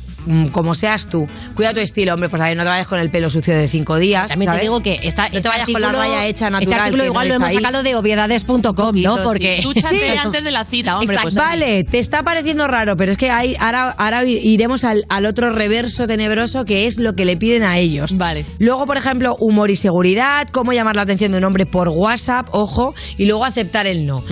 como 0.52 0.74
seas 0.74 1.06
tú. 1.06 1.26
Cuida 1.54 1.72
tu 1.74 1.80
estilo, 1.80 2.14
hombre, 2.14 2.28
pues 2.28 2.40
a 2.42 2.46
ver, 2.46 2.56
no 2.56 2.62
te 2.62 2.68
vayas 2.68 2.86
con 2.88 2.98
el 2.98 3.10
pelo 3.10 3.30
sucio 3.30 3.54
de 3.56 3.68
cinco 3.68 3.96
días. 3.98 4.28
También 4.28 4.48
¿sabes? 4.48 4.60
te 4.60 4.64
digo 4.64 4.80
que 4.82 5.00
esta, 5.02 5.24
No 5.24 5.30
te 5.30 5.36
este 5.38 5.48
vayas 5.48 5.66
con 5.66 5.80
la 5.80 5.88
artículo- 5.88 5.98
raya 5.98 6.26
hecha 6.26 6.46
Este 6.46 6.58
natural. 6.58 6.80
artículo 6.80 7.02
que 7.02 7.08
igual 7.08 7.28
no 7.28 7.32
lo 7.32 7.34
hemos 7.36 7.48
ahí. 7.50 7.56
sacado 7.56 7.82
de 7.82 7.94
obviedades.com, 7.94 9.00
¿no? 9.02 9.16
Porque... 9.24 9.60
Dúchate 9.62 10.18
antes 10.18 10.44
de 10.44 10.50
la 10.50 10.64
cita, 10.64 10.98
hombre. 10.98 11.16
Pues. 11.22 11.34
Vale, 11.34 11.84
te 11.84 11.98
está 11.98 12.22
pareciendo 12.22 12.66
raro, 12.66 12.96
pero 12.96 13.12
es 13.12 13.18
que 13.18 13.30
hay, 13.30 13.56
ahora, 13.60 13.90
ahora 13.90 14.24
iremos 14.24 14.84
al, 14.84 15.04
al 15.08 15.26
otro 15.26 15.50
reverso 15.52 16.06
tenebroso 16.06 16.64
que 16.64 16.86
es 16.86 16.98
lo 16.98 17.14
que 17.14 17.24
le 17.24 17.36
piden 17.36 17.62
a 17.62 17.78
ellos. 17.78 18.16
Vale. 18.16 18.44
Luego, 18.58 18.86
por 18.86 18.96
ejemplo, 18.96 19.36
humor 19.40 19.70
y 19.70 19.76
seguridad, 19.76 20.48
cómo 20.52 20.72
llamar 20.72 20.96
la 20.96 21.02
atención 21.02 21.32
de 21.32 21.38
un 21.38 21.44
hombre 21.44 21.66
por 21.66 21.88
WhatsApp, 21.88 22.48
ojo, 22.52 22.94
y 23.16 23.26
luego 23.26 23.44
aceptar 23.44 23.86
el 23.86 24.06
no. 24.06 24.22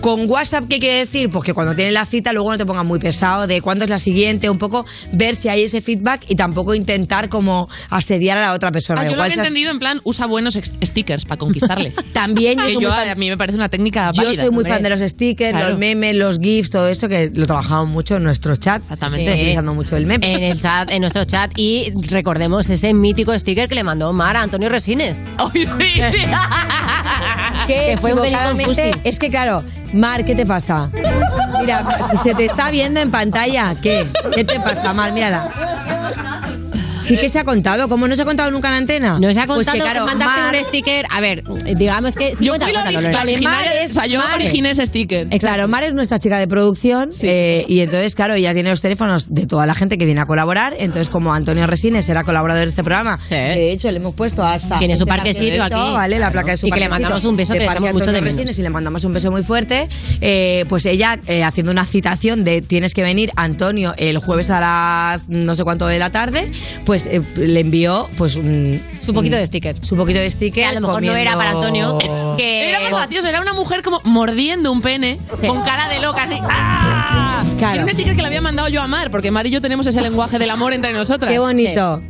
Con 0.00 0.28
WhatsApp, 0.30 0.64
¿qué 0.68 0.78
quiere 0.78 0.98
decir? 1.00 1.30
Pues 1.30 1.44
que 1.44 1.54
cuando 1.54 1.74
tienes 1.74 1.92
la 1.94 2.06
cita, 2.06 2.32
luego 2.32 2.50
no 2.52 2.58
te 2.58 2.66
pongas 2.66 2.84
muy 2.84 2.98
pesado 2.98 3.46
de 3.46 3.60
cuándo 3.60 3.84
es 3.84 3.90
la 3.90 3.98
siguiente, 3.98 4.48
un 4.50 4.58
poco 4.58 4.84
ver 5.12 5.27
ver 5.28 5.36
si 5.36 5.48
hay 5.48 5.62
ese 5.64 5.80
feedback 5.80 6.24
y 6.28 6.34
tampoco 6.36 6.74
intentar 6.74 7.28
como 7.28 7.68
asediar 7.90 8.38
a 8.38 8.42
la 8.42 8.52
otra 8.54 8.72
persona. 8.72 9.00
Ah, 9.00 9.04
yo 9.04 9.10
lo 9.10 9.14
Igual 9.16 9.24
había 9.26 9.34
seas- 9.36 9.46
entendido 9.46 9.70
en 9.70 9.78
plan, 9.78 10.00
usa 10.04 10.26
buenos 10.26 10.56
ex- 10.56 10.72
stickers 10.82 11.24
para 11.24 11.38
conquistarle. 11.38 11.92
También 12.12 12.58
yo 12.58 12.64
Que 12.64 12.72
soy 12.72 12.82
yo, 12.82 12.88
muy 12.88 12.98
fan- 12.98 13.08
a 13.08 13.14
mí 13.14 13.28
me 13.28 13.36
parece 13.36 13.56
una 13.56 13.68
técnica 13.68 14.10
Yo 14.12 14.22
válida. 14.24 14.42
soy 14.42 14.50
muy 14.50 14.58
Hombre. 14.62 14.72
fan 14.72 14.82
de 14.82 14.90
los 14.90 15.00
stickers, 15.00 15.52
Claro. 15.52 15.70
los 15.70 15.78
memes, 15.78 16.14
los 16.16 16.38
GIFs, 16.40 16.70
todo 16.70 16.88
eso, 16.88 17.08
que 17.08 17.30
lo 17.34 17.46
trabajamos 17.46 17.88
mucho 17.88 18.16
en 18.16 18.24
nuestro 18.24 18.56
chat. 18.56 18.82
Exactamente. 18.82 19.32
Sí. 19.34 19.38
Utilizando 19.40 19.74
mucho 19.74 19.96
el 19.96 20.06
meme. 20.06 20.32
En 20.34 20.42
el 20.42 20.60
chat, 20.60 20.90
en 20.90 21.00
nuestro 21.00 21.24
chat. 21.24 21.50
Y 21.56 21.92
recordemos 22.08 22.68
ese 22.70 22.94
mítico 22.94 23.38
sticker 23.38 23.68
que 23.68 23.74
le 23.74 23.84
mandó 23.84 24.12
Mara 24.12 24.40
a 24.40 24.42
Antonio 24.44 24.68
Resines. 24.68 25.20
¡Ay, 25.36 25.66
sí! 25.66 26.00
que 27.66 27.96
fue 28.00 28.14
un 28.14 28.22
delito 28.22 28.38
equivocadamente- 28.40 28.64
confusi. 28.92 29.00
Es 29.04 29.18
que 29.18 29.30
claro, 29.30 29.64
Mar, 29.92 30.24
¿qué 30.24 30.34
te 30.34 30.46
pasa? 30.46 30.90
Mira, 31.60 31.84
se 32.22 32.34
te 32.34 32.46
está 32.46 32.70
viendo 32.70 33.00
en 33.00 33.10
pantalla. 33.10 33.74
¿Qué? 33.80 34.06
¿Qué 34.34 34.44
te 34.44 34.60
pasa, 34.60 34.92
Mar? 34.92 35.12
Mírala. 35.12 35.50
Sí 37.08 37.16
que 37.16 37.28
se 37.28 37.38
ha 37.38 37.44
contado. 37.44 37.88
¿Cómo 37.88 38.06
no 38.08 38.14
se 38.16 38.22
ha 38.22 38.24
contado 38.24 38.50
nunca 38.50 38.68
en 38.68 38.74
antena? 38.74 39.18
Nos 39.18 39.36
ha 39.36 39.46
Pues 39.46 39.56
contado 39.58 39.76
que 39.78 39.82
claro, 39.82 40.06
mandaste 40.06 40.40
Mar- 40.40 40.54
un 40.56 40.64
sticker. 40.64 41.06
A 41.10 41.20
ver, 41.20 41.42
digamos 41.76 42.14
que. 42.14 42.34
Yo 42.40 42.52
cuenta, 42.52 42.66
fui 42.66 42.74
la, 42.74 42.82
la 42.82 42.88
o 42.88 43.88
sea, 43.88 44.06
yo 44.06 44.18
Mar- 44.20 44.34
originé 44.34 44.70
ese 44.70 44.86
sticker. 44.86 45.28
Claro, 45.38 45.68
Mar 45.68 45.82
es 45.84 45.94
nuestra 45.94 46.18
chica 46.18 46.38
de 46.38 46.46
producción 46.46 47.10
eh, 47.22 47.64
y 47.68 47.80
entonces, 47.80 48.14
claro, 48.14 48.34
ella 48.34 48.52
tiene 48.54 48.70
los 48.70 48.80
teléfonos 48.80 49.32
de 49.32 49.46
toda 49.46 49.66
la 49.66 49.74
gente 49.74 49.98
que 49.98 50.04
viene 50.04 50.20
a 50.20 50.26
colaborar. 50.26 50.74
Entonces, 50.78 51.08
como 51.08 51.32
Antonio 51.32 51.66
Resines 51.66 52.08
era 52.08 52.24
colaborador 52.24 52.64
de 52.64 52.70
este 52.70 52.84
programa, 52.84 53.18
de 53.28 53.72
hecho, 53.72 53.90
le 53.90 53.96
hemos 53.98 54.14
puesto 54.14 54.44
hasta... 54.44 54.78
Tiene 54.78 54.96
su 54.96 55.06
parquecito 55.06 55.62
aquí. 55.62 55.74
¿vale? 55.74 56.18
La 56.18 56.30
placa 56.30 56.52
de 56.52 56.56
su 56.56 56.66
Y 56.66 56.70
que 56.70 56.80
le 56.80 56.88
mandamos 56.88 57.24
un 57.24 57.36
beso, 57.36 57.52
de 57.52 57.60
que 57.60 57.64
le 57.64 57.70
echamos 57.70 57.92
mucho 57.92 58.06
de 58.06 58.20
menos. 58.20 58.34
Resines 58.34 58.58
y 58.58 58.62
le 58.62 58.70
mandamos 58.70 59.04
un 59.04 59.12
beso 59.12 59.30
muy 59.30 59.42
fuerte. 59.42 59.88
Eh, 60.20 60.64
pues 60.68 60.84
ella, 60.86 61.18
eh, 61.26 61.42
haciendo 61.44 61.72
una 61.72 61.84
citación 61.84 62.44
de 62.44 62.62
tienes 62.62 62.94
que 62.94 63.02
venir, 63.02 63.30
Antonio, 63.36 63.94
el 63.96 64.18
jueves 64.18 64.50
a 64.50 64.60
las 64.60 65.28
no 65.28 65.54
sé 65.54 65.64
cuánto 65.64 65.86
de 65.86 65.98
la 65.98 66.10
tarde, 66.10 66.50
pues 66.84 66.97
eh, 67.06 67.20
le 67.36 67.60
envió 67.60 68.08
pues 68.16 68.36
un... 68.36 68.80
Su 69.04 69.12
poquito 69.14 69.36
de 69.36 69.46
sticker. 69.46 69.76
Su 69.84 69.96
poquito 69.96 70.18
de 70.20 70.30
sticker. 70.30 70.52
Que 70.52 70.64
a 70.66 70.72
lo 70.72 70.80
mejor 70.80 71.02
no 71.02 71.14
era 71.16 71.34
para 71.36 71.50
Antonio. 71.50 71.98
Que 72.38 72.68
Era 72.70 72.80
más 72.80 72.92
gracioso, 72.92 73.26
era 73.28 73.40
una 73.40 73.52
mujer 73.52 73.82
como 73.82 74.00
mordiendo 74.04 74.70
un 74.70 74.80
pene 74.80 75.18
con 75.46 75.60
cara 75.62 75.88
de 75.88 76.00
loca, 76.00 76.22
así. 76.22 76.36
¡Ah! 76.42 77.42
Claro. 77.58 77.74
Y 77.74 77.78
era 77.78 77.84
una 77.84 77.94
chica 77.94 78.14
que 78.14 78.20
le 78.22 78.26
había 78.28 78.40
mandado 78.40 78.68
yo 78.68 78.80
a 78.82 78.86
Mar, 78.86 79.10
porque 79.10 79.30
Mar 79.30 79.46
y 79.46 79.50
yo 79.50 79.60
tenemos 79.60 79.86
ese 79.86 80.00
lenguaje 80.00 80.38
del 80.38 80.50
amor 80.50 80.72
entre 80.72 80.92
nosotras. 80.92 81.32
Qué 81.32 81.38
bonito. 81.38 82.02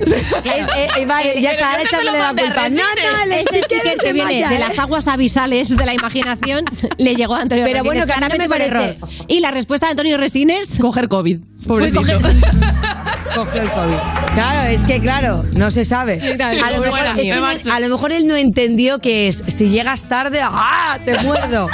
Es- 0.00 0.12
eh, 0.12 1.06
vale, 1.06 1.34
ya 1.40 1.50
Pero 1.50 1.62
está, 1.64 1.72
yo 1.72 1.76
que 1.78 1.82
échale 1.84 2.04
me 2.12 2.18
lo 2.18 2.24
la 2.24 2.28
culpa. 2.30 2.68
No, 2.68 2.76
Resines. 2.94 3.12
no, 3.12 3.34
el 3.34 3.40
sticker 3.40 3.64
sticker 3.64 3.86
es 3.86 3.98
que 3.98 4.06
de 4.06 4.12
viene 4.12 4.48
de 4.48 4.56
¿eh? 4.56 4.58
las 4.58 4.78
aguas 4.78 5.08
abisales 5.08 5.76
de 5.76 5.86
la 5.86 5.94
imaginación 5.94 6.64
le 6.98 7.14
llegó 7.16 7.34
a 7.34 7.40
Antonio 7.42 7.64
Pero 7.64 7.84
bueno, 7.84 8.04
Resines. 8.04 8.06
que 8.06 8.12
a 8.12 8.16
mí 8.16 8.38
no 8.38 8.38
me 8.38 8.46
claramente 8.48 8.68
por 8.70 8.78
parece- 8.80 8.96
error. 8.96 9.26
Y 9.28 9.40
la 9.40 9.50
respuesta 9.50 9.86
de 9.86 9.90
Antonio 9.92 10.16
Resines... 10.18 10.68
Coger 10.80 11.08
COVID. 11.08 11.38
Pobrecito. 11.66 12.00
Cogió 13.34 13.62
el 13.62 13.70
COVID. 13.70 13.94
Claro, 14.34 14.70
es 14.70 14.82
que 14.82 15.00
claro, 15.00 15.44
no 15.54 15.70
se 15.70 15.84
sabe. 15.84 16.20
A 16.42 16.70
lo, 16.70 16.80
mejor, 16.80 16.90
buena, 16.90 17.10
es 17.12 17.16
que 17.22 17.30
me 17.30 17.36
no- 17.36 17.42
marcho. 17.42 17.72
a 17.72 17.80
lo 17.80 17.88
mejor 17.88 18.12
él 18.12 18.26
no 18.26 18.34
entendió 18.36 18.98
que 19.00 19.28
es 19.28 19.42
si 19.46 19.68
llegas 19.68 20.08
tarde, 20.08 20.40
¡ah! 20.42 20.98
Te 21.04 21.18
muerdo. 21.20 21.68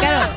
Claro, 0.00 0.28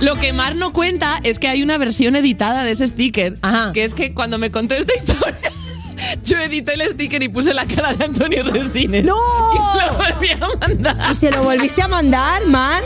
Lo 0.00 0.16
que 0.16 0.32
Mar 0.32 0.56
no 0.56 0.72
cuenta 0.72 1.20
es 1.22 1.38
que 1.38 1.48
hay 1.48 1.62
una 1.62 1.78
versión 1.78 2.16
editada 2.16 2.64
de 2.64 2.72
ese 2.72 2.86
sticker. 2.86 3.34
Que 3.72 3.84
es 3.84 3.94
que 3.94 4.12
cuando 4.14 4.38
me 4.38 4.50
contó 4.50 4.74
esta 4.74 4.94
historia, 4.96 5.52
yo 6.24 6.38
edité 6.38 6.74
el 6.74 6.90
sticker 6.90 7.22
y 7.22 7.28
puse 7.28 7.52
la 7.54 7.66
cara 7.66 7.92
de 7.94 8.04
Antonio 8.06 8.42
Resines. 8.44 9.04
¡No! 9.04 9.14
Y 9.54 9.78
se 9.78 9.86
lo 9.86 9.92
volví 10.14 10.28
a 10.30 10.66
mandar. 10.66 10.96
¿Y 11.10 11.14
se 11.14 11.30
lo 11.30 11.42
volviste 11.42 11.82
a 11.82 11.88
mandar, 11.88 12.46
Mar? 12.46 12.82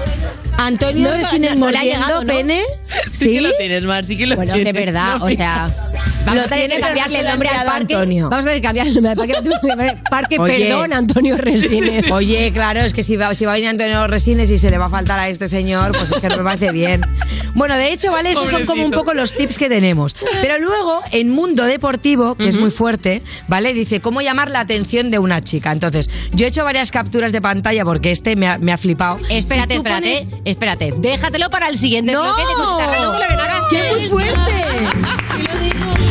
Antonio 0.58 1.10
No, 1.10 1.16
Resines 1.16 1.56
mordiendo 1.56 2.22
¿no? 2.24 2.26
pene. 2.26 2.60
Sí, 3.12 3.32
que 3.32 3.40
lo 3.40 3.50
tienes, 3.58 3.84
Mar, 3.84 4.04
sí 4.04 4.16
que 4.16 4.26
lo 4.26 4.36
Bueno, 4.36 4.54
de 4.54 4.62
tienes. 4.64 4.84
verdad, 4.84 5.18
No, 5.18 5.24
o 5.26 5.30
sea... 5.30 5.68
Vamos 6.24 6.44
a 6.44 6.48
tener 6.48 6.70
que 6.70 6.80
cambiarle 6.80 7.18
el 7.20 7.26
nombre 7.26 7.48
al 7.50 7.66
parque. 7.66 7.94
Antonio. 7.94 8.30
Vamos 8.30 8.46
a 8.46 8.48
tener 8.48 8.62
que 8.62 8.66
cambiarle 8.66 8.90
el 8.92 8.94
nombre 9.02 9.10
al 9.12 9.16
parque. 10.02 10.02
Parque 10.10 10.38
Oye. 10.38 10.66
Perdón, 10.66 10.92
Antonio 10.94 11.36
Resines. 11.36 12.10
Oye, 12.10 12.50
claro, 12.52 12.80
es 12.80 12.94
que 12.94 13.02
si 13.02 13.16
va, 13.16 13.34
si 13.34 13.44
va 13.44 13.52
a 13.52 13.54
venir 13.56 13.68
Antonio 13.68 14.06
Resines 14.06 14.48
y 14.50 14.56
se 14.56 14.70
le 14.70 14.78
va 14.78 14.86
a 14.86 14.90
faltar 14.90 15.18
a 15.18 15.28
este 15.28 15.48
señor, 15.48 15.92
pues 15.92 16.10
es 16.12 16.18
que 16.20 16.28
no 16.28 16.38
me 16.38 16.44
parece 16.44 16.72
bien. 16.72 17.02
Bueno, 17.54 17.76
de 17.76 17.92
hecho, 17.92 18.10
¿vale? 18.10 18.30
Esos 18.30 18.48
son 18.48 18.64
como 18.64 18.84
un 18.84 18.90
Pobrecito. 18.90 18.98
poco 19.04 19.14
los 19.14 19.34
tips 19.34 19.58
que 19.58 19.68
tenemos. 19.68 20.16
Pero 20.40 20.58
luego, 20.58 21.02
en 21.12 21.28
Mundo 21.30 21.64
Deportivo, 21.64 22.36
que 22.36 22.48
es 22.48 22.56
muy 22.56 22.70
fuerte, 22.70 23.20
¿vale? 23.46 23.74
Dice 23.74 24.00
cómo 24.00 24.22
llamar 24.22 24.50
la 24.50 24.60
atención 24.60 25.10
de 25.10 25.18
una 25.18 25.42
chica. 25.42 25.72
Entonces, 25.72 26.08
yo 26.32 26.46
he 26.46 26.48
hecho 26.48 26.64
varias 26.64 26.90
capturas 26.90 27.32
de 27.32 27.42
pantalla 27.42 27.84
porque 27.84 28.10
este 28.12 28.34
me 28.34 28.46
ha, 28.48 28.56
me 28.58 28.72
ha 28.72 28.78
flipado. 28.78 29.18
Espérate, 29.28 29.74
espérate, 29.74 30.22
pones- 30.24 30.28
espérate. 30.44 30.92
Déjatelo 30.96 31.50
para 31.50 31.68
el 31.68 31.78
siguiente 31.78 32.12
¡No! 32.12 32.22
bloque 32.22 32.42
de 32.42 32.56
música. 32.56 32.90
reloj 32.92 33.12
de 33.12 33.18
Lorena 33.20 33.46
Castell. 33.46 33.82
¡Qué 33.82 33.96
muy 33.96 34.08
fuerte! 34.08 34.64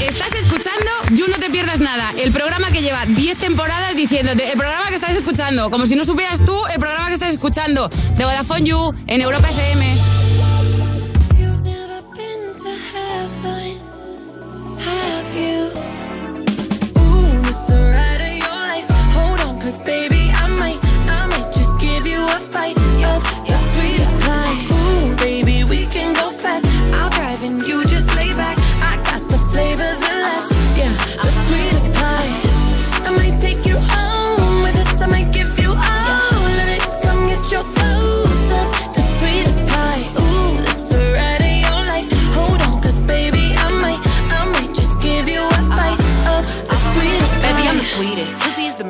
Estás 0.08 0.34
escuchando 0.36 0.92
You 1.12 1.28
No 1.28 1.38
Te 1.38 1.50
Pierdas 1.50 1.80
Nada, 1.80 2.14
el 2.18 2.32
programa 2.32 2.72
que 2.72 2.82
lleva 2.82 3.06
10 3.06 3.38
temporadas 3.38 3.96
diciéndote, 3.96 4.52
el 4.52 4.58
programa 4.58 4.90
que 4.90 4.96
estás 4.96 5.16
escuchando, 5.16 5.70
como 5.70 5.86
si 5.86 5.96
no 5.96 6.06
supieras 6.06 6.44
tú 6.44 6.66
el 6.68 6.80
programa 6.80 7.08
que 7.08 7.16
estás 7.16 7.30
escuchando, 7.30 7.90
de 7.90 8.26
Vodafone 8.26 8.64
You, 8.64 8.94
en 9.08 9.22
Europa 9.22 9.50
FM. 9.50 9.98
Have 14.86 15.54
a 22.34 22.40
bite 22.52 22.78
of 23.12 23.22
your 23.48 23.62
sweetest 23.72 24.16
pie. 24.26 24.68
Ooh, 24.72 25.16
baby, 25.18 25.64
we 25.64 25.86
can 25.86 26.14
go 26.14 26.30
fast. 26.32 26.66
I'll 26.94 27.10
drive 27.10 27.44
and 27.44 27.62
you 27.62 27.84
just 27.86 28.08
lay 28.16 28.32
back. 28.34 28.58
I 28.82 28.96
got 29.04 29.22
the 29.30 29.38
flavor, 29.52 30.13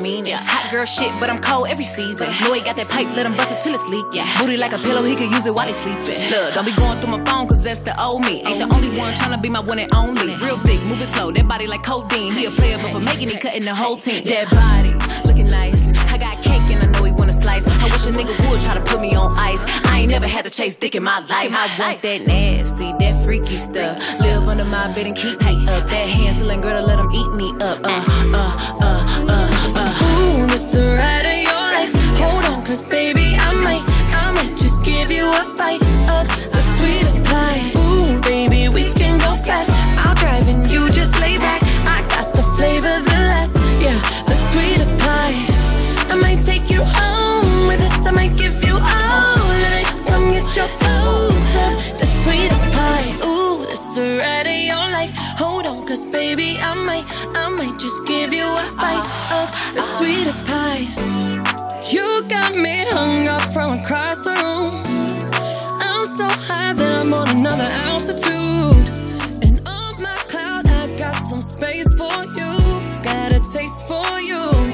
Is 0.04 0.14
the 0.14 0.22
meanest. 0.22 0.48
Hot 0.48 0.72
girl 0.72 0.84
shit, 0.84 1.12
but 1.20 1.30
I'm 1.30 1.40
cold 1.40 1.68
every 1.68 1.84
season. 1.84 2.28
Know 2.40 2.52
he 2.52 2.60
got 2.60 2.76
that 2.76 2.88
pipe, 2.88 3.08
let 3.16 3.26
him 3.26 3.36
bust 3.36 3.56
it 3.56 3.62
till 3.62 3.74
it's 3.74 3.88
leak. 3.88 4.04
Yeah. 4.12 4.26
Booty 4.38 4.56
like 4.56 4.72
a 4.72 4.78
pillow, 4.78 5.02
he 5.02 5.16
could 5.16 5.30
use 5.30 5.46
it 5.46 5.54
while 5.54 5.66
he 5.66 5.72
sleeping. 5.72 6.20
Look, 6.30 6.54
don't 6.54 6.64
be 6.64 6.72
going 6.76 7.00
through 7.00 7.16
my 7.16 7.24
phone, 7.24 7.48
cause 7.48 7.62
that's 7.62 7.80
the 7.80 7.94
old 8.00 8.22
me. 8.22 8.42
Ain't 8.44 8.58
the 8.58 8.68
only 8.74 8.90
one 8.98 9.12
tryna 9.14 9.42
be 9.42 9.48
my 9.48 9.60
one 9.60 9.78
and 9.78 9.92
only. 9.94 10.34
Real 10.44 10.58
thick, 10.58 10.82
moving 10.84 11.08
slow, 11.08 11.30
that 11.32 11.48
body 11.48 11.66
like 11.66 11.82
codeine. 11.82 12.32
He 12.32 12.44
a 12.44 12.50
player, 12.50 12.78
but 12.78 12.92
for 12.92 13.00
making 13.00 13.30
it, 13.30 13.40
cutting 13.40 13.64
the 13.64 13.74
whole 13.74 13.96
team. 13.96 14.24
That 14.24 14.50
body, 14.50 14.92
looking 15.26 15.46
nice. 15.46 15.88
I 16.12 16.18
got 16.18 16.36
cake 16.42 16.68
and 16.68 16.84
I 16.84 16.86
know 16.92 17.04
he 17.04 17.12
wanna 17.12 17.32
slice. 17.32 17.66
I 17.66 17.84
wish 17.84 18.04
a 18.06 18.12
nigga 18.12 18.34
would 18.50 18.60
try 18.60 18.74
to 18.74 18.82
put 18.82 19.00
me 19.00 19.14
on 19.14 19.32
ice. 19.38 19.64
I 19.86 20.00
ain't 20.00 20.10
never 20.10 20.26
had 20.26 20.44
to 20.44 20.50
chase 20.50 20.76
dick 20.76 20.94
in 20.94 21.02
my 21.02 21.20
life. 21.20 21.52
I 21.52 21.68
want 21.78 22.02
that 22.02 22.26
nasty, 22.26 22.92
that 22.98 23.24
freaky 23.24 23.56
stuff. 23.56 24.20
Live 24.20 24.46
under 24.48 24.64
my 24.64 24.92
bed 24.94 25.06
and 25.06 25.16
keep 25.16 25.40
me 25.40 25.66
up. 25.68 25.88
That 25.88 26.08
Hansel 26.08 26.48
girl 26.48 26.60
Gretel, 26.60 26.86
let 26.86 26.98
him 26.98 27.10
eat 27.12 27.30
me 27.32 27.48
up. 27.60 27.80
Uh, 27.84 28.04
uh, 28.34 28.78
uh. 28.82 29.03
It's 30.54 30.66
the 30.66 30.94
ride 30.96 31.26
of 31.26 31.36
your 31.42 31.52
life. 31.52 31.92
Hold 32.20 32.44
on, 32.44 32.64
cause 32.64 32.84
baby, 32.84 33.34
I 33.36 33.54
might, 33.54 33.82
I 34.14 34.30
might 34.30 34.56
just 34.56 34.84
give 34.84 35.10
you 35.10 35.26
a 35.26 35.52
bite 35.56 35.82
of 36.08 36.53
might, 57.56 57.78
just 57.78 58.04
give 58.06 58.32
you 58.32 58.44
a 58.44 58.72
bite 58.76 59.08
of 59.32 59.48
the 59.74 59.82
sweetest 59.96 60.44
pie. 60.46 60.86
You 61.90 62.22
got 62.28 62.56
me 62.56 62.84
hung 62.90 63.28
up 63.28 63.42
from 63.52 63.72
across 63.72 64.24
the 64.24 64.32
room. 64.42 64.74
I'm 65.80 66.06
so 66.06 66.26
high 66.28 66.72
that 66.72 67.04
I'm 67.04 67.14
on 67.14 67.28
another 67.28 67.68
altitude. 67.88 68.88
And 69.44 69.60
on 69.66 70.02
my 70.02 70.16
cloud, 70.28 70.66
I 70.66 70.86
got 70.96 71.16
some 71.30 71.42
space 71.42 71.88
for 71.94 72.18
you. 72.38 72.52
Got 73.02 73.32
a 73.32 73.40
taste 73.52 73.86
for 73.86 74.20
you. 74.20 74.73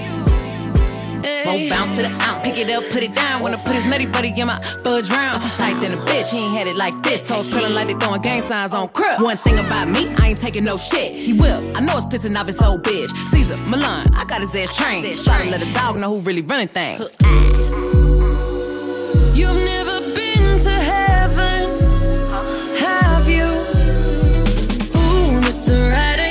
Hey. 1.22 1.44
Won't 1.46 1.70
bounce 1.70 1.96
to 1.96 2.02
the 2.02 2.12
ounce. 2.22 2.44
Pick 2.44 2.58
it 2.58 2.70
up, 2.70 2.84
put 2.90 3.02
it 3.02 3.14
down. 3.14 3.42
Wanna 3.42 3.58
put 3.58 3.74
his 3.74 3.84
nutty 3.86 4.06
buddy 4.06 4.32
in 4.38 4.46
my 4.46 4.58
fudge 4.82 5.10
round. 5.10 5.42
He 5.42 5.50
tight 5.50 5.80
than 5.82 5.92
a 5.92 5.96
bitch. 5.96 6.30
He 6.30 6.38
ain't 6.44 6.56
had 6.56 6.66
it 6.66 6.76
like 6.76 7.00
this. 7.02 7.26
Toes 7.26 7.48
curling 7.48 7.74
like 7.74 7.88
they 7.88 7.94
throwing 7.94 8.22
gang 8.22 8.42
signs 8.42 8.72
on 8.72 8.88
crib. 8.88 9.20
One 9.20 9.36
thing 9.38 9.58
about 9.58 9.88
me, 9.88 10.08
I 10.18 10.28
ain't 10.28 10.38
taking 10.38 10.64
no 10.64 10.76
shit. 10.76 11.16
He 11.16 11.32
will. 11.32 11.62
I 11.76 11.80
know 11.80 11.96
it's 11.96 12.06
pissing 12.06 12.38
off 12.38 12.46
his 12.46 12.60
old 12.62 12.82
bitch. 12.82 13.10
Caesar, 13.30 13.62
Milan, 13.64 14.06
I 14.14 14.24
got 14.24 14.40
his 14.40 14.54
ass 14.56 14.76
trained. 14.76 15.04
Try 15.24 15.44
to 15.44 15.50
let 15.50 15.62
a 15.62 15.72
dog 15.72 15.96
know 15.96 16.14
who 16.14 16.20
really 16.20 16.42
running 16.42 16.68
things. 16.68 17.10
You've 19.36 19.62
never 19.64 20.00
been 20.14 20.60
to 20.60 20.70
heaven, 20.70 21.70
have 22.78 23.28
you? 23.28 23.46
Ooh, 24.98 25.40
this 25.40 25.58
the 25.66 25.90
ride 25.92 26.18
of 26.18 26.30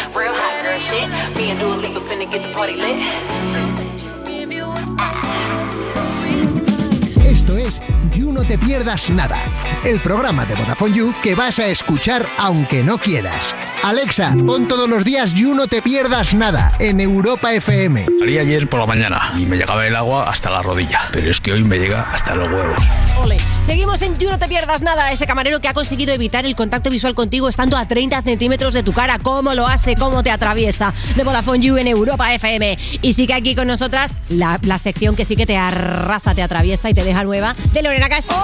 Esto 7.23 7.57
es 7.57 7.81
You 8.11 8.31
No 8.31 8.43
Te 8.43 8.57
Pierdas 8.57 9.09
Nada, 9.09 9.43
el 9.83 10.01
programa 10.01 10.45
de 10.45 10.55
Vodafone 10.55 10.95
You 10.95 11.13
que 11.23 11.35
vas 11.35 11.59
a 11.59 11.67
escuchar 11.67 12.27
aunque 12.37 12.83
no 12.83 12.97
quieras. 12.97 13.55
Alexa, 13.83 14.35
pon 14.45 14.67
todos 14.67 14.87
los 14.87 15.03
días 15.03 15.33
You 15.33 15.55
No 15.55 15.65
Te 15.67 15.81
Pierdas 15.81 16.35
Nada 16.35 16.71
en 16.79 16.99
Europa 16.99 17.51
FM. 17.51 18.05
Salí 18.19 18.37
ayer 18.37 18.67
por 18.69 18.79
la 18.79 18.85
mañana 18.85 19.33
y 19.35 19.45
me 19.45 19.57
llegaba 19.57 19.87
el 19.87 19.95
agua 19.95 20.29
hasta 20.29 20.51
la 20.51 20.61
rodilla, 20.61 21.01
pero 21.11 21.31
es 21.31 21.41
que 21.41 21.51
hoy 21.51 21.63
me 21.63 21.79
llega 21.79 22.03
hasta 22.13 22.35
los 22.35 22.47
huevos. 22.47 22.77
Ole. 23.17 23.37
Seguimos 23.65 24.01
en 24.03 24.15
You 24.15 24.29
No 24.29 24.37
Te 24.37 24.47
Pierdas 24.47 24.83
Nada, 24.83 25.11
ese 25.11 25.25
camarero 25.25 25.59
que 25.61 25.67
ha 25.67 25.73
conseguido 25.73 26.13
evitar 26.13 26.45
el 26.45 26.55
contacto 26.55 26.91
visual 26.91 27.15
contigo 27.15 27.49
estando 27.49 27.75
a 27.75 27.87
30 27.87 28.21
centímetros 28.21 28.75
de 28.75 28.83
tu 28.83 28.93
cara. 28.93 29.17
¿Cómo 29.17 29.55
lo 29.55 29.67
hace? 29.67 29.95
¿Cómo 29.95 30.21
te 30.21 30.29
atraviesa? 30.29 30.93
De 31.15 31.23
Vodafone 31.23 31.65
You 31.65 31.77
en 31.77 31.87
Europa 31.87 32.31
FM. 32.33 32.77
Y 33.01 33.13
sigue 33.13 33.33
aquí 33.33 33.55
con 33.55 33.67
nosotras 33.67 34.11
la, 34.29 34.59
la 34.61 34.77
sección 34.77 35.15
que 35.15 35.25
sí 35.25 35.35
que 35.35 35.47
te 35.47 35.57
arrasa, 35.57 36.35
te 36.35 36.43
atraviesa 36.43 36.89
y 36.89 36.93
te 36.93 37.03
deja 37.03 37.23
nueva 37.23 37.55
de 37.73 37.81
Lorena 37.81 38.09
Castillo. 38.09 38.37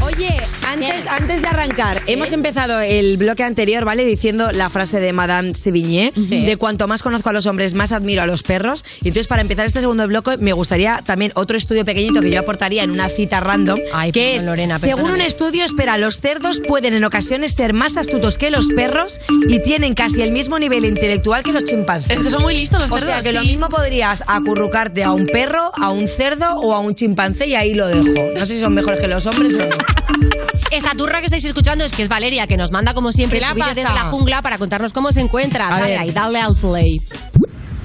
Oye, 0.00 0.36
antes, 0.72 1.06
antes 1.06 1.42
de 1.42 1.48
arrancar, 1.48 2.00
hemos 2.06 2.32
empezado 2.32 2.80
el 2.80 3.16
bloque 3.18 3.42
anterior, 3.44 3.84
¿vale? 3.84 4.04
Diciendo 4.04 4.52
la 4.52 4.70
frase 4.70 5.00
de 5.00 5.12
Madame 5.12 5.54
Sévigné, 5.54 6.12
de 6.16 6.56
cuanto 6.56 6.88
más 6.88 7.02
conozco 7.02 7.28
a 7.28 7.32
los 7.32 7.46
hombres, 7.46 7.74
más 7.74 7.92
admiro 7.92 8.22
a 8.22 8.26
los 8.26 8.42
perros. 8.42 8.84
Y 9.02 9.08
entonces, 9.08 9.26
para 9.26 9.42
empezar 9.42 9.66
este 9.66 9.80
segundo 9.80 10.06
bloque, 10.06 10.36
me 10.38 10.52
gustaría 10.52 11.02
también 11.04 11.32
otro 11.34 11.56
estudio 11.56 11.84
pequeñito 11.84 12.20
que 12.20 12.30
yo 12.30 12.40
aportaría 12.40 12.82
en 12.82 12.90
una 12.90 13.08
cita 13.08 13.40
random, 13.40 13.78
que 14.12 14.36
es, 14.36 14.44
Lorena, 14.44 14.78
según 14.78 15.10
un 15.10 15.20
estudio, 15.20 15.64
espera, 15.64 15.98
los 15.98 16.20
cerdos 16.20 16.60
pueden 16.66 16.94
en 16.94 17.04
ocasiones 17.04 17.52
ser 17.52 17.74
más 17.74 17.96
astutos 17.96 18.38
que 18.38 18.50
los 18.50 18.68
perros 18.68 19.20
y 19.48 19.60
tienen 19.62 19.92
casi 19.94 20.22
el 20.22 20.30
mismo 20.30 20.58
nivel 20.58 20.84
intelectual 20.84 21.42
que 21.42 21.52
los 21.52 21.64
chimpancés. 21.64 22.18
Es 22.18 22.22
que 22.24 22.30
son 22.30 22.42
muy 22.42 22.54
listos 22.54 22.80
los 22.80 22.90
O 22.90 22.98
sea, 22.98 23.06
cerdos, 23.06 23.22
que 23.26 23.32
lo 23.32 23.42
sí. 23.42 23.48
mismo 23.48 23.68
podrías 23.68 24.24
acurrucarte 24.26 25.04
a 25.04 25.12
un 25.12 25.26
perro, 25.26 25.70
a 25.80 25.90
un 25.90 26.08
cerdo 26.08 26.54
o 26.56 26.72
a 26.74 26.80
un 26.80 26.94
chimpancé 26.94 27.48
y 27.48 27.54
ahí 27.54 27.74
lo 27.74 27.88
dejo. 27.88 28.14
No 28.38 28.46
sé 28.46 28.54
si 28.54 28.60
son 28.60 28.74
mejores 28.74 29.00
que 29.00 29.08
los 29.08 29.26
hombres 29.26 29.54
o 29.54 29.58
no. 29.58 29.76
Esta 30.72 30.94
turra 30.94 31.18
que 31.20 31.26
estáis 31.26 31.44
escuchando 31.44 31.84
es 31.84 31.92
que 31.92 32.02
es 32.02 32.08
Valeria, 32.08 32.46
que 32.46 32.56
nos 32.56 32.70
manda 32.70 32.94
como 32.94 33.12
siempre 33.12 33.38
¿Qué 33.38 33.44
le 33.44 33.48
su 33.50 33.54
vídeo 33.56 33.68
pasa? 33.68 33.80
desde 33.80 33.94
la 33.94 34.04
jungla 34.10 34.40
para 34.40 34.56
contarnos 34.56 34.94
cómo 34.94 35.12
se 35.12 35.20
encuentra. 35.20 35.66
A 35.68 35.70
Dale 35.78 35.86
ver. 35.92 35.98
ahí, 36.00 36.10
dale 36.12 36.40
al 36.40 36.56
play. 36.56 37.02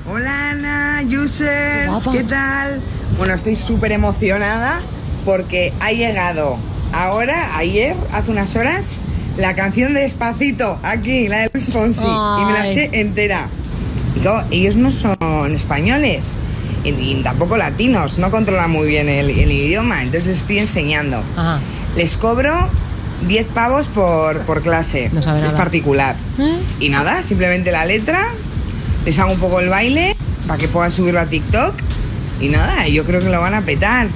Hola 0.10 0.52
Ana, 0.52 1.04
users, 1.06 1.88
Guapa. 1.90 2.12
¿qué 2.14 2.24
tal? 2.24 2.82
Bueno, 3.18 3.34
estoy 3.34 3.58
súper 3.58 3.92
emocionada 3.92 4.80
porque 5.26 5.74
ha 5.82 5.92
llegado 5.92 6.58
ahora, 6.94 7.58
ayer, 7.58 7.98
hace 8.14 8.32
unas 8.32 8.56
horas, 8.56 9.00
la 9.36 9.54
canción 9.54 9.94
de 9.94 10.00
Despacito, 10.04 10.80
aquí, 10.82 11.28
la 11.28 11.40
de 11.40 11.50
Luis 11.54 11.70
Fonsi, 11.70 12.08
y 12.08 12.46
me 12.46 12.54
la 12.54 12.64
sé 12.68 12.90
entera. 12.94 13.50
Y 14.16 14.22
claro, 14.22 14.48
ellos 14.50 14.78
no 14.78 14.90
son 14.92 15.54
españoles 15.54 16.38
y, 16.86 16.90
y 16.92 17.22
tampoco 17.22 17.58
latinos, 17.58 18.18
no 18.18 18.32
controlan 18.32 18.72
muy 18.72 18.88
bien 18.88 19.10
el, 19.10 19.30
el 19.30 19.52
idioma, 19.52 20.04
entonces 20.04 20.38
estoy 20.38 20.60
enseñando. 20.60 21.22
Les 21.98 22.16
cobro 22.16 22.54
10 23.28 23.48
pavos 23.48 23.88
por, 23.88 24.42
por 24.42 24.62
clase, 24.62 25.10
sabe 25.22 25.40
es 25.40 25.46
nada. 25.48 25.58
particular. 25.58 26.16
Y 26.80 26.90
nada, 26.90 27.24
simplemente 27.24 27.72
la 27.72 27.86
letra, 27.86 28.28
les 29.04 29.18
hago 29.20 29.34
un 29.34 29.40
poco 29.40 29.60
el 29.60 29.70
baile 29.70 30.16
para 30.48 30.60
que 30.60 30.68
puedan 30.68 30.92
subirlo 30.92 31.20
a 31.20 31.26
TikTok. 31.26 31.74
Y 32.40 32.50
nada, 32.50 32.88
yo 32.88 33.04
creo 33.04 33.20
que 33.22 33.30
lo 33.30 33.42
van 33.42 33.56
a 33.56 33.62
petar. 33.62 34.08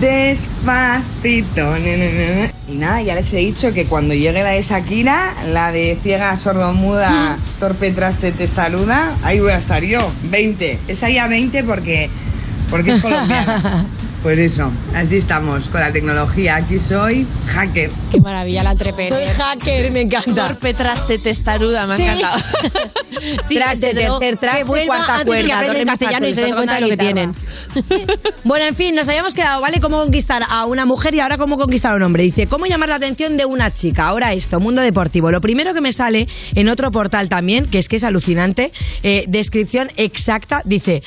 Despacito. 0.00 1.78
ne, 1.78 1.96
ne, 1.96 2.12
ne, 2.12 2.34
ne. 2.36 2.50
Y 2.68 2.76
nada, 2.76 3.02
ya 3.02 3.16
les 3.16 3.32
he 3.32 3.38
dicho 3.38 3.74
que 3.74 3.86
cuando 3.86 4.14
llegue 4.14 4.44
la 4.44 4.50
de 4.50 4.62
Shakira, 4.62 5.34
la 5.52 5.72
de 5.72 5.98
ciega, 6.00 6.36
sordomuda, 6.36 7.36
torpe, 7.58 7.90
traste, 7.90 8.30
testaruda, 8.30 9.16
ahí 9.24 9.40
voy 9.40 9.50
a 9.50 9.58
estar 9.58 9.82
yo. 9.82 10.12
20. 10.30 10.78
Esa 10.86 11.10
ya 11.10 11.26
20 11.26 11.64
porque, 11.64 12.08
porque 12.70 12.92
es 12.92 13.02
colombiana. 13.02 13.86
Pues 14.22 14.38
eso, 14.38 14.70
así 14.94 15.16
estamos 15.16 15.70
con 15.70 15.80
la 15.80 15.90
tecnología. 15.92 16.56
Aquí 16.56 16.78
soy 16.78 17.26
hacker. 17.48 17.90
Qué 18.10 18.20
maravilla 18.20 18.62
la 18.62 18.72
entrepreneur. 18.72 19.18
Soy 19.18 19.28
hacker, 19.28 19.90
me 19.92 20.02
encanta. 20.02 20.48
Torpe, 20.48 20.74
traste, 20.74 21.18
testaruda, 21.18 21.86
me 21.86 21.94
ha 21.94 21.96
Sí. 21.96 22.02
encantado. 22.02 22.42
Sí, 23.48 23.56
Traste, 23.56 23.92
tercer 23.92 24.38
traste, 24.38 24.64
que 24.72 24.86
cuarta 24.86 25.16
antes 25.16 25.34
que 25.36 25.46
cuerda, 25.46 25.76
fa, 25.84 25.84
castellano 25.84 26.26
y 26.26 26.32
se 26.32 26.40
den 26.40 26.54
cuenta 26.54 26.76
de 26.76 26.80
lo 26.80 26.88
que 26.88 26.96
tienen. 26.96 27.34
Bueno, 28.44 28.64
en 28.64 28.74
fin, 28.74 28.94
nos 28.94 29.06
habíamos 29.08 29.34
quedado, 29.34 29.60
¿vale? 29.60 29.78
Cómo 29.80 29.98
conquistar 29.98 30.42
a 30.48 30.64
una 30.64 30.86
mujer 30.86 31.14
y 31.14 31.20
ahora 31.20 31.36
cómo 31.36 31.58
conquistar 31.58 31.92
a 31.92 31.96
un 31.96 32.02
hombre. 32.02 32.22
Dice, 32.22 32.46
¿cómo 32.46 32.64
llamar 32.66 32.88
la 32.88 32.94
atención 32.94 33.36
de 33.36 33.44
una 33.44 33.70
chica? 33.70 34.06
Ahora 34.08 34.32
esto, 34.32 34.58
mundo 34.58 34.80
deportivo. 34.80 35.30
Lo 35.30 35.40
primero 35.42 35.74
que 35.74 35.80
me 35.82 35.92
sale 35.92 36.26
en 36.54 36.68
otro 36.68 36.90
portal 36.90 37.28
también, 37.28 37.66
que 37.66 37.78
es 37.78 37.88
que 37.88 37.96
es 37.96 38.04
alucinante, 38.04 38.72
eh, 39.02 39.24
descripción 39.28 39.90
exacta, 39.96 40.62
dice, 40.64 41.02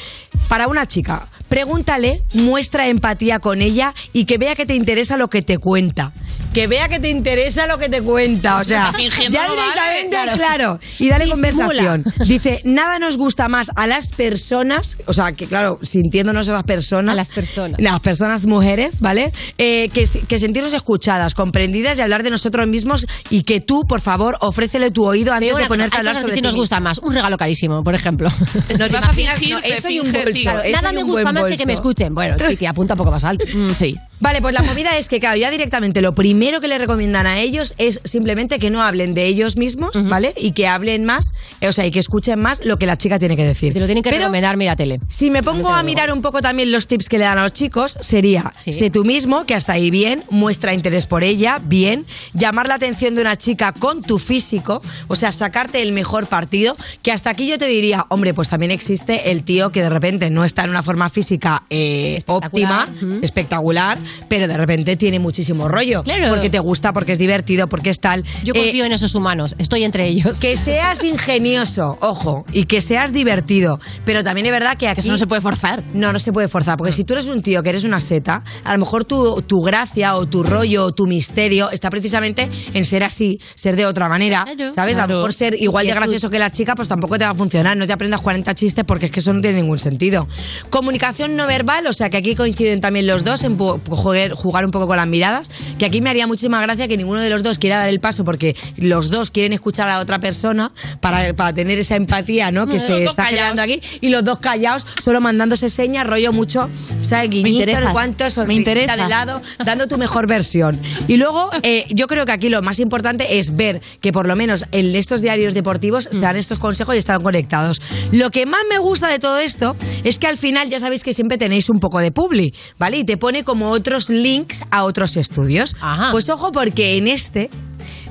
para 0.48 0.68
una 0.68 0.88
chica, 0.88 1.28
pregúntale, 1.50 2.22
muestra 2.34 2.88
empatía 2.88 3.40
con 3.40 3.62
ella 3.62 3.94
y 4.12 4.26
que 4.26 4.38
vea 4.38 4.56
que 4.56 4.66
te 4.66 4.76
interesa 4.76 5.18
lo 5.18 5.30
que 5.30 5.42
te 5.42 5.58
cuenta. 5.58 6.12
Que 6.54 6.68
vea 6.68 6.88
que 6.88 7.00
te 7.00 7.10
interesa 7.10 7.66
lo 7.66 7.78
que 7.78 7.90
te 7.90 8.02
cuenta. 8.02 8.60
O 8.60 8.64
sea, 8.64 8.92
ya 9.30 9.48
no 9.48 9.56
vale, 9.56 9.62
directamente, 9.62 10.10
claro. 10.10 10.34
claro. 10.36 10.80
Y 11.00 11.10
dale 11.10 11.28
conversación. 11.28 12.04
Dice, 12.28 12.62
nada 12.64 13.00
nos 13.00 13.18
gusta 13.18 13.48
más 13.48 13.72
a 13.76 13.88
las 13.88 14.08
personas, 14.08 14.98
o 15.08 15.14
sea, 15.14 15.32
que 15.32 15.48
claro, 15.48 15.80
sintiéndonos 15.82 16.48
a 16.50 16.54
las 16.54 16.64
personas. 16.64 17.14
A 17.14 17.16
las 17.16 17.30
personas. 17.30 17.82
Las 17.82 18.00
personas 18.02 18.46
mujeres, 18.46 19.00
¿vale? 19.00 19.32
Eh, 19.58 19.90
que, 19.94 20.04
que 20.28 20.40
sentirnos 20.40 20.74
escuchadas, 20.74 21.34
comprendidas 21.34 21.98
y 21.98 22.02
hablar 22.02 22.22
de 22.22 22.30
nosotros 22.30 22.68
mismos 22.68 23.08
y 23.30 23.44
que 23.44 23.60
tú, 23.60 23.86
por 23.88 24.02
favor, 24.02 24.38
ofrécele 24.42 24.92
tu 24.92 25.06
oído 25.06 25.34
antes 25.34 25.56
de 25.56 25.66
ponerte 25.66 25.98
a 25.98 26.00
hablar 26.00 26.16
que 26.16 26.22
sobre 26.22 26.34
sí 26.34 26.42
nos 26.42 26.56
gusta 26.56 26.80
más. 26.80 27.00
Un 27.00 27.14
regalo 27.14 27.38
carísimo, 27.38 27.84
por 27.84 27.96
ejemplo. 27.96 28.30
No, 28.78 28.88
te 28.88 28.94
vas 28.94 29.06
a 29.06 29.14
fingir, 29.14 29.56
no, 29.56 29.60
eso 29.60 29.90
y 29.90 30.00
un 30.00 30.12
bolso. 30.12 30.54
Nada 30.72 30.92
me 30.92 31.04
gusta 31.04 31.32
más 31.32 31.46
que 31.46 31.58
que 31.58 31.66
me 31.66 31.74
escuchen. 31.74 32.14
Bueno, 32.14 32.36
sí, 32.38 32.58
que 32.58 32.68
apunta 32.68 32.94
un 32.94 33.00
poco 33.00 33.12
más 33.12 33.24
alto. 33.24 33.46
Mm, 33.54 33.72
sí. 33.72 33.96
Vale, 34.20 34.42
pues 34.42 34.54
la 34.54 34.62
movida 34.62 34.98
es 34.98 35.08
que, 35.10 35.20
claro, 35.20 35.36
ya 35.36 35.52
directamente 35.52 36.02
lo 36.02 36.14
primero 36.14 36.43
que 36.44 36.68
le 36.68 36.78
recomiendan 36.78 37.26
a 37.26 37.40
ellos 37.40 37.74
es 37.78 38.00
simplemente 38.04 38.60
que 38.60 38.70
no 38.70 38.82
hablen 38.84 39.14
de 39.14 39.26
ellos 39.26 39.56
mismos, 39.56 39.92
¿vale? 40.10 40.34
Y 40.38 40.52
que 40.52 40.68
hablen 40.68 41.06
más, 41.06 41.34
eh, 41.62 41.68
o 41.68 41.74
sea, 41.74 41.86
y 41.86 41.92
que 41.92 42.00
escuchen 42.00 42.40
más 42.40 42.64
lo 42.66 42.78
que 42.78 42.86
la 42.86 42.98
chica 42.98 43.18
tiene 43.18 43.36
que 43.38 43.46
decir. 43.46 43.74
Te 43.74 43.80
lo 43.80 43.86
tienen 43.86 44.04
que 44.04 44.10
Pero 44.10 44.24
recomendar, 44.24 44.58
mira 44.58 44.76
tele. 44.76 45.00
Si 45.08 45.30
me 45.32 45.42
pongo 45.42 45.70
a 45.70 45.82
mirar 45.84 46.12
un 46.12 46.22
poco 46.22 46.42
también 46.42 46.72
los 46.72 46.88
tips 46.88 47.08
que 47.10 47.18
le 47.18 47.24
dan 47.26 47.38
a 47.38 47.44
los 47.44 47.54
chicos, 47.54 47.98
sería, 48.02 48.54
Sí. 48.64 48.74
sé 48.74 48.90
tú 48.90 49.04
mismo, 49.06 49.46
que 49.46 49.56
hasta 49.56 49.74
ahí 49.74 49.90
bien, 49.90 50.24
muestra 50.30 50.74
interés 50.74 51.08
por 51.08 51.24
ella, 51.24 51.60
bien, 51.64 52.06
llamar 52.34 52.68
la 52.68 52.76
atención 52.76 53.16
de 53.16 53.22
una 53.22 53.38
chica 53.38 53.72
con 53.72 54.02
tu 54.04 54.20
físico, 54.20 54.82
o 55.08 55.16
sea, 55.16 55.32
sacarte 55.32 55.82
el 55.82 55.92
mejor 55.92 56.28
partido, 56.28 56.76
que 57.02 57.12
hasta 57.12 57.30
aquí 57.30 57.48
yo 57.48 57.58
te 57.58 57.66
diría, 57.66 58.06
hombre, 58.10 58.34
pues 58.34 58.50
también 58.50 58.72
existe 58.72 59.32
el 59.32 59.44
tío 59.44 59.72
que 59.72 59.82
de 59.82 59.90
repente 59.90 60.30
no 60.30 60.44
está 60.46 60.64
en 60.66 60.70
una 60.72 60.84
forma 60.84 61.10
física 61.10 61.64
eh, 61.70 62.22
óptima, 62.28 62.88
espectacular, 63.22 63.98
pero 64.28 64.48
de 64.48 64.58
repente 64.58 64.96
tiene 64.96 65.20
muchísimo 65.20 65.68
rollo, 65.68 66.04
Claro. 66.04 66.33
Porque 66.34 66.50
te 66.50 66.60
gusta, 66.60 66.94
porque 66.94 67.14
es 67.14 67.20
divertido, 67.20 67.68
porque 67.68 67.90
es 67.90 68.00
tal. 68.00 68.24
Yo 68.44 68.54
Eh, 68.54 68.60
confío 68.64 68.86
en 68.86 68.92
esos 68.94 69.16
humanos. 69.16 69.56
Estoy 69.58 69.84
entre 69.84 70.08
ellos. 70.08 70.38
que 70.40 70.56
seas 70.58 71.04
ingenioso, 71.04 71.98
ojo, 72.02 72.46
y 72.54 72.66
que 72.66 72.82
seas 72.82 73.14
divertido. 73.14 73.80
Pero 74.06 74.24
también 74.24 74.46
es 74.48 74.52
verdad 74.52 74.78
que 74.78 74.88
aquí. 74.88 75.00
Eso 75.02 75.12
no 75.12 75.18
se 75.18 75.28
puede 75.28 75.42
forzar. 75.42 75.82
No, 75.94 76.14
no 76.14 76.20
se 76.20 76.32
puede 76.32 76.48
forzar. 76.48 76.78
Porque 76.78 76.92
si 76.92 77.04
tú 77.04 77.14
eres 77.14 77.28
un 77.28 77.42
tío 77.42 77.62
que 77.64 77.70
eres 77.70 77.84
una 77.84 78.00
seta, 78.00 78.44
a 78.64 78.74
lo 78.74 78.80
mejor 78.80 79.06
tu, 79.06 79.42
tu 79.42 79.62
gracia 79.62 80.16
o 80.16 80.26
tu 80.26 80.44
rollo 80.44 80.86
o 80.86 80.92
tu 80.94 81.08
misterio 81.08 81.70
está 81.72 81.90
precisamente 81.90 82.50
en 82.74 82.86
ser 82.86 83.04
así, 83.04 83.40
ser 83.56 83.76
de 83.76 83.86
otra 83.86 84.08
manera. 84.10 84.46
¿Sabes? 84.74 84.98
A 84.98 85.04
Claro. 85.04 85.08
lo 85.14 85.16
mejor 85.20 85.34
ser 85.34 85.56
igual 85.62 85.86
de 85.88 85.94
gracioso 85.94 86.30
que 86.30 86.40
la 86.40 86.52
chica, 86.52 86.76
pues 86.76 86.88
tampoco 86.88 87.18
te 87.18 87.26
va 87.26 87.32
a 87.32 87.36
funcionar. 87.36 87.76
No 87.78 87.86
te 87.88 87.94
aprendas 87.94 88.22
40 88.22 88.54
chistes 88.56 88.84
porque 88.86 89.08
es 89.08 89.12
que 89.12 89.20
eso 89.20 89.34
no 89.34 89.42
tiene 89.42 89.58
ningún 89.62 89.80
sentido. 89.80 90.28
Comunicación 90.70 91.36
no 91.36 91.46
verbal, 91.48 91.86
o 91.88 91.94
sea 91.94 92.10
que 92.10 92.18
aquí 92.18 92.36
coinciden 92.36 92.82
también 92.82 93.08
los 93.08 93.24
dos 93.24 93.44
en 93.44 93.58
jugar, 93.58 94.32
jugar 94.32 94.66
un 94.66 94.72
poco 94.72 94.88
con 94.88 94.98
las 94.98 95.08
miradas, 95.08 95.50
que 95.78 95.86
aquí 95.86 96.02
me 96.02 96.10
haría 96.10 96.23
muchísima 96.28 96.62
gracia 96.62 96.88
que 96.88 96.98
ninguno 96.98 97.22
de 97.22 97.30
los 97.30 97.44
dos 97.44 97.60
quiera 97.60 97.78
dar 97.78 97.90
el 97.90 98.00
paso 98.00 98.24
porque 98.24 98.56
los 98.78 99.10
dos 99.10 99.32
quieren 99.32 99.54
escuchar 99.54 99.88
a 99.88 99.98
la 99.98 100.00
otra 100.00 100.20
persona 100.20 100.72
para, 101.00 101.34
para 101.34 101.54
tener 101.54 101.80
esa 101.80 101.96
empatía, 101.96 102.52
¿no? 102.52 102.66
Que 102.68 102.74
Los 102.74 102.84
se 102.84 103.04
está 103.04 103.26
generando 103.26 103.62
aquí 103.62 103.82
y 104.02 104.10
los 104.10 104.24
dos 104.24 104.40
callados, 104.40 104.86
solo 105.04 105.22
mandándose 105.22 105.70
señas, 105.70 106.08
rollo 106.08 106.32
mucho, 106.34 106.70
¿sabes? 107.02 107.30
Guiñito, 107.30 107.60
interesas. 107.60 107.92
cuánto, 107.92 108.26
Me 108.46 108.54
interesas. 108.54 108.98
de 108.98 109.08
lado, 109.08 109.42
dando 109.64 109.88
tu 109.88 109.98
mejor 109.98 110.28
versión. 110.28 110.80
Y 111.08 111.18
luego, 111.18 111.50
eh, 111.64 111.86
yo 111.90 112.08
creo 112.08 112.26
que 112.26 112.32
aquí 112.32 112.50
lo 112.50 112.62
más 112.62 112.80
importante 112.80 113.40
es 113.40 113.56
ver 113.56 113.82
que 114.02 114.12
por 114.12 114.28
lo 114.28 114.36
menos 114.36 114.66
en 114.72 114.96
estos 114.96 115.22
diarios 115.22 115.54
deportivos 115.54 116.10
se 116.12 116.20
dan 116.20 116.36
estos 116.36 116.60
consejos 116.60 116.96
y 116.96 116.98
están 116.98 117.22
conectados. 117.22 117.82
Lo 118.12 118.32
que 118.32 118.46
más 118.46 118.62
me 118.70 118.78
gusta 118.78 119.08
de 119.08 119.20
todo 119.20 119.38
esto 119.38 119.76
es 120.04 120.20
que 120.20 120.28
al 120.28 120.38
final 120.38 120.70
ya 120.70 120.80
sabéis 120.80 121.04
que 121.04 121.14
siempre 121.14 121.38
tenéis 121.38 121.70
un 121.70 121.80
poco 121.80 122.00
de 122.00 122.12
publi, 122.12 122.54
¿vale? 122.78 122.98
Y 122.98 123.04
te 123.04 123.18
pone 123.18 123.44
como 123.44 123.70
otros 123.70 124.10
links 124.10 124.62
a 124.72 124.84
otros 124.84 125.18
estudios. 125.18 125.76
Pues 126.14 126.30
ojo 126.30 126.52
porque 126.52 126.96
en 126.96 127.08
este 127.08 127.50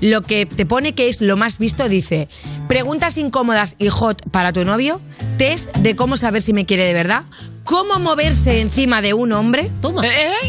lo 0.00 0.22
que 0.22 0.44
te 0.44 0.66
pone 0.66 0.92
que 0.92 1.06
es 1.06 1.20
lo 1.20 1.36
más 1.36 1.58
visto 1.58 1.88
dice 1.88 2.28
preguntas 2.66 3.16
incómodas 3.16 3.76
y 3.78 3.90
hot 3.90 4.28
para 4.32 4.52
tu 4.52 4.64
novio, 4.64 5.00
test 5.38 5.72
de 5.76 5.94
cómo 5.94 6.16
saber 6.16 6.42
si 6.42 6.52
me 6.52 6.66
quiere 6.66 6.84
de 6.84 6.94
verdad, 6.94 7.22
cómo 7.62 8.00
moverse 8.00 8.60
encima 8.60 9.02
de 9.02 9.14
un 9.14 9.30
hombre. 9.30 9.70
Toma. 9.80 10.02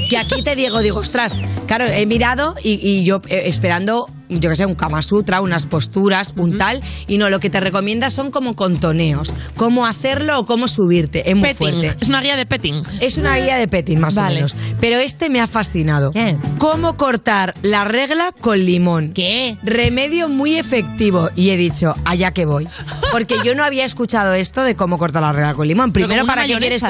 Que 0.10 0.18
aquí 0.18 0.44
te 0.44 0.56
digo, 0.56 0.80
digo, 0.80 1.00
ostras, 1.00 1.36
claro, 1.68 1.86
he 1.86 2.08
mirado 2.08 2.56
y, 2.64 2.80
y 2.82 3.04
yo 3.04 3.22
eh, 3.28 3.44
esperando, 3.46 4.10
yo 4.40 4.50
que 4.50 4.56
sé, 4.56 4.66
un 4.66 4.76
Kama 4.76 5.02
Sutra, 5.02 5.42
unas 5.42 5.66
posturas, 5.66 6.34
un 6.38 6.58
tal, 6.58 6.82
y 7.08 7.18
no, 7.18 7.30
lo 7.30 7.40
que 7.40 7.50
te 7.50 7.60
recomienda 7.60 8.10
son 8.10 8.32
como 8.32 8.56
contoneos, 8.56 9.34
cómo 9.56 9.86
hacerlo 9.86 10.40
o 10.40 10.46
cómo 10.46 10.68
subirte. 10.68 11.30
Es 11.30 11.36
muy 11.36 11.50
Petting. 11.54 11.70
fuerte. 11.80 11.98
Es 12.02 12.10
una 12.10 12.22
guía 12.22 12.36
de 12.36 12.46
petting. 12.46 12.84
Es 13.00 13.18
una 13.18 13.36
guía 13.38 13.58
de 13.58 13.68
petting, 13.68 14.00
más 14.00 14.16
Vale. 14.16 14.34
o 14.34 14.36
menos. 14.36 14.56
Pero 14.80 14.98
este 14.98 15.30
me 15.30 15.40
ha 15.42 15.48
fascinado. 15.48 16.12
¿Cómo 16.58 16.98
cortar 16.98 17.54
la 17.62 17.84
regla 17.86 18.34
con 18.40 18.64
limón? 18.64 19.14
¿Qué? 19.14 19.58
Remedio 19.64 20.30
muy 20.30 20.56
efectivo. 20.56 21.30
Y 21.36 21.50
he 21.50 21.58
dicho, 21.58 21.94
allá 22.06 22.32
que 22.32 22.46
voy. 22.46 22.68
Porque 23.12 23.36
yo 23.44 23.56
no 23.56 23.64
había 23.64 23.86
escuchado 23.86 24.34
esto 24.34 24.62
de 24.64 24.76
cómo 24.76 24.98
cortar 24.98 25.22
la 25.22 25.32
regla 25.32 25.54
con 25.54 25.68
limón. 25.68 25.92
Primero, 25.92 26.26
¿para 26.26 26.46
qué 26.46 26.56
quieres...? 26.58 26.84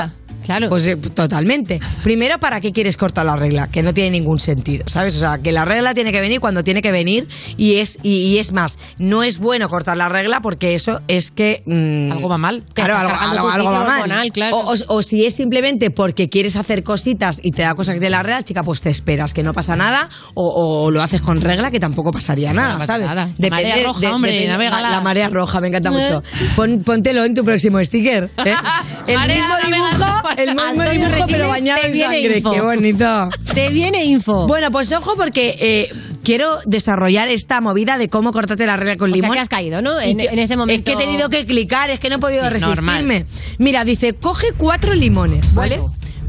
Claro. 0.44 0.70
Pues 0.70 0.88
eh, 0.88 0.96
totalmente. 0.98 1.80
Primero, 2.04 2.40
¿para 2.40 2.60
qué 2.62 2.72
quieres 2.72 2.98
cortar 2.98 3.26
la 3.26 3.36
regla? 3.36 3.68
Que 3.68 3.82
no 3.84 3.94
tiene 3.94 4.12
ningún 4.12 4.40
sentido, 4.40 4.84
¿sabes? 4.88 5.16
O 5.16 5.20
sea, 5.20 5.38
que 5.42 5.52
la 5.52 5.66
regla 5.66 5.94
tiene 5.94 6.12
que 6.12 6.20
venir 6.22 6.40
cuando 6.40 6.64
tiene 6.64 6.82
que 6.82 6.92
venir 6.92 7.28
y 7.58 7.76
es 7.76 7.98
y, 8.04 8.18
y 8.28 8.38
es 8.40 8.52
más, 8.52 8.78
no 8.98 9.24
es 9.24 9.38
bueno 9.40 9.70
cortar 9.70 9.98
la 9.98 10.10
regla 10.10 10.42
porque 10.42 10.74
eso 10.76 11.02
es 11.08 11.32
que... 11.32 11.64
mm, 11.66 12.12
Algo 12.12 12.30
va 12.30 12.38
mal. 12.38 12.64
Claro, 12.74 12.96
algo, 12.98 13.46
va 13.46 13.84
mal. 13.84 14.02
hormonal, 14.02 14.32
claro. 14.32 14.58
O, 14.58 14.74
o- 14.74 14.96
o 14.98 15.02
si 15.02 15.26
es 15.26 15.36
simplemente 15.36 15.90
porque 15.92 16.30
quieres 16.30 16.56
hacer 16.56 16.84
cositas 16.84 17.40
y 17.42 17.52
te 17.52 17.62
da 17.64 17.74
cosas 17.76 18.00
de 18.00 18.10
la 18.10 18.22
regla, 18.24 18.44
chica, 18.44 18.64
pues 18.64 18.82
te 18.82 18.90
esperas, 18.90 19.34
que 19.34 19.44
no 19.44 19.54
pasa 19.54 19.76
nada, 19.76 20.10
o, 20.34 20.84
o 20.86 20.92
lo 20.92 21.02
haces 21.02 21.22
con 21.22 21.40
regla, 21.42 21.72
que 21.72 21.80
tampoco 21.80 22.12
pasaría 22.12 22.54
nada, 22.54 22.74
pasa 22.78 22.86
¿sabes? 22.94 23.08
nada. 23.08 23.30
La 23.38 23.50
marea 23.50 23.78
roja, 23.84 24.14
hombre, 24.16 24.48
navégala. 24.48 24.90
La 24.90 25.02
marea 25.02 25.30
roja, 25.30 25.62
me 25.62 25.70
encanta 25.70 25.92
mucho. 25.92 26.22
Pon- 26.56 26.84
póntelo 26.84 27.24
en 27.24 27.34
tu 27.34 27.44
próximo 27.44 27.84
sticker. 27.84 28.30
¿eh? 28.46 28.54
El 29.08 29.16
Marea 29.16 29.36
mismo 29.38 29.56
dibujo, 29.68 30.22
el 30.38 30.56
mismo 30.56 30.84
dibujo, 30.90 31.26
pero 31.30 31.48
bañado 31.48 31.82
en 31.84 31.96
sangre. 31.96 32.38
info. 32.38 32.52
Qué 32.52 32.62
bonito. 32.62 33.30
Te 33.54 33.70
viene 33.70 34.04
info. 34.06 34.48
Bueno, 34.48 34.72
pues 34.72 34.92
ojo 34.92 35.16
porque 35.16 35.56
eh, 35.60 35.90
quiero 36.24 36.58
desarrollar 36.66 37.28
esta 37.30 37.62
movida 37.62 37.98
de 37.98 38.10
cómo 38.10 38.32
cortarte 38.32 38.66
la 38.66 38.78
regla 38.78 38.98
con 38.98 39.12
O 39.12 39.14
sea, 39.14 39.22
limón. 39.22 39.34
que 39.36 39.40
has 39.40 39.50
caído, 39.50 39.82
¿no? 39.82 40.00
En- 40.00 40.18
que- 40.18 40.26
en 40.26 40.40
ese 40.40 40.58
momento- 40.58 40.92
Es 40.92 40.98
que 40.98 41.02
he 41.02 41.06
tenido 41.06 41.30
que 41.30 41.46
clicar, 41.46 41.90
es 41.90 42.00
que 42.00 42.10
no 42.10 42.16
he 42.16 42.20
podido 42.20 42.44
Sí, 42.44 42.50
resistirme. 42.50 43.26
Mira, 43.58 43.84
dice, 43.86 44.14
coge 44.14 44.48
cuatro 44.58 44.94
limones, 44.94 45.54
¿vale? 45.54 45.80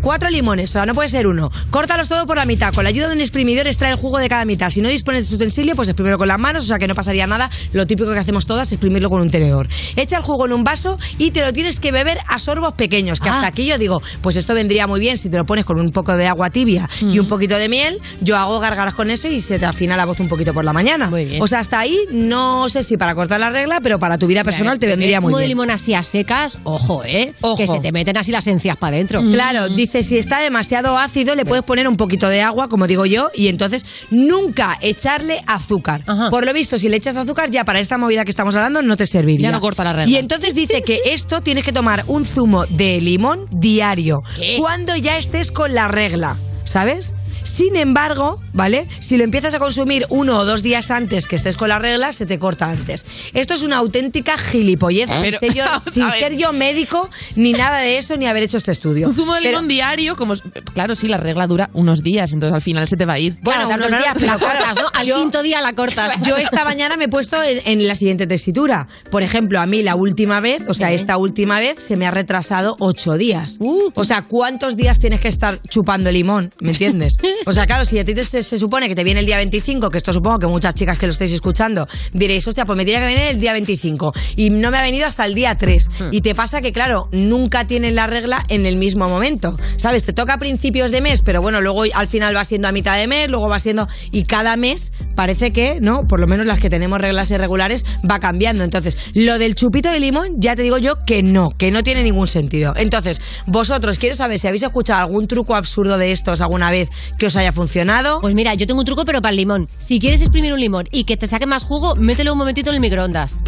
Cuatro 0.05 0.29
limones, 0.29 0.69
o 0.69 0.73
sea, 0.75 0.85
no 0.85 0.93
puede 0.93 1.09
ser 1.09 1.27
uno. 1.27 1.51
Córtalos 1.71 2.11
todo 2.11 2.27
por 2.27 2.37
la 2.37 2.45
mitad. 2.45 2.75
Con 2.75 2.85
la 2.85 2.91
ayuda 2.91 3.09
de 3.09 3.15
un 3.15 3.23
exprimidor 3.23 3.67
extrae 3.67 3.91
el 3.91 3.97
jugo 3.97 4.19
de 4.19 4.29
cada 4.29 4.45
mitad. 4.45 4.69
Si 4.69 4.83
no 4.83 4.91
dispones 4.91 5.21
de 5.21 5.25
este 5.25 5.37
utensilio, 5.37 5.75
pues 5.75 5.89
exprimirlo 5.89 6.19
con 6.19 6.29
las 6.29 6.39
manos, 6.39 6.65
o 6.65 6.67
sea 6.67 6.79
que 6.79 6.87
no 6.87 6.95
pasaría 6.95 7.27
nada. 7.27 7.49
Lo 7.73 7.87
típico 7.87 8.13
que 8.13 8.19
hacemos 8.19 8.45
todas 8.45 8.67
es 8.67 8.75
exprimirlo 8.75 9.09
con 9.09 9.23
un 9.23 9.31
tenedor. 9.31 9.67
Echa 9.97 10.19
el 10.19 10.23
jugo 10.23 10.45
en 10.45 10.53
un 10.53 10.63
vaso 10.63 10.99
y 11.17 11.31
te 11.31 11.41
lo 11.41 11.55
tienes 11.55 11.81
que 11.81 11.91
beber 11.91 12.19
a 12.29 12.39
sorbos 12.39 12.75
pequeños. 12.75 13.19
Que 13.19 13.31
hasta 13.31 13.47
aquí 13.47 13.65
yo 13.65 13.79
digo, 13.79 14.03
pues 14.21 14.37
esto 14.37 14.53
vendría 14.53 14.87
muy 14.87 15.01
bien 15.01 15.17
si 15.17 15.31
te 15.31 15.39
lo 15.39 15.47
pones 15.47 15.65
con 15.65 15.81
un 15.81 15.91
poco 15.91 16.15
de 16.15 16.27
agua 16.27 16.51
tibia 16.51 16.87
y 17.01 17.19
un 17.19 17.27
poquito 17.27 17.57
de 17.57 17.71
miel. 17.71 17.99
Yo 18.21 18.37
hago 18.37 18.61
gargaras 18.61 18.93
con 18.93 19.11
eso 19.11 19.29
y 19.29 19.41
se 19.41 19.59
te 19.59 19.65
afina 19.65 19.97
la 19.97 20.05
voz 20.05 20.21
un 20.21 20.29
poquito 20.29 20.53
por 20.53 20.67
la 20.67 20.75
mañana. 20.75 21.11
O 21.41 21.47
sea, 21.47 21.61
hasta 21.61 21.79
ahí 21.79 21.99
no 22.13 22.69
sé 22.69 22.85
si 22.85 22.99
para 22.99 23.15
cortar 23.15 23.41
la 23.41 23.49
regla, 23.49 23.81
pero 23.83 23.99
para 23.99 24.19
tu 24.19 24.27
vida 24.27 24.45
personal 24.45 24.79
te 24.79 24.87
vendría 24.87 25.23
muy 25.23 25.31
Zumo 25.31 25.39
de 25.39 25.47
bien. 25.47 25.57
limón 25.57 25.71
así 25.71 25.95
a 25.95 26.03
secas, 26.03 26.59
ojo, 26.65 27.03
¿eh? 27.07 27.33
Que 27.57 27.67
se 27.67 27.81
te 27.81 27.91
meten 27.91 28.19
así 28.19 28.33
las 28.33 28.47
encías 28.49 28.77
para 28.77 28.97
adentro. 28.97 29.23
Claro, 29.23 29.71
dice 29.71 29.94
si 30.03 30.19
está 30.19 30.41
demasiado 30.41 30.99
ácido 30.99 31.35
le 31.35 31.45
puedes 31.45 31.65
poner 31.65 31.87
un 31.89 31.97
poquito 31.97 32.29
de 32.29 32.41
agua, 32.43 32.69
como 32.69 32.87
digo 32.87 33.07
yo, 33.07 33.31
y 33.35 33.49
entonces 33.49 33.85
nunca 34.11 34.79
echarle 34.81 35.39
azúcar. 35.47 36.03
Por 36.31 36.45
lo 36.45 36.53
visto, 36.53 36.79
si 36.79 36.89
le 36.89 36.97
echas 36.97 37.17
azúcar, 37.17 37.51
ya 37.51 37.65
para 37.65 37.81
esta 37.81 37.99
movida 37.99 38.25
que 38.25 38.31
estamos 38.31 38.55
hablando 38.57 38.83
no 38.83 38.97
te 38.97 39.07
serviría. 39.07 39.49
Ya 39.49 39.53
no 39.53 39.61
corta 39.61 39.85
la 39.85 39.93
regla. 39.93 40.11
Y 40.11 40.17
entonces 40.17 40.55
dice 40.55 40.83
que 40.83 41.01
esto 41.07 41.41
tienes 41.41 41.65
que 41.65 41.73
tomar 41.73 42.05
un 42.07 42.25
zumo 42.25 42.65
de 42.67 43.01
limón 43.01 43.47
diario, 43.51 44.23
¿Qué? 44.37 44.57
cuando 44.59 44.97
ya 44.97 45.17
estés 45.17 45.51
con 45.51 45.75
la 45.75 45.89
regla, 45.89 46.37
¿sabes? 46.65 47.15
Sin 47.43 47.77
embargo, 47.77 48.41
¿vale? 48.53 48.87
Si 49.01 49.17
lo 49.17 49.25
empiezas 49.25 49.55
a 49.55 49.59
consumir 49.59 50.07
uno 50.09 50.39
o 50.39 50.45
dos 50.45 50.63
días 50.63 50.91
antes 50.91 51.27
que 51.27 51.37
estés 51.37 51.57
con 51.57 51.69
la 51.69 51.79
regla, 51.79 52.13
se 52.13 52.27
te 52.27 52.39
corta 52.39 52.71
antes. 52.71 53.05
Esto 53.33 53.55
es 53.55 53.63
una 53.63 53.77
auténtica 53.79 54.37
gilipollez, 54.39 55.09
Pero, 55.23 55.39
sin, 55.39 55.51
ser 55.51 55.57
yo, 55.59 55.65
sin 55.93 56.11
ser 56.11 56.37
yo 56.37 56.53
médico, 56.53 57.09
ni 57.37 57.53
nada 57.53 57.79
de 57.79 57.99
eso, 57.99 58.17
ni 58.17 58.27
haber 58.27 58.43
hecho 58.45 58.57
este 58.57 58.73
estudio. 58.73 59.09
Un 59.09 59.15
zumo 59.15 59.35
de 59.35 59.41
limón 59.43 59.69
diario, 59.69 60.17
como. 60.17 60.35
Claro, 60.75 60.95
sí, 60.95 61.09
la 61.09 61.19
regla 61.19 61.47
dura 61.47 61.71
unos 61.75 62.03
días, 62.03 62.33
entonces 62.33 62.55
al 62.55 62.61
final 62.61 62.89
se 62.89 62.97
te 62.97 63.05
va 63.05 63.15
a 63.15 63.19
ir. 63.19 63.37
Bueno, 63.43 63.67
Claro, 63.67 63.87
unos 63.87 64.01
días, 64.03 64.15
la 64.15 64.15
pero 64.15 64.39
claro, 64.39 64.59
cortas, 64.65 64.83
¿no? 64.85 64.89
Al 65.01 65.07
yo- 65.07 65.17
quinto 65.17 65.43
día 65.43 65.61
la 65.61 65.73
cortas. 65.75 66.21
Yo 66.27 66.37
esta 66.37 66.65
mañana 66.65 66.97
me 66.97 67.05
he 67.05 67.09
puesto 67.09 67.43
en, 67.43 67.61
en 67.65 67.87
la 67.87 67.95
siguiente 67.95 68.27
tesitura. 68.27 68.87
Por 69.11 69.23
ejemplo, 69.23 69.61
a 69.61 69.67
mí 69.67 69.83
la 69.83 69.95
última 69.95 70.41
vez, 70.41 70.63
o 70.69 70.75
sea, 70.75 70.93
esta 70.93 71.17
última 71.17 71.59
vez 71.61 71.79
se 71.81 71.97
me 71.97 72.07
ha 72.07 72.11
retrasado 72.11 72.77
ocho 72.81 73.15
días. 73.17 73.59
O 73.95 74.05
sea, 74.05 74.23
¿cuántos 74.27 74.77
días 74.77 74.99
tienes 74.99 75.21
que 75.21 75.29
estar 75.29 75.61
chupando 75.69 76.11
limón? 76.11 76.51
¿Me 76.61 76.71
entiendes? 76.71 77.17
O 77.47 77.53
sea, 77.53 77.67
claro, 77.67 77.85
si 77.85 77.99
a 77.99 78.05
ti 78.05 78.15
te- 78.15 78.25
se, 78.25 78.43
se 78.43 78.59
supone 78.59 78.89
que 78.89 78.95
te 78.95 79.05
viene 79.05 79.21
el 79.21 79.27
día 79.27 79.37
25, 79.37 79.91
que 79.91 79.99
esto 79.99 80.13
supongo 80.13 80.39
que 80.39 80.47
muchas 80.47 80.75
chicas 80.75 80.99
que 80.99 81.07
lo 81.07 81.13
estáis 81.13 81.33
escuchando 81.33 81.87
diréis, 82.13 82.47
hostia, 82.49 82.65
pues 82.65 82.77
me 82.77 82.85
tiene 82.85 83.01
que 83.01 83.07
venir 83.07 83.23
el 83.31 83.41
día 83.41 83.53
25 83.53 84.13
y 84.37 84.51
no 84.51 84.71
me 84.71 84.79
ha 84.79 84.83
venido 84.83 85.07
hasta 85.07 85.25
el 85.27 85.35
día 85.35 85.57
3. 85.57 85.89
Y 86.11 86.21
te 86.23 86.35
pasa 86.35 86.61
que, 86.61 86.73
claro, 86.73 87.09
nunca 87.13 87.67
tienes 87.67 87.93
la 87.95 88.07
regla 88.07 88.43
en 88.49 88.67
el 88.67 88.77
mismo 88.77 89.09
momento. 89.09 89.57
¿Sabes? 89.77 90.05
Te 90.05 90.13
toca 90.13 90.35
a 90.35 90.39
principios 90.39 90.91
de 90.91 91.01
mes, 91.01 91.23
pero 91.23 91.43
bueno, 91.43 91.61
luego 91.61 91.83
al 91.95 92.07
final 92.07 92.35
va 92.37 92.45
siendo 92.45 92.69
a 92.69 92.73
mitad 92.73 92.97
de 92.97 93.07
mes, 93.07 93.31
luego 93.31 93.49
va 93.49 93.59
siendo. 93.59 93.89
Y 94.11 94.25
cada 94.25 94.57
mes 94.57 94.93
parece 95.15 95.53
que, 95.53 95.79
¿no? 95.81 96.07
Por 96.09 96.21
lo 96.21 96.27
menos 96.27 96.47
las 96.47 96.59
que 96.61 96.71
tenemos 96.71 97.01
reglas 97.01 97.31
irregulares 97.31 97.85
va 98.09 98.19
cambiando. 98.21 98.65
Entonces, 98.65 98.97
lo 99.15 99.39
del 99.39 99.55
chupito 99.55 99.91
de 99.91 100.01
limón, 100.01 100.41
ya 100.41 100.57
te 100.57 100.63
digo 100.63 100.79
yo 100.79 101.05
que 101.05 101.23
no, 101.23 101.51
que 101.57 101.71
no 101.71 101.83
tiene 101.83 102.03
ningún 102.03 102.27
sentido. 102.27 102.73
Entonces, 102.77 103.21
vosotros, 103.47 103.99
quiero 103.99 104.15
saber 104.17 104.39
si 104.39 104.47
habéis 104.47 104.63
escuchado 104.63 105.01
algún 105.01 105.27
truco 105.29 105.55
absurdo 105.55 105.99
de 105.99 106.13
estos 106.13 106.41
alguna 106.41 106.71
vez 106.71 106.89
que 107.19 107.27
os 107.27 107.37
haya 107.37 107.53
funcionado. 107.53 108.21
Pues 108.21 108.35
mira, 108.35 108.55
yo 108.55 108.67
tengo 108.67 108.81
un 108.81 108.87
truco, 108.87 109.05
pero 109.05 109.23
para 109.23 109.31
el 109.31 109.37
limón. 109.37 109.69
Si 109.79 110.01
quieres 110.01 110.21
exprimir 110.21 110.53
un 110.53 110.61
limón 110.61 110.89
y 110.91 111.05
que 111.05 111.17
te 111.17 111.27
saque 111.27 111.47
más 111.47 111.65
jugo, 111.65 111.95
mételo 111.97 112.33
un 112.33 112.39
momentito 112.39 112.71
en 112.71 112.77
el 112.77 112.81
microondas. 112.81 113.43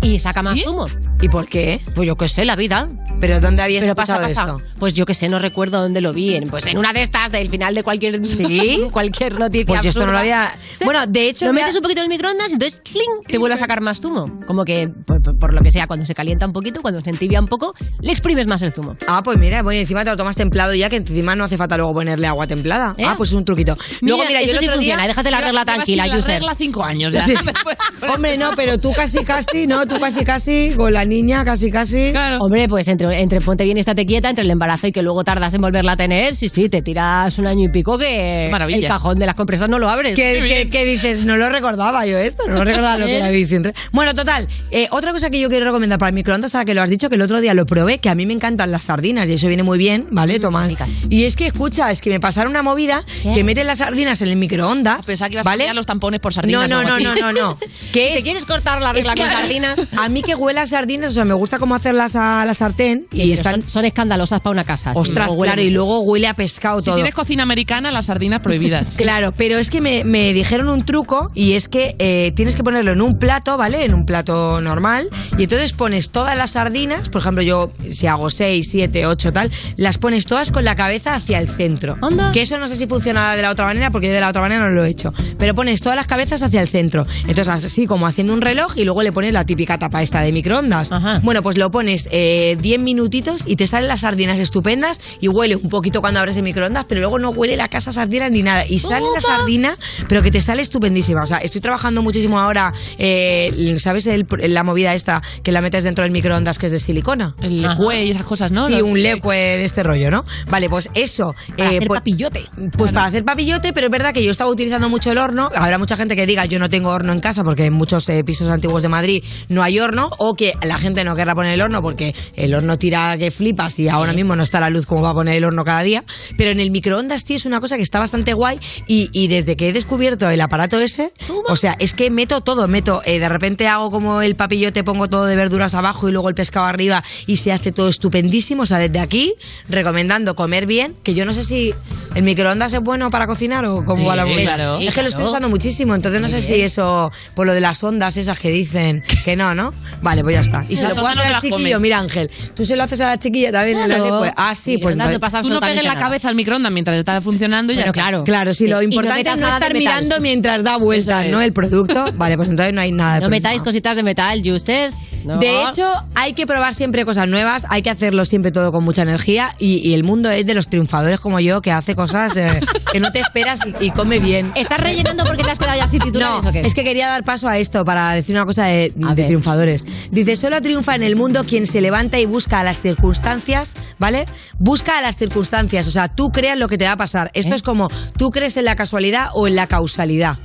Y 0.00 0.18
saca 0.20 0.42
más 0.42 0.58
zumo. 0.62 0.86
¿Y 1.20 1.28
por 1.28 1.48
qué? 1.48 1.80
Pues 1.94 2.06
yo 2.06 2.16
qué 2.16 2.28
sé, 2.28 2.44
la 2.44 2.54
vida. 2.56 2.88
¿Pero 3.20 3.40
dónde 3.40 3.62
habías 3.62 3.82
Pero 3.82 3.96
pasa, 3.96 4.14
escuchado 4.22 4.52
pasa. 4.56 4.62
esto? 4.68 4.78
Pues 4.78 4.94
yo 4.94 5.04
qué 5.06 5.12
sé, 5.14 5.28
no 5.28 5.40
recuerdo 5.40 5.80
dónde 5.82 6.00
lo 6.00 6.12
vi. 6.12 6.36
En- 6.36 6.48
Pues 6.48 6.66
en 6.66 6.78
una 6.78 6.92
de 6.92 7.02
estas, 7.02 7.32
del 7.32 7.50
final 7.50 7.74
de 7.74 7.82
cualquier, 7.82 8.24
¿Sí? 8.24 8.82
cualquier 8.92 9.38
noticia. 9.40 9.66
Pues 9.66 9.82
yo 9.82 9.88
esto 9.88 10.06
no 10.06 10.12
lo 10.12 10.18
absurda. 10.18 10.44
había- 10.50 10.84
Bueno, 10.84 11.06
de 11.08 11.28
hecho, 11.28 11.46
Lo 11.46 11.52
me 11.52 11.60
ha- 11.60 11.64
metes 11.64 11.76
un 11.76 11.82
poquito 11.82 12.00
en 12.00 12.04
el 12.04 12.08
microondas 12.10 12.50
y 12.50 12.52
entonces 12.52 12.80
¡cling! 12.84 13.22
te 13.26 13.38
vuelve 13.38 13.54
a 13.54 13.58
sacar 13.58 13.80
más 13.80 14.00
zumo. 14.00 14.40
Como 14.46 14.64
que, 14.64 14.88
por, 14.88 15.20
por- 15.20 15.36
por 15.36 15.52
lo 15.52 15.60
que 15.62 15.72
sea, 15.72 15.88
cuando 15.88 16.06
se 16.06 16.14
calienta 16.14 16.46
un 16.46 16.52
poquito, 16.52 16.80
cuando 16.80 17.00
se 17.00 17.10
entibia 17.10 17.40
un 17.40 17.48
poco, 17.48 17.74
le 18.00 18.12
exprimes 18.12 18.46
más 18.46 18.62
el 18.62 18.72
zumo. 18.72 18.96
Ah, 19.08 19.22
pues 19.24 19.36
mira, 19.36 19.62
bueno, 19.62 19.80
encima 19.80 20.04
te 20.04 20.10
lo 20.10 20.16
tomas 20.16 20.36
templado 20.36 20.74
ya, 20.74 20.88
que 20.88 20.96
encima 20.96 21.34
no 21.34 21.42
hace 21.44 21.56
falta 21.56 21.76
luego 21.76 21.92
ponerle 21.92 22.28
agua 22.28 22.46
templada. 22.46 22.94
¿Eh? 22.98 23.04
Ah, 23.04 23.14
pues 23.16 23.30
es 23.30 23.34
un 23.34 23.44
truquito. 23.44 23.76
Luego, 24.00 24.22
mira, 24.24 24.40
yo 24.40 24.46
eso 24.46 24.52
el 24.54 24.58
sí 24.60 24.64
otro 24.66 24.76
funciona. 24.76 25.02
día... 25.02 25.08
Déjate 25.08 25.30
la 25.32 25.40
regla 25.40 25.64
tranquila, 25.64 26.06
la 26.06 26.16
regla 26.20 26.54
cinco 26.56 26.84
años 26.84 27.12
ya. 27.12 27.26
Sí. 27.26 27.34
Hombre, 28.14 28.36
no, 28.36 28.52
pero 28.54 28.78
tú 28.78 28.92
casi 28.92 29.24
casi, 29.24 29.66
¿no? 29.66 29.87
Tú 29.88 29.98
casi 30.00 30.24
casi, 30.24 30.72
con 30.76 30.92
la 30.92 31.04
niña 31.04 31.44
casi 31.44 31.70
casi. 31.70 32.12
Hombre, 32.40 32.68
pues 32.68 32.88
entre, 32.88 33.20
entre 33.20 33.40
ponte 33.40 33.64
bien 33.64 33.76
y 33.76 33.80
estate 33.80 34.04
quieta, 34.06 34.28
entre 34.30 34.44
el 34.44 34.50
embarazo 34.50 34.86
y 34.86 34.92
que 34.92 35.02
luego 35.02 35.24
tardas 35.24 35.54
en 35.54 35.60
volverla 35.60 35.92
a 35.92 35.96
tener, 35.96 36.34
sí, 36.36 36.48
sí, 36.48 36.68
te 36.68 36.82
tiras 36.82 37.38
un 37.38 37.46
año 37.46 37.64
y 37.66 37.72
pico 37.72 37.96
que 37.98 38.48
Maravilla. 38.50 38.78
el 38.78 38.86
cajón 38.86 39.18
de 39.18 39.26
las 39.26 39.34
compresas 39.34 39.68
no 39.68 39.78
lo 39.78 39.88
abres. 39.88 40.14
¿Qué, 40.14 40.40
qué- 40.46 40.68
qué 40.70 40.84
dices? 40.84 41.24
No 41.24 41.36
lo 41.36 41.48
recordaba 41.48 42.04
yo 42.06 42.18
esto, 42.18 42.44
no 42.46 42.54
lo 42.56 42.64
recordaba 42.64 42.98
lo 42.98 43.06
que 43.06 43.16
era 43.18 43.44
sin 43.46 43.72
Bueno, 43.92 44.14
total, 44.14 44.46
eh, 44.70 44.88
otra 44.90 45.12
cosa 45.12 45.30
que 45.30 45.40
yo 45.40 45.48
quiero 45.48 45.64
recomendar 45.64 45.98
para 45.98 46.08
el 46.10 46.14
microondas, 46.14 46.54
ahora 46.54 46.64
que 46.64 46.74
lo 46.74 46.82
has 46.82 46.90
dicho, 46.90 47.08
que 47.08 47.16
el 47.16 47.22
otro 47.22 47.40
día 47.40 47.54
lo 47.54 47.64
probé, 47.66 47.98
que 47.98 48.08
a 48.10 48.14
mí 48.14 48.26
me 48.26 48.34
encantan 48.34 48.70
las 48.70 48.84
sardinas 48.84 49.28
y 49.30 49.34
eso 49.34 49.48
viene 49.48 49.62
muy 49.62 49.78
bien, 49.78 50.06
Mm, 50.10 50.14
¿vale? 50.14 50.38
Tomás. 50.38 50.68
Y 51.08 51.24
es 51.24 51.34
que, 51.36 51.46
escucha, 51.46 51.90
es 51.90 52.00
que 52.00 52.10
me 52.10 52.20
pasaron 52.20 52.50
una 52.50 52.62
movida 52.62 53.02
que 53.34 53.42
meten 53.44 53.66
las 53.66 53.78
sardinas 53.78 54.20
en 54.22 54.28
el 54.28 54.36
microondas. 54.36 55.06
Pensaba 55.06 55.28
que 55.28 55.34
ibas 55.34 55.44
¿vale? 55.44 55.62
a 55.62 55.66
pillar 55.66 55.76
los 55.76 55.86
tampones 55.86 56.20
por 56.20 56.34
sardinas. 56.34 56.68
No, 56.68 56.78
o 56.78 56.82
no, 56.82 56.88
algo 56.88 57.00
no, 57.04 57.10
así. 57.12 57.20
no, 57.20 57.32
no, 57.32 57.40
no. 57.40 57.58
¿Te 57.92 58.20
quieres 58.22 58.44
cortar 58.44 58.80
la 58.82 58.92
regla 58.92 59.12
Es 59.12 59.16
que- 59.16 59.22
con 59.22 59.30
sardinas? 59.30 59.77
A 59.96 60.08
mí 60.08 60.22
que 60.22 60.34
huela 60.34 60.62
a 60.62 60.66
sardinas, 60.66 61.10
o 61.10 61.14
sea, 61.14 61.24
me 61.24 61.34
gusta 61.34 61.58
cómo 61.58 61.74
hacerlas 61.74 62.16
a 62.16 62.44
la 62.44 62.54
sartén 62.54 63.06
y 63.12 63.32
están... 63.32 63.62
son, 63.62 63.68
son 63.70 63.84
escandalosas 63.84 64.40
para 64.40 64.52
una 64.52 64.64
casa. 64.64 64.92
Ostras, 64.94 65.32
claro, 65.34 65.62
y 65.62 65.70
luego 65.70 66.00
huele 66.00 66.26
a 66.28 66.34
pescado 66.34 66.80
Si 66.80 66.86
todo. 66.86 66.94
tienes 66.96 67.14
cocina 67.14 67.42
americana, 67.42 67.90
las 67.90 68.06
sardinas 68.06 68.40
prohibidas. 68.40 68.94
Claro, 68.96 69.32
pero 69.36 69.58
es 69.58 69.70
que 69.70 69.80
me, 69.80 70.04
me 70.04 70.32
dijeron 70.32 70.68
un 70.68 70.84
truco 70.84 71.30
y 71.34 71.52
es 71.52 71.68
que 71.68 71.94
eh, 71.98 72.32
tienes 72.36 72.56
que 72.56 72.62
ponerlo 72.64 72.92
en 72.92 73.00
un 73.00 73.18
plato, 73.18 73.56
¿vale? 73.56 73.84
En 73.84 73.94
un 73.94 74.04
plato 74.04 74.60
normal 74.60 75.08
y 75.38 75.44
entonces 75.44 75.72
pones 75.72 76.10
todas 76.10 76.36
las 76.36 76.50
sardinas, 76.52 77.08
por 77.08 77.20
ejemplo, 77.20 77.42
yo 77.42 77.70
si 77.88 78.06
hago 78.06 78.28
6, 78.30 78.68
7, 78.70 79.06
8 79.06 79.32
tal, 79.32 79.50
las 79.76 79.98
pones 79.98 80.26
todas 80.26 80.50
con 80.50 80.64
la 80.64 80.74
cabeza 80.76 81.14
hacia 81.14 81.38
el 81.38 81.48
centro. 81.48 81.96
Que 82.32 82.42
eso 82.42 82.58
no 82.58 82.68
sé 82.68 82.76
si 82.76 82.86
funciona 82.86 83.34
de 83.36 83.42
la 83.42 83.50
otra 83.50 83.66
manera 83.66 83.90
porque 83.90 84.08
yo 84.08 84.12
de 84.12 84.20
la 84.20 84.28
otra 84.28 84.42
manera 84.42 84.62
no 84.68 84.70
lo 84.70 84.84
he 84.84 84.88
hecho, 84.90 85.12
pero 85.38 85.54
pones 85.54 85.80
todas 85.80 85.96
las 85.96 86.06
cabezas 86.06 86.42
hacia 86.42 86.60
el 86.60 86.68
centro. 86.68 87.06
Entonces 87.26 87.48
así 87.48 87.86
como 87.86 88.06
haciendo 88.06 88.32
un 88.32 88.40
reloj 88.40 88.76
y 88.76 88.84
luego 88.84 89.02
le 89.02 89.12
pones 89.12 89.32
la 89.32 89.44
típica 89.44 89.67
tapa 89.76 90.00
esta 90.02 90.20
de 90.22 90.32
microondas. 90.32 90.90
Bueno, 91.22 91.42
pues 91.42 91.58
lo 91.58 91.70
pones 91.70 92.08
eh, 92.12 92.56
10 92.60 92.80
minutitos 92.80 93.42
y 93.44 93.56
te 93.56 93.66
salen 93.66 93.88
las 93.88 94.00
sardinas 94.00 94.38
estupendas 94.40 95.00
y 95.20 95.28
huele 95.28 95.56
un 95.56 95.68
poquito 95.68 96.00
cuando 96.00 96.20
abres 96.20 96.36
el 96.36 96.44
microondas, 96.44 96.84
pero 96.88 97.00
luego 97.00 97.18
no 97.18 97.30
huele 97.30 97.56
la 97.56 97.68
casa 97.68 97.92
sardina 97.92 98.28
ni 98.30 98.42
nada. 98.42 98.64
Y 98.66 98.78
sale 98.78 99.04
la 99.14 99.20
sardina, 99.20 99.76
pero 100.08 100.22
que 100.22 100.30
te 100.30 100.40
sale 100.40 100.62
estupendísima. 100.62 101.22
O 101.22 101.26
sea, 101.26 101.38
estoy 101.38 101.60
trabajando 101.60 102.00
muchísimo 102.02 102.38
ahora, 102.38 102.72
eh, 102.98 103.74
¿sabes 103.78 104.06
el- 104.06 104.26
la 104.48 104.62
movida 104.62 104.94
esta 104.94 105.20
que 105.42 105.52
la 105.52 105.60
metes 105.60 105.84
dentro 105.84 106.04
del 106.04 106.12
microondas 106.12 106.58
que 106.58 106.66
es 106.66 106.72
de 106.72 106.78
silicona? 106.78 107.34
El 107.42 107.62
lecue 107.62 108.04
y 108.04 108.10
esas 108.10 108.24
cosas, 108.24 108.52
¿no? 108.52 108.68
Sí, 108.68 108.80
un 108.80 109.02
lecue 109.02 109.34
de 109.36 109.64
este 109.64 109.82
rollo, 109.82 110.10
¿no? 110.10 110.24
Vale, 110.50 110.68
pues 110.70 110.88
eso. 110.94 111.34
Para 111.56 111.70
hacer 111.70 111.86
pues, 111.88 112.00
papillote. 112.00 112.44
Pues 112.76 112.92
para 112.92 113.06
hacer 113.06 113.24
papillote, 113.24 113.72
pero 113.72 113.86
es 113.86 113.90
verdad 113.90 114.12
que 114.14 114.22
yo 114.22 114.30
estaba 114.30 114.50
utilizando 114.50 114.88
mucho 114.88 115.10
el 115.10 115.18
horno. 115.18 115.50
Habrá 115.54 115.78
mucha 115.78 115.96
gente 115.96 116.14
que 116.16 116.26
diga 116.26 116.44
yo 116.46 116.58
no 116.58 116.70
tengo 116.70 116.90
horno 116.90 117.12
en 117.12 117.20
casa 117.20 117.42
porque 117.44 117.64
en 117.64 117.72
muchos 117.72 118.08
eh, 118.08 118.22
pisos 118.24 118.48
antiguos 118.48 118.82
de 118.82 118.88
Madrid 118.88 119.24
no 119.48 119.57
hay 119.62 119.78
horno 119.80 120.10
o 120.18 120.34
que 120.34 120.54
la 120.62 120.78
gente 120.78 121.04
no 121.04 121.14
querrá 121.16 121.34
poner 121.34 121.52
el 121.54 121.62
horno 121.62 121.82
porque 121.82 122.14
el 122.34 122.54
horno 122.54 122.78
tira 122.78 123.16
que 123.18 123.30
flipas 123.30 123.78
y 123.78 123.88
ahora 123.88 124.12
mismo 124.12 124.36
no 124.36 124.42
está 124.42 124.60
la 124.60 124.70
luz 124.70 124.86
como 124.86 125.02
va 125.02 125.10
a 125.10 125.14
poner 125.14 125.36
el 125.36 125.44
horno 125.44 125.64
cada 125.64 125.82
día. 125.82 126.04
Pero 126.36 126.50
en 126.50 126.60
el 126.60 126.70
microondas, 126.70 127.24
tío, 127.24 127.36
es 127.36 127.46
una 127.46 127.60
cosa 127.60 127.76
que 127.76 127.82
está 127.82 127.98
bastante 127.98 128.32
guay 128.32 128.58
y, 128.86 129.08
y 129.12 129.28
desde 129.28 129.56
que 129.56 129.68
he 129.68 129.72
descubierto 129.72 130.28
el 130.28 130.40
aparato 130.40 130.78
ese, 130.78 131.12
o 131.48 131.56
sea, 131.56 131.76
es 131.78 131.94
que 131.94 132.10
meto 132.10 132.40
todo, 132.40 132.68
meto, 132.68 133.02
eh, 133.04 133.18
de 133.18 133.28
repente 133.28 133.68
hago 133.68 133.90
como 133.90 134.22
el 134.22 134.34
papillote, 134.36 134.84
pongo 134.84 135.08
todo 135.08 135.26
de 135.26 135.36
verduras 135.36 135.74
abajo 135.74 136.08
y 136.08 136.12
luego 136.12 136.28
el 136.28 136.34
pescado 136.34 136.66
arriba 136.66 137.02
y 137.26 137.36
se 137.36 137.52
hace 137.52 137.72
todo 137.72 137.88
estupendísimo. 137.88 138.62
O 138.62 138.66
sea, 138.66 138.78
desde 138.78 139.00
aquí, 139.00 139.34
recomendando 139.68 140.34
comer 140.34 140.66
bien, 140.66 140.94
que 141.02 141.14
yo 141.14 141.24
no 141.24 141.32
sé 141.32 141.44
si 141.44 141.74
el 142.14 142.22
microondas 142.22 142.72
es 142.72 142.80
bueno 142.80 143.10
para 143.10 143.26
cocinar 143.26 143.64
o 143.64 143.84
cómo 143.84 144.02
Sí, 144.02 144.04
va 144.06 144.16
la 144.16 144.24
claro. 144.24 144.78
Es 144.78 144.94
que 144.94 145.02
lo 145.02 145.08
estoy 145.08 145.18
Claro. 145.22 145.30
usando 145.30 145.48
muchísimo, 145.48 145.94
entonces 145.94 146.20
no 146.20 146.28
sé 146.28 146.42
si 146.42 146.54
eso, 146.54 147.10
por 147.34 147.46
lo 147.46 147.52
de 147.52 147.60
las 147.60 147.82
ondas 147.82 148.16
esas 148.16 148.38
que 148.38 148.50
dicen 148.50 149.02
que 149.24 149.34
no, 149.36 149.47
¿no? 149.54 149.72
Vale, 150.02 150.22
pues 150.22 150.34
ya 150.34 150.40
está. 150.40 150.64
Y 150.68 150.76
se 150.76 150.82
Las 150.84 150.90
lo 150.96 151.02
puedo 151.02 151.14
no 151.14 151.20
hacer 151.20 151.22
te 151.22 151.26
al 151.28 151.32
las 151.32 151.42
chiquillo, 151.42 151.58
comes. 151.76 151.80
mira 151.80 151.98
Ángel, 151.98 152.30
tú 152.54 152.64
se 152.66 152.76
lo 152.76 152.82
haces 152.84 153.00
a 153.00 153.08
la 153.08 153.18
chiquilla 153.18 153.52
también 153.52 153.78
en 153.78 153.88
la 153.88 153.94
Claro. 153.96 154.04
lengua. 154.10 154.34
Ah, 154.36 154.54
sí, 154.54 154.78
pues 154.78 154.94
entonces- 154.94 155.18
Tú 155.42 155.48
no 155.50 155.60
pegues 155.60 155.82
la 155.84 155.96
cabeza 155.96 156.28
al 156.28 156.34
microondas 156.34 156.72
mientras 156.72 156.96
está 156.96 157.20
funcionando 157.20 157.72
y 157.72 157.76
ya 157.76 157.82
está. 157.82 157.92
claro, 157.92 158.24
claro, 158.24 158.54
sí, 158.54 158.66
lo 158.66 158.80
importante 158.82 159.28
es 159.30 159.38
no 159.38 159.48
estar 159.48 159.72
mirando 159.74 160.20
mientras 160.20 160.62
da 160.62 160.76
vueltas, 160.76 161.26
¿no? 161.28 161.40
El 161.40 161.52
producto. 161.52 162.06
Vale, 162.16 162.36
pues 162.36 162.48
entonces 162.48 162.74
no 162.74 162.80
hay 162.80 162.92
nada 162.92 163.14
de 163.14 163.20
No 163.20 163.26
problema. 163.26 163.36
metáis 163.48 163.62
cositas 163.62 163.96
de 163.96 164.02
metal, 164.02 164.40
juices. 164.42 164.94
No. 165.34 165.38
De 165.38 165.62
hecho, 165.62 165.92
hay 166.14 166.32
que 166.32 166.46
probar 166.46 166.74
siempre 166.74 167.04
cosas 167.04 167.28
nuevas, 167.28 167.66
hay 167.68 167.82
que 167.82 167.90
hacerlo 167.90 168.24
siempre 168.24 168.50
todo 168.50 168.72
con 168.72 168.82
mucha 168.82 169.02
energía 169.02 169.50
y, 169.58 169.86
y 169.86 169.92
el 169.92 170.02
mundo 170.02 170.30
es 170.30 170.46
de 170.46 170.54
los 170.54 170.68
triunfadores 170.68 171.20
como 171.20 171.38
yo 171.38 171.60
que 171.60 171.70
hace 171.70 171.94
cosas 171.94 172.34
eh, 172.36 172.60
que 172.92 172.98
no 172.98 173.12
te 173.12 173.20
esperas 173.20 173.60
y, 173.80 173.86
y 173.86 173.90
come 173.90 174.20
bien. 174.20 174.52
¿Estás 174.54 174.80
rellenando 174.80 175.24
porque 175.24 175.44
te 175.44 175.50
has 175.50 175.58
quedado 175.58 175.76
ya 175.76 175.86
sin 175.86 176.00
titulares 176.00 176.42
No, 176.42 176.48
o 176.48 176.52
qué? 176.52 176.60
es 176.60 176.72
que 176.72 176.82
quería 176.82 177.08
dar 177.08 177.24
paso 177.24 177.46
a 177.46 177.58
esto 177.58 177.84
para 177.84 178.12
decir 178.12 178.34
una 178.34 178.46
cosa 178.46 178.64
de, 178.64 178.90
de 178.96 179.24
triunfadores. 179.24 179.86
Dice, 180.10 180.36
solo 180.36 180.62
triunfa 180.62 180.94
en 180.94 181.02
el 181.02 181.14
mundo 181.14 181.44
quien 181.44 181.66
se 181.66 181.80
levanta 181.82 182.18
y 182.18 182.24
busca 182.24 182.60
a 182.60 182.64
las 182.64 182.80
circunstancias, 182.80 183.74
¿vale? 183.98 184.24
Busca 184.58 184.98
a 184.98 185.02
las 185.02 185.16
circunstancias, 185.16 185.86
o 185.88 185.90
sea, 185.90 186.08
tú 186.08 186.30
creas 186.30 186.58
lo 186.58 186.68
que 186.68 186.78
te 186.78 186.86
va 186.86 186.92
a 186.92 186.96
pasar. 186.96 187.30
Esto 187.34 187.54
es 187.54 187.62
como, 187.62 187.88
tú 188.16 188.30
crees 188.30 188.56
en 188.56 188.64
la 188.64 188.76
casualidad 188.76 189.28
o 189.34 189.46
en 189.46 189.56
la 189.56 189.66
causalidad. 189.66 190.38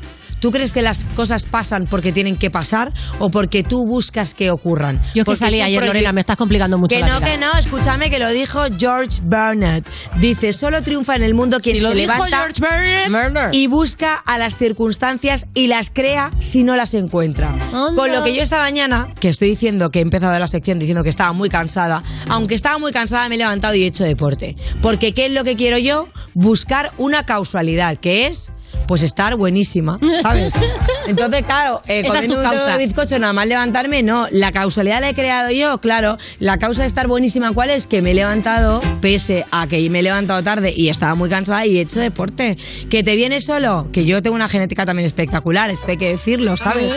¿Tú 0.43 0.51
crees 0.51 0.73
que 0.73 0.81
las 0.81 1.05
cosas 1.15 1.45
pasan 1.45 1.87
porque 1.89 2.11
tienen 2.11 2.35
que 2.35 2.51
pasar 2.51 2.91
o 3.19 3.29
porque 3.29 3.63
tú 3.63 3.87
buscas 3.87 4.33
que 4.33 4.51
ocurran? 4.51 5.01
Yo 5.15 5.23
que 5.23 5.23
Porque 5.23 5.39
salí 5.39 5.61
ayer, 5.61 5.81
Lorena, 5.85 6.11
me 6.11 6.19
estás 6.19 6.35
complicando 6.35 6.77
mucho 6.77 6.93
Que 6.93 6.99
la 6.99 7.07
no, 7.07 7.19
vida. 7.19 7.31
que 7.31 7.37
no, 7.37 7.53
escúchame 7.57 8.09
que 8.09 8.19
lo 8.19 8.27
dijo 8.27 8.59
George 8.77 9.21
Bernard. 9.23 9.83
Dice, 10.19 10.51
solo 10.51 10.83
triunfa 10.83 11.15
en 11.15 11.23
el 11.23 11.33
mundo 11.33 11.61
quien 11.61 11.77
Si 11.77 11.81
lo 11.81 11.91
se 11.91 11.95
dijo 11.95 12.11
levanta 12.11 12.39
George 12.39 12.59
Bernard. 13.09 13.53
y 13.53 13.67
busca 13.67 14.15
a 14.15 14.37
las 14.37 14.57
circunstancias 14.57 15.45
y 15.53 15.67
las 15.67 15.89
crea 15.89 16.29
si 16.39 16.65
no 16.65 16.75
las 16.75 16.93
encuentra. 16.93 17.57
Con 17.71 18.11
lo 18.11 18.25
que 18.25 18.35
yo 18.35 18.41
esta 18.41 18.57
mañana, 18.57 19.13
que 19.21 19.29
estoy 19.29 19.47
diciendo 19.47 19.91
que 19.91 19.99
he 19.99 20.01
empezado 20.01 20.37
la 20.37 20.47
sección 20.47 20.77
diciendo 20.77 21.03
que 21.03 21.09
estaba 21.09 21.31
muy 21.31 21.47
cansada, 21.47 22.03
aunque 22.27 22.55
estaba 22.55 22.77
muy 22.79 22.91
cansada 22.91 23.29
me 23.29 23.35
he 23.35 23.37
levantado 23.37 23.75
y 23.75 23.83
he 23.83 23.87
hecho 23.87 24.03
deporte. 24.03 24.57
Porque 24.81 25.13
¿qué 25.13 25.27
es 25.27 25.31
lo 25.31 25.45
que 25.45 25.55
quiero 25.55 25.77
yo? 25.77 26.09
Buscar 26.33 26.91
una 26.97 27.25
causalidad, 27.25 27.95
que 27.95 28.27
es 28.27 28.51
pues 28.87 29.03
estar 29.03 29.35
buenísima, 29.35 29.99
¿sabes? 30.21 30.53
Entonces, 31.07 31.43
claro, 31.43 31.81
eh, 31.87 32.03
comiendo 32.07 32.39
un 32.39 32.49
dedo 32.49 32.65
de 32.65 32.77
bizcocho 32.77 33.19
nada 33.19 33.33
más 33.33 33.47
levantarme, 33.47 34.03
no. 34.03 34.27
La 34.31 34.51
causalidad 34.51 35.01
la 35.01 35.09
he 35.09 35.13
creado 35.13 35.51
yo, 35.51 35.79
claro. 35.79 36.17
La 36.39 36.57
causa 36.57 36.81
de 36.83 36.87
estar 36.87 37.07
buenísima, 37.07 37.51
¿cuál 37.51 37.69
es? 37.69 37.87
Que 37.87 38.01
me 38.01 38.11
he 38.11 38.13
levantado, 38.13 38.81
pese 39.01 39.45
a 39.51 39.67
que 39.67 39.89
me 39.89 39.99
he 39.99 40.03
levantado 40.03 40.41
tarde 40.43 40.73
y 40.75 40.89
estaba 40.89 41.15
muy 41.15 41.29
cansada 41.29 41.65
y 41.65 41.77
he 41.77 41.81
hecho 41.81 41.99
deporte. 41.99 42.57
¿Que 42.89 43.03
te 43.03 43.15
viene 43.15 43.41
solo? 43.41 43.89
Que 43.91 44.05
yo 44.05 44.21
tengo 44.21 44.35
una 44.35 44.47
genética 44.47 44.85
también 44.85 45.05
espectacular, 45.05 45.69
esto 45.69 45.85
hay 45.87 45.97
que 45.97 46.09
decirlo, 46.09 46.57
¿sabes? 46.57 46.93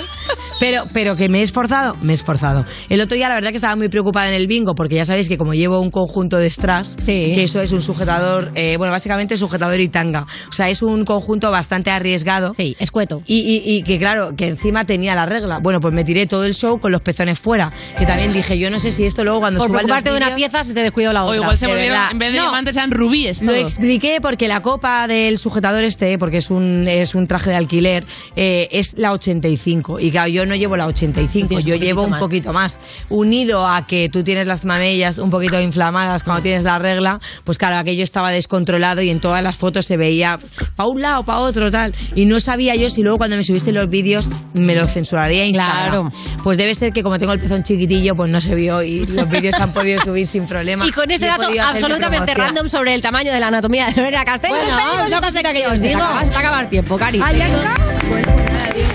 Pero, 0.59 0.85
pero 0.93 1.17
que 1.17 1.29
me 1.29 1.41
he 1.41 1.43
esforzado, 1.43 1.97
me 2.01 2.13
he 2.13 2.15
esforzado. 2.15 2.65
El 2.89 3.01
otro 3.01 3.15
día 3.15 3.29
la 3.29 3.35
verdad 3.35 3.51
que 3.51 3.57
estaba 3.57 3.77
muy 3.77 3.89
preocupada 3.89 4.29
en 4.29 4.35
el 4.35 4.47
bingo, 4.47 4.75
porque 4.75 4.95
ya 4.95 5.05
sabéis 5.05 5.29
que 5.29 5.37
como 5.37 5.55
llevo 5.55 5.81
un 5.81 5.91
conjunto 5.91 6.39
de 6.39 6.51
strass, 6.51 6.97
que 7.05 7.43
eso 7.43 7.61
es 7.61 7.73
un 7.73 7.83
sujetador, 7.83 8.53
eh, 8.55 8.77
bueno, 8.77 8.93
básicamente 8.93 9.37
sujetador 9.37 9.81
y 9.81 9.89
tanga. 9.89 10.27
O 10.49 10.53
sea, 10.53 10.71
es 10.71 10.83
un 10.83 11.05
conjunto 11.05 11.51
bastante 11.51 11.76
arriesgado. 11.85 12.55
Sí, 12.57 12.77
escueto. 12.79 13.23
Y, 13.27 13.39
y- 13.41 13.77
y 13.77 13.83
que 13.83 13.99
claro, 13.99 14.35
que 14.37 14.47
encima 14.49 14.85
tenía 14.85 15.15
la 15.15 15.27
regla. 15.27 15.59
Bueno, 15.59 15.81
pues 15.81 15.93
me 15.95 16.05
tiré 16.05 16.27
todo 16.27 16.45
el 16.45 16.55
show 16.55 16.79
con 16.81 16.93
los 16.93 17.01
pezones 17.03 17.39
fuera. 17.39 17.73
Que 17.99 18.07
también 18.07 18.33
dije, 18.33 18.59
yo 18.59 18.71
no 18.71 18.79
sé 18.79 18.93
si 18.93 19.05
esto 19.05 19.25
luego 19.25 19.41
cuando 19.41 19.61
Por 19.61 19.71
preocuparte 19.71 20.11
de 20.11 20.17
una 20.17 20.35
pieza 20.35 20.65
se 20.65 20.75
te 20.75 20.83
descuidó 20.83 21.13
la 21.13 21.23
O 21.25 21.27
otra. 21.27 21.37
igual 21.37 21.59
se 21.59 21.67
volvieron, 21.67 21.99
en 22.13 22.19
vez 22.19 22.33
de 22.33 22.39
No. 22.39 22.45
diamantes, 22.45 22.75
sean 22.75 22.91
rubíes. 22.91 23.43
Lo 23.43 23.53
todo. 23.53 23.61
expliqué 23.63 24.19
porque 24.21 24.49
la 24.49 24.61
copa 24.63 25.07
del 25.07 25.39
sujetador 25.39 25.85
este, 25.85 26.19
porque 26.19 26.39
es 26.39 26.51
un, 26.51 26.87
es 26.89 27.15
un 27.15 27.27
traje 27.27 27.51
de 27.51 27.57
alquiler, 27.57 28.05
eh, 28.37 28.69
es 28.73 28.95
la 28.99 29.13
85. 29.13 30.01
Y 30.01 30.11
claro, 30.11 30.29
yo 30.29 30.47
no 30.47 30.55
llevo 30.55 30.77
la 30.77 30.87
85, 30.87 31.49
Tienes 31.49 31.65
un 31.65 31.71
yo 31.71 31.75
poquito 31.77 31.87
llevo 31.87 32.03
un 32.05 32.11
más. 32.11 32.21
poquito 32.21 32.53
más. 32.53 32.81
Unido 33.09 33.67
a 33.67 33.87
que 33.87 34.09
tú 34.09 34.23
tienes 34.25 34.47
las 34.47 34.65
mamellas 34.65 35.19
un 35.19 35.31
poquito 35.31 35.61
inflamadas 35.61 36.25
cuando 36.25 36.43
tienes 36.43 36.65
la 36.65 36.79
regla, 36.79 37.19
pues 37.45 37.59
claro, 37.59 37.77
aquello 37.77 38.03
estaba 38.05 38.31
descontrolado 38.31 39.01
y 39.03 39.11
en 39.11 39.21
todas 39.21 39.43
las 39.43 39.57
fotos 39.57 39.87
se 39.87 39.97
veía 39.97 40.39
para 40.77 40.89
un 40.89 41.01
lado, 41.03 41.25
para 41.25 41.39
otro, 41.41 41.66
tal. 41.71 41.93
Y 42.15 42.27
no 42.27 42.41
sabía 42.41 42.75
yo 42.75 42.91
si 42.91 43.03
luego 43.03 43.19
cuando 43.19 43.37
me 43.37 43.45
subiste 43.45 43.73
los 43.73 43.89
vídeos 43.89 44.29
me 44.55 44.75
lo 44.75 44.87
censuraría 44.89 45.45
Instagram. 45.45 46.11
Pues 46.43 46.59
debe 46.59 46.75
ser 46.75 46.93
que 46.93 47.03
como 47.03 47.19
tengo 47.19 47.33
el 47.33 47.41
pezón 47.41 47.63
chiquitillo, 47.63 48.15
pues 48.17 48.31
no 48.31 48.41
se 48.41 48.55
vio 48.55 48.83
y 48.83 49.07
los 49.07 49.29
vídeos 49.29 49.55
se 49.57 49.63
han 49.63 49.73
podido 49.73 50.01
subir 50.03 50.27
sin 50.27 50.47
problema. 50.47 50.87
Y 50.87 50.91
con 50.93 51.11
este 51.11 51.27
dato 51.27 51.49
absolutamente 51.63 52.35
random 52.35 52.69
sobre 52.69 52.95
el 52.95 53.03
tamaño 53.03 53.33
de 53.33 53.41
la 53.41 53.49
anatomía 53.49 53.87
de 53.87 54.03
Lorena 54.03 54.25
Castell, 54.25 54.51
Bueno, 54.51 54.77
que 55.05 55.11
yo 55.11 55.31
sección. 55.31 55.73
os 55.73 55.81
digo. 55.81 56.03
Hasta 56.03 56.39
acabar 56.39 56.71
tiempo, 56.71 56.97
Cari. 56.97 57.21
Ah, 57.23 57.33
está. 57.33 57.75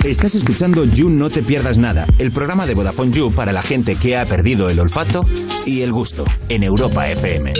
Estás 0.04 0.34
escuchando 0.34 0.84
You 0.84 1.10
No 1.10 1.30
Te 1.30 1.42
Pierdas 1.42 1.78
Nada, 1.78 2.06
el 2.18 2.32
programa 2.32 2.66
de 2.66 2.74
Vodafone 2.74 3.12
You 3.12 3.32
para 3.32 3.52
la 3.52 3.62
gente 3.62 3.96
que 3.96 4.16
ha 4.16 4.26
perdido 4.26 4.68
el 4.68 4.80
olfato 4.80 5.24
y 5.64 5.82
el 5.82 5.92
gusto 5.92 6.24
en 6.48 6.62
Europa 6.64 7.08
FM. 7.08 7.52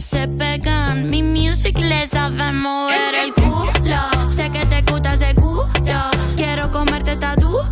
Se 0.00 0.28
pegan, 0.28 1.10
mi 1.10 1.22
music 1.22 1.78
les 1.78 2.10
sabe 2.10 2.52
mover 2.52 3.14
el 3.14 3.34
culo. 3.34 4.30
Sé 4.30 4.50
que 4.50 4.64
te 4.66 4.82
gusta 4.82 5.16
seguro, 5.18 5.66
quiero 6.36 6.70
comerte 6.70 7.12
está 7.12 7.34
duro. 7.34 7.64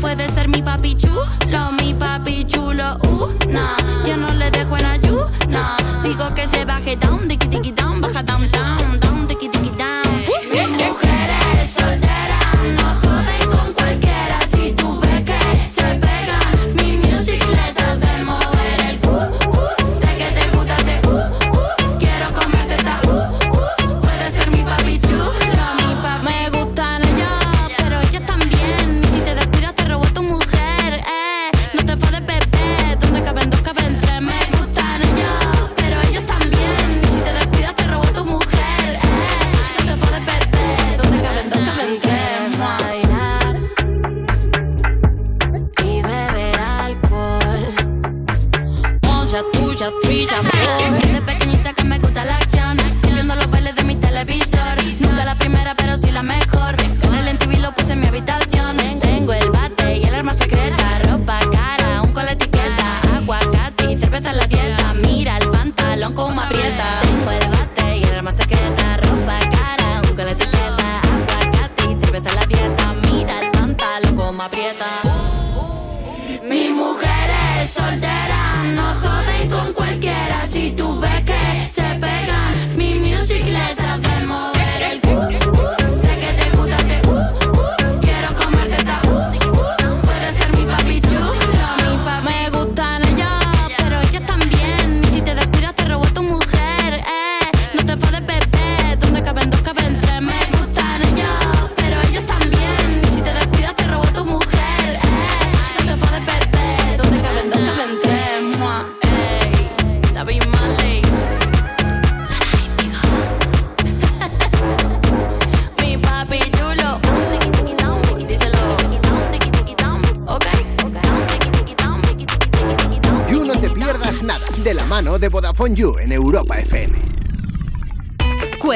Puede 0.00 0.28
ser 0.28 0.48
mi 0.48 0.62
papi 0.62 0.94
chulo, 0.94 1.72
mi 1.80 1.94
papi 1.94 2.44
chulo. 2.44 2.98
Nah, 3.48 3.76
yo 4.04 4.16
no 4.16 4.28
le 4.34 4.50
dejo 4.50 4.76
en 4.76 4.86
ayuna. 4.86 5.76
Digo 6.02 6.26
que 6.34 6.46
se 6.46 6.64
baje 6.64 6.96
down, 6.96 7.28
tiki 7.28 7.48
tiki 7.48 7.72
down, 7.72 8.00
baja 8.00 8.22
down, 8.22 8.46
down, 8.50 8.83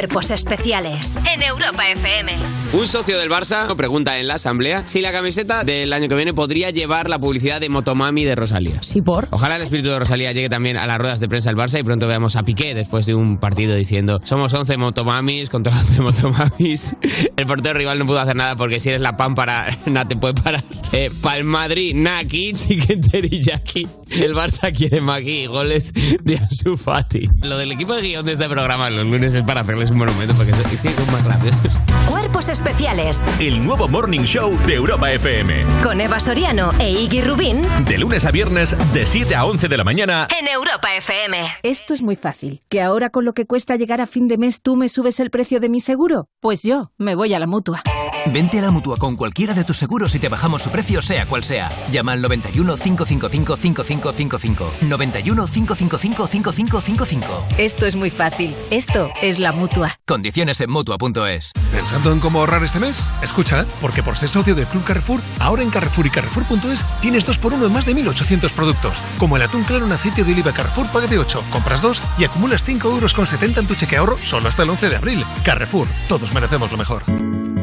Cuerpos 0.08 0.30
especiales 0.30 1.18
en 1.30 1.42
Europa 1.42 1.86
FM. 1.86 2.34
Un 2.72 2.86
socio 2.86 3.18
del 3.18 3.28
Barça 3.28 3.76
pregunta 3.76 4.18
en 4.18 4.26
la 4.26 4.34
asamblea 4.34 4.86
si 4.86 5.02
la 5.02 5.12
camiseta 5.12 5.64
del 5.64 5.92
año 5.92 6.08
que 6.08 6.14
viene 6.14 6.32
podría 6.32 6.70
llevar 6.70 7.10
la 7.10 7.18
publicidad 7.18 7.60
de 7.60 7.68
Motomami 7.68 8.24
de 8.24 8.34
Rosalía. 8.34 8.82
Sí, 8.82 9.02
por. 9.02 9.28
Ojalá 9.32 9.56
el 9.56 9.62
espíritu 9.62 9.90
de 9.90 9.98
Rosalía 9.98 10.32
llegue 10.32 10.48
también 10.48 10.78
a 10.78 10.86
las 10.86 10.96
ruedas 10.96 11.20
de 11.20 11.28
prensa 11.28 11.50
del 11.50 11.58
Barça 11.58 11.78
y 11.78 11.82
pronto 11.82 12.06
veamos 12.06 12.36
a 12.36 12.42
Piqué 12.42 12.74
después 12.74 13.04
de 13.04 13.14
un 13.14 13.36
partido 13.36 13.74
diciendo 13.74 14.18
somos 14.24 14.54
11 14.54 14.78
Motomamis 14.78 15.50
contra 15.50 15.74
11 15.76 16.00
Motomamis. 16.00 16.96
El 17.36 17.46
portero 17.46 17.78
rival 17.78 17.98
no 17.98 18.06
pudo 18.06 18.20
hacer 18.20 18.36
nada 18.36 18.56
porque 18.56 18.80
si 18.80 18.88
eres 18.88 19.02
la 19.02 19.14
pámpara, 19.14 19.76
nada 19.84 20.08
te 20.08 20.16
puede 20.16 20.32
parar. 20.32 20.64
Eh, 20.92 21.10
Pa'l 21.20 21.44
Madrid, 21.44 21.94
Naki, 21.94 22.52
Chicken 22.54 23.00
Teriyaki. 23.02 23.86
El 24.10 24.34
Barça 24.34 24.72
quiere 24.76 25.00
Maki 25.00 25.30
y 25.42 25.46
goles 25.46 25.92
de 26.22 26.36
Ansu 26.38 26.76
Fati. 26.76 27.28
Lo 27.42 27.58
del 27.58 27.72
equipo 27.72 27.94
de 27.94 28.02
guion 28.02 28.24
de 28.26 28.32
este 28.32 28.48
programa 28.48 28.88
los 28.90 29.06
lunes 29.08 29.34
es 29.34 29.44
para 29.44 29.60
hacerles 29.60 29.90
un 29.90 29.98
monumento 29.98 30.34
porque 30.34 30.52
es 30.52 30.80
que 30.80 30.90
son 30.90 31.06
más 31.12 31.24
graciosos. 31.24 31.72
Cuerpos 32.08 32.48
especiales 32.48 33.22
El 33.38 33.64
nuevo 33.64 33.86
Morning 33.86 34.22
Show 34.22 34.56
de 34.66 34.74
Europa 34.74 35.12
FM. 35.12 35.64
con 35.82 36.00
Eva 36.00 36.18
Soriano 36.20 36.70
e 36.78 36.90
Iggy 36.90 37.20
Rubín 37.20 37.62
De 37.86 37.98
lunes 37.98 38.24
a 38.24 38.30
viernes, 38.30 38.74
de 38.94 39.04
7 39.06 39.34
a 39.34 39.44
11 39.44 39.68
de 39.68 39.76
la 39.76 39.84
mañana. 39.84 40.26
en 40.40 40.48
Europa 40.48 40.88
FM. 40.96 41.46
Esto 41.62 41.94
es 41.94 42.02
muy 42.02 42.16
fácil. 42.16 42.62
¿Que 42.68 42.80
ahora 42.80 43.10
con 43.10 43.24
lo 43.24 43.34
que 43.34 43.46
cuesta 43.46 43.76
llegar 43.76 44.00
a 44.00 44.06
fin 44.06 44.26
de 44.28 44.38
mes 44.38 44.62
tú 44.62 44.76
me 44.76 44.88
subes 44.88 45.20
el 45.20 45.30
precio 45.30 45.60
de 45.60 45.68
mi 45.68 45.80
seguro? 45.80 46.28
Pues 46.40 46.62
yo 46.62 46.92
me 46.98 47.14
voy 47.14 47.34
a 47.34 47.38
la 47.38 47.46
mutua. 47.46 47.82
Vente 48.26 48.58
a 48.58 48.62
la 48.62 48.70
mutua 48.70 48.96
con 48.96 49.16
cualquiera 49.16 49.54
de 49.54 49.64
tus 49.64 49.76
seguros 49.76 50.14
y 50.14 50.18
te 50.18 50.28
bajamos 50.28 50.62
su 50.62 50.70
precio, 50.70 51.00
sea 51.02 51.26
cual 51.26 51.44
sea. 51.44 51.70
Llama 51.90 52.12
al 52.12 52.22
91 52.22 52.76
555 52.76 53.56
5555. 53.56 54.70
91 54.82 55.46
555 55.46 56.26
5555. 56.26 57.44
Esto 57.56 57.86
es 57.86 57.96
muy 57.96 58.10
fácil. 58.10 58.54
Esto 58.70 59.10
es 59.22 59.38
la 59.38 59.52
mutua. 59.52 59.98
Condiciones 60.06 60.60
en 60.60 60.70
mutua.es. 60.70 61.52
¿Pensando 61.72 62.12
en 62.12 62.20
cómo 62.20 62.40
ahorrar 62.40 62.62
este 62.64 62.80
mes? 62.80 63.02
Escucha, 63.22 63.64
porque 63.80 64.02
por 64.02 64.16
ser 64.16 64.28
socio 64.28 64.54
del 64.54 64.66
Club 64.66 64.84
Carrefour, 64.84 65.20
ahora 65.40 65.62
en 65.62 65.70
Carrefour 65.70 66.06
y 66.06 66.10
Carrefour.es 66.10 66.84
tienes 67.00 67.24
2 67.24 67.38
por 67.38 67.52
1 67.54 67.66
en 67.66 67.72
más 67.72 67.86
de 67.86 67.94
1.800 67.94 68.52
productos. 68.52 69.02
Como 69.18 69.36
el 69.36 69.42
atún 69.42 69.64
claro 69.64 69.86
en 69.86 69.92
aceite 69.92 70.24
de 70.24 70.32
oliva 70.32 70.52
Carrefour 70.52 70.86
paga 70.88 71.06
de 71.06 71.18
8, 71.18 71.44
compras 71.50 71.82
2 71.82 72.02
y 72.18 72.24
acumulas 72.24 72.64
5 72.64 72.88
euros 72.90 73.14
con 73.14 73.26
70 73.26 73.60
en 73.60 73.66
tu 73.66 73.74
cheque 73.74 73.96
ahorro 73.96 74.18
solo 74.22 74.48
hasta 74.48 74.62
el 74.64 74.70
11 74.70 74.90
de 74.90 74.96
abril. 74.96 75.24
Carrefour, 75.44 75.88
todos 76.08 76.32
merecemos 76.32 76.70
lo 76.70 76.78
mejor. 76.78 77.04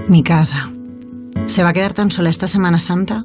Mi 0.08 0.22
casa. 0.22 0.70
¿Se 1.48 1.64
va 1.64 1.70
a 1.70 1.74
quedar 1.74 1.94
tan 1.94 2.12
sola 2.12 2.30
esta 2.30 2.48
Semana 2.48 2.80
Santa? 2.80 3.24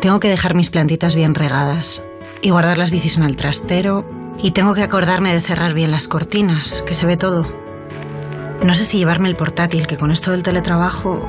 Tengo 0.00 0.20
que 0.20 0.30
dejar 0.30 0.54
mis 0.54 0.70
plantitas 0.70 1.14
bien 1.14 1.34
regadas 1.34 2.02
y 2.40 2.48
guardar 2.48 2.78
las 2.78 2.90
bicis 2.90 3.18
en 3.18 3.24
el 3.24 3.36
trastero 3.36 4.08
y 4.42 4.52
tengo 4.52 4.72
que 4.72 4.82
acordarme 4.82 5.34
de 5.34 5.42
cerrar 5.42 5.74
bien 5.74 5.90
las 5.90 6.08
cortinas, 6.08 6.82
que 6.86 6.94
se 6.94 7.04
ve 7.04 7.18
todo. 7.18 7.46
No 8.64 8.72
sé 8.72 8.86
si 8.86 8.96
llevarme 8.96 9.28
el 9.28 9.36
portátil, 9.36 9.86
que 9.86 9.98
con 9.98 10.10
esto 10.10 10.30
del 10.30 10.42
teletrabajo... 10.42 11.28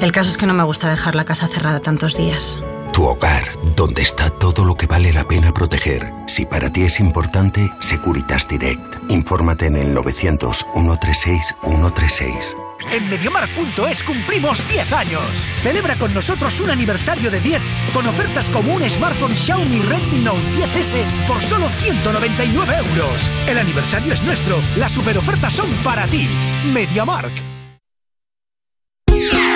El 0.00 0.12
caso 0.12 0.30
es 0.30 0.38
que 0.38 0.46
no 0.46 0.54
me 0.54 0.64
gusta 0.64 0.90
dejar 0.90 1.14
la 1.14 1.24
casa 1.24 1.46
cerrada 1.46 1.80
tantos 1.80 2.16
días. 2.16 2.58
Tu 2.94 3.04
hogar, 3.04 3.44
donde 3.76 4.00
está 4.00 4.30
todo 4.30 4.64
lo 4.64 4.74
que 4.74 4.86
vale 4.86 5.12
la 5.12 5.28
pena 5.28 5.52
proteger. 5.52 6.10
Si 6.26 6.46
para 6.46 6.72
ti 6.72 6.82
es 6.82 6.98
importante, 6.98 7.70
Securitas 7.80 8.48
Direct. 8.48 9.10
Infórmate 9.10 9.66
en 9.66 9.76
el 9.76 9.92
900 9.92 10.66
136 10.74 11.56
136. 11.62 12.56
En 12.90 13.08
Mediamar.es 13.08 14.02
cumplimos 14.04 14.66
10 14.68 14.92
años. 14.92 15.22
Celebra 15.62 15.96
con 15.96 16.14
nosotros 16.14 16.60
un 16.60 16.70
aniversario 16.70 17.30
de 17.30 17.40
10 17.40 17.62
con 17.92 18.06
ofertas 18.06 18.48
como 18.50 18.74
un 18.74 18.88
smartphone 18.88 19.34
Xiaomi 19.34 19.80
Redmi 19.80 20.20
Note 20.20 20.40
10S 20.56 21.04
por 21.26 21.42
solo 21.42 21.68
199 21.68 22.74
euros. 22.76 23.30
El 23.48 23.58
aniversario 23.58 24.12
es 24.12 24.22
nuestro, 24.22 24.58
las 24.76 24.92
superofertas 24.92 25.52
son 25.52 25.70
para 25.82 26.06
ti. 26.06 26.28
Mediamark. 26.72 27.32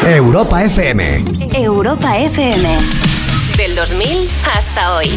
Europa 0.04 0.64
FM. 0.64 1.24
Europa 1.54 2.18
FM. 2.18 2.78
Del 3.56 3.76
2000 3.76 4.28
hasta 4.56 4.94
hoy. 4.96 5.08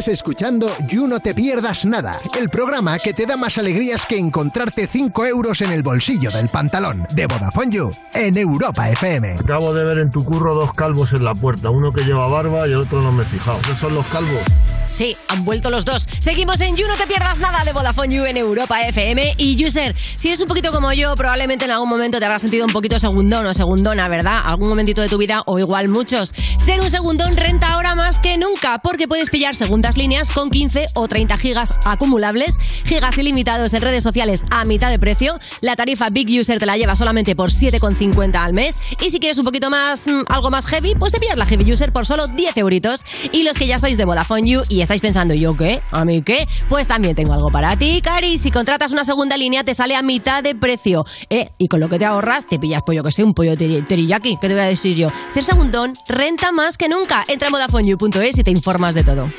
Estás 0.00 0.14
escuchando 0.14 0.66
You 0.88 1.06
No 1.06 1.20
Te 1.20 1.34
Pierdas 1.34 1.84
Nada, 1.84 2.12
el 2.38 2.48
programa 2.48 2.98
que 2.98 3.12
te 3.12 3.26
da 3.26 3.36
más 3.36 3.58
alegrías 3.58 4.06
que 4.06 4.16
encontrarte 4.16 4.86
5 4.86 5.26
euros 5.26 5.60
en 5.60 5.72
el 5.72 5.82
bolsillo 5.82 6.30
del 6.30 6.48
pantalón 6.48 7.06
de 7.12 7.26
Vodafone 7.26 7.70
You 7.70 7.90
en 8.14 8.38
Europa 8.38 8.88
FM. 8.88 9.34
Acabo 9.40 9.74
de 9.74 9.84
ver 9.84 9.98
en 9.98 10.10
tu 10.10 10.24
curro 10.24 10.54
dos 10.54 10.72
calvos 10.72 11.12
en 11.12 11.22
la 11.22 11.34
puerta, 11.34 11.68
uno 11.68 11.92
que 11.92 12.02
lleva 12.02 12.26
barba 12.28 12.66
y 12.66 12.72
el 12.72 12.78
otro 12.78 13.02
no 13.02 13.12
me 13.12 13.20
he 13.24 13.26
fijado. 13.26 13.58
¿Qué 13.58 13.78
son 13.78 13.94
los 13.94 14.06
calvos? 14.06 14.42
Sí, 14.86 15.14
han 15.28 15.44
vuelto 15.44 15.70
los 15.70 15.84
dos. 15.84 16.06
Seguimos 16.18 16.60
en 16.62 16.74
You, 16.76 16.86
no 16.86 16.94
te 16.94 17.06
pierdas 17.06 17.38
nada 17.38 17.62
de 17.64 17.72
Vodafone 17.72 18.14
You 18.14 18.24
en 18.24 18.38
Europa 18.38 18.80
FM. 18.80 19.34
Y 19.36 19.64
User, 19.64 19.94
si 20.16 20.28
eres 20.28 20.40
un 20.40 20.48
poquito 20.48 20.72
como 20.72 20.92
yo, 20.92 21.14
probablemente 21.14 21.66
en 21.66 21.70
algún 21.70 21.88
momento 21.88 22.18
te 22.18 22.24
habrás 22.24 22.42
sentido 22.42 22.64
un 22.64 22.72
poquito 22.72 22.98
segundón 22.98 23.46
o 23.46 23.54
segundona, 23.54 24.08
¿verdad? 24.08 24.42
Algún 24.44 24.68
momentito 24.68 25.02
de 25.02 25.08
tu 25.08 25.18
vida 25.18 25.42
o 25.46 25.58
igual 25.58 25.88
muchos. 25.88 26.32
Ser 26.64 26.80
un 26.80 26.90
segundón 26.90 27.36
renta 27.36 27.68
ahora 27.68 27.80
ahora 27.80 27.94
más 27.94 28.18
que 28.18 28.36
nunca, 28.36 28.78
porque 28.78 29.08
puedes 29.08 29.30
pillar 29.30 29.56
segundas 29.56 29.89
líneas 29.96 30.30
con 30.30 30.50
15 30.50 30.86
o 30.94 31.08
30 31.08 31.36
gigas 31.38 31.78
acumulables, 31.84 32.54
gigas 32.84 33.16
ilimitados 33.18 33.72
en 33.74 33.82
redes 33.82 34.02
sociales 34.02 34.44
a 34.50 34.64
mitad 34.64 34.90
de 34.90 34.98
precio. 34.98 35.38
La 35.60 35.76
tarifa 35.76 36.10
Big 36.10 36.28
User 36.40 36.58
te 36.58 36.66
la 36.66 36.76
lleva 36.76 36.96
solamente 36.96 37.34
por 37.36 37.50
7,50 37.50 38.36
al 38.36 38.52
mes. 38.52 38.76
Y 39.04 39.10
si 39.10 39.18
quieres 39.20 39.38
un 39.38 39.44
poquito 39.44 39.70
más, 39.70 40.02
mm, 40.06 40.22
algo 40.28 40.50
más 40.50 40.66
heavy, 40.66 40.94
pues 40.94 41.12
te 41.12 41.18
pillas 41.20 41.36
la 41.36 41.46
Heavy 41.46 41.72
User 41.72 41.92
por 41.92 42.06
solo 42.06 42.26
10 42.26 42.56
euritos. 42.56 43.02
Y 43.32 43.42
los 43.42 43.56
que 43.56 43.66
ya 43.66 43.78
sois 43.78 43.96
de 43.96 44.04
Vodafone 44.04 44.48
You 44.50 44.62
y 44.68 44.80
estáis 44.80 45.00
pensando, 45.00 45.34
¿yo 45.34 45.56
qué? 45.56 45.80
¿A 45.90 46.04
mí 46.04 46.22
qué? 46.22 46.46
Pues 46.68 46.86
también 46.86 47.14
tengo 47.14 47.32
algo 47.34 47.50
para 47.50 47.76
ti, 47.76 48.00
Cari. 48.02 48.38
Si 48.38 48.50
contratas 48.50 48.92
una 48.92 49.04
segunda 49.04 49.36
línea, 49.36 49.64
te 49.64 49.74
sale 49.74 49.96
a 49.96 50.02
mitad 50.02 50.42
de 50.42 50.54
precio. 50.54 51.04
¿eh? 51.28 51.50
Y 51.58 51.68
con 51.68 51.80
lo 51.80 51.88
que 51.88 51.98
te 51.98 52.04
ahorras, 52.04 52.46
te 52.48 52.58
pillas, 52.58 52.82
pues 52.84 52.96
yo 52.96 53.02
que 53.02 53.12
sé, 53.12 53.22
un 53.24 53.34
pollo 53.34 53.54
teri- 53.54 53.84
teriyaki. 53.86 54.36
¿Qué 54.40 54.48
te 54.48 54.54
voy 54.54 54.62
a 54.62 54.66
decir 54.66 54.96
yo? 54.96 55.10
Ser 55.28 55.44
segundón 55.44 55.92
renta 56.08 56.52
más 56.52 56.76
que 56.76 56.88
nunca. 56.88 57.24
Entra 57.28 57.48
en 57.48 57.52
VodafoneYou.es 57.52 58.38
y 58.38 58.42
te 58.42 58.50
informas 58.50 58.94
de 58.94 59.04
todo. 59.04 59.30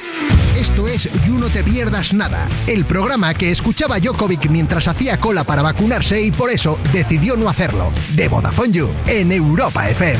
Esto 0.55 0.87
es 0.87 1.09
You 1.25 1.39
No 1.39 1.49
Te 1.49 1.63
Pierdas 1.63 2.13
Nada, 2.13 2.47
el 2.67 2.85
programa 2.85 3.33
que 3.33 3.51
escuchaba 3.51 3.97
Jokovic 4.03 4.49
mientras 4.49 4.87
hacía 4.87 5.19
cola 5.19 5.43
para 5.43 5.61
vacunarse 5.61 6.21
y 6.21 6.31
por 6.31 6.49
eso 6.49 6.77
decidió 6.91 7.35
no 7.37 7.49
hacerlo. 7.49 7.91
De 8.13 8.27
Vodafone 8.27 8.71
You, 8.71 8.89
en 9.07 9.31
Europa 9.31 9.89
FM. 9.89 10.19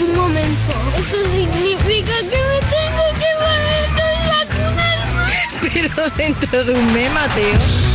Un 0.00 0.16
momento. 0.16 0.72
Eso 0.96 1.16
significa 1.30 2.12
que 2.20 2.36
me 2.36 2.60
tengo 2.68 3.06
que 3.18 3.30
vacunar. 4.58 5.30
Pero 5.72 6.10
dentro 6.16 6.64
de 6.64 6.72
un 6.72 6.92
mes, 6.92 7.12
Mateo. 7.12 7.89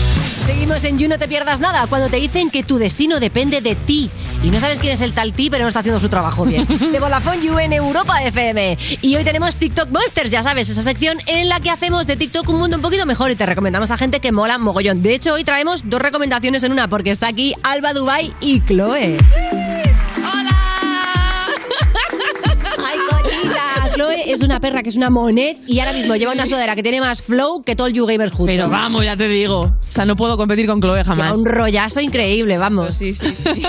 Seguimos 0.45 0.83
en 0.83 0.99
You 0.99 1.09
No 1.09 1.17
Te 1.17 1.27
Pierdas 1.27 1.59
Nada, 1.59 1.87
cuando 1.87 2.07
te 2.07 2.17
dicen 2.17 2.51
que 2.51 2.61
tu 2.61 2.77
destino 2.77 3.19
depende 3.19 3.61
de 3.61 3.75
ti. 3.75 4.11
Y 4.43 4.51
no 4.51 4.59
sabes 4.59 4.79
quién 4.79 4.93
es 4.93 5.01
el 5.01 5.11
tal 5.11 5.33
ti, 5.33 5.49
pero 5.49 5.63
no 5.63 5.69
está 5.69 5.79
haciendo 5.79 5.99
su 5.99 6.07
trabajo 6.07 6.45
bien. 6.45 6.67
De 6.91 6.99
Vodafone 6.99 7.43
You 7.43 7.57
en 7.57 7.73
Europa 7.73 8.21
FM. 8.21 8.77
Y 9.01 9.15
hoy 9.15 9.23
tenemos 9.23 9.55
TikTok 9.55 9.89
Monsters, 9.89 10.29
ya 10.29 10.43
sabes, 10.43 10.69
esa 10.69 10.81
sección 10.81 11.17
en 11.25 11.49
la 11.49 11.59
que 11.59 11.71
hacemos 11.71 12.05
de 12.05 12.15
TikTok 12.15 12.47
un 12.49 12.59
mundo 12.59 12.75
un 12.75 12.83
poquito 12.83 13.07
mejor 13.07 13.31
y 13.31 13.35
te 13.35 13.45
recomendamos 13.45 13.89
a 13.89 13.97
gente 13.97 14.19
que 14.19 14.31
mola 14.31 14.59
mogollón. 14.59 15.01
De 15.01 15.15
hecho, 15.15 15.33
hoy 15.33 15.43
traemos 15.43 15.89
dos 15.89 15.99
recomendaciones 16.01 16.61
en 16.63 16.71
una, 16.71 16.87
porque 16.87 17.09
está 17.09 17.27
aquí 17.27 17.55
Alba 17.63 17.93
Dubai 17.93 18.31
y 18.39 18.61
Chloe. 18.61 19.17
¡Ay, 22.77 22.97
cochita! 23.47 23.95
Chloe 23.95 24.31
es 24.31 24.41
una 24.41 24.59
perra 24.59 24.83
que 24.83 24.89
es 24.89 24.95
una 24.95 25.09
monet 25.09 25.57
y 25.67 25.79
ahora 25.79 25.93
mismo 25.93 26.15
lleva 26.15 26.33
una 26.33 26.45
sudadera 26.45 26.75
que 26.75 26.83
tiene 26.83 26.99
más 27.01 27.21
flow 27.21 27.63
que 27.63 27.75
todo 27.75 27.87
el 27.87 27.93
YouGamers 27.93 28.31
juntos. 28.31 28.47
Pero 28.55 28.69
vamos, 28.69 29.03
ya 29.05 29.15
te 29.15 29.27
digo. 29.27 29.61
O 29.61 29.91
sea, 29.91 30.05
no 30.05 30.15
puedo 30.15 30.37
competir 30.37 30.67
con 30.67 30.81
Chloe 30.81 31.03
jamás. 31.03 31.27
Lleva 31.27 31.37
un 31.37 31.45
rollazo 31.45 31.99
increíble, 32.01 32.57
vamos. 32.57 32.95
Sí, 32.95 33.13
sí, 33.13 33.33
sí. 33.33 33.63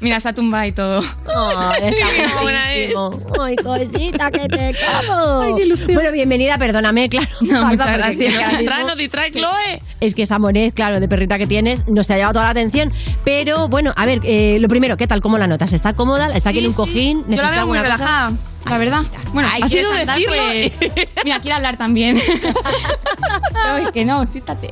Mira, 0.00 0.18
se 0.20 0.28
ha 0.28 0.32
tumbado 0.32 0.64
y 0.66 0.72
todo. 0.72 1.00
Ay, 1.26 1.92
está 1.94 2.42
buenísimo. 2.42 3.20
Ay, 3.40 3.56
cosita, 3.56 4.30
que 4.30 4.48
te 4.48 4.74
como. 5.06 5.40
Ay, 5.40 5.52
qué 5.56 5.62
ilusión. 5.62 5.94
Bueno, 5.94 6.12
bienvenida, 6.12 6.58
perdóname, 6.58 7.08
claro. 7.08 7.26
No, 7.40 7.58
Alba, 7.68 7.70
muchas 7.86 7.98
gracias. 7.98 8.18
es 8.34 8.38
que 8.38 8.44
ahora 8.44 8.58
Distrae, 8.58 8.78
mismo- 8.78 8.88
no 8.88 8.96
distrae, 8.96 9.30
Chloe. 9.32 9.82
Es 10.00 10.14
que 10.14 10.22
esa 10.22 10.38
monet, 10.38 10.74
claro, 10.74 11.00
de 11.00 11.08
perrita 11.08 11.38
que 11.38 11.46
tienes, 11.46 11.86
nos 11.88 12.10
ha 12.10 12.14
llevado 12.16 12.32
toda 12.34 12.44
la 12.46 12.50
atención. 12.50 12.92
Pero 13.24 13.68
bueno, 13.68 13.92
a 13.96 14.06
ver, 14.06 14.20
eh, 14.24 14.58
lo 14.60 14.68
primero, 14.68 14.96
¿qué 14.96 15.06
tal? 15.06 15.20
¿Cómo 15.20 15.38
la 15.38 15.46
notas? 15.46 15.72
¿Está 15.72 15.92
cómoda? 15.94 16.30
¿Está 16.34 16.50
aquí 16.50 16.58
en 16.60 16.66
un 16.66 16.72
cojín? 16.72 17.18
Yo 17.18 17.24
la 17.24 17.28
¿Necesita 17.28 17.50
veo 17.56 17.66
muy 17.66 17.78
alguna 17.78 17.96
cosa? 17.96 18.32
La 18.66 18.78
verdad. 18.78 19.02
Bueno, 19.32 19.48
Ay, 19.52 19.62
ha 19.62 19.66
¿quieres 19.66 19.88
sido 19.88 20.06
decirlo? 20.06 20.34
Pues, 20.36 21.08
mira, 21.24 21.40
quiere 21.40 21.54
hablar 21.54 21.76
también. 21.76 22.20
Ay, 23.66 23.86
que 23.92 24.04
no, 24.04 24.26
siéntate. 24.26 24.70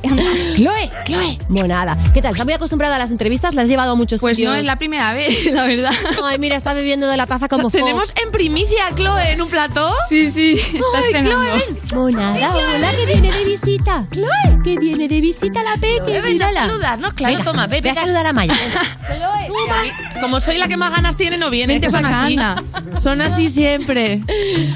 Chloe, 0.55 0.89
Chloe. 1.05 1.37
Monada. 1.49 1.97
¿Qué 2.13 2.21
tal? 2.21 2.31
¿Estás 2.31 2.45
muy 2.45 2.53
acostumbrada 2.53 2.95
a 2.95 2.99
las 2.99 3.11
entrevistas? 3.11 3.53
¿La 3.53 3.63
has 3.63 3.67
llevado 3.69 3.91
a 3.91 3.95
muchos 3.95 4.19
Pues 4.21 4.37
sitios? 4.37 4.53
no 4.53 4.59
es 4.59 4.65
la 4.65 4.75
primera 4.77 5.13
vez, 5.13 5.45
la 5.53 5.65
verdad. 5.65 5.91
Ay, 6.23 6.37
mira, 6.39 6.55
está 6.55 6.73
bebiendo 6.73 7.07
de 7.07 7.17
la 7.17 7.25
taza 7.27 7.47
como 7.47 7.69
Fox. 7.69 7.73
¿Tenemos 7.83 8.13
en 8.23 8.31
primicia 8.31 8.87
a 8.87 8.95
Chloe 8.95 9.31
en 9.31 9.41
un 9.41 9.49
plató? 9.49 9.91
Sí, 10.09 10.31
sí, 10.31 10.53
está 10.53 10.79
Ay, 10.95 11.03
estrenando. 11.05 11.37
Chloe. 11.87 12.13
Monada, 12.13 12.49
hola, 12.55 12.91
que 12.91 13.05
viene 13.05 13.31
de 13.31 13.43
visita. 13.45 14.05
Chloe, 14.11 14.59
que 14.63 14.77
viene 14.77 15.07
de 15.07 15.21
visita 15.21 15.61
la 15.63 15.75
Peque, 15.79 16.21
Ven 16.21 16.41
a 16.41 16.53
saludarnos, 16.53 17.13
claro, 17.13 17.33
Venga, 17.33 17.51
toma, 17.51 17.67
ve, 17.67 17.81
ve 17.81 17.89
a 17.91 17.95
saludar 17.95 18.25
a 18.25 18.33
Maya. 18.33 18.53
Como 20.21 20.39
soy 20.39 20.57
la 20.57 20.67
que 20.67 20.77
más 20.77 20.91
ganas 20.91 21.15
tiene, 21.15 21.37
no 21.37 21.49
viene. 21.49 21.73
Vente 21.73 21.89
son 21.89 22.05
así. 22.05 22.37
Son 23.01 23.21
así 23.21 23.49
siempre. 23.49 24.21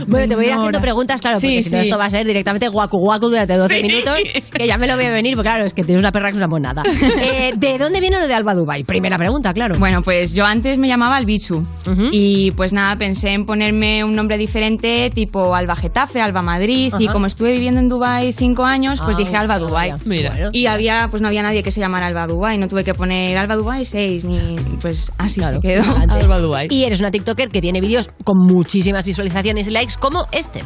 Bueno, 0.07 0.27
te 0.27 0.35
voy 0.35 0.45
a 0.45 0.47
ir 0.49 0.53
haciendo 0.53 0.81
preguntas, 0.81 1.19
claro, 1.21 1.37
porque 1.37 1.61
Sí, 1.61 1.61
si 1.63 1.69
no 1.71 1.79
sí. 1.81 1.85
esto 1.87 1.97
va 1.97 2.05
a 2.05 2.09
ser 2.09 2.25
directamente 2.25 2.67
guacu 2.67 2.97
guacu 2.97 3.29
durante 3.29 3.55
12 3.57 3.75
Sí. 3.75 3.81
minutos, 3.83 4.13
que 4.53 4.67
ya 4.67 4.77
me 4.77 4.87
lo 4.87 4.95
voy 4.95 5.05
a 5.05 5.11
venir, 5.11 5.35
porque 5.35 5.49
claro, 5.49 5.65
es 5.65 5.73
que 5.73 5.83
tienes 5.83 5.99
una 5.99 6.11
perra 6.11 6.27
que 6.29 6.33
es 6.33 6.37
una 6.37 6.47
monada. 6.47 6.83
Eh, 7.21 7.53
¿De 7.55 7.77
dónde 7.77 7.99
viene 7.99 8.19
lo 8.19 8.27
de 8.27 8.33
Alba 8.33 8.53
Dubai? 8.53 8.83
Primera 8.83 9.17
pregunta, 9.17 9.53
claro. 9.53 9.75
Bueno, 9.79 10.01
pues 10.01 10.33
yo 10.33 10.45
antes 10.45 10.77
me 10.77 10.87
llamaba 10.87 11.15
Albichu. 11.17 11.57
Ujú. 11.87 12.09
Y 12.11 12.51
pues 12.51 12.73
nada, 12.73 12.95
pensé 12.97 13.29
en 13.31 13.45
ponerme 13.45 14.03
un 14.03 14.15
nombre 14.15 14.37
diferente, 14.37 15.09
tipo 15.13 15.55
Alba 15.55 15.75
Getafe, 15.75 16.21
Alba 16.21 16.41
Madrid. 16.41 16.93
Y 16.99 17.07
como 17.07 17.25
estuve 17.27 17.51
viviendo 17.53 17.79
en 17.79 17.87
Dubai 17.87 18.33
cinco 18.33 18.65
años, 18.65 18.99
pues 19.03 19.15
Ah, 19.15 19.19
dije 19.19 19.35
Alba 19.35 19.59
Dubai. 19.59 19.93
Mira. 20.05 20.49
Y 20.51 20.65
había, 20.65 21.07
pues 21.09 21.21
no 21.21 21.27
había 21.27 21.43
nadie 21.43 21.63
que 21.63 21.71
se 21.71 21.79
llamara 21.79 22.07
Alba 22.07 22.27
Dubai, 22.27 22.57
no 22.57 22.67
tuve 22.67 22.83
que 22.83 22.93
poner 22.93 23.37
Alba 23.37 23.55
Dubai 23.55 23.85
6, 23.85 24.25
ni 24.25 24.57
pues 24.81 25.11
así 25.17 25.30
se 25.31 25.41
quedó. 25.61 25.93
Grande. 25.93 26.13
Alba 26.13 26.39
Dubai. 26.39 26.67
Y 26.69 26.83
eres 26.83 26.99
una 26.99 27.11
TikToker 27.11 27.49
que 27.49 27.61
tiene 27.61 27.81
vídeos 27.81 28.09
con 28.23 28.37
muchísimas 28.37 29.05
visualizaciones 29.05 29.67
y 29.67 29.71
likes 29.71 29.95
como 29.99 30.27
este. 30.31 30.63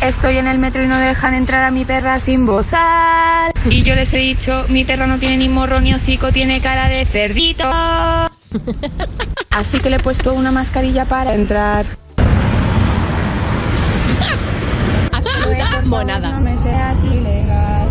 Estoy 0.00 0.38
en 0.38 0.48
el 0.48 0.58
metro 0.58 0.82
y 0.82 0.88
no 0.88 0.98
dejan 0.98 1.34
entrar 1.34 1.64
a 1.64 1.70
mi 1.70 1.84
perra 1.84 2.18
sin 2.18 2.44
bozal. 2.44 3.52
Y 3.70 3.82
yo 3.82 3.94
les 3.94 4.12
he 4.14 4.18
dicho, 4.18 4.64
mi 4.68 4.84
perra 4.84 5.06
no 5.06 5.18
tiene 5.18 5.36
ni 5.36 5.48
morro 5.48 5.80
ni 5.80 5.94
hocico, 5.94 6.32
tiene 6.32 6.60
cara 6.60 6.88
de 6.88 7.04
cerdito. 7.04 7.70
Así 9.50 9.78
que 9.78 9.90
le 9.90 9.96
he 9.96 10.00
puesto 10.00 10.34
una 10.34 10.50
mascarilla 10.50 11.04
para 11.04 11.34
entrar. 11.34 11.86
Absoluta 15.12 15.82
monada. 15.86 16.32
No 16.32 16.40
me 16.40 16.58
seas 16.58 17.04
ilegal. 17.04 17.88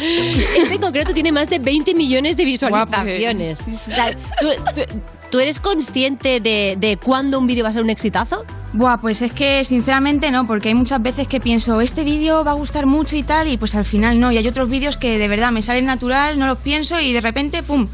Este 0.56 0.74
en 0.74 0.80
concreto 0.80 1.12
tiene 1.14 1.32
más 1.32 1.48
de 1.50 1.58
20 1.58 1.94
millones 1.94 2.36
de 2.36 2.44
visualizaciones. 2.44 3.60
O 3.60 3.94
sea, 3.94 4.10
¿tú, 4.40 4.46
tú- 4.74 5.00
tú 5.30 5.38
eres 5.38 5.60
consciente 5.60 6.40
de, 6.40 6.76
de 6.78 6.96
cuándo 6.96 7.38
un 7.38 7.46
vídeo 7.46 7.62
va 7.64 7.70
a 7.70 7.72
ser 7.72 7.82
un 7.82 7.90
exitazo? 7.90 8.44
Buah, 8.72 8.98
pues 8.98 9.20
es 9.22 9.32
que 9.32 9.64
sinceramente 9.64 10.30
no, 10.30 10.46
porque 10.46 10.68
hay 10.68 10.74
muchas 10.74 11.02
veces 11.02 11.26
que 11.26 11.40
pienso, 11.40 11.80
este 11.80 12.04
vídeo 12.04 12.44
va 12.44 12.52
a 12.52 12.54
gustar 12.54 12.86
mucho 12.86 13.16
y 13.16 13.24
tal, 13.24 13.48
y 13.48 13.56
pues 13.56 13.74
al 13.74 13.84
final 13.84 14.20
no. 14.20 14.30
Y 14.30 14.38
hay 14.38 14.46
otros 14.46 14.68
vídeos 14.68 14.96
que 14.96 15.18
de 15.18 15.26
verdad 15.28 15.50
me 15.50 15.60
salen 15.62 15.86
natural, 15.86 16.38
no 16.38 16.46
los 16.46 16.58
pienso 16.58 17.00
y 17.00 17.12
de 17.12 17.20
repente, 17.20 17.62
¡pum! 17.64 17.88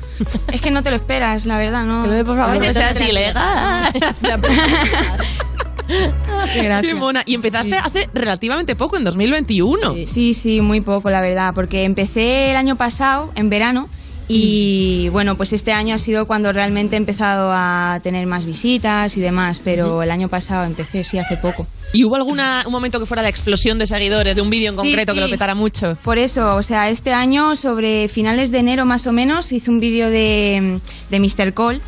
Es 0.53 0.61
que 0.61 0.71
no 0.71 0.83
te 0.83 0.91
lo 0.91 0.97
esperas, 0.97 1.47
la 1.47 1.57
verdad, 1.57 1.85
no. 1.85 2.07
De, 2.07 2.25
por 2.27 2.37
favor, 2.37 2.57
A 2.57 2.59
no 2.59 2.73
seas 2.73 2.97
te- 2.99 3.09
ilegal. 3.09 3.91
Qué. 5.87 6.81
Qué 6.83 6.95
mona. 6.95 7.23
Y 7.27 7.35
empezaste 7.35 7.77
hace 7.77 8.09
relativamente 8.15 8.77
poco, 8.77 8.97
en 8.97 9.05
2021. 9.05 9.95
Sí, 10.07 10.35
sí, 10.35 10.61
muy 10.61 10.81
poco, 10.81 11.11
la 11.11 11.21
verdad, 11.21 11.53
porque 11.55 11.85
empecé 11.85 12.51
el 12.51 12.57
año 12.57 12.77
pasado, 12.77 13.33
en 13.37 13.49
verano, 13.51 13.89
y 14.29 15.09
bueno, 15.11 15.37
pues 15.37 15.53
este 15.53 15.71
año 15.73 15.95
ha 15.95 15.99
sido 15.99 16.27
cuando 16.27 16.51
realmente 16.53 16.97
he 16.97 16.99
empezado 16.99 17.51
a 17.53 18.01
tener 18.03 18.27
más 18.27 18.45
visitas 18.45 19.17
y 19.17 19.21
demás, 19.21 19.61
pero 19.63 20.03
el 20.03 20.11
año 20.11 20.29
pasado 20.29 20.65
empecé, 20.65 21.05
sí, 21.05 21.19
hace 21.19 21.37
poco. 21.37 21.67
¿Y 21.93 22.03
hubo 22.03 22.17
alguna, 22.17 22.65
un 22.67 22.73
momento 22.73 22.99
que 22.99 23.07
fuera 23.07 23.23
la 23.23 23.29
explosión 23.29 23.79
de 23.79 23.87
seguidores 23.87 24.35
de 24.35 24.43
un 24.43 24.51
vídeo 24.51 24.67
en 24.71 24.73
Sí, 24.73 24.77
concreto 24.79 25.15
que 25.15 25.21
sí. 25.21 25.25
lo 25.27 25.31
petara 25.31 25.55
mucho? 25.55 25.97
Por 26.03 26.19
eso, 26.19 26.57
o 26.57 26.63
sea, 26.65 26.91
este 26.91 27.13
año, 27.13 27.55
sobre 27.55 28.09
finales 28.09 28.51
de 28.51 28.59
enero 28.59 28.85
más 28.85 29.07
o 29.07 29.13
menos, 29.13 29.53
hice 29.53 29.71
un 29.71 29.79
vídeo 29.79 30.11
de, 30.11 30.81
de 31.09 31.21
Mr. 31.21 31.53
Cole, 31.55 31.81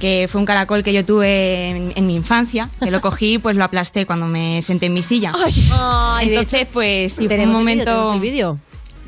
que 0.00 0.28
fue 0.30 0.40
un 0.40 0.46
caracol 0.46 0.82
que 0.82 0.92
yo 0.92 1.04
tuve 1.04 1.70
en, 1.70 1.92
en 1.94 2.06
mi 2.06 2.14
infancia, 2.14 2.68
que 2.80 2.90
lo 2.90 3.00
cogí 3.00 3.34
y 3.34 3.38
pues 3.38 3.56
lo 3.56 3.64
aplasté 3.64 4.06
cuando 4.06 4.26
me 4.26 4.62
senté 4.62 4.86
en 4.86 4.94
mi 4.94 5.02
silla. 5.02 5.32
Ay, 5.72 6.28
de 6.28 6.36
Entonces, 6.36 6.68
pues, 6.72 7.12
sí, 7.12 7.26
fue 7.26 7.38
un 7.38 7.52
momento... 7.52 7.84
vídeo, 7.84 7.94
tenemos 7.94 8.14
el 8.14 8.20
vídeo. 8.20 8.58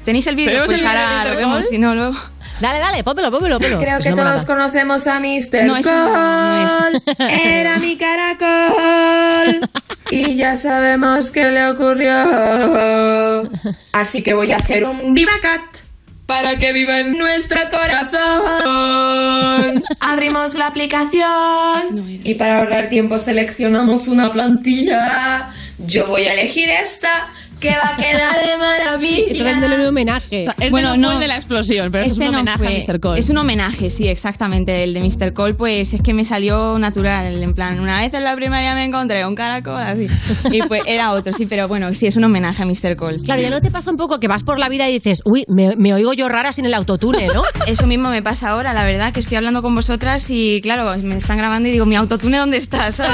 ¿Tenéis 0.05 0.27
el 0.29 0.37
vídeo? 0.37 0.51
¿Tenemos 0.51 0.69
Pues 0.69 0.81
el 0.81 0.87
ahora 0.87 1.25
lo 1.25 1.37
vemos, 1.37 1.67
si 1.69 1.79
no, 1.79 1.95
luego... 1.95 2.17
Dale, 2.61 2.79
dale, 2.79 3.05
pómelo, 3.05 3.31
pómelo, 3.31 3.59
pómelo. 3.59 3.79
Creo 3.81 3.99
Es 3.99 4.05
que 4.05 4.13
todos 4.13 4.47
conocemos 4.47 5.07
a 5.07 5.21
Mr. 5.21 5.65
No. 5.65 5.77
Era 7.19 7.79
mi 7.79 7.99
caracol. 7.99 9.69
Y 10.11 10.37
ya 10.37 10.57
sabemos 10.57 11.31
qué 11.31 11.51
le 11.51 11.69
ocurrió. 11.69 13.51
Así 13.93 14.23
que 14.23 14.33
voy 14.33 14.53
a 14.53 14.57
hacer 14.57 14.85
un 14.85 15.13
Viva 15.13 15.33
Cat. 15.43 15.86
Para 16.27 16.59
que 16.59 16.73
viva 16.73 16.99
en 16.99 17.17
nuestro 17.17 17.61
corazón. 17.71 19.85
Abrimos 20.01 20.55
la 20.55 20.67
aplicación. 20.67 22.21
Y 22.25 22.35
para 22.35 22.59
ahorrar 22.59 22.89
tiempo 22.89 23.19
seleccionamos 23.19 24.09
una 24.09 24.33
plantilla 24.33 25.51
Yo 25.79 26.07
voy 26.07 26.25
a 26.25 26.33
elegir 26.33 26.69
esta, 26.69 27.29
que 27.61 27.71
va 27.71 27.95
a 27.95 27.97
quedar 27.97 28.47
de 28.47 28.57
maravilla. 28.59 29.33
Esto 29.33 29.45
dándole 29.45 29.81
un 29.81 29.87
homenaje. 29.87 30.45
Este 30.45 30.71
no 30.83 30.95
fue 30.95 31.15
el 31.15 31.21
de 31.21 31.27
la 31.29 31.37
explosión, 31.37 31.91
pero 31.91 32.05
Este 32.05 32.13
es 32.25 32.29
un 32.29 32.33
no 32.33 32.39
homenaje 32.41 32.59
fue. 32.59 32.69
a 32.77 32.93
Mr. 32.95 33.01
Cole. 33.01 33.21
Es 33.21 33.31
un 33.31 33.39
homenaje, 33.39 33.91
sí, 33.91 34.09
exactamente. 34.09 34.85
El 34.85 34.95
de 34.95 35.01
Mr. 35.01 35.33
Cole, 35.33 35.55
pues 35.55 35.93
es 35.95 36.01
que 36.03 36.15
me 36.15 36.25
salió 36.25 36.79
natural. 36.79 37.43
En 37.43 37.55
plan, 37.55 37.81
una 37.81 38.01
vez 38.01 38.13
en 38.15 38.25
la 38.25 38.35
primaria 38.37 38.75
me 38.75 38.85
encontré 38.85 39.25
un 39.27 39.35
caracol 39.35 39.81
así. 39.81 40.07
Y 40.51 40.63
pues 40.63 40.83
era 40.87 41.13
otro, 41.13 41.33
sí, 41.33 41.47
pero 41.47 41.69
bueno, 41.69 41.93
sí, 41.95 42.07
es 42.07 42.17
un 42.17 42.25
homenaje 42.25 42.63
a 42.63 42.67
Mr. 42.67 42.97
Cole. 42.97 43.21
Claro, 43.23 43.41
ya 43.43 43.51
no 43.51 43.61
te 43.61 43.71
pasa 43.71 43.91
un 43.91 43.97
poco 43.97 44.21
que 44.21 44.29
vas 44.29 44.43
por 44.43 44.59
la 44.59 44.69
vida 44.69 44.89
y 44.89 44.93
dices, 44.93 45.23
uy, 45.25 45.45
me, 45.49 45.77
me 45.77 45.95
oigo 45.95 46.13
yo 46.13 46.29
rara 46.29 46.53
sin 46.53 46.67
el 46.67 46.75
autotune, 46.75 47.27
¿no? 47.29 47.43
Eso 47.67 47.87
mismo 47.87 48.11
me 48.11 48.23
pasa 48.23 48.51
ahora, 48.51 48.73
la 48.73 48.85
verdad, 48.85 49.13
que 49.13 49.21
estoy 49.21 49.37
hablando 49.37 49.63
con 49.63 49.75
vosotras 49.75 50.27
y 50.29 50.61
claro, 50.63 50.95
me 51.03 51.17
están 51.17 51.39
grabando 51.39 51.69
y 51.69 51.73
digo, 51.73 51.87
mi 51.87 51.97
autotune, 51.97 52.37
¿dónde 52.39 52.57
está? 52.59 52.93
¿Sabes? 52.93 53.13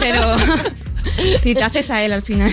Pero 0.00 0.36
sí, 1.42 1.54
te 1.54 1.62
haces 1.62 1.90
a 1.90 2.02
él 2.02 2.12
al 2.12 2.22
final. 2.22 2.50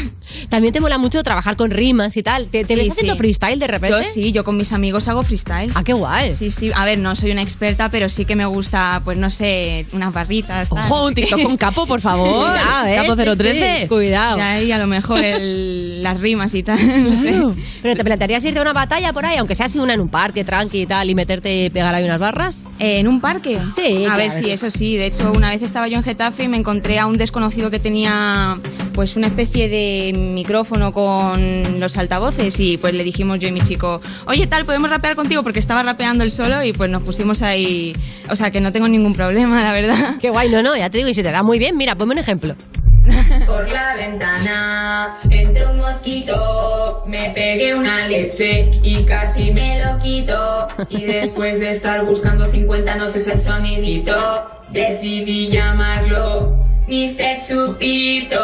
También 0.50 0.74
te 0.74 0.80
mola 0.80 0.98
mucho 0.98 1.24
trabajar 1.24 1.56
con 1.56 1.72
rimas 1.72 2.18
y 2.18 2.24
tal. 2.24 2.46
¿Te, 2.48 2.62
te 2.64 2.68
Sí, 2.68 2.76
ves 2.76 2.92
haciendo 2.92 3.14
sí. 3.14 3.18
freestyle 3.20 3.60
de 3.60 3.68
repente? 3.68 3.98
Yo 4.06 4.12
sí, 4.14 4.32
yo 4.32 4.44
con 4.44 4.58
mis 4.58 4.72
amigos 4.72 5.08
hago 5.08 5.24
freestyle. 5.24 5.72
Ah, 5.76 5.84
qué 5.84 5.94
guay. 5.94 6.34
Sí, 6.34 6.52
sí. 6.52 6.72
A 6.76 6.86
ver, 6.86 7.00
no 7.00 7.16
soy 7.16 7.32
una 7.32 7.42
experta, 7.42 7.90
pero 7.90 8.10
sí 8.10 8.26
que 8.26 8.36
me 8.36 8.46
gusta, 8.46 9.02
pues 9.04 9.18
no 9.18 9.30
sé, 9.30 9.86
unas 9.94 10.14
barritas. 10.14 10.70
tal. 10.70 10.80
Ojo, 10.80 11.06
un 11.08 11.14
TikTok 11.14 11.42
con 11.44 11.58
capo, 11.58 11.86
por 11.86 12.02
favor. 12.02 12.32
Cuidado, 12.52 12.88
¿eh? 12.88 12.96
Capo 12.96 13.16
Sí, 13.16 13.38
013. 13.38 13.82
sí. 13.82 13.88
Cuidado. 13.88 14.38
Y 14.38 14.42
ahí 14.42 14.72
a 14.72 14.78
lo 14.78 14.88
mejor 14.88 15.24
el- 15.24 16.04
las 16.04 16.20
rimas 16.20 16.54
y 16.54 16.64
tal. 16.64 16.78
no 17.04 17.22
sé. 17.22 17.62
Pero 17.82 17.96
te 17.96 18.04
plantearías 18.04 18.44
irte 18.46 18.60
a 18.60 18.62
una 18.62 18.74
batalla 18.74 19.14
por 19.14 19.26
ahí, 19.26 19.38
aunque 19.38 19.56
sea 19.56 19.66
así 19.68 19.80
una 19.80 19.94
en 19.94 20.02
un 20.02 20.10
parque, 20.10 20.44
tranqui 20.44 20.82
y 20.82 20.86
tal, 20.86 21.10
y 21.10 21.16
meterte 21.16 21.66
y 21.66 21.70
pegar 21.70 21.94
ahí 21.94 22.04
unas 22.04 22.20
barras. 22.20 22.68
Eh, 22.80 23.00
¿En 23.00 23.08
un 23.08 23.22
parque? 23.22 23.60
Sí, 23.76 24.06
A 24.06 24.16
ver, 24.18 24.32
sí, 24.32 24.50
eso 24.52 24.70
sí. 24.72 24.96
De 24.98 25.06
hecho, 25.08 25.32
una 25.32 25.50
vez 25.50 25.62
estaba 25.62 25.88
yo 25.88 25.98
en 25.98 26.04
Getafe 26.04 26.44
y 26.44 26.48
me 26.48 26.58
encontré 26.58 27.00
a 27.00 27.06
un 27.08 27.18
desconocido 27.18 27.70
que 27.72 27.80
tenía 27.80 28.58
pues 28.94 29.16
una 29.16 29.28
especie 29.28 29.70
de 29.70 30.14
micrófono 30.14 30.92
con 30.92 31.80
los 31.80 31.98
altavoces 31.98 32.60
y 32.60 32.78
pues 32.78 32.94
le 32.94 33.04
dijimos 33.04 33.40
yo 33.40 33.48
y 33.48 33.52
mi 33.52 33.62
chico, 33.62 34.02
oye 34.26 34.48
tal, 34.48 34.66
podemos 34.66 34.90
rapear 34.90 35.16
contigo 35.16 35.44
porque 35.44 35.60
estaba 35.60 35.84
rapeando 35.84 36.24
él 36.24 36.32
solo 36.32 36.64
y 36.64 36.74
pues 36.74 36.90
nos 36.90 37.04
pusimos 37.04 37.42
ahí, 37.42 37.96
o 38.30 38.36
sea 38.36 38.52
que 38.52 38.62
no 38.62 38.72
tengo 38.72 38.88
ningún 38.88 39.14
problema, 39.14 39.64
la 39.64 39.72
verdad. 39.72 40.16
Qué 40.22 40.30
guay, 40.30 40.50
no, 40.50 40.62
no, 40.62 40.76
ya 40.76 40.90
te 40.90 40.98
digo, 40.98 41.10
y 41.10 41.14
si 41.14 41.24
te 41.24 41.32
da 41.32 41.44
muy 41.44 41.60
bien, 41.60 41.78
mira, 41.78 41.96
ponme 41.96 42.14
un 42.14 42.20
ejemplo. 42.20 42.56
Por 43.48 43.72
la 43.72 43.96
ventana 43.96 45.18
entró 45.30 45.72
un 45.72 45.80
mosquito, 45.80 47.02
me 47.08 47.32
pegué 47.34 47.74
una 47.74 48.08
leche 48.08 48.70
y 48.84 49.04
casi 49.04 49.52
me 49.52 49.84
lo 49.84 50.00
quito. 50.02 50.68
Y 50.90 51.06
después 51.06 51.60
de 51.60 51.72
estar 51.72 52.06
buscando 52.06 52.46
50 52.46 52.96
noches 52.96 53.28
el 53.28 53.40
sonidito, 53.40 54.46
decidí 54.72 55.48
llamarlo 55.48 56.71
Mr. 56.88 57.42
Chupito. 57.48 58.44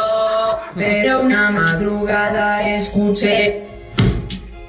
Pero 0.75 1.21
una 1.21 1.49
madrugada 1.51 2.69
escuché, 2.75 3.63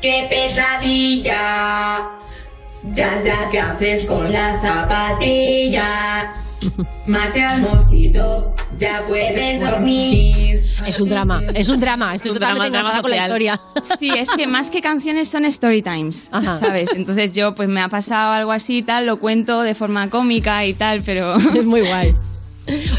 ¡qué 0.01 0.27
pesadilla! 0.29 2.11
Ya, 2.85 3.21
ya, 3.23 3.49
¿qué 3.51 3.61
haces 3.61 4.07
con 4.07 4.33
la 4.33 4.61
zapatilla? 4.61 6.35
Mate 7.07 7.43
al 7.43 7.63
mosquito, 7.63 8.55
ya 8.77 9.05
puedes 9.07 9.61
dormir. 9.61 10.63
Es 10.87 11.01
un 11.01 11.09
drama, 11.09 11.43
es 11.55 11.69
un 11.69 11.81
drama, 11.81 12.15
estoy 12.15 12.33
Un 12.33 12.37
totalmente 12.37 12.71
drama, 12.71 12.89
enganchada 12.89 13.03
con 13.03 13.11
la 13.11 13.23
historia. 13.23 13.61
Sí, 13.99 14.11
es 14.11 14.29
que 14.31 14.47
más 14.47 14.71
que 14.71 14.81
canciones 14.81 15.29
son 15.29 15.45
story 15.45 15.83
times, 15.83 16.29
¿sabes? 16.61 16.91
Entonces 16.95 17.33
yo 17.33 17.55
pues 17.55 17.69
me 17.69 17.81
ha 17.81 17.89
pasado 17.89 18.33
algo 18.33 18.53
así 18.53 18.79
y 18.79 18.83
tal, 18.83 19.07
lo 19.07 19.19
cuento 19.19 19.63
de 19.63 19.75
forma 19.75 20.11
cómica 20.11 20.65
y 20.65 20.73
tal, 20.75 21.03
pero... 21.03 21.37
Es 21.59 21.65
muy 21.65 21.81
guay. 21.81 22.15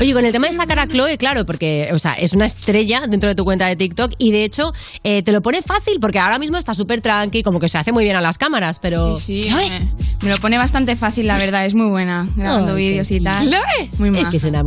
Oye, 0.01 0.13
con 0.13 0.25
el 0.25 0.31
tema 0.31 0.47
de 0.47 0.53
sacar 0.53 0.79
a 0.79 0.87
Chloe, 0.87 1.17
claro, 1.17 1.45
porque, 1.45 1.89
o 1.93 1.99
sea, 1.99 2.11
es 2.13 2.33
una 2.33 2.45
estrella 2.45 3.01
dentro 3.07 3.29
de 3.29 3.35
tu 3.35 3.43
cuenta 3.45 3.67
de 3.67 3.75
TikTok 3.75 4.13
y 4.17 4.31
de 4.31 4.43
hecho 4.43 4.73
eh, 5.03 5.21
te 5.23 5.31
lo 5.31 5.41
pone 5.41 5.61
fácil 5.61 5.99
porque 5.99 6.19
ahora 6.19 6.39
mismo 6.39 6.57
está 6.57 6.73
súper 6.73 7.01
tranqui, 7.01 7.43
como 7.43 7.59
que 7.59 7.69
se 7.69 7.77
hace 7.77 7.91
muy 7.91 8.03
bien 8.03 8.15
a 8.15 8.21
las 8.21 8.37
cámaras, 8.37 8.79
pero. 8.79 9.15
Sí, 9.15 9.43
sí, 9.43 9.49
me, 9.51 10.27
me 10.27 10.29
lo 10.35 10.37
pone 10.41 10.57
bastante 10.57 10.95
fácil, 10.95 11.27
la 11.27 11.37
verdad, 11.37 11.65
es 11.65 11.75
muy 11.75 11.87
buena 11.87 12.25
grabando 12.35 12.75
Ay, 12.75 12.87
vídeos 12.87 13.11
y 13.11 13.19
tal. 13.19 13.47
Chloe. 13.49 13.89
Muy 13.99 14.09
Es 14.09 14.15
maja. 14.15 14.31
que 14.31 14.37
es 14.37 14.43
una. 14.43 14.63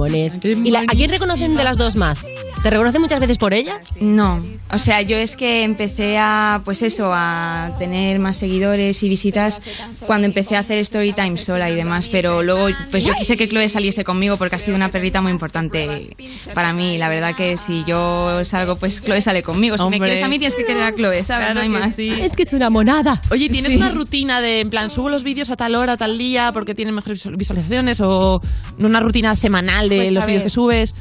¿Y 0.64 0.70
la- 0.70 0.80
a 0.80 0.86
quién 0.86 1.10
reconocen 1.10 1.54
de 1.54 1.64
las 1.64 1.78
dos 1.78 1.96
más? 1.96 2.24
¿Te 2.62 2.70
reconocen 2.70 3.00
muchas 3.00 3.18
veces 3.18 3.38
por 3.38 3.54
ella? 3.54 3.80
No, 4.00 4.40
o 4.70 4.78
sea, 4.78 5.02
yo 5.02 5.16
es 5.16 5.34
que 5.34 5.64
empecé 5.64 6.16
a, 6.18 6.60
pues 6.64 6.82
eso, 6.82 7.10
a 7.12 7.72
tener 7.80 8.20
más 8.20 8.36
seguidores 8.36 9.02
y 9.02 9.08
visitas 9.08 9.60
cuando 10.06 10.26
empecé 10.28 10.54
a 10.54 10.60
hacer 10.60 10.78
story 10.78 11.12
time 11.12 11.36
sola 11.38 11.68
y 11.70 11.74
demás, 11.74 12.08
pero 12.12 12.42
luego, 12.44 12.68
pues 12.92 13.04
yo 13.04 13.14
quise 13.14 13.36
que 13.36 13.48
Chloe 13.48 13.68
saliese 13.68 14.04
conmigo 14.04 14.36
porque 14.36 14.54
ha 14.56 14.58
sido 14.60 14.76
una 14.76 14.90
perrita 14.92 15.20
muy 15.20 15.32
importante 15.32 16.14
para 16.54 16.72
mí. 16.72 16.98
La 16.98 17.08
verdad 17.08 17.34
que 17.34 17.56
si 17.56 17.82
yo 17.86 18.44
salgo, 18.44 18.76
pues 18.76 19.00
Chloe 19.02 19.20
sale 19.22 19.42
conmigo. 19.42 19.76
Si 19.76 19.82
Hombre. 19.82 19.98
me 19.98 20.06
quieres 20.06 20.22
a 20.22 20.28
mí, 20.28 20.38
tienes 20.38 20.54
que 20.54 20.64
querer 20.64 20.82
a 20.84 20.92
Chloe, 20.94 21.24
¿sabes? 21.24 21.46
Claro 21.46 21.54
no 21.54 21.60
hay 21.62 21.68
que 21.72 21.78
más. 21.86 21.96
sí. 21.96 22.10
Es 22.10 22.32
que 22.36 22.42
es 22.44 22.52
una 22.52 22.70
monada. 22.70 23.20
Oye, 23.30 23.48
¿tienes 23.48 23.72
Sí. 23.72 23.76
una 23.76 23.90
rutina 23.90 24.40
de, 24.40 24.60
en 24.60 24.70
plan, 24.70 24.90
subo 24.90 25.08
los 25.08 25.22
vídeos 25.24 25.50
a 25.50 25.56
tal 25.56 25.74
hora, 25.74 25.96
tal 25.96 26.18
día, 26.18 26.52
porque 26.52 26.74
tienen 26.74 26.94
mejores 26.94 27.24
visualizaciones? 27.36 28.00
¿O 28.00 28.40
una 28.78 29.00
rutina 29.00 29.34
semanal 29.34 29.88
de 29.88 29.96
Pues, 29.96 30.12
los 30.12 30.22
a 30.22 30.26
vídeos 30.26 30.42
que 30.44 30.50
subes? 30.50 30.94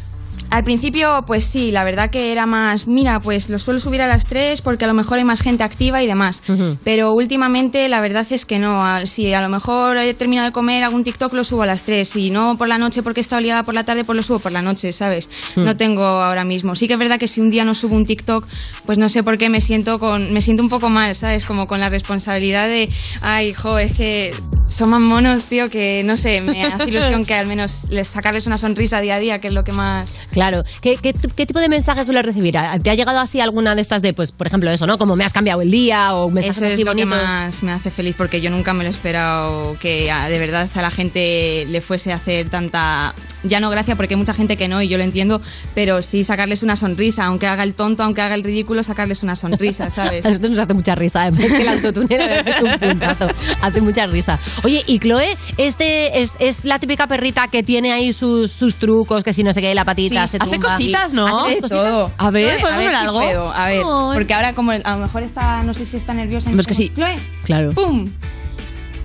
Al 0.51 0.63
principio, 0.63 1.23
pues 1.25 1.45
sí, 1.45 1.71
la 1.71 1.85
verdad 1.85 2.09
que 2.09 2.33
era 2.33 2.45
más, 2.45 2.85
mira, 2.85 3.21
pues 3.21 3.49
lo 3.49 3.57
suelo 3.57 3.79
subir 3.79 4.01
a 4.01 4.07
las 4.07 4.25
3 4.25 4.61
porque 4.61 4.83
a 4.83 4.87
lo 4.87 4.93
mejor 4.93 5.17
hay 5.17 5.23
más 5.23 5.41
gente 5.41 5.63
activa 5.63 6.03
y 6.03 6.07
demás. 6.07 6.43
Pero 6.83 7.13
últimamente 7.13 7.87
la 7.87 8.01
verdad 8.01 8.27
es 8.29 8.45
que 8.45 8.59
no. 8.59 8.81
Si 9.05 9.33
a 9.33 9.41
lo 9.41 9.47
mejor 9.47 9.95
he 9.95 10.13
terminado 10.13 10.47
de 10.47 10.51
comer 10.51 10.83
algún 10.83 11.05
TikTok, 11.05 11.31
lo 11.33 11.45
subo 11.45 11.63
a 11.63 11.65
las 11.65 11.83
3. 11.83 12.07
Si 12.07 12.31
no 12.31 12.57
por 12.57 12.67
la 12.67 12.77
noche 12.77 13.01
porque 13.01 13.19
he 13.19 13.23
estado 13.23 13.41
liada 13.41 13.63
por 13.63 13.73
la 13.73 13.85
tarde, 13.85 14.03
pues 14.03 14.17
lo 14.17 14.23
subo 14.23 14.39
por 14.39 14.51
la 14.51 14.61
noche, 14.61 14.91
¿sabes? 14.91 15.29
Mm. 15.55 15.63
No 15.63 15.77
tengo 15.77 16.03
ahora 16.03 16.43
mismo. 16.43 16.75
Sí 16.75 16.87
que 16.87 16.93
es 16.93 16.99
verdad 16.99 17.17
que 17.17 17.29
si 17.29 17.39
un 17.39 17.49
día 17.49 17.63
no 17.63 17.73
subo 17.73 17.95
un 17.95 18.05
TikTok, 18.05 18.45
pues 18.85 18.97
no 18.97 19.07
sé 19.07 19.23
por 19.23 19.37
qué 19.37 19.49
me 19.49 19.61
siento 19.61 19.99
con 19.99 20.33
me 20.33 20.41
siento 20.41 20.63
un 20.63 20.69
poco 20.69 20.89
mal, 20.89 21.15
¿sabes? 21.15 21.45
Como 21.45 21.65
con 21.65 21.79
la 21.79 21.87
responsabilidad 21.87 22.67
de, 22.67 22.89
ay, 23.21 23.53
jo, 23.53 23.77
es 23.77 23.95
que 23.95 24.35
son 24.67 24.89
más 24.89 25.01
monos, 25.01 25.45
tío, 25.45 25.69
que 25.69 26.03
no 26.03 26.17
sé, 26.17 26.41
me 26.41 26.63
hace 26.63 26.89
ilusión 26.89 27.25
que 27.25 27.35
al 27.35 27.47
menos 27.47 27.89
les 27.89 28.07
sacarles 28.07 28.47
una 28.47 28.57
sonrisa 28.57 28.99
día 28.99 29.15
a 29.15 29.19
día, 29.19 29.39
que 29.39 29.47
es 29.47 29.53
lo 29.53 29.63
que 29.63 29.71
más 29.71 30.17
Claro. 30.31 30.40
¿Qué, 30.81 30.97
qué, 30.97 31.13
qué 31.13 31.45
tipo 31.45 31.59
de 31.59 31.69
mensajes 31.69 32.05
sueles 32.05 32.25
recibir? 32.25 32.55
¿Te 32.83 32.89
ha 32.89 32.95
llegado 32.95 33.19
así 33.19 33.39
alguna 33.39 33.75
de 33.75 33.81
estas 33.81 34.01
de, 34.01 34.13
pues, 34.13 34.31
por 34.31 34.47
ejemplo, 34.47 34.71
eso, 34.71 34.87
¿no? 34.87 34.97
Como 34.97 35.15
me 35.15 35.23
has 35.23 35.33
cambiado 35.33 35.61
el 35.61 35.71
día 35.71 36.15
o 36.15 36.29
mensajes 36.29 36.57
Eso 36.57 36.65
es 36.65 36.73
así 36.73 36.83
lo 36.83 36.95
que 36.95 37.05
más 37.05 37.63
me 37.63 37.71
hace 37.71 37.91
feliz 37.91 38.15
porque 38.17 38.41
yo 38.41 38.49
nunca 38.49 38.73
me 38.73 38.83
lo 38.83 38.89
he 38.89 38.91
esperado 38.91 39.77
que 39.79 40.11
de 40.11 40.39
verdad 40.39 40.69
a 40.73 40.81
la 40.81 40.91
gente 40.91 41.65
le 41.67 41.81
fuese 41.81 42.11
a 42.11 42.15
hacer 42.15 42.49
tanta 42.49 43.13
ya 43.43 43.59
no 43.59 43.69
gracia 43.69 43.95
porque 43.95 44.13
hay 44.13 44.17
mucha 44.19 44.33
gente 44.33 44.57
que 44.57 44.67
no 44.67 44.81
y 44.81 44.87
yo 44.89 44.97
lo 44.97 45.03
entiendo 45.03 45.41
pero 45.75 46.01
sí 46.01 46.23
sacarles 46.23 46.63
una 46.63 46.75
sonrisa 46.75 47.25
aunque 47.25 47.47
haga 47.47 47.63
el 47.63 47.73
tonto 47.73 48.03
aunque 48.03 48.21
haga 48.21 48.35
el 48.35 48.43
ridículo 48.43 48.83
sacarles 48.83 49.23
una 49.23 49.35
sonrisa 49.35 49.89
sabes 49.89 50.25
A 50.25 50.29
nosotros 50.29 50.51
nos 50.51 50.59
hace 50.59 50.73
mucha 50.73 50.95
risa, 50.95 51.21
además 51.23 51.45
que 51.51 51.61
el 51.61 51.67
autotune 51.85 52.17
la 52.17 52.27
verdad 52.27 52.47
es 52.47 52.61
un 52.61 52.79
puntazo, 52.89 53.27
hace 53.61 53.81
mucha 53.81 54.05
risa. 54.07 54.39
Oye, 54.63 54.83
y 54.87 54.99
Chloe, 54.99 55.37
este 55.57 56.21
es, 56.21 56.31
es 56.39 56.63
la 56.65 56.79
típica 56.79 57.07
perrita 57.07 57.47
que 57.47 57.63
tiene 57.63 57.91
ahí 57.91 58.13
sus, 58.13 58.51
sus 58.51 58.75
trucos, 58.75 59.23
que 59.23 59.33
si 59.33 59.43
no 59.43 59.51
se 59.53 59.61
qué, 59.61 59.73
la 59.75 59.85
patita 59.85 60.25
Sí, 60.27 60.31
se 60.31 60.37
hace 60.37 60.49
tumba. 60.55 60.73
cositas, 60.73 61.13
¿no? 61.13 61.45
Hace 61.45 61.61
cositas. 61.61 61.69
todo. 61.83 62.11
A 62.17 62.31
ver, 62.31 62.57
Chloe, 62.57 62.61
¿podemos 62.61 62.83
ver 62.85 62.93
si 62.93 62.99
algo? 63.05 63.19
puedo, 63.19 63.51
a 63.53 63.65
ver, 63.67 63.77
Ay. 63.79 64.13
porque 64.13 64.33
ahora 64.33 64.53
como 64.53 64.71
a 64.71 64.77
lo 64.77 64.97
mejor 64.97 65.23
está, 65.23 65.63
no 65.63 65.73
sé 65.73 65.85
si 65.85 65.97
está 65.97 66.13
nerviosa. 66.13 66.51
Pues 66.51 66.67
que 66.67 66.73
sí. 66.73 66.89
Chloe, 66.95 67.17
Claro. 67.43 67.73
¡pum! 67.73 68.09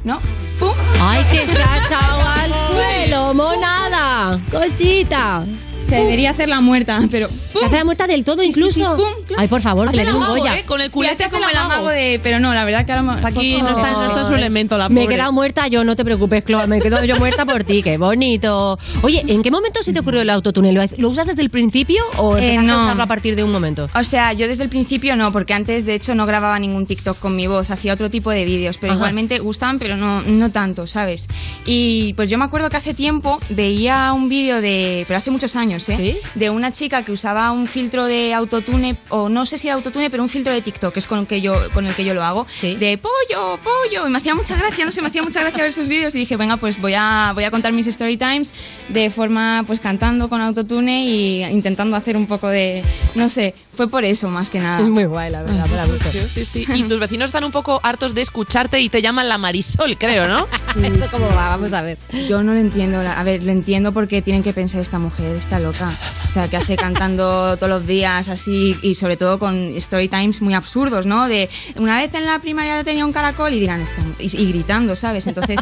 ¿No? 0.07 0.20
¡Pum! 0.61 0.70
¡Ay, 1.01 1.24
que 1.33 1.43
echado 1.43 2.23
al 2.24 2.53
suelo, 2.70 3.35
monada! 3.35 4.39
¡Cosita! 4.53 5.45
Se 5.87 5.95
debería 5.97 6.31
hacer 6.31 6.49
la 6.49 6.61
muerta, 6.61 7.01
pero... 7.11 7.29
¿Se 7.59 7.65
hace 7.65 7.77
la 7.77 7.85
muerta 7.85 8.07
del 8.07 8.25
todo 8.25 8.43
incluso? 8.43 8.97
Ay, 9.39 9.49
por 9.49 9.63
favor, 9.63 9.91
que 9.91 9.97
le 9.97 10.05
den 10.05 10.15
Goya. 10.19 10.59
¿eh? 10.59 10.65
Con 10.67 10.81
el 10.81 10.91
culete 10.91 11.25
hace 11.25 11.35
como 11.37 11.49
el 11.49 11.57
amago 11.57 11.89
de... 11.89 12.21
Pero 12.23 12.41
no, 12.41 12.53
la 12.53 12.65
verdad 12.65 12.85
que 12.85 12.93
ahora... 12.93 13.21
Aquí 13.27 13.63
no 13.63 13.69
está, 13.69 13.93
no 13.93 14.07
está 14.07 14.21
en 14.23 14.27
su 14.27 14.35
elemento 14.35 14.77
la 14.77 14.89
Me 14.89 15.03
he 15.03 15.05
pobre. 15.05 15.17
quedado 15.17 15.33
muerta 15.33 15.69
yo, 15.69 15.85
no 15.85 15.95
te 15.97 16.05
preocupes, 16.05 16.45
Chloe. 16.45 16.67
Me 16.67 16.81
quedo 16.81 17.03
yo 17.05 17.17
muerta 17.17 17.47
por 17.47 17.63
ti, 17.65 17.83
qué 17.83 17.97
bonito. 17.99 18.79
Oye, 19.03 19.23
¿en 19.27 19.43
qué 19.43 19.51
momento 19.51 19.83
se 19.83 19.93
te 19.93 20.01
ocurrió 20.01 20.23
el 20.23 20.31
autotune? 20.31 20.73
¿Lo, 20.73 20.83
¿Lo 20.99 21.09
usas 21.11 21.27
desde 21.29 21.43
el 21.43 21.51
principio 21.51 22.03
o 22.19 22.37
Eh, 22.37 22.55
empezaste 22.55 22.71
a 22.71 22.75
no. 22.77 22.83
usarlo 22.85 23.03
a 23.05 23.07
partir 23.07 23.37
de 23.37 23.45
un 23.45 23.53
momento? 23.53 23.89
O 23.95 24.03
sea, 24.05 24.33
yo 24.33 24.49
desde 24.49 24.65
el 24.65 24.69
principio 24.69 25.15
no, 25.17 25.31
porque 25.33 25.55
antes 25.55 25.85
de 25.87 25.95
hecho 25.95 26.15
no 26.15 26.27
grababa 26.27 26.59
ningún 26.59 26.87
TikTok 26.87 27.19
con 27.19 27.37
mi 27.37 27.47
voz, 27.47 27.71
hacía 27.71 27.95
otro 27.95 28.11
tipo 28.11 28.31
de 28.31 28.45
vídeos, 28.45 28.79
pero 28.79 28.93
Ajá. 28.93 28.99
igualmente 28.99 29.39
gustaban, 29.39 29.79
pero 29.79 29.97
no, 29.97 30.21
no 30.23 30.51
tanto, 30.51 30.87
¿sabes? 30.87 31.29
Y 31.65 32.13
pues 32.15 32.29
yo 32.29 32.39
me 32.39 32.45
acuerdo 32.45 32.69
que 32.71 32.77
hace 32.77 32.93
tiempo 32.93 33.39
veía 33.51 34.13
un 34.13 34.29
vídeo 34.29 34.61
de, 34.61 35.05
pero 35.09 35.19
hace 35.19 35.31
muchos 35.31 35.55
años, 35.57 35.76
¿eh? 35.89 36.20
De 36.35 36.51
una 36.51 36.73
chica 36.73 37.03
que 37.03 37.12
usaba 37.12 37.51
un 37.51 37.66
filtro 37.66 38.05
de 38.07 38.35
autotune, 38.35 38.97
o 39.09 39.28
no 39.28 39.47
sé 39.47 39.59
si 39.59 39.69
era 39.69 39.77
autotune, 39.77 40.11
pero 40.11 40.23
un 40.23 40.28
filtro 40.28 40.53
de 40.53 40.62
TikTok, 40.62 40.93
que 40.93 41.01
es 41.01 41.07
con 41.07 41.20
el 41.20 41.27
que 41.27 41.40
yo, 41.40 41.70
con 41.73 41.86
el 41.86 41.94
que 41.94 42.05
yo 42.05 42.15
lo 42.15 42.23
hago, 42.23 42.47
de 42.62 42.98
pollo, 42.98 43.59
pollo, 43.62 44.07
y 44.07 44.11
me 44.11 44.19
hacía 44.19 44.35
mucha 44.35 44.57
gracia, 44.57 44.85
no 44.85 44.93
sé, 44.93 45.03
me 45.03 45.09
hacía 45.09 45.23
mucha 45.23 45.40
gracia 45.40 45.62
ver 45.62 45.73
sus 45.73 45.89
vídeos 45.89 46.15
y 46.15 46.19
dije, 46.19 46.36
venga, 46.36 46.57
pues 46.57 46.81
voy 46.81 46.94
a, 46.97 47.32
voy 47.35 47.44
a 47.44 47.51
contar 47.51 47.73
mis 47.73 47.86
story 47.86 48.16
times 48.16 48.53
de 48.89 49.11
forma, 49.11 49.65
pues 49.66 49.81
cantando 49.81 50.28
con 50.28 50.40
autotune 50.40 51.05
y 51.05 51.44
intentando 51.44 51.97
hacer 51.97 52.16
un 52.16 52.27
poco 52.27 52.48
de, 52.48 52.82
no 53.15 53.28
sé, 53.28 53.55
fue 53.77 53.89
por 53.89 54.05
eso 54.05 54.28
más 54.28 54.51
que 54.51 54.59
nada. 54.59 54.81
Es 54.81 54.89
muy 54.89 55.05
guay, 55.05 55.31
la 55.31 55.43
verdad, 55.43 55.66
da 55.69 55.86
mucho. 55.86 56.11
Sí, 56.32 56.44
sí. 56.44 56.66
Y 56.74 56.82
tus 56.85 56.98
vecinos 56.98 57.27
están 57.27 57.44
un 57.44 57.53
poco 57.53 57.81
hartos 57.82 58.15
de 58.15 58.23
escucharte 58.23 58.81
y 58.81 58.89
te 58.89 59.03
llaman 59.03 59.28
la 59.28 59.39
Marisol, 59.39 59.97
creo, 59.98 60.27
¿no? 60.27 60.47
¿Esto 60.82 61.07
cómo 61.11 61.27
va? 61.28 61.51
Vamos 61.51 61.73
a 61.73 61.82
ver. 61.82 61.98
Yo 62.28 62.43
no 62.43 62.55
lo 62.55 62.61
entiendo. 62.61 63.01
A 63.01 63.23
ver, 63.23 63.43
lo 63.43 63.53
entiendo 63.53 63.93
porque 63.93 64.23
tienen 64.23 64.43
que 64.43 64.53
pensar 64.53 64.81
esta 64.81 64.98
mujer, 64.98 65.36
está 65.36 65.59
loca. 65.59 65.65
O 65.70 66.30
sea, 66.30 66.48
que 66.48 66.56
hace 66.56 66.76
cantando 66.76 67.56
todos 67.56 67.68
los 67.70 67.86
días 67.86 68.28
así 68.28 68.76
y 68.82 68.94
sobre 68.94 69.16
todo 69.16 69.38
con 69.38 69.55
story 69.76 70.09
times 70.09 70.43
muy 70.43 70.55
absurdos, 70.55 71.06
¿no? 71.06 71.28
De 71.28 71.48
una 71.76 71.97
vez 71.97 72.12
en 72.14 72.24
la 72.26 72.38
primaria 72.38 72.82
tenía 72.84 73.05
un 73.06 73.12
caracol 73.12 73.52
y 73.52 73.60
dirán, 73.60 73.80
"Esta- 73.80 74.02
y, 74.18 74.36
y 74.36 74.48
gritando, 74.52 74.94
¿sabes? 74.97 75.26
Entonces, 75.26 75.59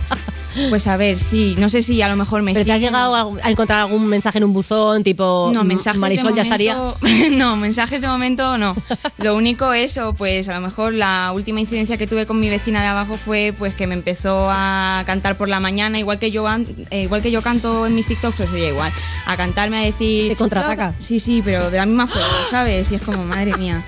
pues 0.70 0.86
a 0.86 0.96
ver, 0.96 1.18
sí, 1.18 1.54
no 1.58 1.68
sé 1.68 1.82
si 1.82 2.00
a 2.02 2.08
lo 2.08 2.16
mejor 2.16 2.42
me 2.42 2.52
¿Pero 2.52 2.64
te 2.64 2.72
has 2.72 2.80
llegado 2.80 3.14
a 3.14 3.24
a 3.42 3.50
encontrar 3.50 3.80
algún 3.80 4.06
mensaje 4.06 4.38
en 4.38 4.44
un 4.44 4.52
buzón 4.52 5.02
tipo 5.02 5.50
No, 5.52 5.64
mensajes 5.64 5.98
Marisol 5.98 6.30
de 6.30 6.36
ya 6.36 6.42
estaría? 6.42 6.76
no, 7.32 7.56
mensajes 7.56 8.00
de 8.00 8.06
momento 8.06 8.58
no. 8.58 8.76
Lo 9.18 9.34
único 9.36 9.72
eso, 9.72 10.14
pues 10.14 10.48
a 10.48 10.54
lo 10.54 10.60
mejor 10.60 10.94
la 10.94 11.32
última 11.34 11.60
incidencia 11.60 11.96
que 11.96 12.06
tuve 12.06 12.26
con 12.26 12.40
mi 12.40 12.48
vecina 12.48 12.80
de 12.82 12.88
abajo 12.88 13.16
fue 13.16 13.54
pues 13.56 13.74
que 13.74 13.86
me 13.86 13.94
empezó 13.94 14.48
a 14.50 15.02
cantar 15.06 15.36
por 15.36 15.48
la 15.48 15.60
mañana, 15.60 15.98
igual 15.98 16.18
que 16.18 16.30
yo 16.30 16.44
eh, 16.90 17.02
igual 17.02 17.22
que 17.22 17.30
yo 17.30 17.42
canto 17.42 17.86
en 17.86 17.94
mis 17.94 18.06
TikToks, 18.06 18.36
pues 18.36 18.52
ella 18.52 18.68
igual, 18.68 18.92
a 19.26 19.36
cantarme 19.36 19.78
a 19.78 19.82
decir 19.82 20.28
Te 20.30 20.36
contraataca. 20.36 20.94
Sí, 20.98 21.20
sí, 21.20 21.42
pero 21.44 21.70
de 21.70 21.78
la 21.78 21.86
misma 21.86 22.06
forma, 22.06 22.26
¿sabes? 22.50 22.90
Y 22.92 22.96
es 22.96 23.02
como, 23.02 23.24
madre 23.24 23.56
mía. 23.56 23.84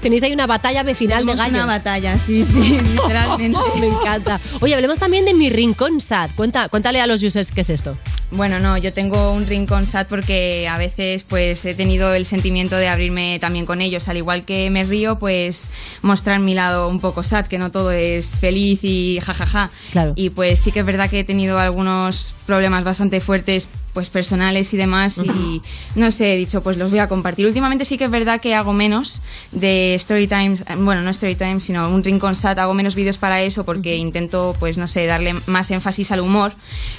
Tenéis 0.00 0.22
ahí 0.22 0.32
una 0.32 0.46
batalla 0.46 0.82
vecinal 0.82 1.24
de 1.24 1.34
gallos. 1.34 1.54
una 1.54 1.66
batalla, 1.66 2.18
sí, 2.18 2.44
sí, 2.44 2.78
literalmente. 2.92 3.58
Me 3.80 3.86
encanta. 3.86 4.40
Oye, 4.60 4.74
hablemos 4.74 4.98
también 4.98 5.24
de 5.24 5.34
mi 5.34 5.50
rincón 5.50 6.00
sad. 6.00 6.30
Cuenta, 6.36 6.68
cuéntale 6.68 7.00
a 7.00 7.06
los 7.06 7.22
users 7.22 7.48
qué 7.50 7.62
es 7.62 7.70
esto. 7.70 7.96
Bueno, 8.30 8.58
no, 8.58 8.76
yo 8.76 8.92
tengo 8.92 9.32
un 9.32 9.46
rincón 9.46 9.86
sad 9.86 10.06
porque 10.08 10.66
a 10.68 10.76
veces 10.76 11.24
pues 11.28 11.64
he 11.64 11.74
tenido 11.74 12.12
el 12.14 12.24
sentimiento 12.24 12.76
de 12.76 12.88
abrirme 12.88 13.38
también 13.38 13.64
con 13.64 13.80
ellos, 13.80 14.08
al 14.08 14.16
igual 14.16 14.44
que 14.44 14.70
me 14.70 14.82
río, 14.82 15.18
pues 15.18 15.64
mostrar 16.02 16.40
mi 16.40 16.54
lado 16.54 16.88
un 16.88 16.98
poco 17.00 17.22
sad, 17.22 17.46
que 17.46 17.58
no 17.58 17.70
todo 17.70 17.92
es 17.92 18.28
feliz 18.28 18.80
y 18.82 19.20
jajaja. 19.22 19.70
Claro. 19.92 20.14
Y 20.16 20.30
pues 20.30 20.60
sí 20.60 20.72
que 20.72 20.80
es 20.80 20.86
verdad 20.86 21.08
que 21.08 21.20
he 21.20 21.24
tenido 21.24 21.58
algunos 21.58 22.34
problemas 22.46 22.82
bastante 22.82 23.20
fuertes 23.20 23.68
pues 23.94 24.10
personales 24.10 24.74
y 24.74 24.76
demás 24.76 25.18
y 25.18 25.62
no 25.94 26.10
sé, 26.10 26.34
he 26.34 26.36
dicho 26.36 26.60
pues 26.62 26.76
los 26.76 26.90
voy 26.90 26.98
a 26.98 27.08
compartir. 27.08 27.46
Últimamente 27.46 27.84
sí 27.84 27.96
que 27.96 28.04
es 28.04 28.10
verdad 28.10 28.40
que 28.40 28.54
hago 28.54 28.72
menos 28.72 29.22
de 29.52 29.94
story 29.94 30.26
times, 30.26 30.62
eh, 30.62 30.74
bueno, 30.76 31.00
no 31.00 31.10
story 31.10 31.36
times, 31.36 31.64
sino 31.64 31.88
un 31.88 32.04
rincón 32.04 32.34
sad, 32.34 32.58
hago 32.58 32.74
menos 32.74 32.94
vídeos 32.94 33.16
para 33.16 33.40
eso 33.42 33.64
porque 33.64 33.96
intento 33.96 34.54
pues 34.58 34.76
no 34.76 34.88
sé, 34.88 35.06
darle 35.06 35.34
más 35.46 35.70
énfasis 35.70 36.10
al 36.10 36.20
humor, 36.20 36.52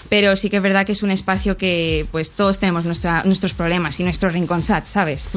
pero 0.10 0.36
sí 0.36 0.50
que 0.50 0.58
es 0.58 0.64
verdad 0.64 0.86
que 0.86 0.94
es 0.94 1.04
un 1.04 1.12
espacio 1.12 1.58
que 1.58 2.08
pues 2.12 2.32
todos 2.32 2.60
tenemos 2.60 2.86
nuestra, 2.86 3.24
nuestros 3.26 3.54
problemas 3.54 4.00
y 4.00 4.04
nuestro 4.04 4.30
rincón 4.30 4.64
sad, 4.64 4.84
¿sabes? 4.86 5.28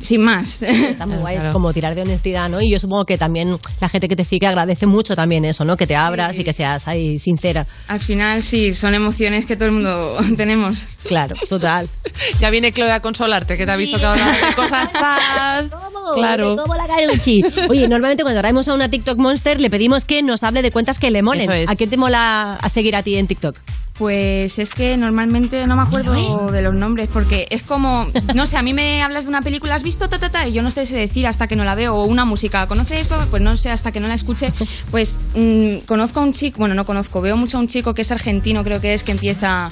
Sin 0.00 0.22
más. 0.22 0.62
Está 0.62 1.06
muy 1.06 1.16
guay, 1.18 1.38
como 1.52 1.72
tirar 1.72 1.94
de 1.94 2.02
honestidad, 2.02 2.48
¿no? 2.48 2.60
Y 2.60 2.70
yo 2.70 2.78
supongo 2.78 3.04
que 3.04 3.18
también 3.18 3.58
la 3.80 3.88
gente 3.88 4.08
que 4.08 4.16
te 4.16 4.24
sigue 4.24 4.46
agradece 4.46 4.86
mucho 4.86 5.16
también 5.16 5.44
eso, 5.44 5.64
¿no? 5.64 5.76
Que 5.76 5.86
te 5.86 5.96
abras 5.96 6.36
y 6.36 6.44
que 6.44 6.52
seas 6.52 6.86
ahí 6.86 7.18
sincera. 7.18 7.66
Al 7.88 8.00
final 8.00 8.42
sí, 8.42 8.72
son 8.74 8.94
emociones 8.94 9.46
que 9.46 9.56
todo 9.56 9.66
el 9.66 9.72
mundo 9.72 10.16
tenemos. 10.36 10.86
Claro, 11.08 11.34
total. 11.48 11.88
Ya 12.40 12.50
viene 12.50 12.72
Chloe 12.72 12.90
a 12.90 13.00
consolarte, 13.00 13.56
que 13.56 13.64
te 13.64 13.72
ha 13.72 13.76
visto 13.76 13.98
que 13.98 14.04
ahora 14.04 14.24
de 14.26 14.54
cosas 14.54 14.90
sad. 14.92 15.66
Claro. 16.14 16.56
Como 16.56 16.74
la 16.74 16.86
Carucci. 16.86 17.42
Oye, 17.68 17.88
normalmente 17.88 18.22
cuando 18.22 18.40
traemos 18.40 18.66
a 18.68 18.74
una 18.74 18.88
TikTok 18.88 19.18
Monster 19.18 19.60
le 19.60 19.70
pedimos 19.70 20.04
que 20.04 20.22
nos 20.22 20.42
hable 20.42 20.62
de 20.62 20.70
cuentas 20.72 20.98
que 20.98 21.10
le 21.10 21.22
molen. 21.22 21.42
Eso 21.48 21.52
es. 21.52 21.70
¿A 21.70 21.76
quién 21.76 21.90
te 21.90 21.96
mola 21.96 22.54
a 22.56 22.68
seguir 22.68 22.96
a 22.96 23.02
ti 23.02 23.16
en 23.16 23.26
TikTok? 23.26 23.56
Pues 23.98 24.58
es 24.60 24.74
que 24.74 24.96
normalmente 24.96 25.66
no 25.66 25.74
me 25.74 25.82
acuerdo 25.82 26.50
de 26.52 26.62
los 26.62 26.72
nombres 26.74 27.08
porque 27.12 27.48
es 27.50 27.62
como, 27.64 28.06
no 28.34 28.46
sé, 28.46 28.56
a 28.56 28.62
mí 28.62 28.72
me 28.72 29.02
hablas 29.02 29.24
de 29.24 29.30
una 29.30 29.42
película, 29.42 29.74
¿has 29.74 29.82
visto? 29.82 30.08
Ta, 30.08 30.18
ta, 30.20 30.30
ta, 30.30 30.46
y 30.46 30.52
yo 30.52 30.62
no 30.62 30.70
sé 30.70 30.84
decir 30.84 31.26
hasta 31.26 31.48
que 31.48 31.56
no 31.56 31.64
la 31.64 31.74
veo, 31.74 31.94
o 31.94 32.04
una 32.04 32.24
música, 32.24 32.66
¿conoces? 32.68 33.08
Pues 33.30 33.42
no 33.42 33.56
sé, 33.56 33.70
hasta 33.70 33.90
que 33.90 33.98
no 34.00 34.06
la 34.08 34.14
escuche. 34.14 34.52
Pues 34.92 35.18
mm, 35.34 35.78
conozco 35.86 36.20
a 36.20 36.22
un 36.22 36.32
chico, 36.32 36.58
bueno, 36.58 36.74
no 36.76 36.84
conozco, 36.86 37.20
veo 37.20 37.36
mucho 37.36 37.56
a 37.56 37.60
un 37.60 37.66
chico 37.68 37.92
que 37.94 38.02
es 38.02 38.10
argentino, 38.12 38.62
creo 38.62 38.80
que 38.80 38.94
es, 38.94 39.02
que 39.02 39.10
empieza 39.12 39.70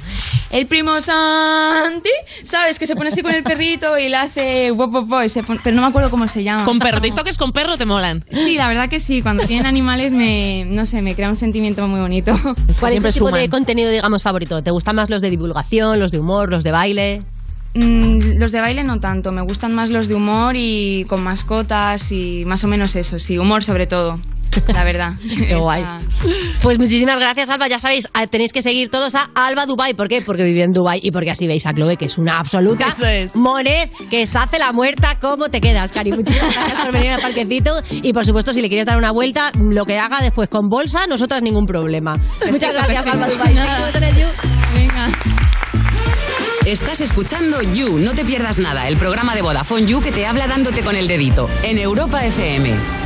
el 0.51 0.67
primo 0.67 1.01
Santi, 1.01 2.11
¿sabes? 2.45 2.79
Que 2.79 2.87
se 2.87 2.97
pone 2.97 3.09
así 3.11 3.23
con 3.23 3.33
el 3.35 3.43
perrito 3.45 3.97
y 3.99 4.09
le 4.09 4.17
hace 4.17 4.71
guap, 4.71 4.91
guap, 5.07 5.25
y 5.25 5.29
se 5.29 5.43
pone- 5.45 5.61
pero 5.63 5.77
no 5.77 5.83
me 5.83 5.89
acuerdo 5.89 6.11
cómo 6.11 6.27
se 6.29 6.43
llama. 6.43 6.65
Con 6.65 6.79
perrito 6.81 7.23
que 7.25 7.31
es 7.31 7.39
con 7.39 7.53
perro 7.53 7.77
te 7.79 7.87
molan. 7.87 8.25
Sí, 8.31 8.55
la 8.57 8.67
verdad 8.69 8.89
que 8.89 8.99
sí, 9.01 9.23
cuando 9.23 9.45
tienen 9.47 9.67
animales 9.67 10.11
me, 10.13 10.65
no 10.67 10.85
sé, 10.87 11.01
me 11.03 11.15
crea 11.15 11.29
un 11.31 11.37
sentimiento 11.37 11.87
muy 11.89 12.01
bonito. 12.01 12.33
¿Cuál 12.81 12.95
es 12.95 13.15
tipo 13.15 13.31
de 13.31 13.49
contenido, 13.49 13.91
digamos, 13.91 14.16
favorito? 14.23 14.63
¿Te 14.63 14.71
gustan 14.71 14.97
más 14.97 15.11
los 15.11 15.23
de 15.23 15.31
divulgación, 15.31 15.99
los 15.99 16.13
de 16.13 16.19
humor, 16.19 16.51
los 16.51 16.65
de 16.65 16.73
baile? 16.73 17.23
Mm, 17.75 18.39
los 18.39 18.53
de 18.53 18.61
baile 18.61 18.85
no 18.85 19.01
tanto, 19.01 19.33
me 19.33 19.43
gustan 19.43 19.75
más 19.75 19.91
los 19.91 20.09
de 20.09 20.15
humor 20.15 20.55
y 20.57 21.05
con 21.09 21.23
mascotas 21.23 22.11
y 22.11 22.45
más 22.47 22.65
o 22.65 22.69
menos 22.69 22.97
eso, 22.97 23.19
sí, 23.19 23.39
humor 23.39 23.65
sobre 23.65 23.87
todo, 23.87 24.19
la 24.69 24.85
verdad. 24.85 25.13
Qué 25.49 25.55
guay. 25.55 25.85
Pues 26.63 26.79
muchísimas 26.79 27.19
gracias, 27.19 27.51
Alba. 27.51 27.69
Ya 27.69 27.81
sabéis, 27.81 28.09
tenéis 28.31 28.53
que 28.53 28.63
seguir 28.63 28.91
todos 28.91 29.15
a 29.15 29.31
Alba 29.35 29.67
Dubai. 29.67 29.95
¿Por 29.95 30.09
qué? 30.09 30.23
Porque 30.23 30.45
vive 30.45 30.63
en 30.63 30.73
Dubai 30.73 31.01
y 31.03 31.11
porque 31.11 31.31
así 31.31 31.47
veis 31.47 31.67
a 31.67 31.73
Chloe, 31.73 31.97
que 31.97 32.07
es 32.07 32.19
una 32.19 32.39
absoluta 32.39 32.95
monet, 33.35 33.91
que 34.11 34.27
se 34.27 34.39
hace 34.39 34.59
la 34.59 34.73
muerta. 34.73 35.19
¿Cómo 35.21 35.49
te 35.49 35.61
quedas, 35.61 35.93
Cari? 35.93 36.13
Muchísimas 36.13 36.55
gracias 36.55 36.81
por 36.81 36.93
venir 36.93 37.11
al 37.11 37.21
parquecito. 37.21 37.83
Y 37.91 38.13
por 38.13 38.25
supuesto, 38.25 38.53
si 38.53 38.63
le 38.63 38.69
quieres 38.69 38.87
dar 38.87 38.97
una 38.97 39.11
vuelta, 39.11 39.53
lo 39.59 39.85
que 39.85 39.99
haga 39.99 40.21
después 40.21 40.49
con 40.49 40.69
bolsa, 40.69 41.07
nosotras 41.07 41.43
ningún 41.43 41.67
problema. 41.67 42.17
Muchas 42.51 42.73
gracias. 42.73 43.07
Alba 43.07 43.29
Dubai. 43.29 43.55
Venga. 44.75 45.09
Estás 46.67 47.01
escuchando 47.01 47.63
You, 47.63 48.01
no 48.01 48.13
te 48.15 48.25
pierdas 48.25 48.59
nada, 48.59 48.89
el 48.89 48.97
programa 48.97 49.37
de 49.37 49.43
Vodafone 49.43 49.87
You 49.87 50.01
que 50.01 50.11
te 50.11 50.27
habla 50.27 50.49
dándote 50.49 50.83
con 50.83 50.97
el 50.97 51.07
dedito 51.07 51.49
en 51.63 51.79
Europa 51.79 52.25
FM. 52.27 53.06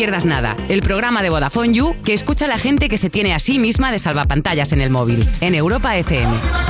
Pierdas 0.00 0.24
Nada, 0.24 0.56
el 0.70 0.80
programa 0.80 1.22
de 1.22 1.28
Vodafone 1.28 1.74
You 1.74 1.94
que 2.06 2.14
escucha 2.14 2.46
a 2.46 2.48
la 2.48 2.56
gente 2.56 2.88
que 2.88 2.96
se 2.96 3.10
tiene 3.10 3.34
a 3.34 3.38
sí 3.38 3.58
misma 3.58 3.92
de 3.92 3.98
salvapantallas 3.98 4.72
en 4.72 4.80
el 4.80 4.88
móvil, 4.88 5.28
en 5.42 5.54
Europa 5.54 5.94
FM. 5.94 6.69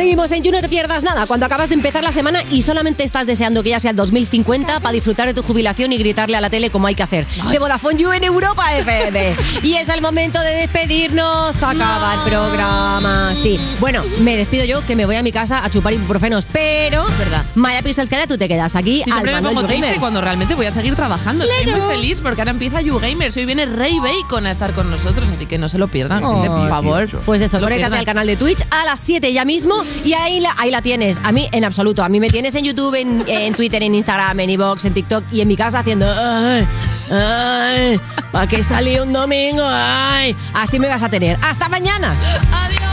Seguimos 0.00 0.32
en 0.32 0.42
You, 0.42 0.50
no 0.50 0.62
te 0.62 0.68
pierdas 0.70 1.02
nada. 1.02 1.26
Cuando 1.26 1.44
acabas 1.44 1.68
de 1.68 1.74
empezar 1.74 2.02
la 2.02 2.10
semana 2.10 2.42
y 2.50 2.62
solamente 2.62 3.04
estás 3.04 3.26
deseando 3.26 3.62
que 3.62 3.68
ya 3.68 3.80
sea 3.80 3.90
el 3.90 3.98
2050 3.98 4.80
para 4.80 4.92
disfrutar 4.94 5.26
de 5.26 5.34
tu 5.34 5.42
jubilación 5.42 5.92
y 5.92 5.98
gritarle 5.98 6.38
a 6.38 6.40
la 6.40 6.48
tele 6.48 6.70
como 6.70 6.86
hay 6.86 6.94
que 6.94 7.02
hacer. 7.02 7.26
De 7.50 7.58
Vodafone 7.58 7.98
You 8.00 8.10
en 8.12 8.24
Europa 8.24 8.74
FM. 8.78 9.34
y 9.62 9.74
es 9.74 9.90
el 9.90 10.00
momento 10.00 10.40
de 10.40 10.54
despedirnos. 10.54 11.54
Acaba 11.62 12.14
el 12.14 12.30
programa. 12.30 13.34
Sí. 13.42 13.60
Bueno, 13.78 14.02
me 14.20 14.38
despido 14.38 14.64
yo 14.64 14.80
que 14.86 14.96
me 14.96 15.04
voy 15.04 15.16
a 15.16 15.22
mi 15.22 15.32
casa 15.32 15.62
a 15.62 15.68
chupar 15.68 15.92
ibuprofenos, 15.92 16.46
pero. 16.50 17.04
verdad. 17.18 17.44
Maya 17.54 17.82
Pistols, 17.82 18.08
que 18.08 18.26
tú 18.26 18.38
te 18.38 18.48
quedas 18.48 18.74
aquí. 18.76 19.02
Sí, 19.04 19.10
al 19.10 19.18
siempre 19.18 19.34
me 19.34 19.42
pongo 19.42 19.64
triste 19.64 19.96
cuando 20.00 20.22
realmente 20.22 20.54
voy 20.54 20.64
a 20.64 20.72
seguir 20.72 20.96
trabajando. 20.96 21.44
Estoy 21.44 21.64
Claro. 21.64 21.84
muy 21.88 21.94
feliz 21.96 22.22
porque 22.22 22.40
ahora 22.40 22.52
empieza 22.52 22.80
YouGamers. 22.80 23.36
Hoy 23.36 23.44
viene 23.44 23.66
Ray 23.66 23.98
Bacon 23.98 24.46
a 24.46 24.50
estar 24.50 24.72
con 24.72 24.90
nosotros, 24.90 25.28
así 25.30 25.44
que 25.44 25.58
no 25.58 25.68
se 25.68 25.76
lo 25.76 25.88
pierdan, 25.88 26.24
Oh. 26.24 26.32
gente, 26.40 26.48
por 26.48 26.70
favor. 26.70 27.06
Pues 27.26 27.42
eso, 27.42 27.60
conéctate 27.60 27.98
al 27.98 28.06
canal 28.06 28.26
de 28.26 28.36
Twitch 28.36 28.60
a 28.70 28.86
las 28.86 28.98
7 29.04 29.30
ya 29.30 29.44
mismo 29.44 29.84
y 30.04 30.12
ahí 30.14 30.40
la, 30.40 30.54
ahí 30.58 30.70
la 30.70 30.82
tienes. 30.82 31.20
A 31.24 31.32
mí, 31.32 31.48
en 31.52 31.64
absoluto. 31.64 32.02
A 32.02 32.08
mí 32.08 32.20
me 32.20 32.28
tienes 32.28 32.54
en 32.54 32.64
YouTube, 32.64 32.94
en, 32.94 33.24
en 33.26 33.54
Twitter, 33.54 33.82
en 33.82 33.94
Instagram, 33.94 34.40
en 34.40 34.50
iVoox, 34.50 34.84
en 34.84 34.94
TikTok 34.94 35.24
y 35.32 35.40
en 35.40 35.48
mi 35.48 35.56
casa 35.56 35.80
haciendo. 35.80 36.06
¡Ay! 36.08 36.66
¡Ay! 37.10 38.00
¿Para 38.32 38.46
qué 38.46 38.62
salí 38.62 38.98
un 38.98 39.12
domingo? 39.12 39.62
¡Ay! 39.64 40.34
Así 40.54 40.78
me 40.78 40.88
vas 40.88 41.02
a 41.02 41.08
tener. 41.08 41.36
¡Hasta 41.42 41.68
mañana! 41.68 42.14
¡Adiós! 42.52 42.89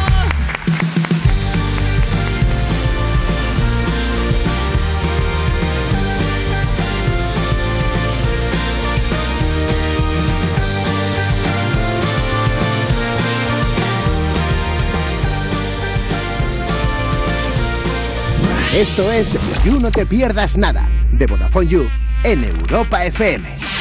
Esto 18.78 19.12
es 19.12 19.36
You 19.66 19.80
No 19.80 19.90
Te 19.90 20.06
Pierdas 20.06 20.56
Nada, 20.56 20.88
de 21.12 21.26
Vodafone 21.26 21.68
You, 21.68 21.88
en 22.24 22.44
Europa 22.44 23.04
FM. 23.06 23.78